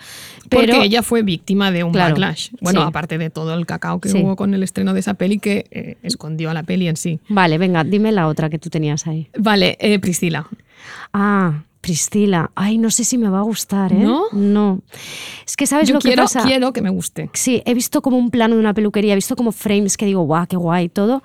Pero, 0.49 0.73
Porque 0.73 0.83
ella 0.85 1.03
fue 1.03 1.21
víctima 1.21 1.71
de 1.71 1.83
un 1.83 1.91
Claro, 1.91 2.09
backlash. 2.15 2.49
Bueno, 2.59 2.81
aparte 2.81 3.17
de 3.19 3.29
todo 3.29 3.53
el 3.53 3.65
cacao 3.67 3.99
que 4.01 4.09
hubo 4.13 4.35
con 4.35 4.53
el 4.55 4.63
estreno 4.63 4.93
de 4.95 4.99
esa 5.01 5.13
peli 5.13 5.37
que 5.37 5.65
eh, 5.69 5.97
escondió 6.01 6.49
a 6.49 6.53
la 6.55 6.63
peli 6.63 6.87
en 6.87 6.97
sí. 6.97 7.19
Vale, 7.29 7.57
venga, 7.59 7.83
dime 7.83 8.11
la 8.11 8.27
otra 8.27 8.49
que 8.49 8.57
tú 8.57 8.69
tenías 8.71 9.05
ahí. 9.05 9.27
Vale, 9.37 9.58
eh, 9.63 9.99
Priscila. 9.99 10.47
Ah, 11.13 11.63
Priscila. 11.81 12.51
Ay, 12.55 12.77
no 12.77 12.91
sé 12.91 13.03
si 13.03 13.17
me 13.17 13.29
va 13.29 13.39
a 13.39 13.43
gustar, 13.43 13.93
¿eh? 13.93 13.97
¿No? 13.99 14.23
No. 14.33 14.81
Es 15.45 15.55
que 15.55 15.65
sabes 15.65 15.87
Yo 15.87 15.93
lo 15.95 15.99
que 16.01 16.09
quiero, 16.09 16.23
pasa. 16.23 16.43
quiero 16.43 16.73
que 16.73 16.81
me 16.81 16.89
guste. 16.89 17.29
Sí, 17.33 17.61
he 17.65 17.73
visto 17.73 18.01
como 18.01 18.17
un 18.17 18.29
plano 18.31 18.55
de 18.55 18.59
una 18.59 18.73
peluquería, 18.73 19.13
he 19.13 19.15
visto 19.15 19.35
como 19.35 19.51
frames 19.51 19.95
que 19.97 20.05
digo, 20.05 20.21
guau, 20.23 20.45
qué 20.47 20.57
guay 20.57 20.89
todo. 20.89 21.23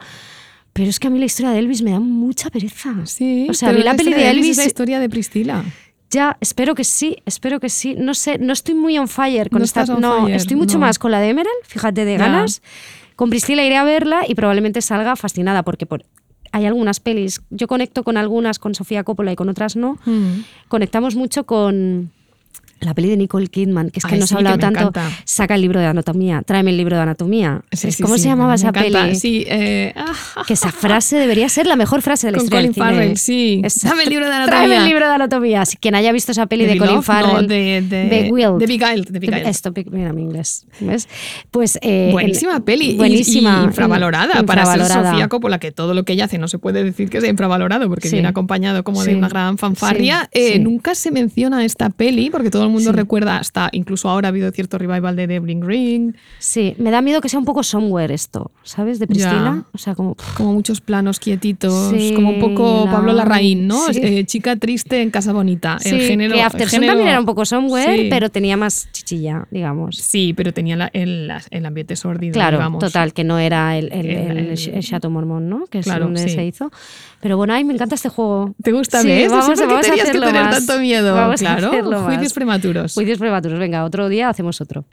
Pero 0.72 0.90
es 0.90 0.98
que 0.98 1.06
a 1.06 1.10
mí 1.10 1.18
la 1.18 1.26
historia 1.26 1.50
de 1.52 1.58
Elvis 1.60 1.82
me 1.82 1.92
da 1.92 2.00
mucha 2.00 2.50
pereza. 2.50 2.94
Sí, 3.06 3.46
O 3.48 3.54
sea, 3.54 3.70
a 3.70 3.72
mí 3.72 3.82
la 3.82 3.94
peli 3.94 4.12
de 4.12 4.22
es 4.24 4.30
Elvis. 4.36 4.56
la 4.56 4.64
historia 4.64 4.98
de 5.00 5.08
Priscila. 5.08 5.64
Ya, 6.10 6.36
espero 6.40 6.74
que 6.76 6.84
sí, 6.84 7.16
espero 7.26 7.58
que 7.60 7.68
sí. 7.68 7.94
No 7.98 8.14
sé, 8.14 8.38
no 8.38 8.52
estoy 8.52 8.74
muy 8.74 8.96
on 8.98 9.08
fire 9.08 9.50
con 9.50 9.58
No 9.60 9.64
esta. 9.64 9.82
estás 9.82 9.94
on 9.96 10.00
no, 10.02 10.22
fire, 10.24 10.36
estoy 10.36 10.56
mucho 10.56 10.74
no. 10.74 10.80
más 10.86 10.98
con 10.98 11.10
la 11.10 11.20
de 11.20 11.28
Emerald, 11.30 11.54
fíjate, 11.64 12.04
de 12.04 12.12
Ya. 12.12 12.18
ganas. 12.18 12.62
Con 13.16 13.30
Priscila 13.30 13.64
iré 13.64 13.76
a 13.76 13.84
verla 13.84 14.22
y 14.26 14.34
probablemente 14.34 14.80
salga 14.82 15.14
fascinada 15.16 15.62
porque 15.64 15.86
por- 15.86 16.04
hay 16.54 16.66
algunas 16.66 17.00
pelis. 17.00 17.42
Yo 17.50 17.66
conecto 17.66 18.04
con 18.04 18.16
algunas, 18.16 18.60
con 18.60 18.76
Sofía 18.76 19.02
Coppola 19.02 19.32
y 19.32 19.36
con 19.36 19.48
otras 19.48 19.74
no. 19.74 19.98
Mm. 20.04 20.42
Conectamos 20.68 21.16
mucho 21.16 21.46
con 21.46 22.12
la 22.84 22.94
peli 22.94 23.08
de 23.10 23.16
Nicole 23.16 23.46
Kidman, 23.48 23.90
que 23.90 23.98
es 24.00 24.04
que 24.04 24.14
Ay, 24.14 24.20
nos 24.20 24.28
sí, 24.28 24.34
ha 24.34 24.38
hablado 24.38 24.58
tanto. 24.58 24.80
encanta. 24.80 25.10
Saca 25.24 25.54
el 25.54 25.60
libro 25.62 25.80
de 25.80 25.86
anatomía, 25.86 26.42
tráeme 26.42 26.70
el 26.70 26.76
libro 26.76 26.96
de 26.96 27.02
anatomía. 27.02 27.62
Sí, 27.72 27.88
Es- 27.88 27.96
sí, 27.96 28.02
¿Cómo 28.02 28.18
se 28.18 28.24
llamaba 28.28 28.54
esa 28.54 28.68
encanta. 28.68 29.04
peli? 29.06 29.44
Eh, 29.48 29.92
ah, 29.96 30.12
Que 30.46 30.54
esa 30.54 30.70
frase 30.72 31.16
debería 31.16 31.48
ser 31.48 31.66
la 31.66 31.76
mejor 31.76 32.02
frase 32.02 32.26
de 32.26 32.32
la 32.32 32.38
Con 32.38 32.44
historia 32.46 32.68
Colin. 32.70 32.74
Farrell, 32.74 33.16
sí. 33.16 33.62
Dame 33.82 34.02
el 34.04 34.10
libro 34.10 34.26
de 34.26 34.32
anatomía. 34.34 34.58
Tráeme 34.58 34.76
el 34.76 34.84
libro 34.84 35.06
de 35.08 35.14
anatomía. 35.14 35.62
Quien 35.80 35.94
haya 35.94 36.12
visto 36.12 36.32
esa 36.32 36.46
peli 36.46 36.64
de, 36.66 36.72
de 36.74 36.78
Colin 36.78 37.00
Beloved, 37.00 37.08
no, 37.22 37.28
Farrell. 37.30 37.48
de- 37.48 37.82
de- 37.82 38.08
Beguiled. 38.08 38.58
de 38.58 38.66
Beguiled, 38.66 39.08
de 39.08 39.18
Beguiled. 39.18 39.46
Esto, 39.46 39.72
Big- 39.72 39.90
mira 39.90 40.12
mi 40.12 40.22
inglés. 40.22 40.66
¿ves? 40.80 41.08
Pues, 41.50 41.78
eh, 41.82 42.10
Buenísima 42.12 42.56
en- 42.56 42.62
peli 42.62 42.90
y- 42.90 42.96
Buenísima. 42.96 43.60
y 43.62 43.64
infravalorada, 43.64 44.42
para 44.44 44.64
ser 44.66 44.78
infravalorada. 44.80 45.10
Sofía 45.12 45.28
Coppola, 45.28 45.58
que 45.58 45.72
todo 45.72 45.94
lo 45.94 46.04
que 46.04 46.12
ella 46.14 46.24
hace 46.26 46.38
no 46.38 46.48
se 46.48 46.58
puede 46.58 46.84
decir 46.84 47.08
que 47.10 47.20
sea 47.20 47.30
infravalorado 47.30 47.88
porque 47.88 48.08
viene 48.08 48.28
acompañado 48.28 48.84
como 48.84 49.04
de 49.04 49.14
una 49.16 49.28
gran 49.28 49.58
fanfarria. 49.58 50.28
Eh. 50.32 50.58
Nunca 50.58 50.94
se 50.94 51.10
menciona 51.10 51.64
esta 51.64 51.90
peli 51.90 52.30
porque 52.30 52.50
todo 52.50 52.64
el 52.64 52.68
mundo 52.74 52.90
Sí. 52.90 52.96
recuerda, 52.96 53.38
hasta 53.38 53.68
incluso 53.72 54.08
ahora 54.08 54.28
ha 54.28 54.30
habido 54.30 54.50
cierto 54.52 54.78
revival 54.78 55.16
de 55.16 55.26
The 55.28 55.38
Bling 55.40 55.62
Ring, 55.66 56.14
Sí, 56.38 56.74
me 56.78 56.90
da 56.90 57.00
miedo 57.00 57.20
que 57.20 57.28
sea 57.28 57.38
un 57.38 57.44
poco 57.44 57.62
somewhere 57.62 58.12
esto, 58.12 58.50
¿sabes? 58.62 58.98
De 58.98 59.06
Priscila. 59.06 59.32
Ya. 59.32 59.64
O 59.72 59.78
sea, 59.78 59.94
como. 59.94 60.16
como 60.36 60.52
muchos 60.52 60.80
planos 60.80 61.18
quietitos, 61.20 61.90
Sí, 61.96 62.12
como 62.14 62.30
un 62.30 62.40
poco 62.40 62.84
la- 62.86 62.92
Pablo 62.92 63.12
Larraín, 63.12 63.66
¿no? 63.66 63.92
sí. 63.92 64.00
Eh, 64.02 64.24
chica 64.26 64.56
triste 64.56 65.00
en 65.02 65.10
casa 65.10 65.32
bonita. 65.32 65.78
Sí, 65.80 65.90
el 65.90 66.00
género, 66.02 66.34
que 66.34 66.40
el 66.40 66.46
Aftersun 66.46 66.80
género- 66.80 66.90
también 66.92 67.08
era 67.08 67.20
un 67.20 67.26
poco 67.26 67.44
somewhere, 67.44 68.08
pero 68.10 68.30
tenía 68.30 68.56
más 68.56 68.88
chichilla, 68.92 69.46
digamos. 69.50 69.96
Sí, 69.96 70.34
pero 70.34 70.52
tenía 70.52 70.76
la- 70.76 70.90
el, 70.92 71.30
el 71.50 71.66
ambiente 71.66 71.96
sórdido, 71.96 72.32
Claro, 72.34 72.58
digamos. 72.58 72.80
total, 72.80 73.12
que 73.12 73.24
no 73.24 73.38
era 73.38 73.76
el, 73.78 73.92
el, 73.92 74.06
El- 74.10 74.82
Chateau 74.84 75.10
Mormont, 75.10 75.46
¿no? 75.46 75.66
Que 75.66 75.78
es 75.78 75.84
Claro, 75.86 76.04
donde 76.06 76.28
se 76.28 76.44
hizo. 76.44 76.70
Pero 77.20 77.36
bueno, 77.36 77.54
ay, 77.54 77.64
me 77.64 77.72
encanta 77.74 77.94
este 77.94 78.08
juego. 78.08 78.54
¿Te 78.62 78.72
gusta, 78.72 79.02
ves? 79.02 79.30
No 79.30 79.38
vamos, 79.38 79.58
qué 79.58 79.66
vamos 79.66 79.78
a 79.86 79.88
tenías 79.90 80.06
que 80.10 80.18
tener 80.18 80.34
más. 80.44 80.66
tanto 80.66 80.80
miedo. 80.80 81.14
Vamos 81.14 81.40
a 81.40 81.44
claro, 81.44 81.68
hacerlo 81.68 82.00
más. 82.02 82.06
Prematuros. 82.64 82.94
Juicios 82.94 83.18
prematuros. 83.18 83.58
Venga, 83.58 83.84
otro 83.84 84.08
día 84.08 84.28
hacemos 84.28 84.60
otro. 84.60 84.84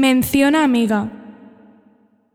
Menciona 0.00 0.64
amiga. 0.64 1.12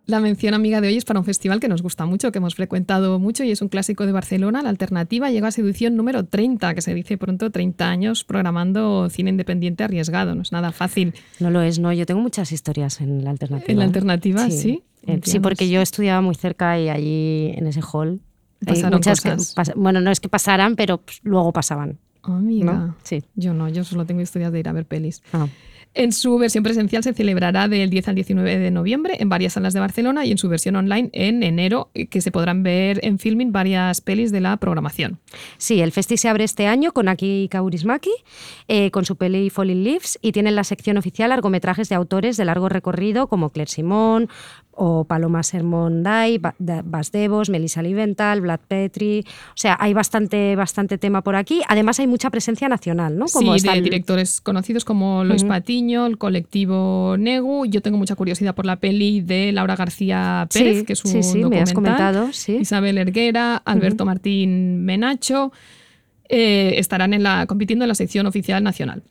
La 0.05 0.19
mención 0.19 0.53
amiga 0.53 0.81
de 0.81 0.87
hoy 0.89 0.97
es 0.97 1.03
para 1.03 1.17
un 1.19 1.25
festival 1.25 1.59
que 1.59 1.67
nos 1.67 1.81
gusta 1.81 2.05
mucho, 2.05 2.31
que 2.31 2.37
hemos 2.37 2.53
frecuentado 2.53 3.17
mucho 3.17 3.43
y 3.43 3.49
es 3.49 3.59
un 3.63 3.69
clásico 3.69 4.05
de 4.05 4.11
Barcelona. 4.11 4.61
La 4.61 4.69
alternativa 4.69 5.31
llega 5.31 5.47
a 5.47 5.51
su 5.51 5.61
edición 5.61 5.95
número 5.95 6.25
30, 6.25 6.75
que 6.75 6.83
se 6.83 6.93
dice 6.93 7.17
pronto 7.17 7.49
30 7.49 7.89
años 7.89 8.23
programando 8.23 9.09
cine 9.09 9.31
independiente 9.31 9.83
arriesgado. 9.83 10.35
No 10.35 10.43
es 10.43 10.51
nada 10.51 10.71
fácil. 10.73 11.15
No 11.39 11.49
lo 11.49 11.63
es, 11.63 11.79
no. 11.79 11.91
Yo 11.91 12.05
tengo 12.05 12.21
muchas 12.21 12.51
historias 12.51 13.01
en 13.01 13.23
la 13.23 13.31
alternativa. 13.31 13.71
En 13.71 13.79
la 13.79 13.85
¿eh? 13.85 13.87
alternativa, 13.87 14.47
sí. 14.51 14.69
Eh, 14.69 14.83
Sí, 15.05 15.11
Entiendo. 15.11 15.41
porque 15.49 15.67
yo 15.69 15.81
estudiaba 15.81 16.21
muy 16.21 16.35
cerca 16.35 16.79
y 16.79 16.89
allí 16.89 17.51
en 17.55 17.65
ese 17.65 17.81
hall. 17.81 18.21
hay 18.61 18.75
Pasaron 18.75 18.97
muchas 18.99 19.21
que 19.21 19.29
pas- 19.31 19.73
bueno, 19.75 20.01
no 20.01 20.11
es 20.11 20.19
que 20.19 20.29
pasaran, 20.29 20.75
pero 20.75 20.99
pues, 20.99 21.19
luego 21.23 21.51
pasaban. 21.51 21.97
Amiga. 22.21 22.73
¿No? 22.73 22.95
Sí. 23.01 23.23
Yo 23.35 23.55
no, 23.55 23.69
yo 23.69 23.83
solo 23.83 24.05
tengo 24.05 24.21
historias 24.21 24.51
de 24.51 24.59
ir 24.59 24.69
a 24.69 24.71
ver 24.71 24.85
pelis. 24.85 25.23
Ah. 25.33 25.47
En 25.97 26.11
su 26.11 26.37
versión 26.37 26.63
presencial 26.63 27.03
se 27.03 27.13
celebrará 27.13 27.67
del 27.69 27.89
10 27.89 28.09
al 28.09 28.15
19 28.15 28.59
de 28.59 28.69
noviembre 28.69 29.15
en 29.19 29.29
varias 29.29 29.53
salas 29.53 29.73
de 29.73 29.79
Barcelona 29.79 30.25
y 30.25 30.31
en 30.31 30.37
su 30.37 30.49
versión 30.49 30.75
online 30.75 31.09
en 31.13 31.41
enero, 31.41 31.89
que 32.09 32.19
se 32.19 32.31
podrán 32.31 32.63
ver 32.63 32.99
en 33.03 33.17
filming 33.17 33.53
varias 33.53 34.01
pelis 34.01 34.31
de 34.33 34.41
la 34.41 34.57
programación. 34.57 35.19
Sí, 35.57 35.79
el 35.79 35.93
festi 35.93 36.17
se 36.17 36.27
abre 36.27 36.43
este 36.43 36.67
año 36.67 36.91
con 36.91 37.07
Aki 37.07 37.47
Kaurismäki, 37.49 38.11
eh, 38.67 38.91
con 38.91 39.05
su 39.05 39.15
peli 39.15 39.49
Falling 39.49 39.83
Leaves, 39.85 40.19
y 40.21 40.33
tiene 40.33 40.49
en 40.49 40.55
la 40.55 40.65
sección 40.65 40.97
oficial 40.97 41.29
largometrajes 41.29 41.87
de 41.87 41.95
autores 41.95 42.35
de 42.35 42.43
largo 42.45 42.67
recorrido 42.67 43.27
como 43.27 43.49
Claire 43.51 43.71
Simon 43.71 44.27
o 44.77 45.05
Paloma 45.05 45.41
Sermon 45.43 46.03
Day, 46.03 46.37
Ba- 46.37 46.55
Da- 46.59 46.81
Bas 46.83 47.13
Devos, 47.13 47.49
Melissa 47.49 47.81
Liventhal, 47.81 48.41
Vlad 48.41 48.59
Petri. 48.67 49.23
O 49.25 49.53
sea, 49.55 49.77
hay 49.79 49.93
bastante, 49.93 50.57
bastante 50.57 50.97
tema 50.97 51.21
por 51.21 51.37
aquí. 51.37 51.61
Además, 51.69 51.97
hay 52.01 52.07
mucha 52.07 52.29
presencia 52.29 52.67
nacional, 52.67 53.17
¿no? 53.17 53.29
sí, 53.29 53.37
de 53.63 53.81
directores 53.81 54.41
conocidos 54.41 54.83
como 54.83 55.23
Lois 55.23 55.43
Ujú. 55.43 55.49
Patiño, 55.49 55.84
el 55.89 56.17
colectivo 56.17 57.15
Negu. 57.17 57.65
Yo 57.65 57.81
tengo 57.81 57.97
mucha 57.97 58.15
curiosidad 58.15 58.55
por 58.55 58.65
la 58.65 58.77
peli 58.77 59.21
de 59.21 59.51
Laura 59.51 59.75
García 59.75 60.47
Pérez, 60.53 60.79
Sí, 60.79 60.85
que 60.85 60.93
es 60.93 61.05
un 61.05 61.11
sí, 61.11 61.23
sí, 61.23 61.37
me 61.45 61.59
has 61.61 61.69
documental. 61.71 61.73
comentado, 61.73 62.33
sí. 62.33 62.57
Isabel 62.61 62.97
Erguera, 62.97 63.57
Alberto 63.57 64.05
Martín 64.05 64.83
Menacho. 64.85 65.51
eh, 66.27 66.73
estarán 66.77 67.13
en 67.13 67.21
la, 67.23 67.45
compitiendo 67.45 67.85
en 67.85 67.89
la 67.89 67.95
sección 67.95 68.25
oficial 68.25 68.63
nacional. 68.63 69.03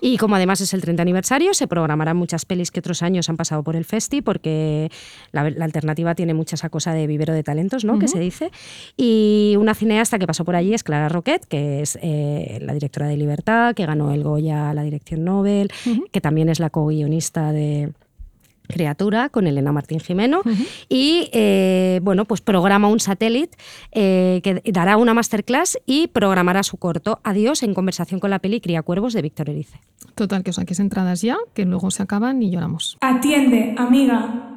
Y 0.00 0.16
como 0.16 0.36
además 0.36 0.60
es 0.60 0.74
el 0.74 0.80
30 0.80 1.02
aniversario, 1.02 1.54
se 1.54 1.66
programarán 1.66 2.16
muchas 2.16 2.44
pelis 2.44 2.70
que 2.70 2.80
otros 2.80 3.02
años 3.02 3.28
han 3.28 3.36
pasado 3.36 3.62
por 3.62 3.76
el 3.76 3.84
Festi, 3.84 4.22
porque 4.22 4.90
la, 5.32 5.50
la 5.50 5.64
alternativa 5.64 6.14
tiene 6.14 6.34
mucha 6.34 6.54
esa 6.54 6.68
cosa 6.68 6.92
de 6.92 7.06
vivero 7.06 7.32
de 7.32 7.42
talentos, 7.42 7.84
¿no? 7.84 7.98
Que 7.98 8.08
se 8.08 8.18
dice. 8.18 8.50
Y 8.96 9.56
una 9.58 9.74
cineasta 9.74 10.18
que 10.18 10.26
pasó 10.26 10.44
por 10.44 10.56
allí 10.56 10.74
es 10.74 10.82
Clara 10.82 11.08
Roquet, 11.08 11.44
que 11.46 11.82
es 11.82 11.98
eh, 12.02 12.58
la 12.62 12.74
directora 12.74 13.06
de 13.06 13.16
Libertad, 13.16 13.74
que 13.74 13.86
ganó 13.86 14.12
el 14.12 14.22
Goya 14.22 14.70
a 14.70 14.74
la 14.74 14.82
dirección 14.82 15.24
Nobel, 15.24 15.70
que 16.12 16.20
también 16.20 16.48
es 16.48 16.60
la 16.60 16.70
co-guionista 16.70 17.52
de 17.52 17.92
Criatura 18.66 19.28
con 19.28 19.46
Elena 19.46 19.72
Martín 19.72 20.00
Jimeno 20.00 20.42
y 20.88 21.28
eh, 21.32 22.00
bueno 22.02 22.24
pues 22.24 22.40
programa 22.40 22.88
un 22.88 23.00
satélite 23.00 23.56
eh, 23.92 24.40
que 24.42 24.62
dará 24.72 24.96
una 24.96 25.14
masterclass 25.14 25.78
y 25.86 26.08
programará 26.08 26.62
su 26.62 26.76
corto 26.76 27.20
Adiós 27.24 27.62
en 27.62 27.74
conversación 27.74 28.20
con 28.20 28.30
la 28.30 28.38
peli 28.38 28.60
Cría 28.60 28.82
Cuervos 28.82 29.12
de 29.12 29.22
Víctor 29.22 29.50
Erice. 29.50 29.80
Total, 30.14 30.42
que 30.42 30.50
os 30.50 30.56
saquéis 30.56 30.80
entradas 30.80 31.22
ya, 31.22 31.36
que 31.54 31.64
luego 31.64 31.90
se 31.90 32.02
acaban 32.02 32.42
y 32.42 32.50
lloramos. 32.50 32.96
Atiende, 33.00 33.74
amiga. 33.76 34.53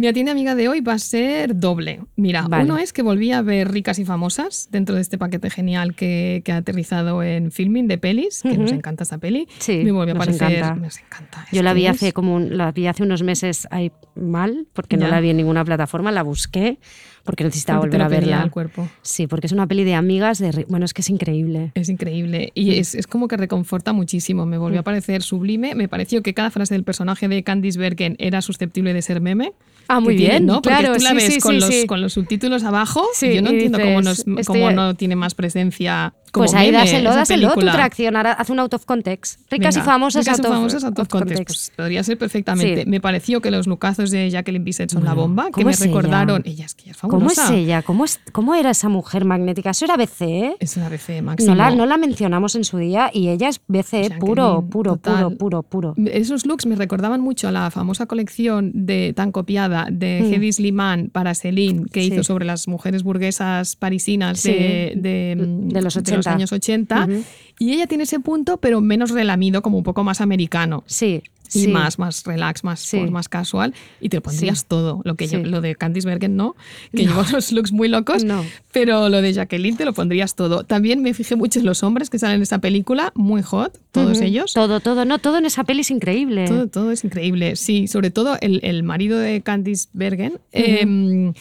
Mi 0.00 0.06
atiende 0.06 0.32
amiga 0.32 0.54
de 0.54 0.66
hoy 0.66 0.80
va 0.80 0.94
a 0.94 0.98
ser 0.98 1.54
doble. 1.54 2.00
Mira, 2.16 2.46
Vale. 2.48 2.64
uno 2.64 2.78
es 2.78 2.94
que 2.94 3.02
volví 3.02 3.32
a 3.32 3.42
ver 3.42 3.70
Ricas 3.70 3.98
y 3.98 4.06
Famosas 4.06 4.68
dentro 4.70 4.94
de 4.94 5.02
este 5.02 5.18
paquete 5.18 5.50
genial 5.50 5.94
que, 5.94 6.40
que 6.42 6.52
ha 6.52 6.56
aterrizado 6.56 7.22
en 7.22 7.52
filming 7.52 7.86
de 7.86 7.98
pelis, 7.98 8.40
que 8.42 8.56
nos 8.56 8.72
encanta 8.72 9.02
esta 9.02 9.18
peli. 9.18 9.46
Sí, 9.58 9.82
me 9.84 9.92
volvió 9.92 10.14
a 10.14 10.18
parecer. 10.18 10.52
encanta. 10.52 10.74
Nos 10.80 10.98
encanta. 11.00 11.46
Yo 11.52 11.62
la 11.62 11.74
vi 11.74 11.86
hace 11.86 12.14
como 12.14 12.34
un- 12.34 12.56
la 12.56 12.72
vi 12.72 12.86
hace 12.86 13.02
unos 13.02 13.22
meses 13.22 13.68
ahí 13.70 13.92
mal 14.14 14.66
porque 14.72 14.96
no 14.96 15.06
la 15.06 15.20
vi 15.20 15.28
en 15.28 15.36
ninguna 15.36 15.66
plataforma, 15.66 16.10
la 16.10 16.22
busqué 16.22 16.78
porque 17.24 17.44
necesitaba 17.44 17.80
Porque 17.80 17.96
volver 17.98 18.06
a 18.06 18.08
verla. 18.08 18.50
cuerpo. 18.50 18.88
Sí, 19.02 19.26
porque 19.26 19.46
es 19.46 19.52
una 19.52 19.66
peli 19.66 19.84
de 19.84 19.94
amigas 19.94 20.38
de 20.38 20.66
bueno, 20.68 20.84
es 20.84 20.94
que 20.94 21.02
es 21.02 21.10
increíble. 21.10 21.72
Es 21.74 21.88
increíble 21.88 22.50
y 22.54 22.76
es, 22.78 22.94
es 22.94 23.06
como 23.06 23.28
que 23.28 23.36
reconforta 23.36 23.92
muchísimo. 23.92 24.46
Me 24.46 24.58
Mm. 24.58 24.60
volvió 24.60 24.80
a 24.80 24.82
parecer 24.82 25.22
sublime. 25.22 25.74
Me 25.74 25.88
pareció 25.88 26.22
que 26.22 26.34
cada 26.34 26.50
frase 26.50 26.74
del 26.74 26.84
personaje 26.84 27.28
de 27.28 27.42
Candice 27.42 27.78
Bergen 27.78 28.16
era 28.18 28.42
susceptible 28.42 28.92
de 28.94 29.02
ser 29.02 29.20
meme. 29.20 29.52
Ah, 29.88 29.98
muy 30.00 30.14
Que 30.14 30.18
tiene- 30.18 30.34
bien, 30.34 30.46
¿no? 30.46 30.62
Porque 30.62 30.78
claro, 30.78 30.96
tú 30.96 31.02
la 31.02 31.10
sí, 31.10 31.16
ves 31.16 31.34
sí, 31.34 31.40
con, 31.40 31.54
sí, 31.54 31.60
los, 31.60 31.68
sí. 31.68 31.86
con 31.86 32.00
los 32.00 32.12
subtítulos 32.12 32.62
abajo. 32.62 33.04
Yo 33.20 33.42
no 33.42 33.50
entiendo 33.50 33.78
cómo, 33.80 34.00
dices, 34.00 34.24
no, 34.26 34.34
es- 34.34 34.40
estoy- 34.42 34.60
cómo 34.60 34.70
no 34.70 34.94
tiene 34.94 35.16
más 35.16 35.34
presencia 35.34 36.14
como 36.30 36.44
Pues 36.46 36.54
ahí 36.54 36.66
meme 36.70 36.78
dáselo, 36.78 37.10
dáselo, 37.14 37.48
tu 37.48 37.54
película. 37.54 37.72
tracción, 37.72 38.16
ahora 38.16 38.32
haz 38.32 38.50
un 38.50 38.58
out 38.60 38.74
of 38.74 38.84
context. 38.84 39.40
Ricas 39.50 39.76
y 39.76 39.80
famosas, 39.80 40.24
ricas 40.24 40.38
out 40.40 40.46
of, 40.46 40.52
famosas 40.52 40.84
out 40.84 40.98
of 40.98 41.02
of 41.02 41.08
context. 41.08 41.36
context. 41.38 41.48
Pues 41.68 41.72
podría 41.76 42.02
ser 42.04 42.18
perfectamente. 42.18 42.84
Sí. 42.84 42.88
Me 42.90 43.00
pareció 43.00 43.40
que 43.40 43.50
los 43.50 43.66
lucazos 43.66 44.10
de 44.10 44.30
Jacqueline 44.30 44.64
Bisset 44.64 44.90
son 44.90 45.04
la 45.04 45.14
bomba, 45.14 45.46
que 45.46 45.52
¿Cómo 45.52 45.66
me 45.66 45.72
ella? 45.72 45.84
recordaron. 45.86 46.42
Ella 46.44 46.64
es 46.66 46.74
que 46.74 46.82
ella 46.84 46.92
es 46.92 46.98
¿Cómo 46.98 47.30
es 47.30 47.50
ella? 47.50 47.82
¿Cómo, 47.82 48.04
es, 48.04 48.20
¿Cómo 48.32 48.54
era 48.54 48.70
esa 48.70 48.88
mujer 48.88 49.24
magnética? 49.24 49.70
Eso 49.70 49.84
era 49.84 49.96
BC, 49.96 50.20
¿eh? 50.22 50.56
Es 50.60 50.76
una 50.76 50.88
BC 50.88 51.22
máximo. 51.22 51.54
No 51.54 51.56
la, 51.56 51.70
no 51.74 51.86
la 51.86 51.96
mencionamos 51.96 52.54
en 52.54 52.64
su 52.64 52.78
día 52.78 53.10
y 53.12 53.28
ella 53.28 53.48
es 53.48 53.60
BC 53.68 53.90
Jacqueline, 54.02 54.18
puro, 54.18 54.64
puro, 54.70 54.92
total. 54.96 55.36
puro, 55.36 55.62
puro, 55.62 55.94
puro. 55.94 55.94
Esos 56.12 56.46
looks 56.46 56.66
me 56.66 56.76
recordaban 56.76 57.20
mucho 57.20 57.48
a 57.48 57.52
la 57.52 57.70
famosa 57.70 58.06
colección 58.06 58.70
de 58.74 59.12
tan 59.14 59.32
copiada 59.32 59.86
de 59.90 60.20
Mm. 60.40 60.52
Slimane 60.52 61.08
para 61.10 61.34
Celine, 61.34 61.86
que 61.92 62.00
Sí. 62.02 62.12
hizo 62.12 62.24
sobre 62.24 62.44
las 62.44 62.66
mujeres 62.68 63.02
burguesas 63.02 63.76
parisinas 63.76 64.40
Sí. 64.40 64.52
de, 64.52 64.92
de, 64.96 65.34
De 65.36 65.82
los 65.82 65.94
de 65.94 66.00
80, 66.00 66.19
los 66.20 66.26
80. 66.26 66.36
años 66.36 66.52
80. 66.52 67.04
Ujú. 67.06 67.24
Y 67.58 67.72
ella 67.74 67.86
tiene 67.86 68.04
ese 68.04 68.20
punto, 68.20 68.56
pero 68.58 68.80
menos 68.80 69.10
relamido, 69.10 69.62
como 69.62 69.76
un 69.78 69.84
poco 69.84 70.04
más 70.04 70.20
americano. 70.20 70.84
Sí. 70.86 71.22
Y 71.52 71.62
sí. 71.62 71.66
más, 71.68 71.98
más 71.98 72.22
relax, 72.22 72.62
más, 72.62 72.78
Sí. 72.78 72.98
pues, 72.98 73.10
más 73.10 73.28
casual. 73.28 73.74
Y 74.00 74.08
te 74.08 74.20
pondrías 74.20 74.60
Sí. 74.60 74.64
todo. 74.68 75.00
Lo 75.04 75.16
que 75.16 75.26
lo 75.38 75.60
de 75.60 75.74
Candice 75.74 76.06
Bergen 76.06 76.36
no, 76.36 76.54
que 76.94 77.02
No. 77.02 77.10
llevó 77.10 77.24
unos 77.28 77.50
looks 77.50 77.72
muy 77.72 77.88
locos. 77.88 78.22
No. 78.22 78.44
Pero 78.70 79.08
lo 79.08 79.20
de 79.20 79.32
Jacqueline 79.32 79.76
te 79.76 79.84
lo 79.84 79.92
pondrías 79.92 80.36
todo. 80.36 80.62
También 80.62 81.02
me 81.02 81.12
fijé 81.12 81.34
mucho 81.34 81.58
en 81.58 81.66
los 81.66 81.82
hombres 81.82 82.08
que 82.08 82.20
salen 82.20 82.36
en 82.36 82.42
esa 82.42 82.60
película, 82.60 83.10
muy 83.16 83.42
hot, 83.42 83.76
todos 83.90 84.20
ellos. 84.20 84.52
Todo, 84.52 84.78
todo, 84.78 85.04
no, 85.04 85.18
todo 85.18 85.38
en 85.38 85.44
esa 85.44 85.64
peli 85.64 85.80
es 85.80 85.90
increíble. 85.90 86.46
Todo, 86.46 86.68
todo 86.68 86.92
es 86.92 87.02
increíble, 87.02 87.56
sí. 87.56 87.88
Sobre 87.88 88.12
todo 88.12 88.38
el, 88.40 88.60
el 88.62 88.84
marido 88.84 89.18
de 89.18 89.40
Candice 89.42 89.88
Bergen. 89.92 90.34
eh, 90.52 91.32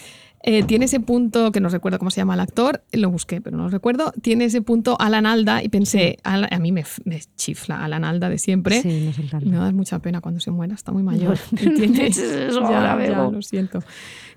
eh, 0.43 0.63
tiene 0.63 0.85
ese 0.85 0.99
punto, 0.99 1.51
que 1.51 1.59
no 1.59 1.69
recuerdo 1.69 1.99
cómo 1.99 2.11
se 2.11 2.21
llama 2.21 2.33
el 2.33 2.39
actor, 2.39 2.81
lo 2.93 3.09
busqué, 3.09 3.41
pero 3.41 3.57
no 3.57 3.63
lo 3.63 3.69
recuerdo. 3.69 4.13
Tiene 4.21 4.45
ese 4.45 4.61
punto 4.61 4.95
Alan 4.99 5.25
Alda 5.25 5.61
y 5.63 5.69
pensé, 5.69 6.17
a 6.23 6.59
mí 6.59 6.71
me, 6.71 6.85
me 7.05 7.21
chifla 7.35 7.83
Alan 7.83 8.03
Alda 8.05 8.29
de 8.29 8.37
siempre. 8.37 8.81
Sí, 8.81 9.01
nos 9.05 9.19
encanta. 9.19 9.45
Me 9.49 9.57
da 9.57 9.71
mucha 9.71 9.99
pena 9.99 10.21
cuando 10.21 10.39
se 10.39 10.51
muera, 10.51 10.75
está 10.75 10.91
muy 10.91 11.03
mayor. 11.03 11.37
Bueno, 11.51 11.73
Y 11.73 11.75
tiene- 11.75 12.07
eso 12.47 12.61
ya, 12.61 12.95
lo 13.31 13.41
siento. 13.41 13.83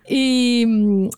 Y 0.08 0.64
mm, 0.66 1.08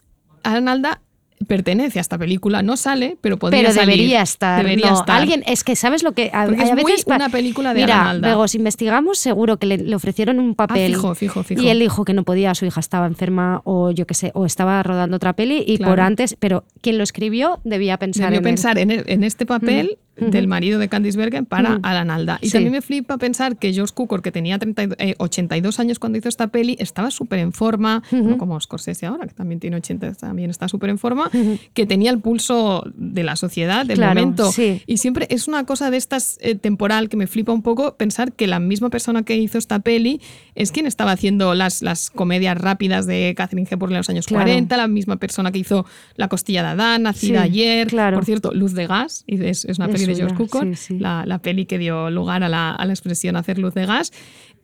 Alan 0.42 0.68
Alda 0.68 1.00
pertenece 1.46 1.98
a 1.98 2.02
esta 2.02 2.16
película, 2.16 2.62
no 2.62 2.76
sale, 2.76 3.16
pero 3.20 3.38
podría 3.38 3.60
Pero 3.62 3.72
salir. 3.74 3.96
debería 3.96 4.22
estar. 4.22 4.62
Debería 4.62 4.90
no, 4.90 5.00
estar. 5.00 5.20
Alguien, 5.20 5.42
es 5.46 5.62
que 5.64 5.76
sabes 5.76 6.02
lo 6.02 6.12
que 6.12 6.30
a, 6.32 6.44
Porque 6.46 6.60
hay 6.62 6.66
es 6.66 6.72
a 6.72 6.74
muy 6.76 6.84
veces 6.92 7.06
una 7.06 7.28
película 7.28 7.74
de 7.74 7.80
Mira, 7.82 8.14
luego 8.14 8.48
si 8.48 8.58
investigamos 8.58 9.18
seguro 9.18 9.58
que 9.58 9.66
le, 9.66 9.78
le 9.78 9.94
ofrecieron 9.96 10.38
un 10.40 10.54
papel. 10.54 10.92
Ah, 10.92 10.96
fijo, 10.96 11.14
fijo, 11.14 11.42
fijo. 11.42 11.60
Y 11.62 11.68
él 11.68 11.78
dijo 11.80 12.04
que 12.04 12.14
no 12.14 12.22
podía, 12.24 12.54
su 12.54 12.64
hija 12.66 12.80
estaba 12.80 13.06
enferma 13.06 13.60
o 13.64 13.90
yo 13.90 14.06
qué 14.06 14.14
sé, 14.14 14.30
o 14.34 14.46
estaba 14.46 14.82
rodando 14.82 15.16
otra 15.16 15.32
peli 15.34 15.62
y 15.66 15.76
Claro. 15.78 15.92
por 15.92 16.00
antes, 16.00 16.36
pero 16.38 16.64
quien 16.80 16.96
lo 16.98 17.04
escribió 17.04 17.60
debía 17.64 17.98
pensar 17.98 18.26
Debió 18.30 18.38
en 18.38 18.44
él. 18.46 18.50
pensar 18.50 18.78
en, 18.78 18.90
el- 18.90 19.04
en 19.06 19.24
este 19.24 19.44
papel 19.44 19.98
Del 20.16 20.46
marido 20.46 20.78
de 20.78 20.88
Candice 20.88 21.18
Bergen 21.18 21.44
para. 21.46 21.80
Alan 21.82 22.10
Alda. 22.10 22.38
Y 22.40 22.46
Sí. 22.46 22.52
también 22.52 22.72
me 22.72 22.82
flipa 22.82 23.18
pensar 23.18 23.56
que 23.56 23.72
George 23.72 23.92
Cukor, 23.94 24.22
que 24.22 24.30
tenía 24.30 24.58
30 24.58 24.84
y- 24.84 24.88
eh, 24.98 25.14
82 25.18 25.80
años 25.80 25.98
cuando 25.98 26.18
hizo 26.18 26.28
esta 26.28 26.46
peli, 26.48 26.76
estaba 26.78 27.10
súper 27.10 27.40
en 27.40 27.52
forma, 27.52 28.02
no 28.12 28.38
como 28.38 28.58
Scorsese 28.60 29.06
ahora, 29.06 29.26
que 29.26 29.34
también 29.34 29.60
tiene 29.60 29.76
80, 29.76 30.12
también 30.14 30.50
está 30.50 30.68
súper 30.68 30.90
en 30.90 30.98
forma, 30.98 31.30
que 31.72 31.86
tenía 31.86 32.10
el 32.10 32.20
pulso 32.20 32.84
de 32.96 33.24
la 33.24 33.36
sociedad, 33.36 33.86
del 33.86 33.96
Claro, 33.98 34.20
momento. 34.20 34.52
sí. 34.52 34.82
Y 34.86 34.98
siempre 34.98 35.26
es 35.30 35.48
una 35.48 35.64
cosa 35.64 35.90
de 35.90 35.96
estas 35.96 36.38
eh, 36.40 36.54
temporal 36.54 37.08
que 37.08 37.16
me 37.16 37.26
flipa 37.26 37.52
un 37.52 37.62
poco 37.62 37.96
pensar 37.96 38.32
que 38.32 38.46
la 38.46 38.60
misma 38.60 38.90
persona 38.90 39.22
que 39.24 39.36
hizo 39.36 39.58
esta 39.58 39.80
peli 39.80 40.20
es 40.54 40.70
quien 40.72 40.86
estaba 40.86 41.12
haciendo 41.12 41.54
las, 41.54 41.82
las 41.82 42.10
comedias 42.10 42.56
rápidas 42.58 43.06
de 43.06 43.34
Catherine 43.36 43.66
Hepburn 43.70 43.92
en 43.92 43.98
los 43.98 44.08
años 44.10 44.26
Claro. 44.26 44.44
40, 44.44 44.76
la 44.76 44.86
misma 44.88 45.16
persona 45.16 45.50
que 45.50 45.58
hizo 45.58 45.86
La 46.16 46.28
costilla 46.28 46.62
de 46.62 46.68
Adán, 46.68 47.02
Nacida 47.02 47.42
Sí, 47.42 47.48
ayer. 47.48 47.88
claro. 47.88 48.16
Por 48.16 48.24
cierto, 48.24 48.52
Luz 48.54 48.74
de 48.74 48.86
Gas, 48.86 49.24
y 49.26 49.42
es, 49.44 49.64
es 49.64 49.78
una 49.78 49.88
peli 49.88 50.03
de 50.06 50.14
George 50.16 50.34
Cukor, 50.36 50.64
sí, 50.64 50.74
sí. 50.74 50.98
La, 50.98 51.24
la 51.26 51.38
peli 51.38 51.66
que 51.66 51.78
dio 51.78 52.10
lugar 52.10 52.42
a 52.42 52.48
la, 52.48 52.72
a 52.74 52.84
la 52.86 52.92
expresión 52.92 53.36
hacer 53.36 53.58
luz 53.58 53.74
de 53.74 53.86
gas. 53.86 54.12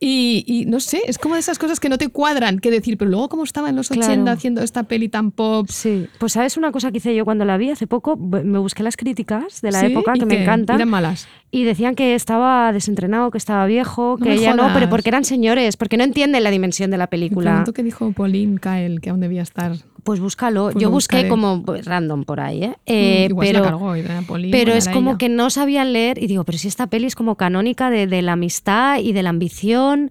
Y, 0.03 0.45
y 0.47 0.64
no 0.64 0.80
sé, 0.80 1.03
es 1.07 1.18
como 1.18 1.34
de 1.34 1.41
esas 1.41 1.59
cosas 1.59 1.78
que 1.78 1.91
no 1.91 1.99
te 1.99 2.09
cuadran, 2.09 2.59
que 2.59 2.70
decir, 2.70 2.97
pero 2.97 3.11
luego 3.11 3.28
cómo 3.28 3.45
estaba 3.45 3.68
en 3.68 3.76
los 3.76 3.88
Claro. 3.91 4.07
80 4.11 4.32
haciendo 4.32 4.62
esta 4.62 4.84
peli 4.84 5.11
tan 5.11 5.30
pop. 5.30 5.66
Sí, 5.68 6.07
pues 6.18 6.32
sabes 6.32 6.57
una 6.57 6.72
cosa 6.72 6.91
que 6.91 6.99
hice 6.99 7.14
yo 7.14 7.26
cuando 7.26 7.45
la 7.45 7.59
vi 7.59 7.70
hace 7.70 7.86
poco, 7.86 8.16
me 8.16 8.59
busqué 8.59 8.82
las 8.82 8.97
críticas 8.97 9.61
de 9.61 9.72
la 9.72 9.80
Sí, 9.80 9.86
época 9.86 10.12
¿y 10.16 10.20
que 10.20 10.26
me 10.26 10.36
qué? 10.36 10.43
encantan. 10.43 10.76
Eran 10.76 10.88
malas. 10.88 11.28
Y 11.53 11.64
decían 11.64 11.96
que 11.96 12.14
estaba 12.14 12.72
desentrenado, 12.72 13.30
que 13.32 13.38
estaba 13.38 13.66
viejo, 13.66 14.16
No 14.20 14.24
que 14.24 14.36
no, 14.36 14.53
jodas. 14.62 14.70
pero 14.74 14.88
porque 14.88 15.09
eran 15.09 15.24
señores, 15.24 15.76
porque 15.76 15.96
no 15.96 16.05
entienden 16.05 16.44
la 16.44 16.51
dimensión 16.51 16.90
de 16.92 16.96
la 16.98 17.09
película. 17.09 17.64
qué 17.74 17.82
dijo 17.82 18.12
Pauline 18.12 18.59
Kael, 18.59 19.01
que 19.01 19.11
aún 19.11 19.20
debía 19.20 19.42
estar. 19.42 19.72
Pues 20.05 20.18
búscalo. 20.20 20.70
Pues 20.72 20.76
Yo 20.76 20.90
busqué 20.90 21.16
buscaré. 21.16 21.28
como 21.28 21.62
pues, 21.64 21.84
random 21.84 22.24
por 22.24 22.40
ahí, 22.40 22.64
¿eh? 22.64 22.76
Eh, 22.86 23.26
Mm, 23.28 23.30
igual 23.32 23.46
se 23.46 23.53
pero, 23.53 23.64
la 23.64 23.70
cargó, 23.70 23.96
y 23.96 24.01
era 24.01 24.22
Pauline, 24.22 24.51
pero 24.53 24.70
igual 24.70 24.78
es 24.78 24.88
como 24.88 25.11
ella. 25.11 25.18
que 25.18 25.28
no 25.28 25.51
sabían 25.51 25.92
leer 25.92 26.22
y 26.22 26.26
digo, 26.28 26.44
pero 26.44 26.57
si 26.57 26.68
esta 26.68 26.86
peli 26.86 27.07
es 27.07 27.14
como 27.16 27.34
canónica 27.36 27.90
de, 27.90 28.07
de 28.07 28.22
la 28.22 28.32
amistad 28.32 28.98
y 29.01 29.12
de 29.12 29.22
la 29.22 29.30
ambición 29.30 30.11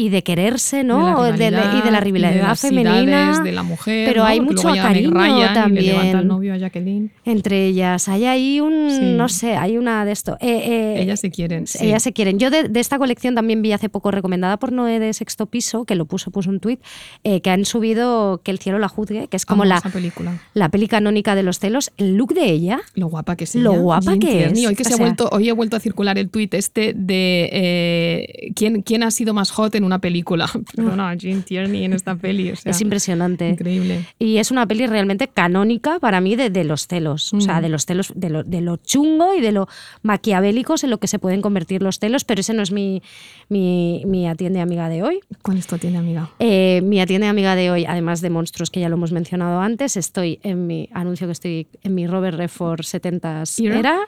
y 0.00 0.08
de 0.08 0.22
quererse, 0.22 0.84
¿no? 0.84 0.98
De 0.98 1.04
la 1.04 1.16
O 1.18 1.22
de 1.24 1.50
la- 1.50 1.74
y 1.78 1.82
de 1.82 1.90
la 1.90 2.00
rivalidad, 2.00 2.56
femenina. 2.56 3.40
de 3.42 3.52
la 3.52 3.62
mujer. 3.62 4.06
Pero 4.08 4.22
¿no? 4.22 4.26
hay 4.28 4.40
mucho 4.40 4.68
cariño 4.72 5.10
Ryan 5.10 5.54
también. 5.54 5.96
el 6.16 6.26
novio 6.26 6.54
a 6.54 6.56
Jacqueline. 6.56 7.10
Entre 7.24 7.66
ellas. 7.66 8.08
Hay 8.08 8.24
ahí 8.24 8.60
un, 8.60 8.90
Sí. 8.90 9.14
no 9.16 9.28
sé, 9.28 9.56
hay 9.56 9.76
una 9.78 10.04
de 10.04 10.12
esto. 10.12 10.36
Eh, 10.40 10.48
eh, 10.96 11.02
Ellas 11.02 11.20
se 11.20 11.30
quieren. 11.30 11.66
sí. 11.66 11.78
Ellas 11.84 12.02
se 12.02 12.12
quieren. 12.12 12.38
Yo 12.38 12.50
de, 12.50 12.68
de 12.68 12.80
esta 12.80 12.98
colección 12.98 13.34
también 13.34 13.62
vi 13.62 13.72
hace 13.72 13.88
poco 13.88 14.10
recomendada 14.10 14.56
por 14.58 14.72
Noé 14.72 14.98
de 14.98 15.12
Sexto 15.12 15.46
Piso, 15.46 15.84
que 15.84 15.94
lo 15.94 16.06
puso, 16.06 16.30
puso 16.30 16.50
un 16.50 16.60
tuit, 16.60 16.80
eh, 17.24 17.40
que 17.40 17.50
han 17.50 17.64
subido 17.64 18.40
Que 18.42 18.50
el 18.50 18.58
cielo 18.58 18.78
la 18.78 18.88
juzgue, 18.88 19.28
que 19.28 19.36
es 19.36 19.44
como 19.44 19.64
la, 19.64 19.80
película. 19.80 20.40
la 20.54 20.68
peli 20.70 20.88
canónica 20.88 21.34
de 21.34 21.42
los 21.42 21.58
celos. 21.58 21.92
El 21.98 22.16
look 22.16 22.32
de 22.34 22.44
ella, 22.50 22.80
Lo 22.94 23.08
guapa 23.08 23.36
que 23.36 23.44
es. 23.44 23.54
Lo 23.54 23.72
guapa 23.74 24.12
que 24.14 24.18
Tierney. 24.26 24.62
es, 24.64 24.68
Hoy, 24.70 24.74
que 24.76 24.82
o 24.82 24.86
se 24.86 24.94
ha 24.94 24.96
vuelto, 24.96 25.28
hoy 25.32 25.48
he 25.48 25.52
vuelto 25.52 25.76
a 25.76 25.80
circular 25.80 26.16
el 26.18 26.30
tuit 26.30 26.54
este 26.54 26.94
de 26.94 28.52
¿quién, 28.54 28.82
quién 28.82 29.02
ha 29.02 29.10
sido 29.10 29.34
más 29.34 29.50
hot 29.50 29.74
en 29.74 29.84
una 29.90 29.98
película. 29.98 30.48
Perdona, 30.76 31.14
Jean 31.14 31.42
Tierney 31.42 31.84
en 31.84 31.92
esta 31.92 32.14
peli. 32.14 32.50
o 32.52 32.56
sea, 32.56 32.70
es 32.70 32.80
impresionante. 32.80 33.48
Increíble. 33.50 34.06
Y 34.18 34.38
es 34.38 34.50
una 34.50 34.66
peli 34.66 34.86
realmente 34.86 35.28
canónica 35.28 35.98
para 35.98 36.20
mí 36.20 36.36
de, 36.36 36.50
de 36.50 36.64
los 36.64 36.86
celos. 36.86 37.32
O 37.34 37.40
sea, 37.40 37.58
Mm. 37.58 37.62
de 37.62 37.68
los 37.68 37.86
celos, 37.86 38.12
de 38.14 38.30
lo, 38.30 38.42
de 38.44 38.60
lo 38.60 38.76
chungo 38.76 39.34
y 39.34 39.40
de 39.40 39.52
lo 39.52 39.68
maquiavélicos 40.02 40.84
en 40.84 40.90
lo 40.90 40.98
que 40.98 41.06
se 41.06 41.18
pueden 41.18 41.40
convertir 41.42 41.82
los 41.82 41.98
celos, 41.98 42.24
pero 42.24 42.40
ese 42.40 42.52
no 42.54 42.62
es 42.62 42.72
mi, 42.72 43.02
mi, 43.48 44.02
mi 44.06 44.28
atiende 44.28 44.60
amiga 44.60 44.88
de 44.88 45.02
hoy. 45.02 45.20
¿Cuál 45.42 45.58
es 45.58 45.66
tu 45.66 45.78
tiene 45.78 45.98
amiga? 45.98 46.30
Eh, 46.38 46.80
mi 46.84 47.00
atiende 47.00 47.26
amiga 47.26 47.54
de 47.54 47.70
hoy, 47.70 47.84
además 47.86 48.20
de 48.20 48.30
monstruos 48.30 48.70
que 48.70 48.80
ya 48.80 48.88
lo 48.88 48.96
hemos 48.96 49.12
mencionado 49.12 49.60
antes, 49.60 49.96
estoy 49.96 50.38
en 50.42 50.66
mi 50.66 50.88
anuncio 50.92 51.26
que 51.26 51.32
estoy 51.32 51.66
en 51.82 51.94
mi 51.94 52.06
Robert 52.06 52.36
Redford 52.36 52.80
70s 52.80 53.64
Era. 53.64 53.78
era. 53.78 53.98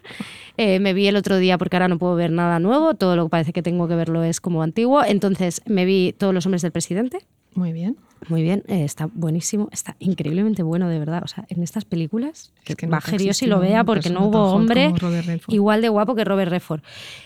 Eh, 0.58 0.78
me 0.80 0.92
vi 0.92 1.06
el 1.06 1.16
otro 1.16 1.38
día 1.38 1.56
porque 1.58 1.76
ahora 1.76 1.88
no 1.88 1.98
puedo 1.98 2.14
ver 2.14 2.30
nada 2.30 2.58
nuevo, 2.58 2.94
todo 2.94 3.16
lo 3.16 3.24
que 3.24 3.30
parece 3.30 3.52
que 3.52 3.62
tengo 3.62 3.88
que 3.88 3.94
verlo 3.94 4.22
es 4.22 4.40
como 4.40 4.62
antiguo. 4.62 5.02
Entonces 5.04 5.61
me 5.66 5.84
vi 5.84 6.14
Todos 6.16 6.34
los 6.34 6.46
hombres 6.46 6.62
del 6.62 6.72
presidente. 6.72 7.18
Muy 7.54 7.72
bien. 7.72 7.96
Muy 8.28 8.42
bien, 8.42 8.62
eh, 8.68 8.84
está 8.84 9.08
buenísimo, 9.12 9.68
está 9.72 9.96
increíblemente 9.98 10.62
bueno, 10.62 10.88
de 10.88 10.98
verdad. 10.98 11.22
O 11.24 11.28
sea, 11.28 11.44
en 11.48 11.62
estas 11.62 11.84
películas, 11.84 12.52
que, 12.64 12.76
que 12.76 12.86
baje 12.86 13.12
Dios 13.12 13.22
y 13.22 13.28
existió 13.30 13.48
lo 13.48 13.60
vea 13.60 13.82
porque 13.84 14.10
no 14.10 14.26
hubo 14.26 14.52
hombre 14.52 14.92
igual 15.48 15.82
de 15.82 15.88
guapo 15.88 16.14
que 16.14 16.24
Robert 16.24 16.50
Redford. 16.50 16.82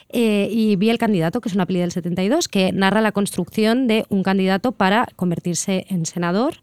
Eh, 0.08 0.48
y 0.50 0.76
vi 0.76 0.88
El 0.88 0.98
candidato, 0.98 1.40
que 1.40 1.48
es 1.48 1.54
una 1.54 1.66
peli 1.66 1.80
del 1.80 1.92
72, 1.92 2.48
que 2.48 2.72
narra 2.72 3.02
la 3.02 3.12
construcción 3.12 3.86
de 3.86 4.06
un 4.08 4.22
candidato 4.22 4.72
para 4.72 5.06
convertirse 5.16 5.84
en 5.90 6.06
senador 6.06 6.54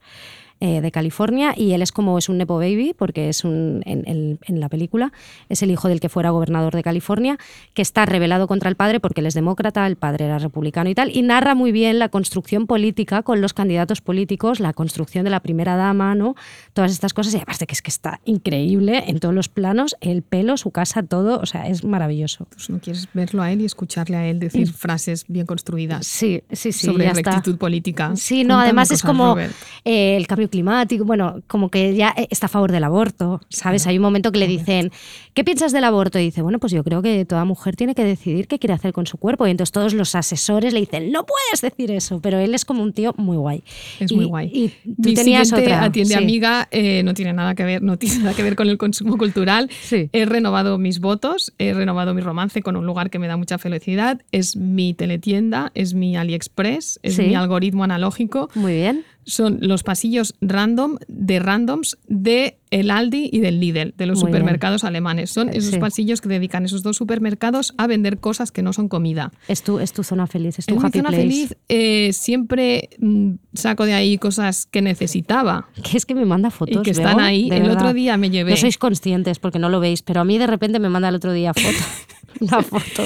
eh, 0.60 0.82
de 0.82 0.92
California 0.92 1.54
y 1.58 1.72
él 1.74 1.82
es 1.82 1.92
como 1.92 2.18
es 2.18 2.30
un 2.30 2.38
nepo 2.38 2.56
baby 2.58 2.94
porque 2.98 3.30
es 3.30 3.44
un 3.44 3.82
en, 3.86 4.04
en- 4.08 4.40
en 4.46 4.60
la 4.60 4.70
película 4.70 5.12
es 5.50 5.62
el 5.64 5.72
hijo 5.72 5.88
del 5.88 6.00
que 6.00 6.10
fuera 6.10 6.30
gobernador 6.30 6.74
de 6.76 6.84
California 6.84 7.38
que 7.74 7.82
está 7.82 8.06
rebelado 8.06 8.48
contra 8.48 8.70
el 8.70 8.76
padre 8.76 9.00
porque 9.00 9.22
él 9.22 9.28
es 9.28 9.34
demócrata 9.34 9.86
el 9.88 9.96
padre 9.98 10.26
era 10.26 10.40
republicano 10.40 10.90
y 10.90 10.96
tal 10.96 11.10
y 11.16 11.22
narra 11.22 11.56
muy 11.56 11.72
bien 11.72 12.00
la 12.00 12.10
construcción 12.10 12.66
política 12.68 13.24
con 13.24 13.42
los 13.42 13.54
candidatos 13.54 14.02
políticos 14.02 14.60
la 14.60 14.74
construcción 14.74 15.24
de 15.26 15.32
la 15.32 15.42
primera 15.42 15.76
dama 15.76 16.16
no 16.16 16.36
todas 16.74 16.92
estas 16.92 17.14
cosas 17.14 17.34
y 17.34 17.38
aparte 17.38 17.66
que 17.68 17.74
es 17.74 17.82
que 17.82 17.90
está 17.92 18.20
increíble 18.26 19.04
en 19.08 19.20
todos 19.20 19.34
los 19.34 19.50
planos 19.50 19.96
el 20.02 20.22
pelo 20.22 20.58
su 20.58 20.72
casa 20.72 21.04
todo 21.04 21.40
o 21.40 21.46
sea 21.46 21.68
es 21.68 21.84
maravilloso 21.84 22.48
Pues 22.52 22.70
no 22.70 22.80
quieres 22.80 23.08
verlo 23.14 23.42
a 23.42 23.52
él 23.52 23.62
y 23.62 23.66
escucharle 23.66 24.16
a 24.18 24.28
él 24.28 24.40
decir 24.40 24.72
frases 24.72 25.26
bien 25.28 25.46
construidas. 25.46 26.06
sí 26.06 26.44
sí 26.52 26.72
sí 26.72 26.88
sobre 26.88 27.12
rectitud 27.14 27.58
política. 27.58 28.16
Sí, 28.16 28.44
no, 28.44 28.56
Cuéntame 28.56 28.64
además 28.64 28.92
es 28.92 29.02
como 29.04 29.38
eh, 29.86 30.18
el 30.18 30.28
cambio 30.44 30.50
climático, 30.50 31.06
bueno, 31.06 31.42
como 31.48 31.70
que 31.70 31.96
ya 31.96 32.14
eh, 32.18 32.28
está 32.30 32.48
a 32.48 32.50
favor 32.50 32.72
del 32.72 32.84
aborto, 32.84 33.40
¿sabes? 33.50 33.88
Hay 33.88 33.98
un 33.98 34.02
momento 34.02 34.32
que 34.32 34.40
le 34.40 34.48
dicen, 34.48 34.92
¿qué 35.34 35.44
piensas 35.44 35.72
del 35.72 35.84
aborto? 35.84 36.20
Y 36.20 36.24
dice, 36.26 36.42
bueno, 36.42 36.60
pues 36.60 36.74
yo 36.74 36.84
creo 36.84 37.02
que 37.02 37.26
toda 37.26 37.46
mujer 37.46 37.76
tiene 37.76 37.96
que 37.96 38.04
decidir 38.04 38.48
qué 38.48 38.60
quiere 38.60 38.74
hacer 38.74 38.94
con 38.94 39.06
su 39.08 39.18
cuerpo. 39.18 39.48
Y 39.48 39.52
entonces 39.52 39.72
todos 39.72 39.94
los 39.94 40.16
asesores 40.16 40.74
le 40.74 40.80
dicen, 40.82 41.12
no 41.12 41.26
puedes 41.26 41.62
decir 41.62 41.92
eso, 41.92 42.20
pero 42.22 42.40
él 42.40 42.54
es 42.56 42.66
como 42.66 42.84
un 42.84 42.94
tío 42.94 43.14
muy 43.18 43.38
guay. 43.38 43.64
Es 44.00 44.12
Y- 44.12 44.16
muy 44.16 44.26
guay. 44.26 44.50
Y 44.54 44.70
tú 45.02 45.10
Mi 45.10 45.14
tenías 45.14 45.52
otra. 45.54 45.84
atiende 45.84 46.16
sí. 46.16 46.20
amiga 46.22 46.68
eh, 46.72 47.04
no 47.04 47.14
tiene 47.14 47.34
nada 47.34 47.56
que 47.56 47.64
ver, 47.64 47.82
no 47.82 47.98
tiene 47.98 48.20
nada 48.20 48.34
que 48.36 48.44
ver 48.44 48.56
con 48.56 48.68
el 48.70 48.78
consumo 48.78 49.18
cultural. 49.18 49.70
Sí. 49.84 50.10
He 50.12 50.26
renovado 50.26 50.78
mis 50.78 51.00
votos, 51.00 51.54
he 51.58 51.74
renovado 51.74 52.14
mi 52.14 52.22
romance 52.22 52.62
con 52.62 52.76
un 52.76 52.86
lugar 52.86 53.10
que 53.10 53.20
me 53.20 53.28
da 53.28 53.38
mucha 53.38 53.58
felicidad. 53.58 54.22
Es 54.32 54.56
mi 54.58 54.94
teletienda, 54.94 55.72
es 55.76 55.94
mi 55.94 56.16
AliExpress, 56.18 57.00
es 57.04 57.16
Sí. 57.16 57.24
mi 57.24 57.36
algoritmo 57.36 57.84
analógico. 57.84 58.50
Muy 58.56 58.74
bien. 58.74 59.04
Son 59.26 59.58
los 59.62 59.84
pasillos 59.84 60.36
random 60.42 60.98
de 61.08 61.40
randoms 61.40 61.98
de 62.08 62.58
el 62.72 62.90
Aldi 62.90 63.30
y 63.32 63.40
del 63.40 63.60
Lidl, 63.60 63.94
de 63.98 64.06
los 64.08 64.18
Muy 64.20 64.28
bien. 64.28 64.34
supermercados 64.40 64.84
alemanes. 64.84 65.30
Son 65.30 65.50
esos 65.50 65.72
Sí. 65.72 65.78
pasillos 65.78 66.22
que 66.22 66.28
dedican 66.30 66.66
esos 66.66 66.82
dos 66.82 66.98
supermercados 66.98 67.74
a 67.78 67.86
vender 67.88 68.18
cosas 68.20 68.52
que 68.52 68.64
no 68.64 68.74
son 68.74 68.90
comida. 68.90 69.32
Es 69.48 69.62
tu, 69.64 69.80
es 69.80 69.94
tu 69.94 70.04
zona 70.04 70.26
feliz, 70.28 70.58
es 70.60 70.66
tu 70.66 70.76
mi 70.76 70.82
happy 70.86 70.98
zona 71.00 71.10
place. 71.10 71.22
feliz 71.22 71.56
eh, 71.70 72.12
siempre 72.14 72.90
mm, 73.00 73.34
saco 73.54 73.86
de 73.86 73.94
ahí 73.94 74.18
cosas 74.18 74.66
que 74.66 74.82
necesitaba. 74.82 75.68
Que 75.84 75.98
es 75.98 76.06
que 76.06 76.16
me 76.16 76.26
manda 76.26 76.50
fotos. 76.50 76.78
Y 76.78 76.82
que 76.82 76.92
están 76.92 77.20
ahí. 77.20 77.50
El 77.52 77.62
verdad. 77.62 77.76
otro 77.78 77.94
día 77.94 78.18
me 78.18 78.30
llevé. 78.32 78.52
No 78.52 78.58
sois 78.58 78.78
conscientes 78.80 79.38
porque 79.40 79.60
no 79.60 79.70
lo 79.70 79.80
veis, 79.80 80.02
pero 80.02 80.22
a 80.22 80.26
mí 80.26 80.38
de 80.40 80.48
repente 80.48 80.80
me 80.80 80.90
manda 80.90 81.10
el 81.10 81.16
otro 81.16 81.32
día 81.34 81.54
fotos. 81.54 81.76
una 82.40 82.62
foto. 82.62 83.04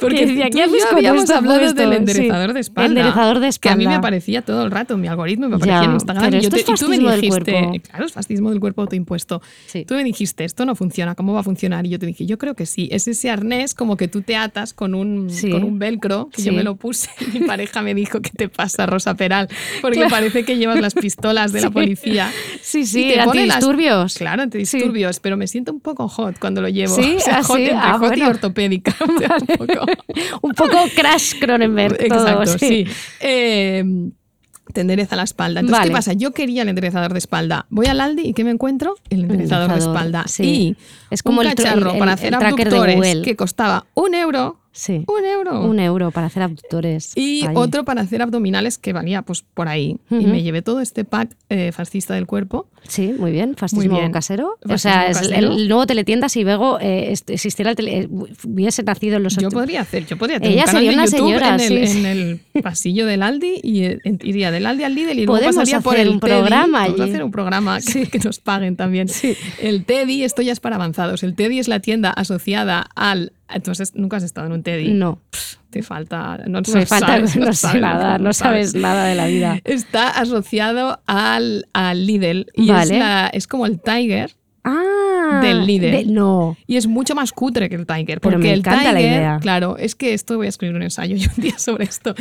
Porque 0.00 0.26
decía, 0.26 0.48
¿qué 0.50 0.58
y 0.58 0.60
haces 0.62 0.86
con 0.86 0.98
esto 1.04 1.34
hablado 1.34 1.60
puesto? 1.60 1.80
del 1.80 1.90
Sí. 1.90 1.96
enderezador 1.96 2.52
de 2.52 2.60
espalda. 2.60 2.88
Enderezador 2.88 3.38
de 3.40 3.50
Que 3.60 3.68
a 3.68 3.72
mí 3.76 3.78
me 3.78 3.82
espalda. 3.92 3.98
aparecía 3.98 4.42
todo 4.42 4.64
el 4.64 4.70
rato, 4.70 4.96
mi 4.96 5.08
algoritmo 5.08 5.48
me 5.48 5.56
aparecía 5.56 5.80
Ya, 5.80 5.84
en 5.84 5.92
Instagram. 5.92 6.24
pero 6.24 6.36
y, 6.36 6.40
yo 6.40 6.48
esto 6.48 6.56
te- 6.56 6.72
es 6.72 6.80
y 6.80 6.84
tú 6.84 6.90
me 6.90 6.98
dijiste, 7.16 7.52
cuerpo. 7.52 7.72
claro, 7.88 8.06
es 8.06 8.12
fascismo 8.12 8.50
del 8.50 8.60
cuerpo 8.60 8.82
autoimpuesto. 8.82 9.42
Sí. 9.66 9.84
Tú 9.84 9.94
me 9.94 10.04
dijiste, 10.04 10.44
esto 10.44 10.64
no 10.64 10.74
funciona, 10.74 11.14
¿cómo 11.14 11.32
va 11.34 11.40
a 11.40 11.42
funcionar? 11.42 11.86
Y 11.86 11.90
yo 11.90 11.98
te 11.98 12.06
dije, 12.06 12.26
yo 12.26 12.38
creo 12.38 12.54
que 12.54 12.66
sí. 12.66 12.88
Es 12.92 13.06
ese 13.08 13.30
arnés 13.30 13.74
como 13.74 13.96
que 13.96 14.08
tú 14.08 14.22
te 14.22 14.36
atas 14.36 14.72
con 14.74 14.94
un, 14.94 15.30
Sí. 15.30 15.50
con 15.50 15.64
un 15.64 15.78
velcro, 15.78 16.28
que 16.32 16.42
yo 16.42 16.52
me 16.52 16.62
lo 16.62 16.76
puse. 16.76 17.10
Y 17.20 17.38
mi 17.40 17.46
pareja 17.46 17.82
me 17.82 17.94
dijo, 17.94 18.20
¿qué 18.20 18.30
te 18.30 18.48
pasa, 18.48 18.86
Rosa 18.86 19.14
Peral? 19.14 19.48
Porque 19.82 20.06
parece 20.08 20.44
que 20.44 20.56
llevas 20.56 20.80
las 20.80 20.94
pistolas 20.94 21.52
de 21.52 21.60
la 21.60 21.70
policía. 21.70 22.30
Sí, 22.62 22.80
Y 22.80 22.86
sí, 22.86 23.08
te 23.14 23.22
pone 23.24 23.46
las- 23.46 23.56
antidisturbios. 23.56 24.14
Claro, 24.14 24.42
antidisturbios, 24.42 25.20
pero 25.20 25.36
me 25.36 25.46
siento 25.46 25.72
un 25.72 25.80
poco 25.80 26.08
hot 26.08 26.38
cuando 26.38 26.60
lo 26.62 26.68
llevo. 26.68 26.94
Sí, 26.94 27.14
O 27.16 27.20
sea, 27.20 27.38
ah, 27.38 27.42
hot 27.42 27.58
entre 27.58 27.74
ah, 27.76 27.92
hot 27.98 28.16
y 28.16 28.20
bueno. 28.20 28.24
Ortopédica. 28.64 28.94
O 29.00 29.18
sea, 29.18 29.36
un 29.40 29.46
poco. 29.66 29.86
Un 30.42 30.52
poco 30.54 30.76
Crash 30.94 31.34
Cronenberg. 31.40 32.08
todo, 32.08 32.42
Exacto, 32.42 32.58
sí. 32.58 32.86
Eh, 33.20 33.84
te 34.72 34.82
endereza 34.82 35.16
la 35.16 35.24
espalda. 35.24 35.60
Entonces, 35.60 35.78
Vale. 35.80 35.90
¿qué 35.90 35.96
pasa? 35.96 36.12
Yo 36.12 36.30
quería 36.32 36.62
el 36.62 36.68
enderezador 36.68 37.12
de 37.12 37.18
espalda. 37.18 37.66
Voy 37.70 37.86
al 37.86 38.00
Aldi 38.00 38.22
y 38.28 38.34
¿qué 38.34 38.44
me 38.44 38.50
encuentro? 38.50 38.94
El 39.10 39.22
enderezador, 39.22 39.68
de 39.68 39.74
enderezador, 39.74 39.96
espalda. 39.96 40.24
sí. 40.28 40.44
Y 40.44 40.76
Es 41.10 41.22
como 41.24 41.40
un 41.40 41.46
el 41.46 41.54
cacharro 41.54 41.92
el- 41.92 41.98
para 41.98 42.12
el- 42.12 42.14
hacer 42.18 42.30
tracker 42.38 42.70
de 42.70 42.76
abductores 42.76 42.96
Google. 42.96 43.22
que 43.22 43.36
costaba 43.36 43.86
un 43.94 44.14
euro. 44.14 44.60
Sí. 44.72 45.04
Un 45.08 45.24
euro. 45.24 45.62
Un 45.62 45.80
euro 45.80 46.10
para 46.12 46.28
hacer 46.28 46.42
abductores. 46.44 47.12
Y 47.16 47.44
otro 47.54 47.84
para 47.84 48.02
hacer 48.02 48.22
abdominales 48.22 48.78
que 48.78 48.92
valía 48.92 49.22
pues 49.22 49.42
por 49.42 49.68
ahí. 49.68 49.98
Y 50.10 50.26
me 50.26 50.42
llevé 50.42 50.62
todo 50.62 50.80
este 50.80 51.04
pack 51.04 51.36
eh, 51.48 51.72
fascista 51.72 52.14
del 52.14 52.26
cuerpo. 52.26 52.68
Sí, 52.86 53.12
muy 53.18 53.30
bien. 53.32 53.56
Fascismo 53.56 53.98
bien. 53.98 54.12
casero. 54.12 54.58
o 54.68 54.78
sea, 54.78 55.06
casero. 55.08 55.34
el 55.52 55.68
nuevo 55.68 55.86
teletienda 55.86 56.28
si 56.28 56.44
Bego 56.44 56.78
eh, 56.80 57.12
existiera 57.26 57.70
el 57.72 57.76
tele- 57.76 57.98
eh, 58.04 58.08
hubiese 58.44 58.82
nacido 58.84 59.16
en 59.16 59.24
los 59.24 59.36
Yo 59.36 59.50
podría 59.50 59.80
hacer, 59.82 60.06
yo 60.06 60.16
podría 60.16 60.38
tener 60.38 60.52
Ella 60.54 60.62
un 60.62 60.66
canal 60.66 60.80
sería 60.82 60.90
de 60.90 60.96
una 60.96 61.04
YouTube 61.06 61.26
señora, 61.26 61.54
en, 61.54 61.60
el, 61.60 61.86
sí, 61.88 61.92
sí. 61.92 61.98
en 61.98 62.06
el 62.06 62.40
pasillo 62.62 63.06
del 63.06 63.22
Aldi 63.22 63.60
y 63.62 63.84
eh, 63.84 63.98
iría 64.22 64.50
del 64.50 64.66
Aldi 64.66 64.84
al 64.84 64.94
Lidl 64.94 65.10
y 65.18 65.26
luego 65.26 65.32
Podemos 65.34 65.56
pasaría 65.56 65.80
por 65.80 65.94
hacer 65.94 66.06
el 66.06 66.12
un 66.14 66.20
Teddy. 66.20 66.30
programa 66.38 66.82
allí. 66.84 67.02
hacer 67.02 67.22
un 67.24 67.30
programa 67.32 67.80
que, 67.80 68.06
que 68.10 68.18
nos 68.20 68.38
paguen 68.38 68.76
también. 68.76 69.08
El 69.60 69.84
Teddy, 69.84 70.22
esto 70.22 70.42
ya 70.42 70.52
es 70.52 70.60
para 70.60 70.76
avanzados. 70.76 71.22
El 71.22 71.34
Teddy 71.34 71.58
es 71.58 71.68
la 71.68 71.80
tienda 71.80 72.10
asociada 72.10 72.86
al... 72.94 73.32
Entonces, 73.52 73.94
¿nunca 73.94 74.16
has 74.18 74.22
estado 74.22 74.46
en 74.46 74.52
un 74.54 74.62
Teddy? 74.62 74.92
No. 74.92 75.20
Te 75.70 75.82
falta... 75.82 76.38
No, 76.48 76.60
Me 76.74 76.86
falta, 76.86 77.06
sabes, 77.06 77.36
no, 77.36 77.46
sé 77.46 77.54
sabes, 77.54 77.80
nada, 77.82 78.18
no 78.18 78.32
sabes 78.32 78.74
nada 78.74 79.04
de 79.04 79.14
la 79.14 79.26
vida. 79.26 79.60
Está 79.64 80.08
asociado 80.08 81.00
al, 81.06 81.66
al 81.72 82.06
Lidl 82.06 82.46
y 82.54 82.64
es, 82.64 82.68
Vale. 82.76 82.98
la- 82.98 83.28
es 83.28 83.46
como 83.46 83.66
el 83.66 83.80
Tiger 83.80 84.32
Ah, 84.64 85.09
del 85.40 85.66
Lidl. 85.66 85.90
de- 85.90 86.04
no. 86.06 86.56
Y 86.66 86.76
es 86.76 86.86
mucho 86.86 87.14
más 87.14 87.32
cutre 87.32 87.68
que 87.68 87.74
el 87.76 87.86
Tiger. 87.86 88.20
Pero 88.20 88.36
Porque 88.36 88.38
me 88.38 88.52
el 88.52 88.58
encanta 88.60 88.92
la 88.92 88.98
Tiger, 88.98 89.12
idea. 89.12 89.38
claro, 89.40 89.76
es 89.76 89.94
que 89.94 90.14
esto 90.14 90.36
voy 90.36 90.46
a 90.46 90.48
escribir 90.48 90.76
un 90.76 90.82
ensayo 90.82 91.16
yo 91.16 91.28
un 91.36 91.42
día 91.42 91.58
sobre 91.58 91.84
esto. 91.84 92.14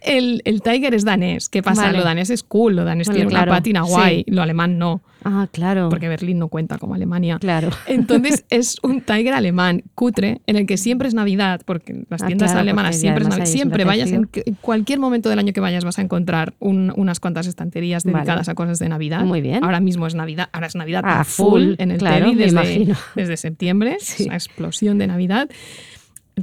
El, 0.00 0.42
el 0.44 0.62
Tiger 0.62 0.94
es 0.94 1.04
danés. 1.04 1.48
¿Qué 1.48 1.62
pasa? 1.62 1.82
Vale. 1.82 1.98
Lo 1.98 2.04
danés 2.04 2.30
es 2.30 2.42
cool, 2.42 2.76
lo 2.76 2.84
danés 2.84 3.08
tiene 3.10 3.26
claro, 3.26 3.50
una 3.50 3.58
pátina 3.58 3.84
sí. 3.84 3.90
guay, 3.90 4.24
lo 4.26 4.42
alemán 4.42 4.78
no. 4.78 5.02
Ah, 5.24 5.48
claro. 5.50 5.88
Porque 5.88 6.08
Berlín 6.08 6.38
no 6.38 6.46
cuenta 6.48 6.78
como 6.78 6.94
Alemania. 6.94 7.38
Claro. 7.40 7.70
Entonces 7.88 8.44
es 8.50 8.76
un 8.82 9.00
Tiger 9.00 9.34
alemán 9.34 9.82
cutre 9.96 10.40
en 10.46 10.56
el 10.56 10.64
que 10.66 10.76
siempre 10.76 11.08
es 11.08 11.14
Navidad, 11.14 11.60
porque 11.64 12.04
las 12.08 12.22
Ah, 12.22 12.26
tiendas 12.26 12.50
claro, 12.52 12.60
alemanas 12.60 12.96
siempre 12.98 13.24
es 13.24 13.28
Navidad. 13.28 13.46
Siempre 13.46 13.84
vayas 13.84 14.12
en, 14.12 14.28
cualquier 14.60 15.00
momento 15.00 15.28
del 15.28 15.38
año 15.40 15.52
que 15.52 15.60
vayas 15.60 15.84
vas 15.84 15.98
a 15.98 16.02
encontrar 16.02 16.54
un- 16.60 16.92
unas 16.96 17.18
cuantas 17.18 17.46
estanterías 17.48 18.04
Vale. 18.04 18.16
dedicadas 18.18 18.48
a 18.48 18.54
cosas 18.54 18.78
de 18.78 18.88
Navidad. 18.88 19.24
Muy 19.24 19.40
bien. 19.40 19.64
Ahora 19.64 19.80
mismo 19.80 20.06
es 20.06 20.14
Navidad, 20.14 20.48
ahora 20.52 20.68
es 20.68 20.76
Navidad 20.76 21.02
Ah, 21.04 21.20
a 21.20 21.24
full 21.24 21.74
en 21.78 21.90
el 21.90 21.98
claro, 21.98 22.26
desde, 22.50 22.74
imagino. 22.74 22.96
desde 23.14 23.36
septiembre, 23.36 23.96
es 24.00 24.20
una 24.20 24.34
explosión 24.34 24.98
de 24.98 25.06
Navidad. 25.06 25.48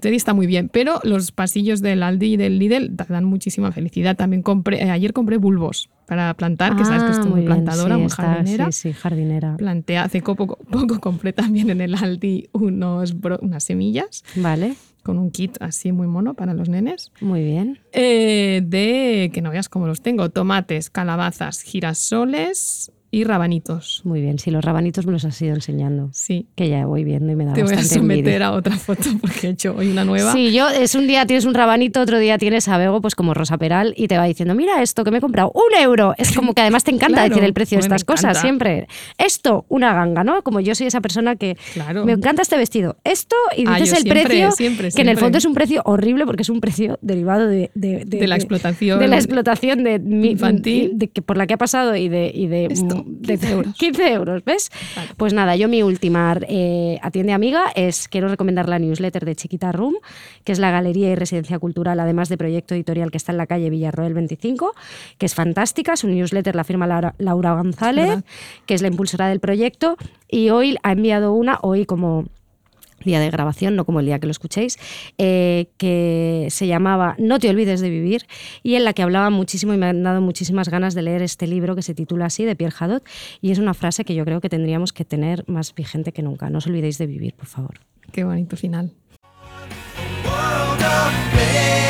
Teddy 0.02 0.18
está 0.18 0.34
muy 0.34 0.46
bien, 0.46 0.68
pero 0.68 1.00
los 1.04 1.32
pasillos 1.32 1.82
del 1.82 2.04
Aldi 2.04 2.34
y 2.34 2.38
del 2.38 2.60
Lidl 2.60 2.98
da- 2.98 3.06
dan 3.08 3.24
muchísima 3.24 3.72
felicidad. 3.72 4.18
También 4.18 4.42
compré, 4.42 4.84
eh, 4.84 4.90
ayer 4.92 5.14
compré 5.14 5.38
bulbos 5.38 5.90
para 6.06 6.34
plantar, 6.34 6.76
que 6.76 6.84
sabes 6.84 7.04
que 7.04 7.10
Ah, 7.10 7.12
estoy 7.12 7.30
muy 7.32 7.40
muy 7.40 7.42
bien, 7.48 7.64
plantadora, 7.64 7.96
sí, 7.96 8.02
muy 8.02 8.08
está- 8.08 8.24
jardinera. 8.24 8.72
Sí, 8.74 8.90
sí, 8.90 8.94
jardinera. 8.94 9.56
Plantea, 9.56 10.04
hace 10.04 10.22
poco, 10.22 10.58
poco 10.70 11.00
compré 11.00 11.32
también 11.32 11.70
en 11.70 11.80
el 11.80 11.96
Aldi 11.96 12.50
unos, 12.52 13.16
bro- 13.16 13.40
unas 13.42 13.64
semillas 13.64 14.26
Vale, 14.36 14.74
con 15.02 15.18
un 15.18 15.32
kit 15.32 15.56
así 15.62 15.94
muy 15.94 16.08
mono 16.08 16.34
para 16.34 16.54
los 16.54 16.68
nenes. 16.68 17.14
muy 17.22 17.46
bien. 17.46 17.80
Eh, 17.94 18.64
de, 18.66 19.32
que 19.34 19.42
no 19.42 19.50
veas 19.52 19.70
cómo 19.70 19.88
los 19.88 20.02
tengo, 20.02 20.30
tomates, 20.30 20.90
calabazas, 20.90 21.62
girasoles 21.62 22.92
y 23.16 23.24
rabanitos. 23.24 24.02
Muy 24.04 24.22
bien, 24.22 24.40
sí, 24.40 24.52
los 24.52 24.64
rabanitos 24.64 25.06
me 25.06 25.12
los 25.14 25.24
has 25.26 25.42
ido 25.42 25.56
enseñando. 25.56 26.10
Sí. 26.12 26.48
Que 26.56 26.70
ya 26.70 26.86
voy 26.86 27.04
viendo 27.04 27.32
y 27.32 27.36
me 27.36 27.46
da 27.46 27.54
Te 27.54 27.64
voy 27.64 27.74
a 27.74 27.84
someter 27.84 28.20
envidia. 28.26 28.48
a 28.48 28.52
otra 28.52 28.76
foto 28.78 29.04
porque 29.22 29.48
he 29.48 29.50
hecho 29.52 29.76
hoy 29.78 29.90
una 29.90 30.04
nueva. 30.04 30.34
Sí, 30.34 30.52
yo 30.54 30.68
es 30.70 30.96
un 30.96 31.08
día 31.08 31.26
tienes 31.26 31.46
un 31.46 31.54
rabanito, 31.54 32.02
otro 32.02 32.20
día 32.20 32.38
tienes 32.38 32.68
a 32.68 32.78
Bego, 32.78 33.00
pues 33.02 33.16
como 33.16 33.34
Rosa 33.34 33.58
Peral, 33.58 33.94
y 33.96 34.08
te 34.08 34.18
va 34.18 34.26
diciendo, 34.26 34.54
mira 34.56 34.82
esto 34.82 35.04
que 35.04 35.12
me 35.12 35.20
he 35.20 35.22
comprado, 35.22 35.52
un 35.54 35.82
euro. 35.82 36.14
Es 36.18 36.36
como 36.36 36.54
que 36.54 36.62
además 36.62 36.84
te 36.84 36.92
encanta 36.96 37.16
Claro, 37.20 37.30
decir 37.30 37.44
el 37.44 37.54
precio 37.54 37.78
de 37.78 37.82
estas 37.84 38.04
cosas 38.04 38.40
siempre. 38.42 38.88
Esto, 39.18 39.66
una 39.70 39.94
ganga, 39.94 40.24
¿no? 40.24 40.42
Como 40.44 40.60
yo 40.60 40.76
soy 40.76 40.88
esa 40.88 41.02
persona 41.02 41.36
que 41.36 41.58
Claro. 41.74 42.06
me 42.06 42.12
encanta 42.12 42.42
este 42.42 42.58
vestido. 42.58 42.98
Esto, 43.04 43.36
y 43.56 43.64
Ah, 43.68 43.76
dices 43.80 43.98
el 43.98 44.04
siempre, 44.04 44.24
precio, 44.26 44.52
siempre, 44.52 44.90
que 44.92 45.02
en 45.02 45.10
el 45.10 45.18
fondo 45.18 45.38
es 45.38 45.46
un 45.46 45.54
precio 45.54 45.82
horrible 45.86 46.26
porque 46.26 46.42
es 46.42 46.50
un 46.50 46.60
precio 46.60 47.00
derivado 47.02 47.48
de, 47.48 47.72
de, 47.76 48.04
De 48.06 48.28
la 48.28 48.36
explotación. 48.36 49.00
De 49.00 49.08
la 49.08 49.16
explotación 49.16 49.84
de 49.84 50.00
mi- 50.00 50.32
infantil. 50.32 50.92
de 50.96 51.08
que 51.08 51.22
por 51.22 51.38
la 51.38 51.48
que 51.48 51.54
ha 51.54 51.58
pasado 51.58 51.96
y 51.96 52.10
de, 52.10 52.32
y 52.34 52.48
de, 52.48 52.66
Esto, 52.66 52.96
de 52.96 53.04
15 53.24 53.52
euros. 53.52 53.76
15 53.76 54.14
euros, 54.14 54.44
¿ves? 54.44 54.72
Pues 55.18 55.34
nada, 55.34 55.56
yo 55.56 55.68
mi 55.68 55.84
última 55.84 56.38
eh, 56.48 57.00
atiende 57.02 57.34
amiga 57.34 57.72
es, 57.76 58.08
quiero 58.08 58.28
recomendar 58.28 58.68
la 58.68 58.80
newsletter 58.80 59.26
de 59.26 59.36
Chiquita 59.36 59.72
Room, 59.72 59.96
que 60.44 60.52
es 60.52 60.60
la 60.60 60.72
galería 60.72 61.12
y 61.12 61.16
residencia 61.16 61.60
cultural, 61.60 62.00
además 62.00 62.30
de 62.30 62.38
proyecto 62.38 62.74
editorial 62.76 63.12
que 63.12 63.18
está 63.18 63.32
en 63.32 63.38
la 63.38 63.48
calle 63.48 63.70
Villarroel 63.70 64.14
25, 64.14 64.74
que 65.18 65.26
es 65.26 65.36
fantástica. 65.36 65.96
Su 65.96 66.08
newsletter 66.08 66.56
la 66.56 66.64
firma 66.64 66.88
Laura, 66.88 67.16
Laura 67.18 67.54
González, 67.54 68.08
verdad. 68.08 68.26
que 68.66 68.74
es 68.74 68.82
la 68.82 68.88
impulsora 68.88 69.28
del 69.28 69.40
proyecto, 69.40 69.98
y 70.28 70.50
hoy 70.50 70.78
ha 70.84 70.92
enviado 70.92 71.34
una, 71.34 71.60
hoy 71.62 71.86
como 71.86 72.26
día 73.06 73.20
de 73.20 73.30
grabación, 73.30 73.76
no 73.76 73.86
como 73.86 74.00
el 74.00 74.06
día 74.06 74.20
que 74.20 74.28
lo 74.28 74.32
escuchéis, 74.32 74.78
eh, 75.18 75.68
que 75.78 76.48
se 76.50 76.68
llamaba 76.68 77.16
No 77.18 77.40
te 77.40 77.50
olvides 77.50 77.82
de 77.82 77.90
vivir 77.90 78.26
y 78.64 78.76
en 78.76 78.84
la 78.84 78.94
que 78.94 79.04
hablaba 79.04 79.30
muchísimo 79.30 79.74
y 79.74 79.78
me 79.78 79.88
han 79.88 80.04
dado 80.04 80.22
muchísimas 80.22 80.70
ganas 80.70 80.94
de 80.96 81.04
leer 81.04 81.22
este 81.22 81.48
libro 81.48 81.76
que 81.76 81.82
se 81.82 81.94
titula 81.94 82.26
así, 82.26 82.44
de 82.46 82.56
Pierre 82.56 82.76
Hadot, 82.78 83.04
y 83.42 83.52
es 83.52 83.60
una 83.60 83.74
frase 83.74 84.04
que 84.04 84.16
yo 84.16 84.26
creo 84.26 84.42
que 84.42 84.50
tendríamos 84.50 84.92
que 84.92 85.06
tener 85.06 85.44
más 85.48 85.74
vigente 85.74 86.12
que 86.12 86.22
nunca. 86.22 86.50
No 86.50 86.58
os 86.58 86.68
olvidéis 86.68 86.98
de 86.98 87.08
vivir, 87.08 87.34
por 87.36 87.48
favor. 87.48 87.80
Qué 88.12 88.24
bonito 88.24 88.58
final. 88.58 88.92
world 90.26 90.82
of 90.82 91.14
pain. 91.34 91.85